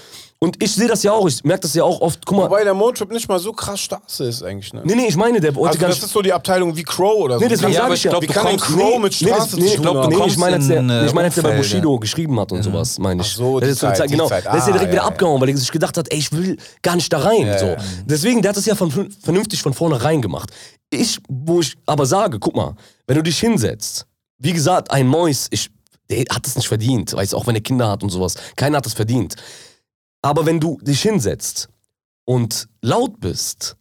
Und 0.43 0.63
ich 0.63 0.73
sehe 0.73 0.89
das 0.89 1.03
ja 1.03 1.13
auch, 1.13 1.29
ich 1.29 1.45
merke 1.45 1.61
das 1.61 1.75
ja 1.75 1.85
auch 1.85 2.01
oft. 2.01 2.25
Guck 2.25 2.39
mal, 2.39 2.45
Wobei 2.45 2.65
der 2.65 2.73
Motrip 2.73 3.13
nicht 3.13 3.29
mal 3.29 3.39
so 3.39 3.53
krass 3.53 3.79
Straße 3.81 4.25
ist 4.25 4.43
eigentlich, 4.43 4.73
ne? 4.73 4.81
nee, 4.85 4.95
nee, 4.95 5.07
ich 5.09 5.17
meine, 5.17 5.39
der 5.39 5.55
wollte 5.55 5.69
Also 5.69 5.79
gar 5.81 5.89
das 5.91 5.99
nicht... 5.99 6.07
ist 6.07 6.13
so 6.15 6.23
die 6.23 6.33
Abteilung 6.33 6.75
wie 6.75 6.83
Crow 6.83 7.25
oder 7.25 7.35
so. 7.39 7.41
Nee, 7.45 7.49
deswegen 7.51 7.73
Ja, 7.73 7.83
sage 7.83 7.93
ich 7.93 7.99
ich 8.01 8.05
ja. 8.05 8.11
glaub, 8.13 8.23
wie 8.23 8.27
du 8.27 8.33
kann 8.33 8.47
ein 8.47 8.57
Crow 8.57 8.99
mit 8.99 9.21
Nee, 9.21 9.29
das, 9.29 9.37
Straße 9.37 9.57
nee, 9.57 9.61
zu 9.63 9.67
ich 9.69 9.75
tun 9.75 9.83
glaub, 9.83 10.09
nee, 10.09 10.15
kommst 10.17 10.35
ich 10.37 10.39
meine, 10.41 10.57
als 10.57 10.67
der, 10.69 10.81
äh, 10.83 11.07
ich 11.07 11.13
meine, 11.13 11.27
als 11.27 11.35
der 11.35 11.43
bei. 11.43 11.57
Bushido 11.59 11.99
geschrieben 11.99 12.41
hat 12.41 12.53
und 12.53 12.63
sowas, 12.63 12.99
meine 12.99 13.21
ich. 13.21 13.29
Ach 13.33 13.37
so, 13.37 13.61
die 13.61 13.67
ist, 13.67 13.81
so 13.81 13.87
Zeit, 13.89 13.97
Zeit, 13.99 14.09
die 14.09 14.13
genau, 14.13 14.29
Zeit. 14.29 14.47
der 14.47 14.55
ist 14.55 14.61
ja 14.67 14.69
Ah, 14.69 14.73
direkt 14.73 14.93
wieder 14.93 15.03
ja, 15.03 15.03
ja. 15.03 15.09
abgehauen, 15.09 15.41
weil 15.43 15.51
er 15.51 15.57
sich 15.59 15.71
gedacht 15.71 15.99
hat, 15.99 16.11
ey, 16.11 16.19
ich 16.19 16.33
will 16.33 16.57
gar 16.81 16.97
nicht 16.97 17.13
da 17.13 17.19
rein. 17.19 17.59
so. 17.59 17.67
ja. 17.67 17.77
Deswegen, 18.07 18.41
der 18.41 18.49
hat 18.49 18.57
das 18.57 18.65
ja 18.65 18.75
von, 18.75 18.91
vernünftig 19.23 19.61
von 19.61 19.75
vornherein 19.75 20.23
gemacht. 20.23 20.51
Ich, 20.89 21.19
wo 21.29 21.61
ich 21.61 21.75
aber 21.85 22.07
sage, 22.07 22.39
guck 22.39 22.57
mal, 22.57 22.77
wenn 23.07 23.17
du 23.17 23.23
dich 23.23 23.39
hinsetzt, 23.39 24.07
wie 24.39 24.55
gesagt, 24.55 24.91
ein 24.91 25.07
Mois, 25.07 25.49
ich, 25.51 25.69
der 26.09 26.25
hat 26.35 26.47
es 26.47 26.57
nicht 26.57 26.67
verdient, 26.67 27.13
weißt 27.13 27.35
du, 27.35 27.37
auch 27.37 27.47
wenn 27.47 27.55
er 27.57 27.61
Kinder 27.61 27.91
hat 27.91 28.03
und 28.03 28.09
sowas. 28.09 28.37
Keiner 28.57 28.79
hat 28.79 28.87
es 28.87 28.95
verdient. 28.95 29.35
Aber 30.23 30.47
wenn 30.47 30.61
du 30.61 30.79
dich 30.83 31.03
hinsetzt 31.03 31.69
und 32.25 32.69
laut 32.83 33.21
bist, 33.21 33.77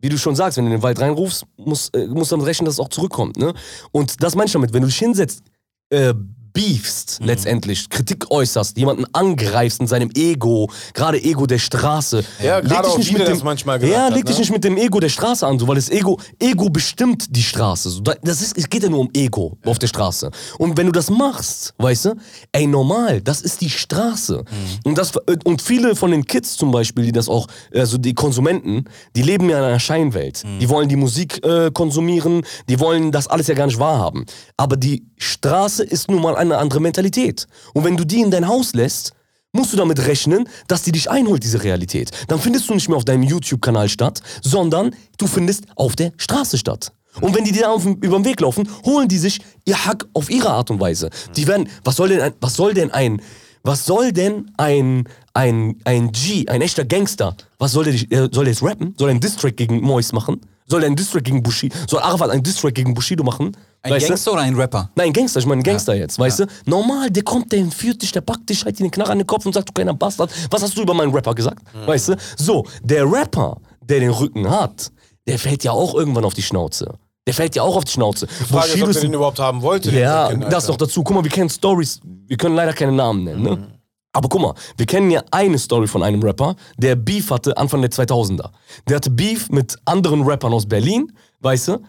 wie 0.00 0.08
du 0.10 0.18
schon 0.18 0.36
sagst, 0.36 0.58
wenn 0.58 0.66
du 0.66 0.70
in 0.70 0.78
den 0.78 0.82
Wald 0.82 1.00
reinrufst, 1.00 1.46
musst, 1.56 1.96
äh, 1.96 2.06
musst 2.06 2.30
du 2.30 2.36
damit 2.36 2.46
rechnen, 2.46 2.66
dass 2.66 2.74
es 2.74 2.80
auch 2.80 2.90
zurückkommt. 2.90 3.38
Ne? 3.38 3.54
Und 3.90 4.22
das 4.22 4.34
meine 4.34 4.46
ich 4.46 4.52
damit, 4.52 4.72
wenn 4.72 4.82
du 4.82 4.88
dich 4.88 4.98
hinsetzt, 4.98 5.42
äh, 5.88 6.12
beefst 6.54 7.20
Mhm. 7.20 7.26
letztendlich, 7.26 7.90
Kritik 7.90 8.30
äußerst, 8.30 8.78
jemanden 8.78 9.04
angreifst 9.12 9.80
in 9.80 9.86
seinem 9.86 10.10
Ego, 10.16 10.70
gerade 10.94 11.22
Ego 11.22 11.46
der 11.46 11.58
Straße. 11.58 12.24
Ja, 12.42 12.58
leg 12.58 12.82
dich 12.82 12.96
nicht 12.96 13.12
mit 13.12 13.28
dem, 13.28 13.40
manchmal 13.44 13.78
gesagt 13.78 13.94
Ja, 13.98 14.06
hat, 14.06 14.14
leg 14.14 14.24
dich 14.24 14.36
ne? 14.36 14.40
nicht 14.40 14.52
mit 14.52 14.64
dem 14.64 14.76
Ego 14.78 15.00
der 15.00 15.08
Straße 15.10 15.46
an, 15.46 15.58
so, 15.58 15.68
weil 15.68 15.74
das 15.76 15.90
Ego, 15.90 16.18
Ego 16.38 16.70
bestimmt 16.70 17.26
die 17.36 17.42
Straße. 17.42 18.00
Das 18.22 18.40
ist, 18.40 18.56
es 18.56 18.70
geht 18.70 18.84
ja 18.84 18.88
nur 18.88 19.00
um 19.00 19.10
Ego 19.12 19.58
auf 19.66 19.78
der 19.78 19.88
Straße. 19.88 20.30
Und 20.58 20.76
wenn 20.78 20.86
du 20.86 20.92
das 20.92 21.10
machst, 21.10 21.74
weißt 21.78 22.04
du, 22.06 22.14
ey, 22.52 22.66
normal, 22.66 23.20
das 23.20 23.40
ist 23.42 23.60
die 23.60 23.70
Straße. 23.70 24.44
Und, 24.84 24.96
das, 24.96 25.12
und 25.44 25.60
viele 25.60 25.96
von 25.96 26.12
den 26.12 26.24
Kids 26.24 26.56
zum 26.56 26.70
Beispiel, 26.70 27.04
die 27.04 27.12
das 27.12 27.28
auch, 27.28 27.48
also 27.74 27.98
die 27.98 28.14
Konsumenten, 28.14 28.84
die 29.16 29.22
leben 29.22 29.50
ja 29.50 29.58
in 29.58 29.64
einer 29.64 29.80
Scheinwelt. 29.80 30.42
Die 30.60 30.68
wollen 30.68 30.88
die 30.88 30.96
Musik 30.96 31.44
äh, 31.44 31.70
konsumieren, 31.72 32.46
die 32.68 32.78
wollen 32.78 33.10
das 33.10 33.26
alles 33.26 33.48
ja 33.48 33.54
gar 33.54 33.66
nicht 33.66 33.80
wahrhaben. 33.80 34.24
Aber 34.56 34.76
die 34.76 35.04
Straße 35.16 35.82
ist 35.82 36.08
nun 36.10 36.22
mal 36.22 36.36
eine 36.52 36.58
andere 36.58 36.80
Mentalität. 36.80 37.46
Und 37.72 37.84
wenn 37.84 37.96
du 37.96 38.04
die 38.04 38.20
in 38.20 38.30
dein 38.30 38.48
Haus 38.48 38.74
lässt, 38.74 39.12
musst 39.52 39.72
du 39.72 39.76
damit 39.76 40.04
rechnen, 40.06 40.48
dass 40.66 40.82
die 40.82 40.92
dich 40.92 41.10
einholt, 41.10 41.42
diese 41.42 41.62
Realität. 41.62 42.10
Dann 42.28 42.40
findest 42.40 42.68
du 42.68 42.74
nicht 42.74 42.88
mehr 42.88 42.96
auf 42.96 43.04
deinem 43.04 43.22
YouTube-Kanal 43.22 43.88
statt, 43.88 44.20
sondern 44.42 44.94
du 45.16 45.26
findest 45.26 45.64
auf 45.76 45.96
der 45.96 46.12
Straße 46.16 46.58
statt. 46.58 46.92
Und 47.20 47.34
wenn 47.34 47.44
die 47.44 47.52
dir 47.52 47.70
auf, 47.70 47.86
über 47.86 48.18
den 48.18 48.24
Weg 48.24 48.40
laufen, 48.40 48.68
holen 48.84 49.08
die 49.08 49.18
sich 49.18 49.40
ihr 49.64 49.84
Hack 49.86 50.04
auf 50.14 50.28
ihre 50.30 50.50
Art 50.50 50.70
und 50.70 50.80
Weise. 50.80 51.10
Die 51.36 51.46
werden, 51.46 51.68
was 51.84 51.96
soll 51.96 52.08
denn 52.08 52.20
ein, 52.20 52.32
was 52.40 52.54
soll 52.54 52.74
denn 52.74 52.90
ein, 52.90 53.22
was 53.62 53.86
soll 53.86 54.12
denn 54.12 54.50
ein, 54.56 55.08
ein, 55.32 55.76
ein 55.84 56.10
G, 56.12 56.48
ein 56.48 56.60
echter 56.60 56.84
Gangster, 56.84 57.36
was 57.58 57.72
soll 57.72 57.84
der, 57.84 57.94
äh, 57.94 58.28
soll 58.32 58.44
der 58.44 58.52
jetzt 58.52 58.62
rappen? 58.62 58.94
Soll 58.98 59.08
er 59.08 59.12
einen 59.12 59.20
Distrack 59.20 59.56
gegen 59.56 59.80
Mois 59.80 60.12
machen? 60.12 60.40
Soll 60.74 60.82
er 60.82 60.86
einen 60.88 60.96
Distrack 60.96 61.22
gegen 61.22 61.40
Bushido, 61.40 61.76
soll 61.88 62.00
Arafat 62.00 62.30
einen 62.30 62.42
Distrack 62.42 62.74
gegen 62.74 62.94
Bushido 62.94 63.22
machen? 63.22 63.56
Ein 63.82 63.92
Weißt? 63.92 64.08
Gangster 64.08 64.32
oder 64.32 64.40
ein 64.42 64.56
Rapper? 64.56 64.90
Nein, 64.96 65.12
Gangster, 65.12 65.38
ich 65.38 65.46
meine 65.46 65.62
Gangster 65.62 65.94
jetzt, 65.94 66.18
weißt 66.18 66.40
du? 66.40 66.46
Normal, 66.66 67.10
der 67.12 67.22
kommt, 67.22 67.52
der 67.52 67.60
entführt 67.60 68.02
dich, 68.02 68.10
der 68.10 68.22
packt 68.22 68.50
dich, 68.50 68.64
halt 68.64 68.76
dir 68.76 68.82
den 68.82 68.90
Knarre 68.90 69.12
an 69.12 69.18
den 69.18 69.26
Kopf 69.28 69.46
und 69.46 69.52
sagt, 69.52 69.68
du 69.68 69.72
kleiner 69.72 69.94
Bastard, 69.94 70.32
was 70.50 70.62
hast 70.64 70.76
du 70.76 70.82
über 70.82 70.92
meinen 70.92 71.12
Rapper 71.14 71.32
gesagt? 71.32 71.62
Weißt 71.86 72.08
du? 72.08 72.16
So, 72.36 72.64
der 72.82 73.04
Rapper, 73.08 73.58
der 73.82 74.00
den 74.00 74.10
Rücken 74.10 74.50
hat, 74.50 74.90
der 75.28 75.38
fällt 75.38 75.62
ja 75.62 75.70
auch 75.70 75.94
irgendwann 75.94 76.24
auf 76.24 76.34
die 76.34 76.42
Schnauze. 76.42 76.92
Der 77.24 77.34
fällt 77.34 77.54
ja 77.54 77.62
auch 77.62 77.76
auf 77.76 77.84
die 77.84 77.92
Schnauze. 77.92 78.26
Die 78.26 78.32
Frage 78.44 78.64
ist, 78.66 78.70
Bushido 78.72 78.84
ob 78.86 78.90
ist 78.90 78.96
der 78.96 79.02
ein- 79.02 79.10
den 79.12 79.14
überhaupt 79.14 79.38
haben 79.38 79.62
wollte. 79.62 79.92
ja, 79.92 80.28
Kind, 80.30 80.44
das 80.52 80.66
noch 80.66 80.76
dazu. 80.76 81.04
Guck 81.04 81.14
mal, 81.14 81.22
wir 81.22 81.30
kennen 81.30 81.48
Stories, 81.50 82.00
wir 82.26 82.36
können 82.36 82.56
leider 82.56 82.72
keine 82.72 82.90
Namen 82.90 83.22
nennen, 83.22 83.42
ne? 83.42 83.68
Aber 84.14 84.28
guck 84.28 84.40
mal, 84.40 84.54
wir 84.76 84.86
kennen 84.86 85.10
ja 85.10 85.22
eine 85.32 85.58
Story 85.58 85.88
von 85.88 86.02
einem 86.02 86.22
Rapper, 86.22 86.54
der 86.78 86.94
Beef 86.94 87.30
hatte 87.30 87.56
Anfang 87.56 87.82
der 87.82 87.90
2000er. 87.90 88.50
Der 88.88 88.96
hatte 88.96 89.10
Beef 89.10 89.50
mit 89.50 89.76
anderen 89.84 90.22
Rappern 90.22 90.52
aus 90.52 90.66
Berlin, 90.66 91.12
weißt 91.40 91.68
du? 91.68 91.82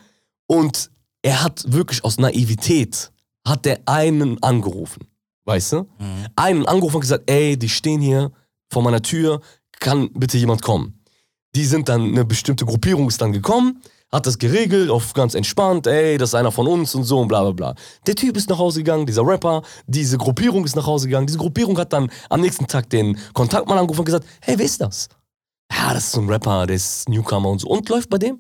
Und 0.47 0.89
er 1.21 1.43
hat 1.43 1.63
wirklich 1.71 2.03
aus 2.03 2.17
Naivität, 2.17 3.11
hat 3.47 3.65
der 3.65 3.79
einen 3.85 4.41
angerufen, 4.41 5.07
weißt 5.45 5.73
du? 5.73 5.87
Einen 6.35 6.65
angerufen 6.65 6.95
und 6.95 7.01
gesagt, 7.01 7.29
ey, 7.29 7.57
die 7.57 7.69
stehen 7.69 8.01
hier 8.01 8.31
vor 8.69 8.81
meiner 8.81 9.01
Tür, 9.03 9.41
kann 9.79 10.09
bitte 10.13 10.37
jemand 10.37 10.63
kommen? 10.63 10.99
Die 11.55 11.65
sind 11.65 11.89
dann, 11.89 12.09
eine 12.09 12.25
bestimmte 12.25 12.65
Gruppierung 12.65 13.07
ist 13.07 13.21
dann 13.21 13.31
gekommen, 13.31 13.81
hat 14.15 14.25
das 14.25 14.37
geregelt, 14.37 14.89
auf 14.89 15.13
ganz 15.13 15.35
entspannt, 15.35 15.87
ey, 15.87 16.17
das 16.17 16.29
ist 16.29 16.35
einer 16.35 16.51
von 16.51 16.67
uns 16.67 16.95
und 16.95 17.03
so 17.03 17.19
und 17.19 17.27
bla 17.27 17.41
bla 17.43 17.51
bla. 17.51 17.75
Der 18.07 18.15
Typ 18.15 18.35
ist 18.37 18.49
nach 18.49 18.57
Hause 18.57 18.79
gegangen, 18.79 19.05
dieser 19.05 19.25
Rapper, 19.25 19.61
diese 19.87 20.17
Gruppierung 20.17 20.65
ist 20.65 20.75
nach 20.75 20.87
Hause 20.87 21.07
gegangen. 21.07 21.27
Diese 21.27 21.37
Gruppierung 21.39 21.77
hat 21.77 21.93
dann 21.93 22.09
am 22.29 22.41
nächsten 22.41 22.65
Tag 22.67 22.89
den 22.89 23.17
Kontaktmann 23.33 23.77
angerufen 23.77 23.99
und 24.01 24.05
gesagt, 24.05 24.25
hey, 24.41 24.57
wer 24.57 24.65
ist 24.65 24.81
das? 24.81 25.09
Ja, 25.71 25.93
das 25.93 26.05
ist 26.05 26.11
so 26.13 26.21
ein 26.21 26.29
Rapper, 26.29 26.65
der 26.67 26.75
ist 26.75 27.09
Newcomer 27.09 27.49
und 27.49 27.59
so. 27.59 27.67
Und 27.67 27.89
läuft 27.89 28.09
bei 28.09 28.17
dem? 28.17 28.39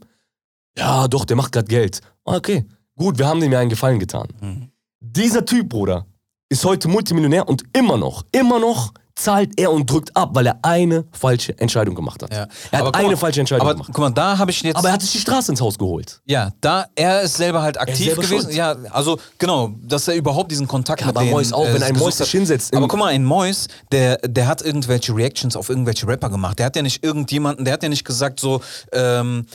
Ja, 0.77 1.07
doch, 1.07 1.25
der 1.25 1.35
macht 1.35 1.51
gerade 1.51 1.67
Geld. 1.67 2.01
Ah, 2.25 2.35
Okay, 2.37 2.65
gut, 2.95 3.17
wir 3.17 3.27
haben 3.27 3.39
dem 3.39 3.51
ja 3.51 3.59
einen 3.59 3.69
Gefallen 3.69 3.99
getan. 3.99 4.71
Dieser 4.99 5.45
Typ, 5.45 5.69
Bruder, 5.69 6.05
ist 6.49 6.63
heute 6.65 6.87
Multimillionär 6.87 7.47
und 7.47 7.63
immer 7.73 7.97
noch, 7.97 8.23
immer 8.31 8.59
noch 8.59 8.93
zahlt 9.15 9.51
er 9.57 9.71
und 9.71 9.89
drückt 9.89 10.15
ab, 10.15 10.31
weil 10.33 10.45
er 10.47 10.59
eine 10.61 11.05
falsche 11.11 11.57
Entscheidung 11.57 11.95
gemacht 11.95 12.21
hat. 12.21 12.33
Ja. 12.33 12.47
Er 12.71 12.79
Aber 12.79 12.87
hat 12.89 12.95
eine 12.95 13.07
mal, 13.11 13.17
falsche 13.17 13.39
Entscheidung 13.39 13.61
aber 13.65 13.73
gemacht. 13.75 13.89
guck 13.93 13.97
mal, 14.03 14.09
da 14.09 14.37
habe 14.37 14.51
ich 14.51 14.61
jetzt. 14.61 14.75
Aber 14.75 14.89
er 14.89 14.93
hat 14.95 15.01
sich 15.01 15.11
die 15.13 15.19
Straße 15.19 15.51
ins 15.51 15.61
Haus 15.61 15.77
geholt. 15.77 16.21
ja, 16.25 16.51
da 16.59 16.85
er 16.95 17.21
ist 17.21 17.35
selber 17.37 17.61
halt 17.61 17.79
aktiv 17.79 18.07
selber 18.07 18.21
gewesen. 18.23 18.43
schuld. 18.43 18.55
Ja, 18.55 18.75
also 18.91 19.17
genau, 19.37 19.71
dass 19.83 20.07
er 20.07 20.15
überhaupt 20.15 20.51
diesen 20.51 20.67
Kontakt 20.67 21.01
Ja, 21.01 21.07
mit 21.07 21.15
aber 21.17 21.25
Mois 21.25 21.53
auch, 21.53 21.65
wenn 21.65 21.81
ein 21.83 21.95
Mois 21.97 22.11
sich 22.17 22.27
hat. 22.27 22.31
hinsetzt 22.31 22.75
Aber 22.75 22.87
guck 22.87 22.99
mal, 22.99 23.07
ein 23.07 23.23
Mois, 23.23 23.67
der, 23.91 24.17
der 24.17 24.47
hat 24.47 24.61
irgendwelche 24.61 25.15
Reactions 25.15 25.55
auf 25.55 25.69
irgendwelche 25.69 26.07
Rapper 26.07 26.29
gemacht. 26.29 26.59
Der 26.59 26.65
hat 26.65 26.75
ja 26.75 26.81
nicht 26.81 27.03
irgendjemanden, 27.03 27.63
der 27.65 27.73
hat 27.75 27.83
ja 27.83 27.89
nicht 27.89 28.03
gesagt 28.05 28.39
so, 28.39 28.59
ähm, 28.91 29.45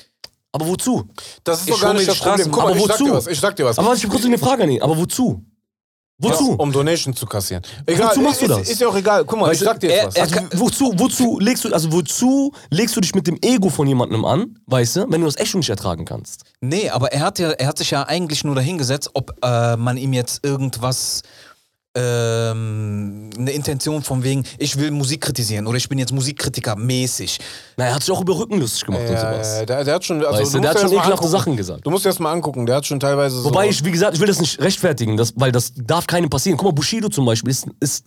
Aber 0.52 0.66
wozu? 0.66 1.06
Das 1.44 1.60
ist 1.60 1.68
Ich 1.68 1.74
doch 1.74 1.82
gar 1.82 1.92
nicht 1.94 2.08
das 2.08 2.18
Problem. 2.18 2.50
Guck 2.50 2.62
mal, 2.64 2.70
aber 2.72 2.76
ich 2.76 2.86
sag 2.86 2.96
dir 2.98 3.04
wozu? 3.04 3.14
was. 3.14 3.26
Ich 3.28 3.40
sag 3.40 3.56
dir 3.56 3.64
was. 3.66 3.78
Aber 3.78 3.94
ich 3.94 4.02
habe 4.02 4.10
kurz 4.12 4.24
eine 4.24 4.38
Frage 4.38 4.62
an 4.64 4.70
ihn. 4.70 4.82
Aber 4.82 4.96
wozu? 4.96 5.44
Wozu? 6.22 6.54
Um 6.58 6.70
Donation 6.70 7.14
zu 7.14 7.24
kassieren. 7.26 7.62
Egal, 7.86 8.10
Wozu 8.10 8.20
machst 8.20 8.40
du 8.42 8.46
ist, 8.46 8.50
das? 8.50 8.68
Ist 8.70 8.80
ja 8.80 8.88
auch 8.88 8.96
egal. 8.96 9.24
Guck 9.24 9.40
mal, 9.40 9.46
Weißt 9.48 9.62
ich 9.62 9.66
sag 9.68 9.80
dir 9.80 9.90
jetzt 9.90 10.16
er- 10.16 10.22
was. 10.24 10.32
Also 10.34 10.46
wozu, 10.60 10.92
wozu 10.96 11.38
legst 11.40 11.64
du, 11.64 11.72
also 11.72 11.90
wozu 11.92 12.52
legst 12.70 12.94
du 12.94 13.00
dich 13.00 13.14
mit 13.14 13.26
dem 13.26 13.38
Ego 13.42 13.70
von 13.70 13.86
jemandem 13.86 14.24
an, 14.24 14.58
weißt 14.66 14.96
du, 14.96 15.06
wenn 15.10 15.20
du 15.20 15.26
das 15.26 15.36
echt 15.38 15.50
schon 15.50 15.60
nicht 15.60 15.70
ertragen 15.70 16.04
kannst? 16.04 16.44
nee, 16.60 16.90
aber 16.90 17.12
er 17.12 17.20
hat 17.22 17.38
ja, 17.38 17.50
er 17.52 17.66
hat 17.66 17.78
sich 17.78 17.90
ja 17.90 18.02
eigentlich 18.06 18.44
nur 18.44 18.54
dahingesetzt, 18.54 19.10
ob 19.14 19.32
äh, 19.42 19.76
man 19.76 19.96
ihm 19.96 20.12
jetzt 20.12 20.44
irgendwas 20.44 21.22
ähm, 21.96 23.30
eine 23.36 23.50
Intention 23.50 24.02
von 24.02 24.22
wegen, 24.22 24.44
ich 24.58 24.78
will 24.78 24.92
Musik 24.92 25.22
kritisieren 25.22 25.66
oder 25.66 25.76
ich 25.76 25.88
bin 25.88 25.98
jetzt 25.98 26.12
Musikkritiker 26.12 26.76
mäßig. 26.76 27.38
Na, 27.76 27.86
er 27.86 27.94
hat 27.94 28.02
sich 28.02 28.12
auch 28.14 28.20
über 28.20 28.38
Rücken 28.38 28.60
lustig 28.60 28.86
gemacht 28.86 29.02
und 29.08 29.18
sowas. 29.18 29.60
Äh, 29.60 29.66
der, 29.66 29.84
der 29.84 29.94
hat 29.94 30.04
schon, 30.04 30.24
also 30.24 30.40
Weißt 30.40 30.54
du, 30.54 30.60
der 30.60 30.70
hat 30.70 30.80
schon 30.80 30.92
ekelhafte. 30.92 31.28
Sachen 31.28 31.56
gesagt. 31.56 31.84
Du 31.84 31.90
musst 31.90 32.04
dir 32.04 32.10
das 32.10 32.18
mal 32.18 32.32
angucken, 32.32 32.66
der 32.66 32.76
hat 32.76 32.86
schon 32.86 33.00
teilweise 33.00 33.42
Wobei 33.44 33.64
so... 33.64 33.70
ich, 33.70 33.84
wie 33.84 33.90
gesagt, 33.90 34.14
ich 34.14 34.20
will 34.20 34.28
das 34.28 34.40
nicht 34.40 34.60
rechtfertigen, 34.60 35.16
das, 35.16 35.32
weil 35.36 35.52
das 35.52 35.72
darf 35.74 36.06
keinem 36.06 36.30
passieren. 36.30 36.56
Guck 36.56 36.66
mal, 36.66 36.72
Bushido 36.72 37.08
zum 37.08 37.24
Beispiel 37.24 37.50
ist, 37.50 37.66
ist, 37.80 38.04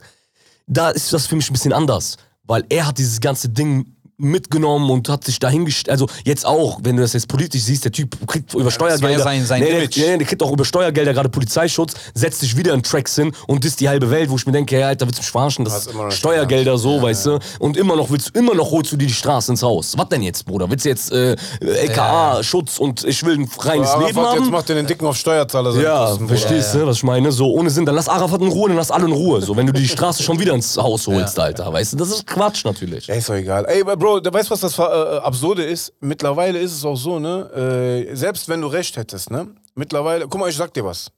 da 0.65 0.89
ist 0.89 1.11
das 1.11 1.27
für 1.27 1.36
mich 1.36 1.49
ein 1.49 1.53
bisschen 1.53 1.73
anders, 1.73 2.17
weil 2.43 2.63
er 2.69 2.88
hat 2.88 2.97
dieses 2.97 3.19
ganze 3.19 3.49
Ding 3.49 3.93
mitgenommen 4.18 4.89
und 4.89 5.09
hat 5.09 5.24
sich 5.24 5.39
dahingestellt, 5.39 5.89
also 5.91 6.07
jetzt 6.24 6.45
auch, 6.45 6.80
wenn 6.84 6.95
du 6.95 7.01
das 7.01 7.14
jetzt 7.14 7.28
politisch 7.28 7.64
siehst, 7.64 7.84
der 7.86 7.91
Typ 7.91 8.16
kriegt 8.28 8.53
über 8.53 8.72
Steuergelder, 8.72 9.03
war 9.03 9.11
ja 9.11 9.20
sein- 9.20 9.45
sein 9.45 9.61
nee, 9.61 9.70
Image. 9.70 9.95
Der, 9.97 10.11
nee, 10.11 10.18
der 10.20 10.28
kriegt 10.28 10.41
auch 10.43 10.51
über 10.51 10.66
Steuergelder 10.66 11.14
gerade 11.14 11.30
Polizeischutz, 11.30 11.93
setzt 12.14 12.39
sich 12.41 12.55
wieder 12.55 12.74
in 12.74 12.84
Tracks 12.84 13.16
hin 13.16 13.32
und 13.47 13.64
disst 13.64 13.80
die 13.80 13.89
halbe 13.89 14.09
Welt, 14.11 14.30
wo 14.30 14.36
ich 14.36 14.45
mir 14.45 14.51
denke, 14.53 14.76
hey, 14.76 14.84
Alter, 14.84 15.05
willst 15.05 15.20
du 15.20 15.22
mich 15.24 15.32
verarschen, 15.32 15.66
das 15.66 15.74
Hast 15.74 15.88
ist 15.88 15.93
immer 15.93 16.03
noch 16.03 16.09
nicht 16.09 16.18
Steuergelder 16.20 16.78
so, 16.78 17.01
weißt 17.01 17.26
du, 17.26 17.39
und 17.59 17.76
immer 17.78 17.95
noch 17.95 18.09
willst 18.09 18.30
du, 18.34 18.39
immer 18.39 18.53
noch 18.55 18.72
holst 18.72 18.91
du 18.91 18.97
dir 18.97 19.07
die 19.07 19.14
Straße 19.14 19.51
ins 19.51 19.64
Haus. 19.64 19.97
Was 19.97 20.09
denn 20.09 20.22
jetzt, 20.22 20.45
Bruder? 20.45 20.70
Willst 20.70 20.86
du 20.86 20.89
jetzt 20.89 21.11
äh, 21.11 21.36
LKA, 21.61 22.43
Schutz 22.43 22.78
und 22.80 23.03
ich 23.03 23.24
will 23.26 23.39
ein 23.39 23.49
reines 23.59 23.89
Aber 23.89 24.05
Leben 24.07 24.18
Arafat, 24.20 24.36
haben? 24.36 24.43
jetzt 24.45 24.51
macht 24.51 24.70
den 24.70 24.86
Dicken 24.88 25.05
auf 25.05 25.18
Steuerzahler. 25.18 25.76
Ja, 25.82 26.05
Kosten, 26.07 26.28
verstehst 26.28 26.74
du, 26.76 26.86
was 26.86 26.97
ich 26.97 27.03
meine? 27.03 27.32
So, 27.32 27.51
ohne 27.51 27.70
Sinn, 27.70 27.86
dann 27.86 27.95
lass 27.95 28.07
Arafat 28.09 28.41
in 28.41 28.47
Ruhe, 28.47 28.68
dann 28.70 28.78
lass 28.78 28.91
alle 28.91 29.05
in 29.05 29.11
Ruhe. 29.11 29.41
So, 29.41 29.55
wenn 29.57 29.66
du 29.68 29.74
die 29.74 29.88
Straße 29.88 30.22
schon 30.24 30.39
wieder 30.39 30.53
ins 30.53 30.78
Haus 30.78 31.07
holst, 31.07 31.39
Alter, 31.39 31.72
weißt 31.72 31.93
du, 31.93 31.97
das 31.97 32.09
ist 32.09 32.28
Quatsch 32.28 32.64
natürlich. 32.66 33.07
Ja, 33.07 33.16
ist 33.16 33.30
doch 33.30 33.36
egal. 33.36 33.66
Ey, 33.66 33.84
Bro, 34.04 34.20
du 34.20 34.34
weißt, 34.34 34.51
was 34.51 34.60
das 34.60 34.78
äh, 34.78 34.82
Absurde 34.82 35.64
ist? 35.64 35.93
Mittlerweile 36.01 36.60
ist 36.60 36.74
es 36.74 36.84
auch 36.84 36.97
so, 36.97 37.20
ne? 37.20 38.06
Äh, 38.12 38.14
selbst 38.18 38.49
wenn 38.49 38.60
du 38.60 38.68
recht 38.68 38.97
hättest, 38.97 39.32
ne? 39.32 39.47
Mittlerweile, 39.76 40.28
guck 40.28 40.41
mal, 40.41 40.49
ich 40.49 40.58
sag 40.58 40.74
dir 40.74 40.84
was. 40.84 41.10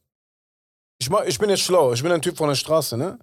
Ich, 0.99 1.09
mach, 1.09 1.23
ich 1.23 1.39
bin 1.39 1.49
jetzt 1.49 1.61
schlau, 1.63 1.93
ich 1.93 2.03
bin 2.03 2.11
ein 2.11 2.21
Typ 2.21 2.37
von 2.37 2.47
der 2.47 2.53
Straße, 2.53 2.95
ne? 2.95 3.17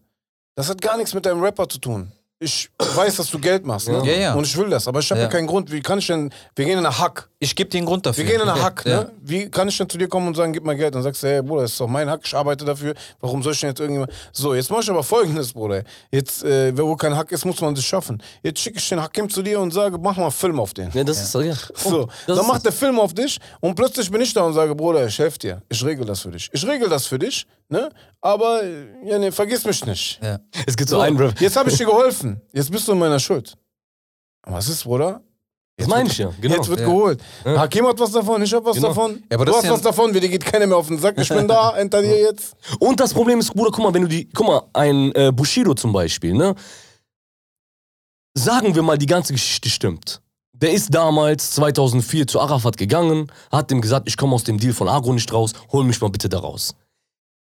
Das 0.56 0.68
hat 0.68 0.82
gar 0.82 0.96
nichts 0.96 1.14
mit 1.14 1.24
deinem 1.26 1.40
Rapper 1.40 1.68
zu 1.68 1.78
tun. 1.78 2.10
Ich 2.40 2.70
weiß, 2.76 3.14
dass 3.14 3.30
du 3.30 3.38
Geld 3.38 3.64
machst, 3.64 3.88
ne? 3.88 4.02
Ja, 4.04 4.12
ja. 4.12 4.34
Und 4.34 4.48
ich 4.48 4.56
will 4.56 4.68
das, 4.68 4.88
aber 4.88 4.98
ich 4.98 5.08
habe 5.12 5.20
Ja. 5.20 5.26
ja 5.26 5.30
keinen 5.32 5.46
Grund. 5.46 5.70
Wie 5.70 5.80
kann 5.80 6.00
ich 6.00 6.08
denn. 6.08 6.34
Wir 6.56 6.64
gehen 6.64 6.80
in 6.80 6.84
eine 6.84 6.98
Hack. 6.98 7.28
Ich 7.42 7.56
gebe 7.56 7.68
dir 7.68 7.78
einen 7.78 7.86
Grund 7.88 8.06
dafür. 8.06 8.24
Wir 8.24 8.30
gehen 8.34 8.40
in 8.40 8.48
einen 8.48 8.62
Hack, 8.62 8.84
Ja. 8.86 9.00
ne? 9.00 9.12
Wie 9.20 9.50
kann 9.50 9.66
ich 9.66 9.76
dann 9.76 9.88
zu 9.88 9.98
dir 9.98 10.06
kommen 10.06 10.28
und 10.28 10.36
sagen, 10.36 10.52
gib 10.52 10.62
mal 10.64 10.76
Geld? 10.76 10.94
Dann 10.94 11.02
sagst 11.02 11.24
du, 11.24 11.26
hey, 11.26 11.42
Bruder, 11.42 11.62
das 11.62 11.72
ist 11.72 11.80
doch 11.80 11.88
mein 11.88 12.08
Hack, 12.08 12.20
ich 12.24 12.32
arbeite 12.36 12.64
dafür. 12.64 12.94
Warum 13.18 13.42
soll 13.42 13.52
ich 13.52 13.58
denn 13.58 13.70
jetzt 13.70 13.80
irgendjemand. 13.80 14.12
So, 14.30 14.54
jetzt 14.54 14.70
mach 14.70 14.80
ich 14.80 14.88
aber 14.88 15.02
folgendes, 15.02 15.52
Bruder. 15.52 15.82
Jetzt, 16.12 16.44
äh, 16.44 16.72
wo 16.78 16.94
kein 16.94 17.16
Hack 17.16 17.32
ist, 17.32 17.44
muss 17.44 17.60
man 17.60 17.74
das 17.74 17.82
schaffen. 17.84 18.22
Jetzt 18.44 18.60
schicke 18.60 18.78
ich 18.78 18.88
den 18.88 19.02
Hakim 19.02 19.28
zu 19.28 19.42
dir 19.42 19.58
und 19.58 19.72
sage, 19.72 19.98
mach 19.98 20.16
mal 20.16 20.22
einen 20.22 20.30
Film 20.30 20.60
auf 20.60 20.72
den. 20.72 20.92
Ja, 20.92 21.02
das 21.02 21.20
ist 21.20 21.34
ja. 21.34 21.52
So, 21.74 22.06
das 22.28 22.38
dann 22.38 22.46
macht 22.46 22.64
der 22.64 22.70
Film 22.70 23.00
auf 23.00 23.12
dich 23.12 23.38
und 23.60 23.74
plötzlich 23.74 24.08
bin 24.08 24.20
ich 24.20 24.32
da 24.32 24.42
und 24.42 24.52
sage, 24.52 24.72
Bruder, 24.76 25.04
ich 25.04 25.18
helfe 25.18 25.38
dir. 25.40 25.62
Ich 25.68 25.84
regel 25.84 26.06
das 26.06 26.20
für 26.20 26.30
dich. 26.30 26.48
Ich 26.52 26.64
regel 26.64 26.88
das 26.88 27.06
für 27.08 27.18
dich, 27.18 27.44
ne? 27.68 27.90
Aber, 28.20 28.62
äh, 28.62 28.86
ja, 29.04 29.18
ne, 29.18 29.32
vergiss 29.32 29.64
mich 29.64 29.84
nicht. 29.84 30.20
Ja. 30.22 30.38
Es 30.64 30.76
gibt 30.76 30.88
so, 30.90 30.96
So, 30.96 31.02
einen 31.02 31.34
jetzt 31.40 31.56
habe 31.56 31.68
ich 31.70 31.76
dir 31.76 31.86
geholfen. 31.86 32.40
Jetzt 32.52 32.70
bist 32.70 32.86
du 32.86 32.92
in 32.92 32.98
meiner 33.00 33.18
Schuld. 33.18 33.56
Was 34.44 34.68
ist, 34.68 34.84
Bruder? 34.84 35.22
Das 35.76 35.88
meine 35.88 36.08
ich 36.08 36.18
ja, 36.18 36.30
genau. 36.40 36.56
Jetzt 36.56 36.68
wird 36.68 36.80
Ja. 36.80 36.86
geholt. 36.86 37.20
Hakim 37.44 37.86
hat 37.86 37.98
was 37.98 38.12
davon, 38.12 38.42
ich 38.42 38.52
hab 38.52 38.64
was 38.64 38.76
Genau. 38.76 38.88
davon. 38.88 39.22
Ja, 39.30 39.36
aber 39.36 39.46
du 39.46 39.54
hast 39.54 39.64
ja- 39.64 39.72
was 39.72 39.80
davon, 39.80 40.12
dir 40.12 40.20
geht 40.20 40.44
keiner 40.44 40.66
mehr 40.66 40.76
auf 40.76 40.86
den 40.88 40.98
Sack. 40.98 41.18
Ich 41.18 41.28
bin 41.28 41.48
da, 41.48 41.74
hinter 41.76 42.02
dir 42.02 42.20
jetzt. 42.20 42.54
Und 42.78 43.00
das 43.00 43.12
Problem 43.14 43.38
ist, 43.40 43.52
Bruder, 43.54 43.70
guck 43.72 43.82
mal, 43.84 43.94
wenn 43.94 44.02
du 44.02 44.08
die, 44.08 44.28
guck 44.28 44.46
mal, 44.46 44.62
ein 44.74 45.12
äh, 45.14 45.32
Bushido 45.34 45.74
zum 45.74 45.92
Beispiel, 45.92 46.34
ne? 46.34 46.54
Sagen 48.34 48.74
wir 48.74 48.82
mal, 48.82 48.96
die 48.98 49.06
ganze 49.06 49.32
Geschichte 49.32 49.68
stimmt. 49.68 50.20
Der 50.54 50.72
ist 50.72 50.94
damals 50.94 51.50
2004 51.52 52.26
zu 52.26 52.40
Arafat 52.40 52.76
gegangen, 52.76 53.30
hat 53.50 53.70
ihm 53.72 53.80
gesagt, 53.80 54.06
ich 54.08 54.16
komme 54.16 54.34
aus 54.34 54.44
dem 54.44 54.58
Deal 54.58 54.72
von 54.72 54.88
Agro 54.88 55.12
nicht 55.12 55.32
raus, 55.32 55.52
hol 55.72 55.84
mich 55.84 56.00
mal 56.00 56.08
bitte 56.10 56.28
da 56.28 56.38
raus. 56.38 56.74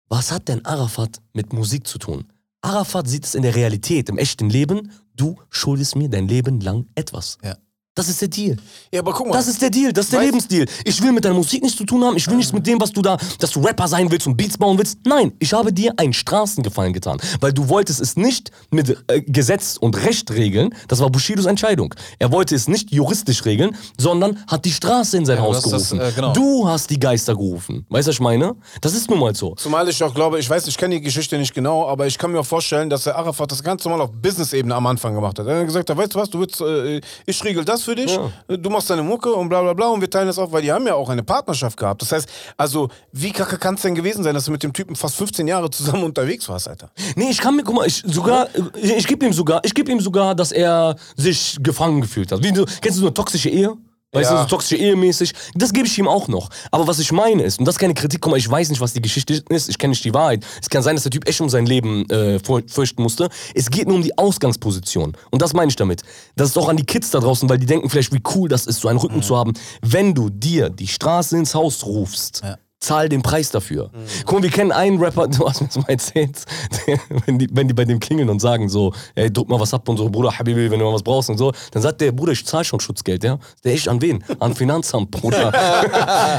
Was 0.08 0.32
hat 0.32 0.48
denn 0.48 0.64
Arafat 0.64 1.18
mit 1.34 1.52
Musik 1.52 1.86
zu 1.86 1.98
tun? 1.98 2.26
Arafat 2.62 3.08
sieht 3.08 3.24
es 3.24 3.34
in 3.34 3.42
der 3.42 3.54
Realität, 3.54 4.08
im 4.08 4.18
echten 4.18 4.48
Leben, 4.50 4.90
du 5.14 5.36
schuldest 5.50 5.96
mir 5.96 6.08
dein 6.08 6.28
Leben 6.28 6.60
lang 6.60 6.86
etwas. 6.94 7.38
Ja. 7.44 7.56
Das 7.96 8.08
ist 8.08 8.20
der 8.20 8.28
Deal. 8.28 8.56
Ja, 8.94 9.00
aber 9.00 9.12
guck 9.12 9.26
mal. 9.26 9.32
Das 9.32 9.48
ist 9.48 9.60
der 9.60 9.68
Deal, 9.68 9.92
das 9.92 10.04
ist 10.06 10.12
der 10.12 10.20
Lebensdeal. 10.20 10.64
Ich 10.84 11.02
will 11.02 11.10
mit 11.10 11.24
deiner 11.24 11.34
Musik 11.34 11.60
nichts 11.62 11.76
zu 11.76 11.84
tun 11.84 12.04
haben, 12.04 12.16
ich 12.16 12.26
will 12.28 12.36
nichts 12.36 12.52
mit 12.52 12.64
dem, 12.64 12.80
was 12.80 12.92
du 12.92 13.02
da, 13.02 13.16
dass 13.40 13.50
du 13.50 13.60
Rapper 13.60 13.88
sein 13.88 14.08
willst 14.12 14.28
und 14.28 14.36
Beats 14.36 14.56
bauen 14.56 14.78
willst. 14.78 14.98
Nein, 15.04 15.32
ich 15.40 15.52
habe 15.52 15.72
dir 15.72 15.92
einen 15.96 16.12
Straßengefallen 16.12 16.92
getan, 16.92 17.18
weil 17.40 17.52
du 17.52 17.68
wolltest 17.68 18.00
es 18.00 18.16
nicht 18.16 18.52
mit 18.70 18.96
äh, 19.08 19.20
Gesetz 19.22 19.76
und 19.76 19.96
Recht 20.04 20.30
regeln. 20.30 20.72
Das 20.86 21.00
war 21.00 21.10
Bushidos 21.10 21.46
Entscheidung. 21.46 21.92
Er 22.20 22.30
wollte 22.30 22.54
es 22.54 22.68
nicht 22.68 22.92
juristisch 22.92 23.44
regeln, 23.44 23.76
sondern 23.98 24.38
hat 24.46 24.64
die 24.64 24.72
Straße 24.72 25.16
in 25.16 25.26
sein 25.26 25.38
Ja, 25.38 25.42
Haus 25.42 25.56
hast 25.56 25.72
das, 25.72 25.90
gerufen. 25.90 26.08
äh, 26.08 26.12
genau. 26.12 26.32
Du 26.32 26.68
hast 26.68 26.90
die 26.90 26.98
Geister 27.00 27.34
gerufen. 27.34 27.86
Weißt 27.88 28.06
du, 28.06 28.10
was 28.10 28.14
ich 28.16 28.20
meine? 28.20 28.54
Das 28.82 28.94
ist 28.94 29.10
nun 29.10 29.18
mal 29.18 29.34
so. 29.34 29.56
Zumal 29.56 29.88
ich 29.88 30.00
auch 30.04 30.14
glaube, 30.14 30.38
ich 30.38 30.48
weiß, 30.48 30.68
ich 30.68 30.78
kenne 30.78 30.94
die 30.94 31.00
Geschichte 31.00 31.36
nicht 31.36 31.52
genau, 31.54 31.88
aber 31.88 32.06
ich 32.06 32.16
kann 32.16 32.30
mir 32.30 32.38
auch 32.38 32.46
vorstellen, 32.46 32.88
dass 32.88 33.02
der 33.04 33.16
Arafat 33.16 33.50
das 33.50 33.64
ganz 33.64 33.84
normal 33.84 34.02
auf 34.02 34.10
Business-Ebene 34.12 34.74
am 34.76 34.86
Anfang 34.86 35.12
gemacht 35.14 35.38
hat. 35.40 35.46
Er 35.48 35.58
hat 35.58 35.66
gesagt, 35.66 35.88
weißt 35.94 36.14
du 36.14 36.18
was, 36.20 36.30
du 36.30 36.38
willst, 36.38 36.60
äh, 36.60 37.00
ich 37.26 37.44
regel 37.44 37.64
das 37.64 37.79
für 37.84 37.94
dich, 37.94 38.10
Ja. 38.14 38.56
du 38.56 38.70
machst 38.70 38.90
deine 38.90 39.02
Mucke 39.02 39.32
und 39.32 39.48
bla 39.48 39.62
bla 39.62 39.72
bla 39.72 39.88
und 39.88 40.00
wir 40.00 40.10
teilen 40.10 40.26
das 40.26 40.38
auf, 40.38 40.52
weil 40.52 40.62
die 40.62 40.72
haben 40.72 40.86
ja 40.86 40.94
auch 40.94 41.08
eine 41.08 41.22
Partnerschaft 41.22 41.76
gehabt. 41.76 42.02
Das 42.02 42.12
heißt, 42.12 42.28
also, 42.56 42.88
wie 43.12 43.30
kacke 43.32 43.58
kann 43.58 43.74
es 43.74 43.82
denn 43.82 43.94
gewesen 43.94 44.22
sein, 44.24 44.34
dass 44.34 44.44
du 44.44 44.50
mit 44.52 44.62
dem 44.62 44.72
Typen 44.72 44.96
fast 44.96 45.16
15 45.16 45.46
Jahre 45.48 45.70
zusammen 45.70 46.02
unterwegs 46.10 46.48
warst, 46.48 46.68
Alter? 46.68 46.90
Nee, 47.16 47.30
ich 47.30 47.38
kann 47.38 47.56
mir, 47.56 47.62
guck 47.64 47.74
mal, 47.76 47.86
ich 47.86 48.02
sogar, 48.06 48.48
ich, 48.80 48.90
ich 48.92 49.06
gebe 49.06 49.26
ihm 49.26 49.32
sogar, 49.32 49.60
ich 49.64 49.74
gebe 49.74 49.90
ihm 49.92 50.00
sogar, 50.00 50.34
dass 50.34 50.52
er 50.52 50.96
sich 51.16 51.56
gefangen 51.62 52.00
gefühlt 52.00 52.32
hat. 52.32 52.42
Wie 52.42 52.52
kennst 52.52 52.98
du 52.98 53.00
so 53.00 53.06
eine 53.06 53.14
toxische 53.14 53.48
Ehe? 53.50 53.74
Weißt 54.12 54.28
Ja. 54.30 54.36
du, 54.38 54.42
so 54.42 54.48
toxische 54.48 54.76
Ehe 54.76 54.96
mäßig. 54.96 55.32
Das 55.54 55.72
gebe 55.72 55.86
ich 55.86 55.96
ihm 55.96 56.08
auch 56.08 56.26
noch. 56.26 56.48
Aber 56.72 56.86
was 56.88 56.98
ich 56.98 57.12
meine 57.12 57.44
ist, 57.44 57.60
und 57.60 57.64
das 57.64 57.76
ist 57.76 57.78
keine 57.78 57.94
Kritik, 57.94 58.20
guck 58.20 58.32
mal, 58.32 58.38
ich 58.38 58.50
weiß 58.50 58.68
nicht, 58.68 58.80
was 58.80 58.92
die 58.92 59.00
Geschichte 59.00 59.40
ist, 59.48 59.68
ich 59.68 59.78
kenne 59.78 59.90
nicht 59.90 60.04
die 60.04 60.12
Wahrheit. 60.12 60.44
Es 60.60 60.68
kann 60.68 60.82
sein, 60.82 60.96
dass 60.96 61.04
der 61.04 61.12
Typ 61.12 61.28
echt 61.28 61.40
um 61.40 61.48
sein 61.48 61.64
Leben 61.64 62.08
äh, 62.10 62.40
für- 62.40 62.64
fürchten 62.66 63.02
musste. 63.02 63.28
Es 63.54 63.70
geht 63.70 63.86
nur 63.86 63.96
um 63.96 64.02
die 64.02 64.18
Ausgangsposition. 64.18 65.16
Und 65.30 65.42
das 65.42 65.52
meine 65.52 65.68
ich 65.68 65.76
damit. 65.76 66.02
Das 66.34 66.48
ist 66.48 66.58
auch 66.58 66.68
an 66.68 66.76
die 66.76 66.84
Kids 66.86 67.10
da 67.10 67.20
draußen, 67.20 67.48
weil 67.48 67.58
die 67.58 67.66
denken 67.66 67.88
vielleicht, 67.88 68.12
wie 68.12 68.22
cool 68.34 68.48
das 68.48 68.66
ist, 68.66 68.80
so 68.80 68.88
einen 68.88 68.98
Rücken 68.98 69.18
Mhm. 69.18 69.22
zu 69.22 69.36
haben. 69.36 69.52
Wenn 69.80 70.12
du 70.14 70.28
dir 70.28 70.70
die 70.70 70.88
Straße 70.88 71.36
ins 71.36 71.54
Haus 71.54 71.86
rufst, 71.86 72.40
Ja. 72.42 72.56
Zahl 72.80 73.10
den 73.10 73.22
Preis 73.22 73.50
dafür. 73.50 73.90
Mhm. 73.92 73.98
Guck 74.24 74.38
mal, 74.38 74.42
wir 74.42 74.50
kennen 74.50 74.72
einen 74.72 74.98
Rapper, 74.98 75.28
du 75.28 75.46
hast 75.46 75.60
mir 75.60 75.68
das 75.68 75.76
mal 75.76 75.88
erzählt, 75.88 76.44
wenn, 77.26 77.38
die, 77.38 77.48
wenn 77.52 77.68
die 77.68 77.74
bei 77.74 77.84
dem 77.84 78.00
klingeln 78.00 78.28
und 78.30 78.40
sagen 78.40 78.68
so, 78.68 78.92
ey, 79.14 79.30
drück 79.30 79.48
mal 79.48 79.60
was 79.60 79.72
ab 79.74 79.88
und 79.88 79.98
so, 79.98 80.08
Bruder, 80.08 80.36
Habibi, 80.36 80.70
wenn 80.70 80.78
du 80.78 80.86
mal 80.86 80.94
was 80.94 81.02
brauchst 81.02 81.28
und 81.30 81.38
so, 81.38 81.52
dann 81.72 81.82
sagt 81.82 82.00
der, 82.00 82.12
Bruder, 82.12 82.32
ich 82.32 82.44
zahl 82.44 82.64
schon 82.64 82.80
Schutzgeld, 82.80 83.22
ja? 83.22 83.38
Der 83.64 83.74
echt 83.74 83.88
an 83.88 84.00
wen? 84.00 84.24
An 84.38 84.54
Finanzamt, 84.54 85.10
Bruder. 85.10 85.52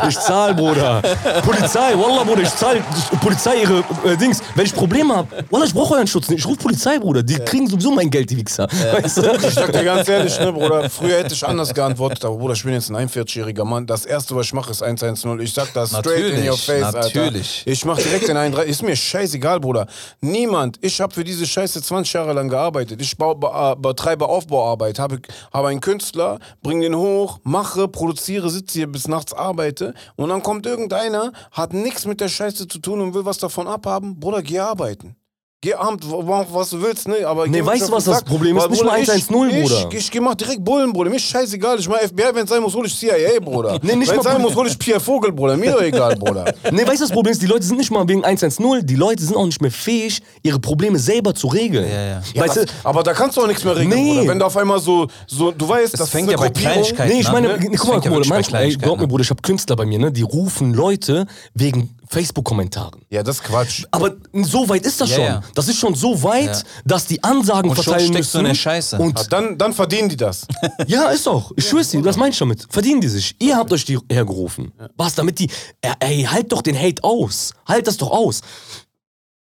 ich 0.09 0.17
zahl, 0.17 0.55
Bruder. 0.55 1.01
Polizei, 1.43 1.93
Wallah, 1.93 2.23
Bruder, 2.23 2.41
ich 2.41 2.55
zahl 2.55 2.83
Polizei 3.21 3.61
ihre 3.61 3.83
äh, 4.03 4.17
Dings. 4.17 4.41
Wenn 4.55 4.65
ich 4.65 4.73
Probleme 4.73 5.15
hab, 5.15 5.51
Wallah, 5.51 5.65
ich 5.65 5.73
brauche 5.73 5.93
euren 5.93 6.07
Schutz 6.07 6.29
nicht. 6.29 6.39
Ich 6.39 6.45
ruf 6.47 6.57
Polizei, 6.57 6.97
Bruder. 6.97 7.21
Die 7.21 7.35
kriegen 7.35 7.67
sowieso 7.67 7.91
mein 7.91 8.09
Geld, 8.09 8.29
die 8.29 8.37
Wichser. 8.37 8.67
Weißt 8.67 9.17
du? 9.17 9.21
Ich 9.21 9.53
sag 9.53 9.71
dir 9.71 9.83
ganz 9.83 10.07
ehrlich, 10.09 10.39
ne, 10.39 10.51
Bruder, 10.51 10.89
früher 10.89 11.19
hätte 11.19 11.33
ich 11.33 11.45
anders 11.45 11.73
geantwortet, 11.73 12.25
aber 12.25 12.35
Bruder, 12.35 12.53
ich 12.53 12.63
bin 12.63 12.73
jetzt 12.73 12.89
ein 12.89 13.07
41-jähriger 13.07 13.63
Mann. 13.63 13.85
Das 13.85 14.05
erste, 14.05 14.35
was 14.35 14.47
ich 14.47 14.53
mache, 14.53 14.71
ist 14.71 14.81
110. 14.81 15.39
Ich 15.39 15.53
sag 15.53 15.71
das 15.73 15.91
straight 15.91 16.30
in 16.31 16.37
your 16.37 16.57
Natürlich, 16.57 16.65
face, 16.65 16.83
Alter. 16.83 16.99
natürlich. 16.99 17.63
Ich 17.65 17.85
mach 17.85 17.97
direkt 17.97 18.27
den 18.27 18.37
31. 18.37 18.69
Ist 18.71 18.83
mir 18.83 18.95
scheißegal, 18.95 19.59
Bruder. 19.59 19.87
Niemand, 20.21 20.77
ich 20.81 20.99
habe 21.01 21.13
für 21.13 21.23
diese 21.23 21.45
Scheiße 21.45 21.81
20 21.81 22.13
Jahre 22.13 22.33
lang 22.33 22.49
gearbeitet. 22.49 23.01
Ich 23.01 23.17
bau, 23.17 23.35
be, 23.35 23.47
äh, 23.47 23.75
betreibe 23.75 24.27
Aufbauarbeit, 24.27 24.99
habe 24.99 25.21
habe 25.53 25.67
einen 25.67 25.81
Künstler, 25.81 26.39
bring 26.61 26.81
den 26.81 26.95
hoch, 26.95 27.39
mache, 27.43 27.87
produziere, 27.87 28.49
sitze 28.49 28.79
hier 28.79 28.91
bis 28.91 29.07
nachts, 29.07 29.33
arbeite 29.33 29.93
und 30.15 30.29
dann 30.29 30.41
kommt 30.43 30.65
irgendeiner, 30.65 31.31
hat 31.51 31.73
nichts 31.73 32.05
mit 32.05 32.21
der 32.21 32.29
Scheiße 32.29 32.67
zu 32.67 32.79
tun 32.79 33.01
und 33.01 33.13
will 33.13 33.25
was 33.25 33.37
davon 33.37 33.67
abhaben. 33.67 34.19
Bruder, 34.19 34.41
geh 34.41 34.59
arbeiten. 34.59 35.15
Geh 35.63 35.75
abend, 35.75 36.03
mach 36.25 36.47
was 36.51 36.71
du 36.71 36.81
willst, 36.81 37.07
ne? 37.07 37.17
Aber 37.23 37.45
Nee, 37.45 37.63
weißt 37.63 37.87
du, 37.87 37.91
was 37.91 38.05
das. 38.05 38.23
Problem 38.23 38.57
ist? 38.57 38.63
Weil, 38.63 38.69
Nicht 38.71 38.79
Bruder, 38.79 38.91
mal 38.93 38.99
ich- 38.99 39.09
110, 39.09 39.19
ich, 39.59 39.61
Bruder. 39.69 39.87
Ich, 39.91 39.97
ich, 39.99 40.09
geh 40.11 40.19
mach 40.19 40.33
direkt 40.33 40.63
Bullen, 40.63 40.91
Bruder. 40.91 41.11
Mir 41.11 41.17
ist 41.17 41.25
scheißegal. 41.25 41.77
Ich 41.79 41.87
mach 41.87 41.99
FBI, 41.99 42.33
wenn 42.33 42.45
es 42.45 42.49
sein 42.49 42.63
muss, 42.63 42.73
hol 42.73 42.87
ich 42.87 42.97
CIA, 42.97 43.39
Bruder. 43.39 43.77
Nee, 43.83 43.95
nicht 43.95 44.09
wenn 44.11 44.17
es 44.17 44.23
sein 44.23 44.41
muss, 44.41 44.55
hol 44.55 44.65
ich 44.65 44.79
Pierre 44.79 44.99
Vogel, 44.99 45.31
Bruder. 45.31 45.55
Mir 45.57 45.73
doch 45.73 45.81
egal, 45.83 46.15
Bruder. 46.15 46.51
Nee, 46.71 46.81
weißt 46.81 47.01
du, 47.01 47.05
das 47.05 47.11
Problem 47.11 47.31
ist, 47.31 47.43
die 47.43 47.45
Leute 47.45 47.63
sind 47.63 47.77
nicht 47.77 47.91
mal 47.91 48.07
wegen 48.07 48.23
110, 48.25 48.87
die 48.87 48.95
Leute 48.95 49.23
sind 49.23 49.35
auch 49.37 49.45
nicht 49.45 49.61
mehr 49.61 49.69
fähig, 49.69 50.23
ihre 50.41 50.57
Probleme 50.59 50.97
selber 50.97 51.35
zu 51.35 51.45
regeln. 51.45 51.87
Ja, 51.87 52.01
ja. 52.05 52.21
Ja, 52.33 52.41
Weißt 52.41 52.55
du, 52.57 52.65
aber 52.83 53.03
da 53.03 53.13
kannst 53.13 53.37
du 53.37 53.41
auch 53.41 53.47
nichts 53.47 53.63
mehr 53.63 53.75
regeln, 53.75 53.89
Nee. 54.01 54.15
Bruder. 54.15 54.29
Wenn 54.29 54.39
du 54.39 54.45
auf 54.45 54.57
einmal 54.57 54.79
so, 54.79 55.05
so 55.27 55.51
du 55.51 55.69
weißt, 55.69 55.99
das 55.99 56.09
fängt 56.09 56.27
ist 56.29 56.31
ja 56.31 56.37
bei. 56.39 56.49
Kleinigkeiten 56.49 57.13
Nee, 57.13 57.19
ich 57.21 57.31
meine, 57.31 57.49
ne? 57.49 57.59
Das 57.71 57.79
guck 57.81 57.89
mal, 57.93 58.01
fängt 58.01 58.15
bei 58.15 58.27
manchmal, 58.35 58.63
ey, 58.63 58.75
glaub 58.77 58.99
mir. 58.99 59.05
Bruder, 59.07 59.21
ich 59.21 59.29
habe 59.29 59.43
Künstler 59.43 59.75
bei 59.75 59.85
mir, 59.85 59.99
ne, 59.99 60.11
die 60.11 60.23
rufen 60.23 60.73
Leute 60.73 61.27
wegen 61.53 61.95
Facebook-Kommentaren. 62.11 63.05
Ja, 63.09 63.23
das 63.23 63.37
ist 63.37 63.43
Quatsch. 63.43 63.85
Aber 63.89 64.15
so 64.33 64.67
weit 64.67 64.85
ist 64.85 64.99
das 64.99 65.09
Ja, 65.11 65.15
schon. 65.15 65.25
ja. 65.25 65.41
Das 65.55 65.67
ist 65.69 65.77
schon 65.77 65.95
so 65.95 66.21
weit, 66.23 66.45
Ja. 66.57 66.61
dass 66.85 67.05
die 67.07 67.23
Ansagen 67.23 67.69
Und 67.69 67.75
schon 67.77 67.85
verteilen 67.85 68.11
steckst 68.11 68.33
du 68.33 68.37
müssen. 68.39 68.45
in 68.47 68.51
der 68.51 68.55
Scheiße. 68.55 68.97
Ah, 68.97 68.99
Und 68.99 69.31
Dann, 69.31 69.57
dann 69.57 69.73
verdienen 69.73 70.09
die 70.09 70.17
das. 70.17 70.45
ja, 70.87 71.05
ist 71.09 71.25
doch. 71.25 71.51
Ich 71.55 71.67
schwör's 71.69 71.89
dir, 71.89 72.01
das 72.01 72.17
meine 72.17 72.31
ich 72.31 72.37
damit. 72.37 72.67
Verdienen 72.69 72.99
die 72.99 73.07
sich. 73.07 73.33
Ihr 73.39 73.55
habt 73.55 73.71
euch 73.71 73.85
die 73.85 73.97
hergerufen. 74.11 74.73
Was, 74.97 75.15
damit 75.15 75.39
die. 75.39 75.49
Ey, 75.81 75.93
ey, 75.99 76.23
halt 76.23 76.51
doch 76.51 76.61
den 76.61 76.77
Hate 76.77 77.01
aus. 77.03 77.53
Halt 77.65 77.87
das 77.87 77.95
doch 77.97 78.11
aus. 78.11 78.41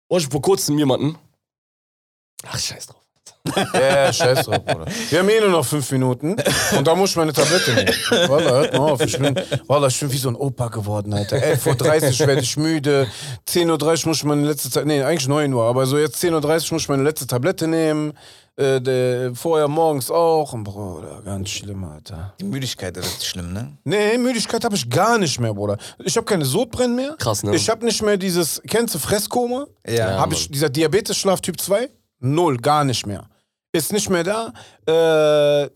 Oh, 0.09 0.19
ich 0.19 0.25
hab 0.25 0.33
vor 0.33 0.43
kurzem 0.43 0.77
jemanden. 0.79 1.17
Ach, 2.47 2.59
scheiß 2.59 2.87
drauf. 2.87 2.98
Ja, 3.75 4.13
scheiß 4.13 4.47
drauf, 4.47 4.65
Bruder. 4.65 4.87
Wir 5.11 5.19
haben 5.19 5.29
eh 5.29 5.41
nur 5.41 5.51
noch 5.51 5.65
fünf 5.65 5.91
Minuten 5.93 6.37
und 6.77 6.87
da 6.87 6.95
muss 6.95 7.11
ich 7.11 7.17
meine 7.17 7.33
Tablette 7.33 7.73
nehmen. 7.75 8.31
Wallah, 8.31 8.51
hört 8.51 8.73
mal 8.75 8.93
auf. 8.93 9.01
Ich 9.01 9.19
bin, 9.19 9.35
Wallah, 9.67 9.89
ich 9.89 9.99
bin 10.01 10.13
wie 10.13 10.19
so 10.19 10.29
ein 10.29 10.37
Opa 10.37 10.69
geworden, 10.69 11.13
Alter. 11.13 11.37
11.30 11.37 12.21
Uhr 12.21 12.27
werde 12.27 12.43
ich 12.43 12.57
müde. 12.57 13.07
10.30 13.49 14.03
Uhr 14.03 14.09
muss 14.09 14.17
ich 14.19 14.25
meine 14.25 14.47
letzte 14.47 14.71
Zeit, 14.71 14.87
nee, 14.87 15.03
eigentlich 15.03 15.29
9 15.29 15.53
Uhr, 15.53 15.65
aber 15.65 15.87
so 15.87 15.99
jetzt 15.99 16.23
10.30 16.23 16.33
Uhr 16.33 16.75
muss 16.75 16.83
ich 16.83 16.89
meine 16.89 17.03
letzte 17.03 17.27
Tablette 17.27 17.67
nehmen. 17.67 18.13
Äh, 18.59 18.81
der, 18.81 19.37
vorher 19.37 19.69
morgens 19.69 20.11
auch. 20.11 20.53
Und 20.53 20.65
Bruder, 20.65 21.23
ganz 21.25 21.49
schlimm, 21.49 21.85
Alter. 21.85 22.35
Die 22.41 22.45
Müdigkeit 22.45 22.97
ist 22.97 23.25
schlimm, 23.25 23.53
ne? 23.53 23.79
Nee, 23.85 24.19
Müdigkeit 24.19 24.65
habe 24.65 24.75
ich 24.75 24.91
gar 24.91 25.17
nicht 25.17 25.39
mehr, 25.39 25.55
Bruder. 25.55 25.79
Ich 26.05 26.17
habe 26.17 26.27
keine 26.27 26.45
Sodbrennen 26.45 26.97
mehr. 26.97 27.15
Krass, 27.19 27.45
ne? 27.45 27.55
Ich 27.55 27.71
habe 27.71 27.85
nicht 27.85 28.03
mehr 28.03 28.17
dieses, 28.17 28.61
kennst 28.67 28.97
du 28.97 28.99
Fresskoma? 28.99 29.67
Ja, 29.87 30.19
Hab 30.19 30.33
ich 30.33 30.51
dieser 30.51 30.69
Diabetes-Schlaf 30.71 31.41
Typ 31.41 31.61
2? 31.61 31.89
Null, 32.19 32.57
gar 32.57 32.83
nicht 32.83 33.07
mehr. 33.07 33.29
Ist 33.79 33.93
nicht 33.93 34.11
mehr 34.11 34.25
da. 34.25 34.53
Äh, 34.87 35.71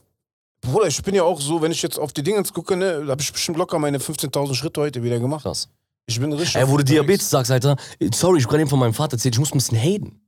Bruder, 0.61 0.89
ich 0.89 1.01
bin 1.03 1.15
ja 1.15 1.23
auch 1.23 1.41
so, 1.41 1.63
wenn 1.63 1.71
ich 1.71 1.81
jetzt 1.83 2.01
auf 2.01 2.13
die 2.13 2.25
Dingens 2.25 2.53
gucke, 2.53 2.77
ne, 2.77 3.05
habe 3.07 3.23
ich 3.23 3.33
bestimmt 3.33 3.59
locker 3.59 3.79
meine 3.79 3.99
15.000 3.99 4.55
Schritte 4.57 4.81
heute 4.81 5.05
wieder 5.05 5.21
gemacht. 5.21 5.45
Krass. 5.45 5.69
Ich 6.07 6.19
bin 6.19 6.33
richtig. 6.33 6.57
Ey, 6.57 6.69
wo 6.69 6.77
du. 6.77 6.83
Diabetes 6.83 7.31
sagst, 7.31 7.53
Alter. 7.53 7.77
Sorry, 8.13 8.39
ich 8.39 8.45
hab 8.45 8.51
gerade 8.51 8.63
eben 8.63 8.71
von 8.71 8.81
meinem 8.81 8.93
Vater 8.93 9.13
erzählt, 9.13 9.37
ich 9.37 9.39
muss 9.39 9.53
ein 9.53 9.59
bisschen 9.59 9.79
haten. 9.79 10.21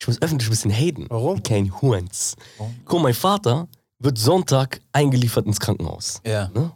Ich 0.00 0.06
muss 0.06 0.22
öffentlich 0.22 0.48
ein 0.48 0.50
bisschen 0.50 0.70
haten. 0.70 1.06
Warum? 1.08 1.42
Kein 1.42 1.80
Huans. 1.82 2.36
Guck, 2.84 3.02
mein 3.02 3.14
Vater 3.14 3.66
wird 3.98 4.18
Sonntag 4.18 4.80
eingeliefert 4.92 5.46
ins 5.46 5.58
Krankenhaus. 5.58 6.20
Ja. 6.24 6.48
Ne? 6.54 6.70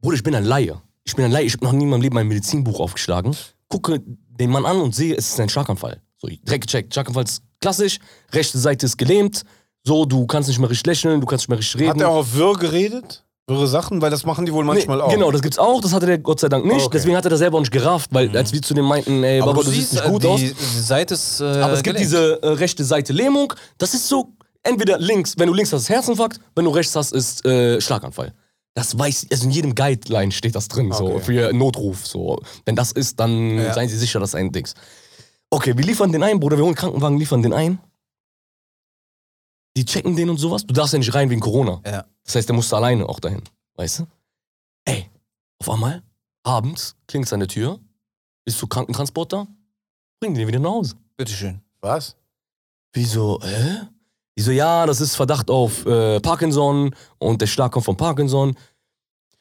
Bruder, 0.00 0.16
ich 0.16 0.22
bin 0.24 0.34
ein 0.34 0.44
Laie. 0.44 0.82
Ich 1.04 1.14
bin 1.14 1.24
ein 1.26 1.30
Laie. 1.30 1.44
Ich 1.44 1.52
habe 1.52 1.64
noch 1.64 1.72
nie 1.72 1.84
in 1.84 1.90
meinem 1.90 2.02
Leben 2.02 2.14
mein 2.14 2.26
Medizinbuch 2.26 2.80
aufgeschlagen. 2.80 3.36
Gucke 3.68 4.02
den 4.04 4.50
Mann 4.50 4.66
an 4.66 4.80
und 4.80 4.96
sehe, 4.96 5.14
es 5.14 5.30
ist 5.30 5.38
ein 5.38 5.48
Schlaganfall. 5.48 6.00
So, 6.20 6.28
direkt 6.28 6.66
gecheckt. 6.66 6.92
Schlaganfall 6.94 7.24
ist 7.24 7.42
klassisch. 7.60 7.98
Rechte 8.32 8.58
Seite 8.58 8.86
ist 8.86 8.96
gelähmt. 8.98 9.42
So, 9.84 10.04
du 10.04 10.26
kannst 10.26 10.48
nicht 10.48 10.58
mehr 10.58 10.68
richtig 10.68 10.86
lächeln, 10.86 11.20
du 11.20 11.26
kannst 11.26 11.42
nicht 11.44 11.48
mehr 11.48 11.58
richtig 11.58 11.80
reden. 11.80 11.90
Hat 11.90 12.00
er 12.00 12.08
auch 12.08 12.16
auf 12.16 12.34
Wirr 12.34 12.54
geredet? 12.54 13.24
Wirre 13.46 13.66
Sachen? 13.66 14.02
Weil 14.02 14.10
das 14.10 14.26
machen 14.26 14.44
die 14.44 14.52
wohl 14.52 14.64
manchmal 14.64 14.98
Nee, 14.98 15.02
auch. 15.04 15.10
Genau, 15.10 15.30
das 15.30 15.40
gibt's 15.40 15.58
auch. 15.58 15.80
Das 15.80 15.92
hatte 15.94 16.04
der 16.06 16.18
Gott 16.18 16.40
sei 16.40 16.48
Dank 16.48 16.64
nicht. 16.66 16.74
Okay. 16.74 16.86
Mhm. 16.86 16.90
Deswegen 16.92 17.16
hat 17.16 17.24
er 17.24 17.30
das 17.30 17.38
selber 17.38 17.56
auch 17.56 17.60
nicht 17.62 17.72
gerafft, 17.72 18.10
weil 18.12 18.36
als 18.36 18.52
wir 18.52 18.60
zu 18.60 18.74
dem 18.74 18.84
meinten, 18.84 19.22
ey, 19.22 19.40
Aber 19.40 19.52
Baba, 19.52 19.62
du 19.62 19.70
du 19.70 19.74
siehst 19.74 19.90
siehst, 19.92 20.02
nicht 20.02 20.12
gut 20.12 20.26
aus. 20.26 20.40
die 20.40 20.52
die 20.52 20.80
Seite 20.80 21.14
ist. 21.14 21.40
Äh, 21.40 21.44
Aber 21.44 21.72
es 21.72 21.82
gibt 21.82 21.96
gelenkt. 21.96 22.00
diese 22.00 22.42
äh, 22.42 22.48
rechte 22.48 22.84
Seite 22.84 23.12
Lähmung. 23.14 23.52
Das 23.78 23.94
ist 23.94 24.06
so, 24.08 24.34
entweder 24.64 24.98
links, 24.98 25.34
wenn 25.38 25.46
du 25.46 25.54
links 25.54 25.72
hast, 25.72 25.82
ist 25.82 25.88
Herzinfarkt, 25.88 26.40
wenn 26.56 26.66
du 26.66 26.70
rechts 26.72 26.94
hast, 26.94 27.12
ist 27.12 27.46
äh, 27.46 27.80
Schlaganfall. 27.80 28.34
Das 28.74 28.98
weiß, 28.98 29.26
also 29.32 29.44
in 29.44 29.50
jedem 29.50 29.74
Guideline 29.74 30.30
steht 30.30 30.54
das 30.54 30.68
drin, 30.68 30.92
so, 30.92 31.06
Okay. 31.14 31.20
für 31.24 31.52
Notruf, 31.54 32.06
so. 32.06 32.38
Wenn 32.66 32.76
das 32.76 32.92
ist, 32.92 33.18
dann 33.18 33.56
Ja. 33.58 33.72
seien 33.72 33.88
Sie 33.88 33.96
sicher, 33.96 34.20
das 34.20 34.30
ist 34.30 34.34
ein 34.34 34.52
Dings. 34.52 34.74
Okay, 35.50 35.76
wir 35.76 35.84
liefern 35.84 36.12
den 36.12 36.22
ein, 36.22 36.38
Bruder, 36.40 36.56
wir 36.56 36.64
holen 36.64 36.74
einen 36.74 36.76
Krankenwagen, 36.76 37.18
liefern 37.18 37.42
den 37.42 37.52
ein. 37.52 37.78
Die 39.76 39.84
checken 39.84 40.16
den 40.16 40.28
und 40.28 40.36
sowas. 40.36 40.66
Du 40.66 40.74
darfst 40.74 40.92
ja 40.92 40.98
nicht 40.98 41.14
rein 41.14 41.30
wegen 41.30 41.40
Corona. 41.40 41.80
Ja. 41.86 42.04
Das 42.24 42.34
heißt, 42.34 42.48
der 42.48 42.56
musste 42.56 42.76
alleine 42.76 43.08
auch 43.08 43.20
dahin, 43.20 43.42
weißt 43.76 44.00
du? 44.00 44.06
Ey, 44.84 45.08
auf 45.60 45.70
einmal, 45.70 46.02
abends, 46.42 46.96
klingt's 47.06 47.32
an 47.32 47.40
der 47.40 47.48
Tür, 47.48 47.78
ist 48.44 48.58
zu 48.58 48.66
Krankentransport 48.66 49.32
da, 49.32 49.46
bringen 50.20 50.34
den 50.34 50.46
wieder 50.48 50.58
nach 50.58 50.70
Hause. 50.70 50.96
Bitteschön. 51.16 51.60
Was? 51.80 52.16
Wieso, 52.92 53.40
hä? 53.42 53.88
Wieso, 54.36 54.50
ja, 54.52 54.86
das 54.86 55.00
ist 55.00 55.16
Verdacht 55.16 55.50
auf 55.50 55.84
äh, 55.86 56.20
Parkinson 56.20 56.94
und 57.18 57.40
der 57.40 57.46
Schlag 57.46 57.72
kommt 57.72 57.84
von 57.86 57.96
Parkinson. 57.96 58.56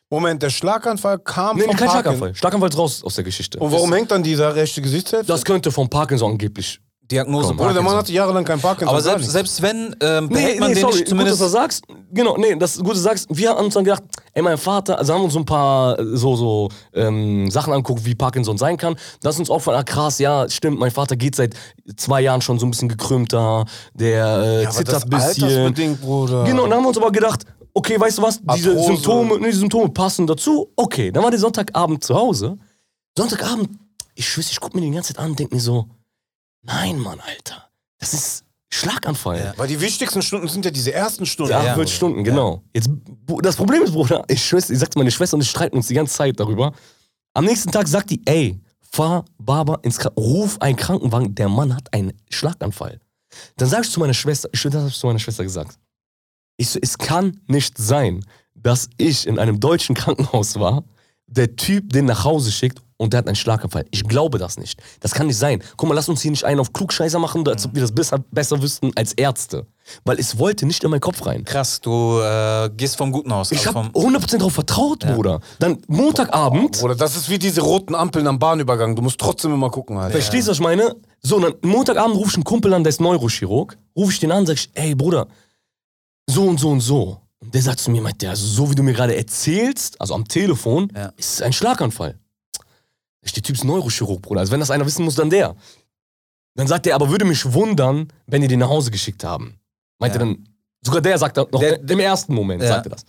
Moment, 0.09 0.41
der 0.41 0.49
Schlaganfall 0.49 1.19
kam 1.19 1.57
Nee, 1.57 1.63
vom 1.63 1.75
kein 1.75 1.87
Parkin- 1.87 2.01
Schlaganfall. 2.03 2.35
Schlaganfall 2.35 2.69
ist 2.69 2.77
raus 2.77 3.03
aus 3.03 3.15
der 3.15 3.23
Geschichte. 3.25 3.59
Und 3.59 3.71
warum 3.71 3.91
hängt 3.93 4.09
dann 4.11 4.23
dieser 4.23 4.55
rechte 4.55 4.81
Gesichtshälfte? 4.81 5.27
Das 5.31 5.43
könnte 5.43 5.69
vom 5.71 5.89
Parkinson 5.89 6.31
angeblich. 6.31 6.79
Diagnose 7.09 7.47
Komm. 7.49 7.59
Oder 7.61 7.73
der 7.73 7.81
Mann 7.83 7.95
hatte 7.95 8.11
jahrelang 8.11 8.43
kein 8.43 8.59
Parkinson. 8.59 8.89
Aber 8.89 9.01
selbst, 9.01 9.31
selbst 9.31 9.61
wenn, 9.61 9.95
ähm, 10.01 10.27
behält 10.27 10.59
man 10.59 10.73
den 10.73 10.79
sorry, 10.81 10.93
nicht 10.93 11.03
gut, 11.05 11.09
zumindest. 11.09 11.39
dass 11.41 11.47
du 11.47 11.57
sagst. 11.57 11.83
Genau, 12.11 12.35
nee, 12.37 12.53
das 12.57 12.75
ist 12.75 12.79
gut, 12.83 12.89
dass 12.91 12.97
du 12.97 13.03
sagst. 13.03 13.27
Wir 13.29 13.49
haben 13.49 13.63
uns 13.65 13.73
dann 13.75 13.85
gedacht, 13.85 14.03
ey, 14.33 14.41
mein 14.41 14.57
Vater, 14.57 14.97
also 14.99 15.13
haben 15.13 15.23
uns 15.23 15.31
so 15.31 15.39
ein 15.39 15.45
paar 15.45 15.97
äh, 15.97 16.03
so, 16.17 16.35
so 16.35 16.69
ähm, 16.93 17.49
Sachen 17.49 17.71
anguckt, 17.71 18.03
wie 18.03 18.13
Parkinson 18.13 18.57
sein 18.57 18.75
kann. 18.75 18.95
Das 19.21 19.35
ist 19.35 19.39
uns 19.39 19.49
auch 19.49 19.59
von, 19.61 19.73
ah 19.75 19.83
krass, 19.83 20.19
ja, 20.19 20.49
stimmt, 20.49 20.79
mein 20.79 20.91
Vater 20.91 21.15
geht 21.15 21.35
seit 21.35 21.53
zwei 21.95 22.19
Jahren 22.21 22.41
schon 22.41 22.59
so 22.59 22.65
ein 22.65 22.71
bisschen 22.71 22.89
gekrümmter, 22.89 23.63
der 23.93 24.25
äh, 24.43 24.63
ja, 24.63 24.69
zittert 24.69 24.95
das 24.95 25.03
ein 25.03 25.09
bisschen. 25.09 25.43
altersbedingt, 25.45 26.01
Bruder. 26.01 26.43
Genau, 26.43 26.63
und 26.63 26.69
dann 26.71 26.77
haben 26.79 26.83
wir 26.85 26.89
uns 26.89 26.97
aber 26.97 27.11
gedacht, 27.13 27.45
okay, 27.77 27.99
weißt 27.99 28.17
du 28.17 28.21
was, 28.21 28.39
diese 28.55 28.69
Arthrose. 28.71 28.87
Symptome, 28.93 29.39
nee, 29.39 29.51
die 29.51 29.57
Symptome 29.57 29.89
passen 29.89 30.27
dazu. 30.27 30.71
Okay, 30.75 31.11
dann 31.11 31.23
war 31.23 31.31
der 31.31 31.39
Sonntagabend 31.39 32.03
zu 32.03 32.15
Hause. 32.15 32.57
Sonntagabend, 33.17 33.69
ich 34.15 34.27
schwöre, 34.27 34.45
ich 34.49 34.59
guck 34.59 34.75
mir 34.75 34.81
den 34.81 34.93
ganze 34.93 35.13
Zeit 35.13 35.23
an 35.23 35.31
und 35.31 35.39
denk 35.39 35.51
mir 35.51 35.59
so, 35.59 35.87
nein, 36.63 36.99
Mann, 36.99 37.19
Alter, 37.19 37.69
das 37.99 38.13
ist 38.13 38.43
Schlaganfall. 38.69 39.39
Ja. 39.39 39.53
Weil 39.57 39.67
die 39.69 39.79
wichtigsten 39.79 40.21
Stunden 40.21 40.47
sind 40.49 40.65
ja 40.65 40.71
diese 40.71 40.93
ersten 40.93 41.25
Stunden. 41.25 41.51
Ja, 41.51 41.59
Ja. 41.63 41.71
48 41.71 41.95
Stunden, 41.95 42.23
genau. 42.23 42.63
Jetzt, 42.73 42.89
bu- 42.91 43.39
das 43.41 43.55
Problem 43.55 43.81
ist, 43.83 43.91
Bruder, 43.93 44.23
ich 44.27 44.43
schwör's, 44.45 44.69
ich 44.69 44.77
sag's 44.79 44.95
meine 44.95 45.09
Schwester 45.11 45.35
und 45.35 45.41
ich 45.41 45.49
streiten 45.49 45.77
uns 45.77 45.87
die 45.87 45.93
ganze 45.93 46.13
Zeit 46.15 46.39
darüber. 46.39 46.73
Am 47.33 47.45
nächsten 47.45 47.71
Tag 47.71 47.87
sagt 47.87 48.09
die, 48.09 48.21
ey, 48.25 48.59
fahr 48.91 49.23
Baba 49.37 49.79
ins 49.83 49.97
Kranken, 49.97 50.19
ruf 50.21 50.59
einen 50.61 50.75
Krankenwagen, 50.75 51.33
der 51.35 51.47
Mann 51.49 51.75
hat 51.75 51.93
einen 51.93 52.13
Schlaganfall. 52.29 52.99
Dann 53.55 53.69
sag 53.69 53.83
ich 53.85 53.91
zu 53.91 53.99
meiner 53.99 54.13
Schwester, 54.13 54.49
ich 54.51 54.59
schwör, 54.59 54.71
das 54.71 54.81
hab 54.83 54.89
ich 54.89 54.97
zu 54.97 55.07
meiner 55.07 55.19
Schwester 55.19 55.43
gesagt. 55.43 55.77
Ich 56.57 56.69
so, 56.69 56.79
es 56.81 56.97
kann 56.97 57.39
nicht 57.47 57.77
sein, 57.77 58.25
dass 58.55 58.89
ich 58.97 59.27
in 59.27 59.39
einem 59.39 59.59
deutschen 59.59 59.95
Krankenhaus 59.95 60.59
war, 60.59 60.83
der 61.27 61.55
Typ 61.55 61.93
den 61.93 62.05
nach 62.05 62.23
Hause 62.23 62.51
schickt 62.51 62.81
und 62.97 63.13
der 63.13 63.19
hat 63.19 63.27
einen 63.27 63.35
Schlaganfall. 63.35 63.85
Ich 63.91 64.03
glaube 64.03 64.39
das 64.39 64.57
nicht. 64.57 64.81
Das 65.01 65.11
kann 65.11 65.27
nicht 65.27 65.37
sein. 65.37 65.61
Guck 65.77 65.87
mal, 65.87 65.95
lass 65.95 66.09
uns 66.09 66.21
hier 66.21 66.31
nicht 66.31 66.43
einen 66.43 66.59
auf 66.59 66.73
Klugscheißer 66.73 67.19
machen, 67.19 67.47
als 67.47 67.65
ob 67.65 67.75
wir 67.75 67.81
das 67.81 67.91
besser, 67.91 68.19
besser 68.31 68.61
wüssten 68.61 68.91
als 68.95 69.13
Ärzte. 69.13 69.67
Weil 70.03 70.19
es 70.19 70.39
wollte 70.39 70.65
nicht 70.65 70.83
in 70.83 70.89
meinen 70.89 70.99
Kopf 70.99 71.25
rein. 71.25 71.45
Krass, 71.45 71.79
du 71.79 72.19
äh, 72.19 72.69
gehst 72.75 72.97
vom 72.97 73.11
Guten 73.11 73.31
aus. 73.31 73.51
Ich 73.51 73.59
also 73.67 73.79
habe 73.79 73.91
vom, 73.93 74.13
100% 74.15 74.37
darauf 74.37 74.53
vertraut, 74.53 74.99
Bruder. 74.99 75.39
Dann 75.59 75.77
Montagabend, 75.87 76.79
Bruder, 76.79 76.95
das 76.95 77.15
ist 77.15 77.29
wie 77.29 77.37
diese 77.37 77.61
roten 77.61 77.93
Ampeln 77.93 78.25
am 78.27 78.39
Bahnübergang. 78.39 78.95
Du 78.95 79.01
musst 79.03 79.19
trotzdem 79.19 79.53
immer 79.53 79.69
gucken, 79.69 79.97
Alter. 79.97 80.13
verstehst 80.13 80.47
du, 80.47 80.51
was 80.51 80.57
ich 80.57 80.63
meine? 80.63 80.95
So, 81.21 81.39
dann 81.39 81.53
Montagabend 81.61 82.17
ruf 82.17 82.29
ich 82.29 82.35
einen 82.35 82.43
Kumpel 82.43 82.73
an, 82.73 82.83
der 82.83 82.89
ist 82.89 82.99
Neurochirurg. 82.99 83.77
Ruf 83.95 84.11
ich 84.11 84.19
den 84.19 84.31
an, 84.31 84.45
sag 84.45 84.55
ich, 84.55 84.69
ey 84.73 84.95
Bruder, 84.95 85.27
so 86.29 86.43
und 86.47 86.59
so 86.59 86.69
und 86.69 86.81
so. 86.81 87.21
Und 87.39 87.53
der 87.53 87.61
sagt 87.61 87.79
zu 87.79 87.91
mir, 87.91 88.01
meint 88.01 88.21
der, 88.21 88.31
also 88.31 88.45
so 88.45 88.69
wie 88.69 88.75
du 88.75 88.83
mir 88.83 88.93
gerade 88.93 89.15
erzählst, 89.15 89.99
also 90.01 90.13
am 90.15 90.27
Telefon, 90.27 90.91
Ja. 90.95 91.07
ist 91.17 91.33
es 91.35 91.41
ein 91.41 91.53
Schlaganfall. 91.53 92.17
Ich, 93.21 93.31
der 93.33 93.43
Typ 93.43 93.55
ist 93.55 93.63
Neurochirurg, 93.63 94.21
Bruder. 94.21 94.41
Also 94.41 94.51
wenn 94.51 94.59
das 94.59 94.71
einer 94.71 94.85
wissen 94.85 95.03
muss, 95.05 95.15
dann 95.15 95.29
der. 95.29 95.55
Dann 96.55 96.67
sagt 96.67 96.87
er, 96.87 96.95
aber 96.95 97.09
würde 97.09 97.25
mich 97.25 97.51
wundern, 97.53 98.07
wenn 98.25 98.41
die 98.41 98.47
den 98.47 98.59
nach 98.59 98.69
Hause 98.69 98.89
geschickt 98.91 99.23
haben. 99.23 99.59
Meint 99.99 100.15
Ja. 100.15 100.21
er 100.21 100.25
dann, 100.25 100.47
sogar 100.81 101.01
der 101.01 101.17
sagt 101.17 101.37
noch 101.37 101.59
Der- 101.59 101.79
im 101.87 101.99
ersten 101.99 102.33
Moment, 102.33 102.61
Ja. 102.63 102.69
sagt 102.69 102.87
er 102.87 102.91
das. 102.91 103.05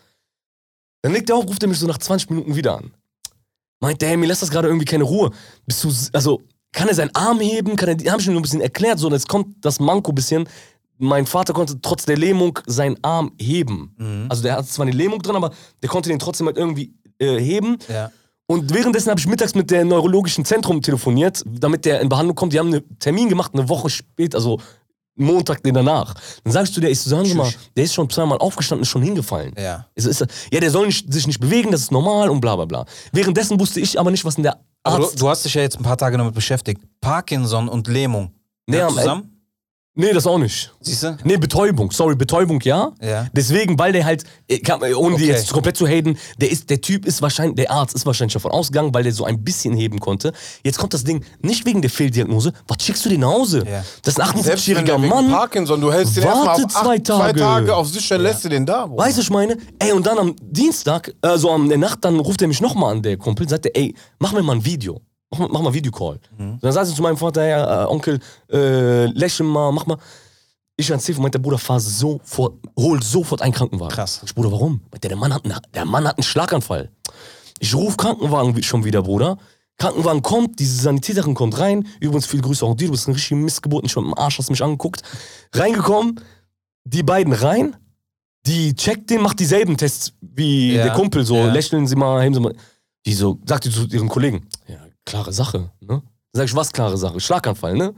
Dann 1.02 1.12
legt 1.12 1.30
er 1.30 1.36
auf, 1.36 1.46
ruft 1.46 1.62
er 1.62 1.68
mich 1.68 1.78
so 1.78 1.86
nach 1.86 1.98
20 1.98 2.28
Minuten 2.30 2.54
wieder 2.56 2.76
an. 2.76 2.92
Meint 3.80 4.02
der, 4.02 4.08
hey, 4.08 4.16
mir 4.16 4.26
lässt 4.26 4.42
das 4.42 4.50
gerade 4.50 4.68
irgendwie 4.68 4.84
keine 4.84 5.04
Ruhe. 5.04 5.30
Bist 5.64 5.84
du, 5.84 5.92
also, 6.12 6.42
kann 6.72 6.88
er 6.88 6.94
seinen 6.94 7.14
Arm 7.14 7.38
heben? 7.40 7.76
Kann 7.76 7.88
er, 7.88 7.94
die 7.94 8.10
haben 8.10 8.20
schon 8.20 8.36
ein 8.36 8.42
bisschen 8.42 8.60
erklärt, 8.60 8.98
so, 8.98 9.06
und 9.06 9.12
jetzt 9.12 9.28
kommt 9.28 9.64
das 9.64 9.78
Manko 9.80 10.10
ein 10.10 10.14
bisschen. 10.16 10.48
Mein 10.98 11.26
Vater 11.26 11.52
konnte 11.52 11.80
trotz 11.80 12.04
der 12.04 12.16
Lähmung 12.16 12.58
seinen 12.66 12.96
Arm 13.02 13.32
heben. 13.40 13.94
Mhm. 13.96 14.26
Also, 14.28 14.42
der 14.42 14.56
hat 14.56 14.66
zwar 14.66 14.86
eine 14.86 14.96
Lähmung 14.96 15.20
drin, 15.20 15.36
aber 15.36 15.52
der 15.82 15.88
konnte 15.88 16.08
den 16.08 16.18
trotzdem 16.18 16.46
halt 16.46 16.56
irgendwie 16.56 16.94
äh, 17.18 17.38
heben. 17.38 17.78
ja. 17.88 18.10
Und 18.50 18.72
währenddessen 18.72 19.10
habe 19.10 19.20
ich 19.20 19.26
mittags 19.26 19.54
mit 19.54 19.70
der 19.70 19.84
neurologischen 19.84 20.42
Zentrum 20.42 20.80
telefoniert, 20.80 21.44
damit 21.46 21.84
der 21.84 22.00
in 22.00 22.08
Behandlung 22.08 22.34
kommt. 22.34 22.54
Die 22.54 22.58
haben 22.58 22.72
einen 22.72 22.98
Termin 22.98 23.28
gemacht, 23.28 23.52
eine 23.52 23.68
Woche 23.68 23.90
später, 23.90 24.38
also 24.38 24.58
Montag 25.16 25.62
den 25.62 25.74
danach. 25.74 26.14
Dann 26.44 26.52
sagst 26.52 26.74
du 26.74 26.80
der, 26.80 26.90
ich 26.90 26.98
so, 26.98 27.10
sagen 27.10 27.26
Sie 27.26 27.34
mal, 27.34 27.52
der 27.76 27.84
ist 27.84 27.92
schon 27.92 28.08
zweimal 28.08 28.38
aufgestanden, 28.38 28.84
ist 28.84 28.88
schon 28.88 29.02
hingefallen. 29.02 29.52
Ja. 29.58 29.86
Es 29.94 30.06
ist, 30.06 30.24
ja, 30.50 30.60
der 30.60 30.70
soll 30.70 30.86
nicht, 30.86 31.12
sich 31.12 31.26
nicht 31.26 31.40
bewegen, 31.40 31.72
das 31.72 31.82
ist 31.82 31.92
normal 31.92 32.30
und 32.30 32.40
bla 32.40 32.56
bla 32.56 32.64
bla. 32.64 32.86
Währenddessen 33.12 33.60
wusste 33.60 33.80
ich 33.80 34.00
aber 34.00 34.10
nicht, 34.10 34.24
was 34.24 34.36
in 34.36 34.44
der 34.44 34.58
Arzt... 34.82 35.14
du, 35.14 35.18
du 35.18 35.28
hast 35.28 35.44
dich 35.44 35.52
ja 35.52 35.60
jetzt 35.60 35.76
ein 35.76 35.82
paar 35.82 35.98
Tage 35.98 36.16
damit 36.16 36.34
beschäftigt. 36.34 36.80
Parkinson 37.02 37.68
und 37.68 37.86
Lähmung. 37.86 38.32
Nee, 38.66 38.80
zusammen? 38.88 39.37
Nee, 39.98 40.12
das 40.12 40.26
auch 40.26 40.38
nicht. 40.38 40.72
Siehst 40.80 41.02
du? 41.02 41.16
Nee, 41.24 41.36
Betäubung. 41.36 41.90
Sorry, 41.90 42.14
Betäubung 42.16 42.60
ja. 42.62 42.92
Ja. 43.02 43.26
Deswegen, 43.32 43.78
weil 43.78 43.92
der 43.92 44.04
halt, 44.06 44.24
äh, 44.48 44.54
äh, 44.56 44.94
ohne 44.94 45.16
die 45.16 45.24
Okay. 45.24 45.32
jetzt 45.32 45.52
komplett 45.52 45.76
zu 45.76 45.86
haten, 45.86 46.16
der, 46.40 46.50
ist, 46.50 46.70
der 46.70 46.80
Typ 46.80 47.04
ist 47.04 47.20
wahrscheinlich, 47.20 47.56
der 47.56 47.70
Arzt 47.70 47.94
ist 47.94 48.06
wahrscheinlich 48.06 48.32
davon 48.32 48.52
ausgegangen, 48.52 48.94
weil 48.94 49.02
der 49.02 49.12
so 49.12 49.24
ein 49.24 49.44
bisschen 49.44 49.74
heben 49.76 50.00
konnte. 50.00 50.32
Jetzt 50.64 50.78
kommt 50.78 50.94
das 50.94 51.04
Ding 51.04 51.24
nicht 51.42 51.66
wegen 51.66 51.82
der 51.82 51.90
Fehldiagnose. 51.90 52.52
Was 52.66 52.82
schickst 52.82 53.04
du 53.04 53.08
den 53.10 53.20
nach 53.20 53.28
Hause? 53.28 53.64
Ja. 53.68 53.84
Das 54.02 54.14
ist 54.14 54.20
ein 54.20 54.42
Selbst 54.42 54.66
wenn 54.68 54.76
48-jähriger 54.76 54.84
der 54.86 55.02
wegen 55.02 55.08
Mann. 55.08 55.30
Parkinson, 55.30 55.80
du 55.80 55.92
hältst 55.92 56.16
den 56.16 56.24
erstmal 56.24 56.48
auf 56.48 56.56
zwei 56.56 56.64
acht, 56.64 56.84
zwei 56.84 56.98
Tage. 57.00 57.40
Tage 57.40 57.76
auf 57.76 57.88
sicher, 57.88 58.16
lässt 58.18 58.44
du 58.44 58.48
den 58.48 58.64
da, 58.64 58.86
Bruder. 58.86 59.02
Weißt 59.04 59.18
du, 59.18 59.22
ich 59.22 59.30
meine? 59.30 59.56
Ey, 59.78 59.92
und 59.92 60.06
dann 60.06 60.18
am 60.18 60.34
Dienstag, 60.42 61.12
also 61.20 61.50
am 61.50 61.68
der 61.68 61.78
Nacht, 61.78 62.04
dann 62.04 62.18
ruft 62.20 62.40
er 62.40 62.48
mich 62.48 62.60
nochmal 62.60 62.92
an, 62.94 63.02
der 63.02 63.16
Kumpel, 63.16 63.48
sagt 63.48 63.66
er, 63.66 63.76
ey, 63.76 63.94
mach 64.18 64.32
mir 64.32 64.42
mal 64.42 64.54
ein 64.56 64.64
Video. 64.64 65.00
Mach, 65.30 65.38
mal- 65.40 65.48
mach 65.52 65.60
mal 65.62 65.74
Videocall. 65.74 66.20
Dann 66.38 66.72
sagt 66.72 66.88
er 66.88 66.94
zu 66.94 67.02
meinem 67.02 67.16
Vater, 67.16 67.46
ja, 67.46 67.84
äh, 67.84 67.86
Onkel, 67.86 68.18
äh, 68.50 69.06
lächel 69.06 69.44
mal, 69.46 69.70
mach 69.72 69.86
mal. 69.86 69.98
Ich 70.76 70.90
ans 70.90 71.04
Telefon, 71.04 71.22
meint 71.24 71.34
der 71.34 71.40
Bruder, 71.40 71.58
fahr 71.58 71.80
sofort, 71.80 72.54
hol 72.78 73.02
sofort 73.02 73.42
einen 73.42 73.52
Krankenwagen. 73.52 73.94
Krass. 73.94 74.20
Ich, 74.24 74.34
Bruder, 74.34 74.52
warum? 74.52 74.80
Der, 75.02 75.08
der 75.10 75.16
Mann 75.16 75.34
hat, 75.34 75.44
einen, 75.44 75.58
der 75.74 75.84
Mann 75.84 76.06
hat 76.06 76.16
einen 76.18 76.22
Schlaganfall. 76.22 76.90
Ich 77.58 77.74
ruf 77.74 77.96
Krankenwagen 77.96 78.62
schon 78.62 78.84
wieder, 78.84 79.02
Bruder. 79.02 79.38
Krankenwagen 79.76 80.22
kommt, 80.22 80.58
diese 80.60 80.80
Sanitäterin 80.80 81.34
kommt 81.34 81.58
rein. 81.58 81.86
Übrigens, 82.00 82.26
viele 82.26 82.42
Grüße 82.42 82.64
auch 82.64 82.70
an 82.70 82.76
dir, 82.76 82.86
du 82.86 82.92
bist 82.92 83.08
ein 83.08 83.12
richtiger 83.14 83.36
Missgeburt, 83.40 83.82
nicht 83.82 83.92
schon 83.92 84.06
im 84.06 84.14
Arsch, 84.16 84.38
hast 84.38 84.50
mich 84.50 84.62
angeguckt. 84.62 85.02
Reingekommen, 85.52 86.20
die 86.84 87.02
beiden 87.02 87.32
rein, 87.32 87.76
die 88.46 88.74
checkt 88.74 89.10
den, 89.10 89.20
macht 89.20 89.40
dieselben 89.40 89.76
Tests 89.76 90.12
wie 90.20 90.74
Ja, 90.76 90.84
der 90.84 90.92
Kumpel, 90.94 91.24
so 91.24 91.36
ja. 91.36 91.52
lächeln 91.52 91.86
Sie 91.86 91.96
mal, 91.96 92.22
heben 92.22 92.34
Sie 92.34 92.40
mal. 92.40 92.54
Die 93.04 93.12
so, 93.14 93.38
sagt 93.46 93.64
die 93.64 93.70
zu 93.70 93.86
ihren 93.86 94.08
Kollegen, 94.08 94.46
ja, 94.68 94.76
klare 95.08 95.32
Sache, 95.32 95.70
ne? 95.80 96.02
Sag 96.32 96.44
ich, 96.44 96.54
was 96.54 96.70
klare 96.72 96.98
Sache? 96.98 97.18
Schlaganfall, 97.18 97.74
ne? 97.74 97.94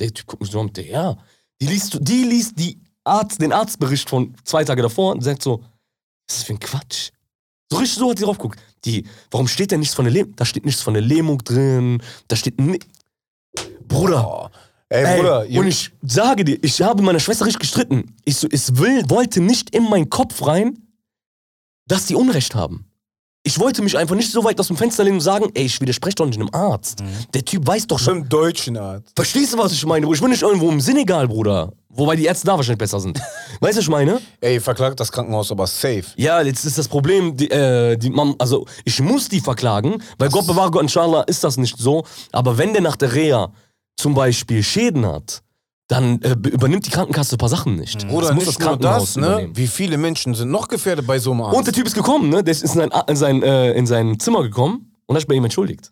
Der 0.00 0.12
Typ 0.12 0.26
guckt 0.26 0.42
mich 0.42 0.50
so 0.50 0.60
an, 0.60 0.72
der, 0.72 0.86
ja. 0.86 1.16
Die 1.60 1.66
liest, 1.66 1.98
die 2.00 2.24
liest 2.24 2.58
die 2.58 2.80
Arzt, 3.04 3.40
den 3.40 3.52
Arztbericht 3.52 4.08
von 4.08 4.34
zwei 4.44 4.64
Tage 4.64 4.82
davor 4.82 5.12
und 5.12 5.22
sagt 5.22 5.42
so, 5.42 5.60
was 5.60 6.36
ist 6.36 6.40
das 6.40 6.42
für 6.44 6.52
ein 6.54 6.60
Quatsch? 6.60 7.10
So 7.70 7.78
richtig 7.78 7.98
so 7.98 8.10
hat 8.10 8.18
sie 8.18 8.24
drauf 8.24 8.38
geguckt. 8.38 8.60
Die, 8.84 9.04
warum 9.30 9.46
steht 9.46 9.72
da 9.72 9.76
nichts 9.76 9.94
von 9.94 10.06
der 10.06 10.14
Lähmung? 10.14 10.34
Da 10.36 10.44
steht 10.44 10.64
nichts 10.64 10.80
von 10.80 10.94
der 10.94 11.02
Lähmung 11.02 11.38
drin, 11.38 12.02
da 12.28 12.36
steht 12.36 12.58
ni 12.58 12.78
Bruder, 13.86 14.50
Ey, 14.90 15.04
Ey, 15.04 15.16
Bruder, 15.16 15.46
und 15.60 15.66
ich 15.66 15.90
sage 16.02 16.44
dir, 16.44 16.58
ich 16.62 16.80
habe 16.80 17.02
meiner 17.02 17.20
Schwester 17.20 17.44
richtig 17.44 17.60
gestritten. 17.60 18.14
Ich 18.24 18.36
so, 18.36 18.48
es 18.50 18.76
will, 18.76 19.08
wollte 19.10 19.40
nicht 19.40 19.74
in 19.74 19.84
meinen 19.84 20.08
Kopf 20.08 20.46
rein, 20.46 20.78
dass 21.86 22.06
die 22.06 22.14
Unrecht 22.14 22.54
haben. 22.54 22.87
Ich 23.48 23.58
wollte 23.58 23.80
mich 23.80 23.96
einfach 23.96 24.14
nicht 24.14 24.30
so 24.30 24.44
weit 24.44 24.60
aus 24.60 24.66
dem 24.66 24.76
Fenster 24.76 25.04
lehnen 25.04 25.16
und 25.16 25.20
sagen, 25.22 25.50
ey, 25.54 25.64
ich 25.64 25.80
widerspreche 25.80 26.16
doch 26.16 26.26
nicht 26.26 26.38
einem 26.38 26.50
Arzt. 26.52 27.02
Der 27.32 27.42
Typ 27.42 27.66
weiß 27.66 27.86
doch 27.86 27.98
schon. 27.98 28.18
im 28.18 28.28
deutschen 28.28 28.76
Arzt. 28.76 29.10
Verstehst 29.16 29.54
du, 29.54 29.58
was 29.58 29.72
ich 29.72 29.86
meine? 29.86 30.06
Ich 30.12 30.20
bin 30.20 30.28
nicht 30.28 30.42
irgendwo 30.42 30.68
im 30.68 30.82
Senegal, 30.82 31.26
Bruder. 31.26 31.72
Wobei 31.88 32.14
die 32.16 32.26
Ärzte 32.26 32.46
da 32.46 32.56
wahrscheinlich 32.56 32.76
besser 32.76 33.00
sind. 33.00 33.18
weißt 33.60 33.72
du, 33.72 33.78
was 33.78 33.84
ich 33.84 33.88
meine? 33.88 34.20
Ey, 34.42 34.60
verklagt 34.60 35.00
das 35.00 35.10
Krankenhaus 35.10 35.50
aber 35.50 35.66
safe. 35.66 36.04
Ja, 36.16 36.42
jetzt 36.42 36.66
ist 36.66 36.76
das 36.76 36.88
Problem, 36.88 37.38
die, 37.38 37.50
äh, 37.50 37.96
die, 37.96 38.10
man, 38.10 38.34
also 38.38 38.66
ich 38.84 39.00
muss 39.00 39.30
die 39.30 39.40
verklagen, 39.40 40.02
weil 40.18 40.28
Gott 40.28 40.46
bewahre 40.46 40.70
Gott, 40.70 40.82
inshallah 40.82 41.22
ist 41.22 41.42
das 41.42 41.56
nicht 41.56 41.78
so. 41.78 42.04
Aber 42.32 42.58
wenn 42.58 42.74
der 42.74 42.82
nach 42.82 42.96
der 42.96 43.14
Reha 43.14 43.50
zum 43.96 44.12
Beispiel 44.12 44.62
Schäden 44.62 45.06
hat, 45.06 45.40
dann 45.88 46.20
äh, 46.20 46.32
übernimmt 46.32 46.86
die 46.86 46.90
Krankenkasse 46.90 47.34
ein 47.34 47.38
paar 47.38 47.48
Sachen 47.48 47.74
nicht. 47.74 48.06
Bruder, 48.08 48.28
das 48.28 48.34
muss 48.34 48.46
nicht 48.46 48.48
das 48.48 48.58
nur 48.58 48.68
Krankenhaus 48.68 49.14
das, 49.14 49.16
ne? 49.16 49.26
übernehmen. 49.26 49.56
Wie 49.56 49.66
viele 49.66 49.96
Menschen 49.96 50.34
sind 50.34 50.50
noch 50.50 50.68
gefährdet 50.68 51.06
bei 51.06 51.18
so 51.18 51.32
einem 51.32 51.40
Arzt? 51.40 51.56
Und 51.56 51.66
der 51.66 51.74
Typ 51.74 51.86
ist 51.86 51.94
gekommen, 51.94 52.28
ne? 52.28 52.44
Der 52.44 52.52
ist 52.52 52.62
in 52.62 52.68
sein, 52.68 52.90
in 53.08 53.16
sein, 53.16 53.42
äh, 53.42 53.72
in 53.72 53.86
sein 53.86 54.20
Zimmer 54.20 54.42
gekommen 54.42 54.92
und 55.06 55.16
hat 55.16 55.22
sich 55.22 55.28
bei 55.28 55.34
ihm 55.34 55.44
entschuldigt. 55.44 55.90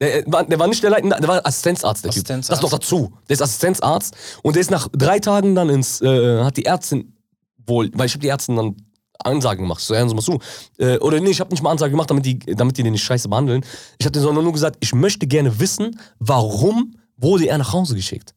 Der, 0.00 0.18
äh, 0.18 0.24
war, 0.26 0.44
der 0.44 0.58
war 0.58 0.66
nicht 0.66 0.82
der 0.82 0.90
Leitende, 0.90 1.16
der 1.18 1.28
war 1.28 1.46
Assistenzarzt, 1.46 2.04
der 2.04 2.10
Assistenzarzt. 2.10 2.60
Typ. 2.60 2.62
Das 2.62 2.72
noch 2.72 2.78
dazu. 2.78 3.12
Der 3.28 3.34
ist 3.34 3.42
Assistenzarzt 3.42 4.16
und 4.42 4.56
der 4.56 4.60
ist 4.60 4.70
nach 4.72 4.88
drei 4.92 5.20
Tagen 5.20 5.54
dann 5.54 5.68
ins, 5.68 6.00
äh, 6.02 6.42
hat 6.42 6.56
die 6.56 6.64
Ärztin 6.64 7.16
wohl, 7.66 7.90
weil 7.94 8.06
ich 8.06 8.12
habe 8.12 8.22
die 8.22 8.28
Ärztin 8.28 8.56
dann 8.56 8.76
Ansage 9.22 9.62
gemacht. 9.62 9.80
So, 9.80 9.94
hören 9.94 10.08
Sie 10.08 10.14
mal 10.16 10.22
zu. 10.22 10.40
Äh, 10.78 10.98
oder 10.98 11.20
nee, 11.20 11.30
ich 11.30 11.40
habe 11.40 11.50
nicht 11.50 11.62
mal 11.62 11.70
Ansage 11.70 11.92
gemacht, 11.92 12.10
damit 12.10 12.26
die, 12.26 12.38
damit 12.40 12.76
die 12.76 12.82
den 12.82 12.92
nicht 12.92 13.04
scheiße 13.04 13.28
behandeln. 13.28 13.64
Ich 13.98 14.06
habe 14.06 14.12
denen 14.12 14.24
sondern 14.24 14.42
nur 14.42 14.52
gesagt, 14.52 14.76
ich 14.80 14.92
möchte 14.92 15.28
gerne 15.28 15.60
wissen, 15.60 16.00
warum 16.18 16.96
wurde 17.16 17.46
er 17.46 17.58
nach 17.58 17.72
Hause 17.72 17.94
geschickt. 17.94 18.34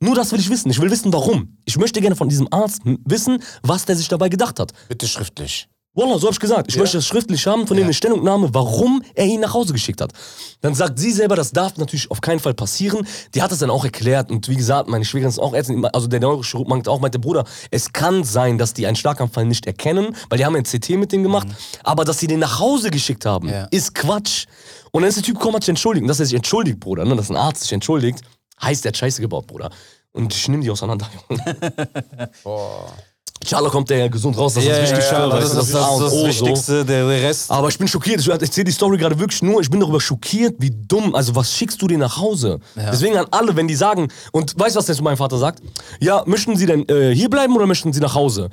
Nur 0.00 0.14
das 0.14 0.32
will 0.32 0.40
ich 0.40 0.50
wissen. 0.50 0.70
Ich 0.70 0.80
will 0.80 0.90
wissen, 0.90 1.12
warum. 1.12 1.56
Ich 1.64 1.76
möchte 1.78 2.00
gerne 2.00 2.16
von 2.16 2.28
diesem 2.28 2.48
Arzt 2.52 2.82
wissen, 3.04 3.42
was 3.62 3.84
der 3.84 3.96
sich 3.96 4.08
dabei 4.08 4.28
gedacht 4.28 4.58
hat. 4.58 4.72
Bitte 4.88 5.06
schriftlich. 5.06 5.68
Wallah, 5.92 6.18
so 6.20 6.28
hab 6.28 6.34
ich 6.34 6.38
gesagt. 6.38 6.68
Ich 6.70 6.76
möchte 6.78 6.98
das 6.98 7.06
schriftlich 7.06 7.44
haben, 7.48 7.66
von 7.66 7.76
dem 7.76 7.82
eine 7.82 7.92
Stellungnahme, 7.92 8.50
warum 8.54 9.02
er 9.16 9.26
ihn 9.26 9.40
nach 9.40 9.52
Hause 9.54 9.72
geschickt 9.72 10.00
hat. 10.00 10.12
Dann 10.60 10.72
sagt 10.72 11.00
sie 11.00 11.10
selber, 11.10 11.34
das 11.34 11.50
darf 11.50 11.76
natürlich 11.78 12.08
auf 12.12 12.20
keinen 12.20 12.38
Fall 12.38 12.54
passieren. 12.54 13.04
Die 13.34 13.42
hat 13.42 13.50
es 13.50 13.58
dann 13.58 13.70
auch 13.70 13.84
erklärt 13.84 14.30
und 14.30 14.48
wie 14.48 14.54
gesagt, 14.54 14.88
meine 14.88 15.04
Schwägerin 15.04 15.30
ist 15.30 15.40
auch 15.40 15.52
Ärztin, 15.52 15.84
also 15.86 16.06
der 16.06 16.20
Neurochirurg 16.20 16.68
meinte 16.68 16.88
auch, 16.92 17.00
meinte 17.00 17.18
Bruder, 17.18 17.42
es 17.72 17.92
kann 17.92 18.22
sein, 18.22 18.56
dass 18.56 18.72
die 18.72 18.86
einen 18.86 18.94
Schlaganfall 18.94 19.46
nicht 19.46 19.66
erkennen, 19.66 20.14
weil 20.28 20.38
die 20.38 20.46
haben 20.46 20.54
ein 20.54 20.62
CT 20.62 20.90
mit 20.90 21.10
dem 21.10 21.24
gemacht, 21.24 21.48
aber 21.82 22.04
dass 22.04 22.20
sie 22.20 22.28
den 22.28 22.38
nach 22.38 22.60
Hause 22.60 22.90
geschickt 22.90 23.26
haben, 23.26 23.48
Ja. 23.48 23.64
ist 23.72 23.92
Quatsch. 23.92 24.46
Und 24.92 25.02
dann 25.02 25.08
ist 25.08 25.16
der 25.16 25.24
Typ 25.24 25.38
gekommen, 25.38 25.56
hat 25.56 25.64
sich 25.64 25.70
entschuldigt. 25.70 26.02
Und 26.02 26.08
dass 26.08 26.20
er 26.20 26.26
sich 26.26 26.34
entschuldigt, 26.36 26.78
Bruder, 26.78 27.04
ne, 27.04 27.16
dass 27.16 27.30
ein 27.30 27.36
Arzt 27.36 27.62
sich 27.62 27.72
entschuldigt, 27.72 28.20
heißt, 28.62 28.84
der 28.84 28.90
hat 28.90 28.96
Scheiße 28.96 29.20
gebaut, 29.20 29.46
Bruder. 29.46 29.70
Und 30.12 30.34
ich 30.34 30.48
nehme 30.48 30.62
die 30.62 30.70
auseinander, 30.70 31.08
Junge. 31.28 32.30
Inshallah 33.42 33.70
kommt 33.70 33.88
der 33.88 33.98
ja 33.98 34.08
gesund 34.08 34.36
raus, 34.36 34.52
das 34.52 34.64
ist 34.64 34.70
das 34.70 34.82
Wichtigste, 34.82 35.14
ja, 35.14 35.28
das, 35.28 35.54
ist 35.54 35.72
das, 35.74 35.98
so. 35.98 36.26
Wichtigste, 36.26 36.84
der 36.84 37.08
Rest. 37.08 37.50
Aber 37.50 37.68
ich 37.68 37.78
bin 37.78 37.88
schockiert. 37.88 38.20
Ich 38.20 38.28
erzähle 38.28 38.64
die 38.64 38.72
Story 38.72 38.98
gerade 38.98 39.18
wirklich 39.18 39.42
nur. 39.42 39.62
Ich 39.62 39.70
bin 39.70 39.80
darüber 39.80 40.00
schockiert, 40.00 40.56
wie 40.58 40.70
dumm. 40.70 41.14
Also, 41.14 41.34
was 41.34 41.50
schickst 41.56 41.80
du 41.80 41.86
dir 41.86 41.96
nach 41.96 42.18
Hause? 42.18 42.60
Deswegen 42.76 43.16
an 43.16 43.26
alle, 43.30 43.56
wenn 43.56 43.66
die 43.66 43.74
sagen, 43.74 44.08
und 44.32 44.58
weißt 44.58 44.76
du, 44.76 44.78
was 44.78 44.88
jetzt 44.88 45.00
mein 45.00 45.16
Vater 45.16 45.38
sagt? 45.38 45.62
Ja, 46.00 46.22
möchten 46.26 46.54
Sie 46.56 46.66
denn 46.66 46.86
äh, 46.90 47.14
hier 47.14 47.30
bleiben 47.30 47.56
oder 47.56 47.66
möchten 47.66 47.94
Sie 47.94 48.00
nach 48.00 48.14
Hause? 48.14 48.50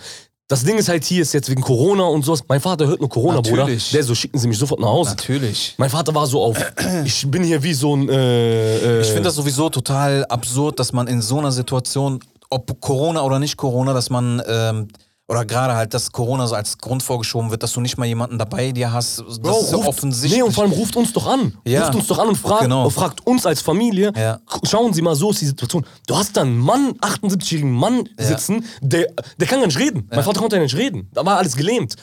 Das 0.49 0.63
Ding 0.63 0.77
ist 0.77 0.87
halt, 0.87 1.03
hier 1.03 1.21
ist 1.21 1.33
jetzt 1.33 1.49
wegen 1.49 1.61
Corona 1.61 2.03
und 2.03 2.23
sowas. 2.23 2.41
Mein 2.47 2.61
Vater 2.61 2.87
hört 2.87 3.01
nur 3.01 3.09
Corona, 3.09 3.41
Bruder. 3.41 3.63
Natürlich. 3.63 3.91
Der 3.91 4.01
so, 4.03 4.15
schicken 4.15 4.39
Sie 4.39 4.47
mich 4.47 4.57
sofort 4.57 4.79
nach 4.79 4.87
Hause. 4.87 5.09
Natürlich. 5.09 5.75
Mein 5.77 5.89
Vater 5.89 6.15
war 6.15 6.25
so 6.25 6.41
auf, 6.41 6.57
ich 7.03 7.29
bin 7.29 7.43
hier 7.43 7.61
wie 7.63 7.73
so 7.73 7.95
ein, 7.95 8.07
äh, 8.07 8.77
äh, 8.77 9.01
Ich 9.01 9.07
finde 9.07 9.23
das 9.23 9.35
sowieso 9.35 9.69
total 9.69 10.25
absurd, 10.25 10.79
dass 10.79 10.93
man 10.93 11.07
in 11.07 11.21
so 11.21 11.39
einer 11.39 11.51
Situation, 11.51 12.21
ob 12.49 12.79
Corona 12.79 13.23
oder 13.23 13.39
nicht 13.39 13.57
Corona, 13.57 13.91
dass 13.91 14.09
man, 14.09 14.41
ähm, 14.47 14.87
oder 15.29 15.43
gerade 15.43 15.75
halt, 15.75 15.93
dass 15.93 16.11
Corona 16.11 16.47
so 16.47 16.55
als 16.55 16.77
Grund 16.77 17.03
vorgeschoben 17.03 17.51
wird, 17.51 17.61
dass 17.61 17.73
du 17.73 17.81
nicht 17.81 17.97
mal 17.97 18.05
jemanden 18.05 18.37
dabei 18.39 18.71
dir 18.71 18.93
hast. 18.93 19.19
Das 19.27 19.39
Bro, 19.39 19.59
ist 19.59 19.69
so 19.71 19.77
ruft, 19.77 19.89
offensichtlich. 19.89 20.39
Nee, 20.39 20.43
und 20.43 20.53
vor 20.53 20.63
allem 20.63 20.71
ruft 20.71 20.95
uns 20.95 21.11
doch 21.11 21.27
an. 21.27 21.53
Ja. 21.65 21.83
Ruft 21.83 21.95
uns 21.95 22.07
doch 22.07 22.19
an 22.19 22.29
und 22.29 22.37
fragt, 22.37 22.61
Genau. 22.61 22.85
und 22.85 22.91
fragt 22.91 23.27
uns 23.27 23.45
als 23.45 23.61
Familie, 23.61 24.13
Ja. 24.15 24.39
schauen 24.63 24.93
Sie 24.93 25.01
mal, 25.01 25.15
so 25.15 25.31
ist 25.31 25.41
die 25.41 25.45
Situation. 25.47 25.85
Du 26.07 26.15
hast 26.17 26.37
da 26.37 26.41
einen 26.41 26.57
Mann, 26.57 26.93
78-jährigen 27.01 27.71
Mann 27.73 28.07
sitzen, 28.17 28.63
der, 28.81 29.07
der 29.37 29.47
kann 29.47 29.59
gar 29.59 29.67
nicht 29.67 29.77
reden. 29.79 30.07
Mein 30.09 30.23
Vater 30.23 30.39
konnte 30.39 30.55
ja 30.55 30.61
nicht 30.61 30.75
reden. 30.77 31.09
Da 31.13 31.25
war 31.25 31.37
alles 31.37 31.57
gelähmt. 31.57 31.95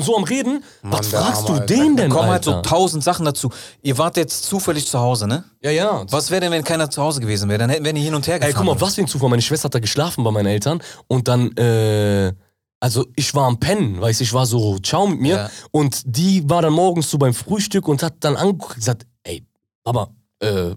So 0.00 0.16
am 0.16 0.24
Reden. 0.24 0.62
Was 0.82 1.10
der 1.10 1.20
fragst 1.20 1.36
Arme, 1.42 1.46
du 1.48 1.52
Alter. 1.54 1.66
den 1.74 1.96
denn, 1.96 2.10
kommen 2.10 2.28
halt 2.30 2.44
so 2.44 2.52
Alter? 2.54 2.68
tausend 2.68 3.02
Sachen 3.02 3.24
dazu. 3.24 3.50
Ihr 3.82 3.98
wart 3.98 4.16
jetzt 4.16 4.44
zufällig 4.44 4.86
zu 4.86 4.98
Hause, 5.00 5.26
ne? 5.26 5.44
ja, 5.60 5.70
ja. 5.70 6.04
Was 6.10 6.30
wäre 6.30 6.40
denn, 6.40 6.50
wenn 6.52 6.64
keiner 6.64 6.90
zu 6.90 7.02
Hause 7.02 7.20
gewesen 7.20 7.48
wäre? 7.48 7.58
Dann 7.58 7.70
hätten 7.70 7.84
wir 7.84 7.92
die 7.92 8.00
hin 8.00 8.14
und 8.14 8.26
her 8.26 8.38
gefahren. 8.38 8.52
Ey, 8.52 8.56
guck 8.56 8.66
mal, 8.74 8.80
was 8.80 8.94
für 8.94 9.00
ein 9.02 9.06
Zufall. 9.08 9.28
Meine 9.28 9.42
Schwester 9.42 9.66
hat 9.66 9.74
da 9.74 9.78
geschlafen 9.78 10.24
bei 10.24 10.30
meinen 10.30 10.46
Eltern 10.46 10.80
und 11.08 11.28
dann, 11.28 11.56
äh, 11.56 12.11
also 12.80 13.06
ich 13.16 13.34
war 13.34 13.46
am 13.46 13.58
Pennen, 13.60 14.00
weißt 14.00 14.20
du, 14.20 14.24
ich 14.24 14.32
war 14.32 14.44
so, 14.46 14.78
ciao 14.78 15.06
mit 15.06 15.20
mir 15.20 15.36
Ja. 15.36 15.50
und 15.70 16.02
die 16.04 16.48
war 16.48 16.62
dann 16.62 16.72
morgens 16.72 17.10
so 17.10 17.18
beim 17.18 17.34
Frühstück 17.34 17.86
und 17.88 18.02
hat 18.02 18.14
dann 18.20 18.36
angeguckt 18.36 18.72
und 18.74 18.80
gesagt, 18.80 19.06
ey, 19.22 19.44
Papa, 19.84 20.08
äh, 20.42 20.70
äh, 20.70 20.74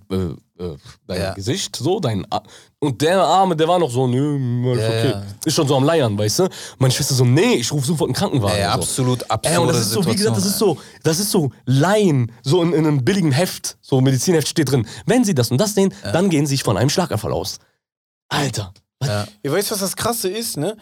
äh, 0.59 0.77
dein 1.07 1.21
Ja. 1.21 1.33
Gesicht, 1.33 1.75
so, 1.75 1.99
dein 1.99 2.23
A 2.31 2.43
Und 2.79 3.01
der 3.01 3.21
Arme, 3.23 3.55
der 3.55 3.67
war 3.67 3.79
noch 3.79 3.89
so, 3.89 4.05
nö, 4.07 4.73
ist 4.73 4.79
Ja, 4.81 4.87
okay. 4.87 5.09
ja. 5.09 5.23
Ist 5.43 5.55
schon 5.55 5.67
so 5.67 5.75
am 5.75 5.83
Leiern, 5.83 6.15
weißt 6.15 6.39
du? 6.39 6.49
Meine 6.77 6.93
Schwester 6.93 7.15
so, 7.15 7.25
nee, 7.25 7.55
ich 7.55 7.71
rufe 7.71 7.87
sofort 7.87 8.09
einen 8.09 8.15
Krankenwagen. 8.15 8.55
So. 8.63 8.69
absolut 8.69 9.31
absurde 9.31 9.55
Ey, 9.55 9.61
und 9.61 9.67
das 9.69 9.79
ist 9.81 9.91
so, 9.91 10.05
wie 10.05 10.15
gesagt, 10.15 10.37
das 10.37 10.45
ist 10.45 10.59
so, 10.59 10.77
das 11.03 11.19
ist 11.19 11.31
so 11.31 11.49
Laien, 11.65 12.31
so 12.43 12.61
in, 12.61 12.71
in 12.73 12.85
einem 12.85 13.03
billigen 13.03 13.31
Heft, 13.31 13.77
so 13.81 13.99
Medizinheft 13.99 14.47
steht 14.47 14.69
drin. 14.69 14.87
Wenn 15.07 15.23
Sie 15.23 15.33
das 15.33 15.49
und 15.49 15.57
das 15.59 15.73
sehen, 15.73 15.91
dann 16.03 16.29
gehen 16.29 16.45
Sie 16.45 16.57
von 16.59 16.77
einem 16.77 16.89
Schlaganfall 16.91 17.33
aus. 17.33 17.57
Alter. 18.29 18.71
Ihr 19.43 19.51
weißt, 19.51 19.71
was 19.71 19.79
das 19.79 19.95
Krasse 19.95 20.29
ist, 20.29 20.57
ne? 20.57 20.77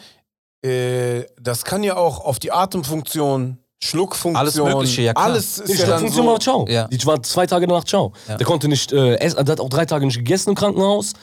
Äh, 0.64 1.26
das 1.42 1.64
kann 1.66 1.84
ja 1.84 1.98
auch 1.98 2.24
auf 2.24 2.40
die 2.40 2.52
Atemfunktion, 2.52 3.58
Schluckfunktion, 3.84 4.36
Alles 4.38 4.56
Mögliche, 4.56 5.02
ja, 5.02 5.14
klar. 5.14 5.26
Alles 5.26 5.60
ist 5.60 5.68
Die 5.68 5.74
ja 5.74 5.80
dann 5.88 6.00
Schluckfunktion 6.00 6.26
so, 6.26 6.32
war 6.32 6.40
ciao. 6.40 6.66
Ja. 6.70 6.88
Die 6.88 7.06
war 7.06 7.22
zwei 7.22 7.46
Tage 7.46 7.68
danach 7.68 7.84
ciao. 7.84 8.14
Ja. 8.30 8.38
Der 8.38 8.46
konnte 8.48 8.68
nicht 8.70 8.94
äh, 8.94 9.16
essen, 9.16 9.44
der 9.46 9.52
hat 9.54 9.60
auch 9.60 9.70
drei 9.70 9.86
Tage 9.86 10.06
nicht 10.06 10.18
gegessen 10.18 10.50
im 10.52 10.56
Krankenhaus. 10.56 11.14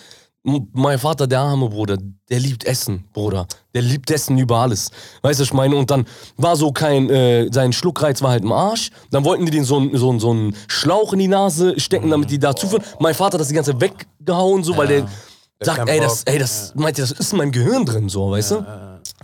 M- 0.44 0.68
Mein 0.72 0.98
Vater, 0.98 1.26
der 1.26 1.40
arme 1.40 1.68
Bruder, 1.70 1.96
der 2.30 2.38
liebt 2.38 2.64
Essen, 2.64 3.08
Bruder. 3.14 3.46
Der 3.74 3.80
liebt 3.82 4.10
Essen 4.10 4.36
über 4.38 4.58
alles. 4.58 4.90
Weißt 5.22 5.38
du, 5.38 5.42
was 5.42 5.48
ich 5.48 5.54
meine? 5.54 5.74
Und 5.76 5.90
dann 5.90 6.06
war 6.36 6.56
so 6.56 6.70
kein, 6.72 7.08
äh, 7.08 7.48
sein 7.52 7.72
Schluckreiz 7.72 8.20
war 8.22 8.30
halt 8.30 8.42
im 8.44 8.52
Arsch. 8.52 8.90
Dann 9.10 9.24
wollten 9.24 9.44
die 9.46 9.50
den 9.52 9.64
so, 9.64 9.78
ein- 9.80 9.96
so, 9.96 10.10
ein- 10.12 10.20
so 10.20 10.30
einen 10.30 10.54
Schlauch 10.68 11.12
in 11.14 11.18
die 11.18 11.28
Nase 11.28 11.78
stecken, 11.80 12.10
damit 12.10 12.30
die 12.30 12.38
da 12.38 12.54
zuführen. 12.54 12.82
Mein 12.98 13.14
Vater 13.14 13.34
hat 13.34 13.40
das 13.40 13.48
die 13.48 13.54
ganze 13.54 13.72
Zeit 13.72 13.80
weggehauen, 13.80 14.64
so, 14.64 14.76
weil 14.76 14.86
der 14.86 15.08
sagt, 15.62 15.78
keinen 15.78 15.88
ey, 15.88 16.00
das, 16.00 16.24
Bock. 16.24 16.32
ey, 16.34 16.38
das, 16.38 16.72
meint 16.74 16.98
ihr, 16.98 17.04
das 17.06 17.12
ist 17.12 17.32
in 17.32 17.38
meinem 17.38 17.52
Gehirn 17.52 17.84
drin, 17.86 18.08
so, 18.10 18.30
weißt 18.30 18.50
du? 18.52 18.66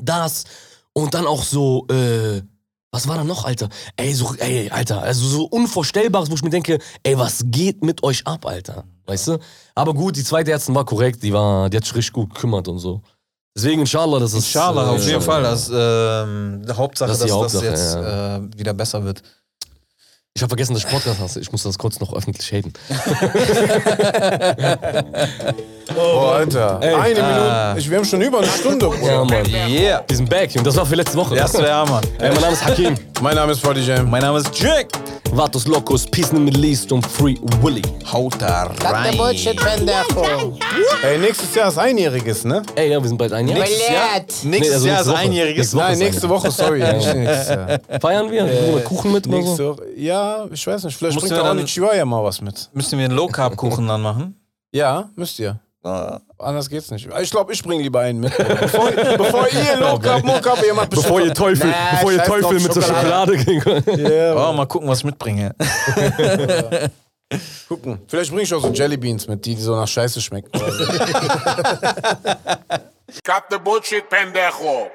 Das. 0.01 0.45
Und 0.93 1.15
dann 1.15 1.27
auch 1.27 1.43
so, 1.43 1.87
äh, 1.91 2.43
was 2.91 3.07
war 3.07 3.17
da 3.17 3.25
noch, 3.25 3.45
Alter? 3.45 3.69
Ey, 3.97 4.15
so, 4.15 4.35
ey, 4.39 4.71
Alter, 4.71 5.03
also 5.03 5.27
so 5.27 5.45
Unvorstellbares, 5.45 6.31
wo 6.31 6.35
ich 6.35 6.43
mir 6.43 6.51
denke, 6.51 6.79
ey, 7.03 7.19
was 7.19 7.43
geht 7.45 7.85
mit 7.85 8.03
euch 8.03 8.27
ab, 8.27 8.47
Alter? 8.47 8.85
Weißt 9.07 9.29
du? 9.29 9.39
Aber 9.75 9.93
gut, 9.95 10.17
die 10.17 10.25
zweite 10.25 10.51
Ärztin 10.51 10.75
war 10.75 10.85
korrekt, 10.85 11.23
die 11.23 11.33
war, 11.33 11.69
die 11.69 11.77
hat 11.77 11.85
sich 11.85 11.95
richtig 11.95 12.15
gut 12.15 12.35
gekümmert 12.35 12.69
und 12.69 12.79
so. 12.79 13.03
Deswegen, 13.57 13.81
inshallah, 13.81 14.19
das 14.19 14.33
ist. 14.33 14.47
Inshallah, 14.47 14.91
auf 14.91 15.03
äh, 15.03 15.11
jeden 15.11 15.23
Fall. 15.23 15.43
Das, 15.43 15.71
ähm, 15.73 16.63
die 16.67 16.73
Hauptsache, 16.73 17.09
Das 17.09 17.19
dass 17.19 17.29
das 17.29 17.37
Hauptsache, 17.37 17.65
jetzt 17.65 17.95
ja. 17.95 18.37
äh, 18.37 18.41
wieder 18.57 18.75
besser 18.75 19.03
wird. 19.03 19.23
Ich 20.37 20.43
habe 20.43 20.51
vergessen, 20.51 20.75
dass 20.75 20.85
ich 20.85 20.91
Podcast 20.91 21.19
hasse. 21.19 21.41
Ich 21.41 21.51
muss 21.51 21.63
das 21.63 21.79
kurz 21.79 21.99
noch 21.99 22.13
öffentlich 22.13 22.53
haten. 22.53 22.75
Oh, 25.99 26.27
Alter. 26.27 26.79
Eine 26.81 27.23
Minute. 27.23 27.75
Ich, 27.79 27.89
wir 27.89 27.97
haben 27.97 28.05
schon 28.05 28.21
über 28.21 28.39
eine 28.39 28.49
Stunde. 28.49 28.91
Ja, 29.03 29.25
Mann. 29.25 29.47
Yeah. 29.47 30.05
Wir 30.07 30.17
sind 30.17 30.29
back, 30.29 30.51
und 30.57 30.67
das 30.67 30.77
war 30.77 30.85
für 30.85 30.97
letzte 30.97 31.17
Woche. 31.17 31.37
Das 31.37 31.55
wäre 31.55 31.73
Hammer. 31.73 32.01
Ey, 32.19 32.33
mein 32.33 32.41
Name 32.41 32.53
ist 32.53 32.67
Hakim. 32.67 32.95
Mein 33.23 33.37
Name 33.37 33.53
ist 33.53 33.61
Fadi 33.61 33.81
Jam. 33.81 34.11
Mein 34.11 34.21
Name 34.21 34.39
ist 34.39 34.51
Jack. 34.61 34.89
Vatos 35.33 35.67
Locos, 35.67 36.07
Peace 36.07 36.31
in 36.31 36.37
the 36.37 36.43
Middle 36.43 36.67
East 36.67 36.93
und 36.93 37.07
Free 37.07 37.37
Willy. 37.61 37.83
Haut 38.13 38.35
da 38.39 38.71
rein. 38.83 39.17
bullshit. 39.17 39.57
Ey, 41.03 41.19
nächstes 41.19 41.55
Jahr 41.55 41.69
ist 41.69 41.79
Einjähriges, 41.79 42.45
ne? 42.45 42.63
Ey, 42.75 42.91
ja, 42.91 43.03
wir 43.03 43.09
sind 43.09 43.19
bald 43.19 43.33
ein 43.33 43.49
Jahr. 43.49 43.59
Nächstes 43.59 43.89
Jahr, 43.89 44.21
nächstes 44.21 44.45
Nee, 44.45 44.57
also 44.57 44.87
Jahr 44.87 44.97
nächste 44.97 45.11
ist 45.11 45.19
einjähriges. 45.19 45.75
Nächste 45.75 45.77
Woche. 45.77 45.89
Nein, 45.89 45.99
nächste 45.99 46.29
Woche, 46.29 46.51
sorry. 46.51 46.81
Feiern 48.01 48.31
wir? 48.31 48.47
Wir 48.47 48.85
Kuchen 48.85 49.13
mit 49.13 49.27
oder 49.27 49.43
so? 49.43 49.47
Nächste 49.47 49.69
Woche. 49.69 49.83
Ja, 50.27 50.47
ich 50.51 50.67
weiß 50.67 50.85
nicht. 50.85 50.97
Vielleicht 50.97 51.15
Musst 51.15 51.27
bringt 51.27 51.37
der 51.37 51.45
dann- 51.45 51.57
Ronny 51.59 51.65
Chihuahua 51.67 52.05
mal 52.05 52.25
was 52.25 52.41
mit. 52.41 52.69
Müssen 52.73 52.99
wir 52.99 53.05
einen 53.07 53.17
Low-Carb-Kuchen 53.17 53.87
dann 53.87 54.03
machen? 54.03 54.35
Ja, 54.73 55.09
müsst 55.15 55.39
ihr. 55.39 55.61
Anders 56.39 56.69
geht's 56.69 56.91
nicht. 56.91 57.09
Ich 57.21 57.31
glaube, 57.31 57.53
ich 57.53 57.63
bringe 57.63 57.81
lieber 57.83 58.01
einen 58.01 58.19
mit. 58.19 58.37
Bevor, 58.61 58.91
bevor 58.91 59.47
ihr 59.53 59.77
Low 59.79 59.97
Carb, 60.01 60.25
Mo 60.25 60.41
Carb, 60.41 60.61
ihr 60.67 60.75
macht 60.75 60.91
Bevor 60.91 61.21
ihr 61.21 61.33
Teufel, 61.33 61.69
Nee, 61.69 61.75
bevor 61.93 62.13
ihr 62.13 62.25
Teufel 62.25 62.59
mit 62.61 62.75
der 62.75 62.83
Schokolade. 62.83 63.39
Schokolade 63.39 63.85
kriegt. 63.85 63.99
Ja, 64.11 64.35
Oh, 64.51 64.53
mal 64.53 64.67
gucken, 64.67 64.89
was 64.89 64.99
ich 64.99 65.05
mitbringe. 65.05 65.55
gucken. 67.69 68.01
Vielleicht 68.09 68.31
bringe 68.31 68.43
ich 68.43 68.53
auch 68.53 68.61
so 68.63 68.71
Jelly 68.73 68.97
Beans 68.97 69.29
mit, 69.29 69.45
die 69.47 69.55
so 69.55 69.77
nach 69.77 69.87
Scheiße 69.87 70.21
schmecken. 70.21 70.51
Cut 73.23 73.45
the 73.51 73.59
bullshit, 73.63 74.09
pendejo. 74.09 74.91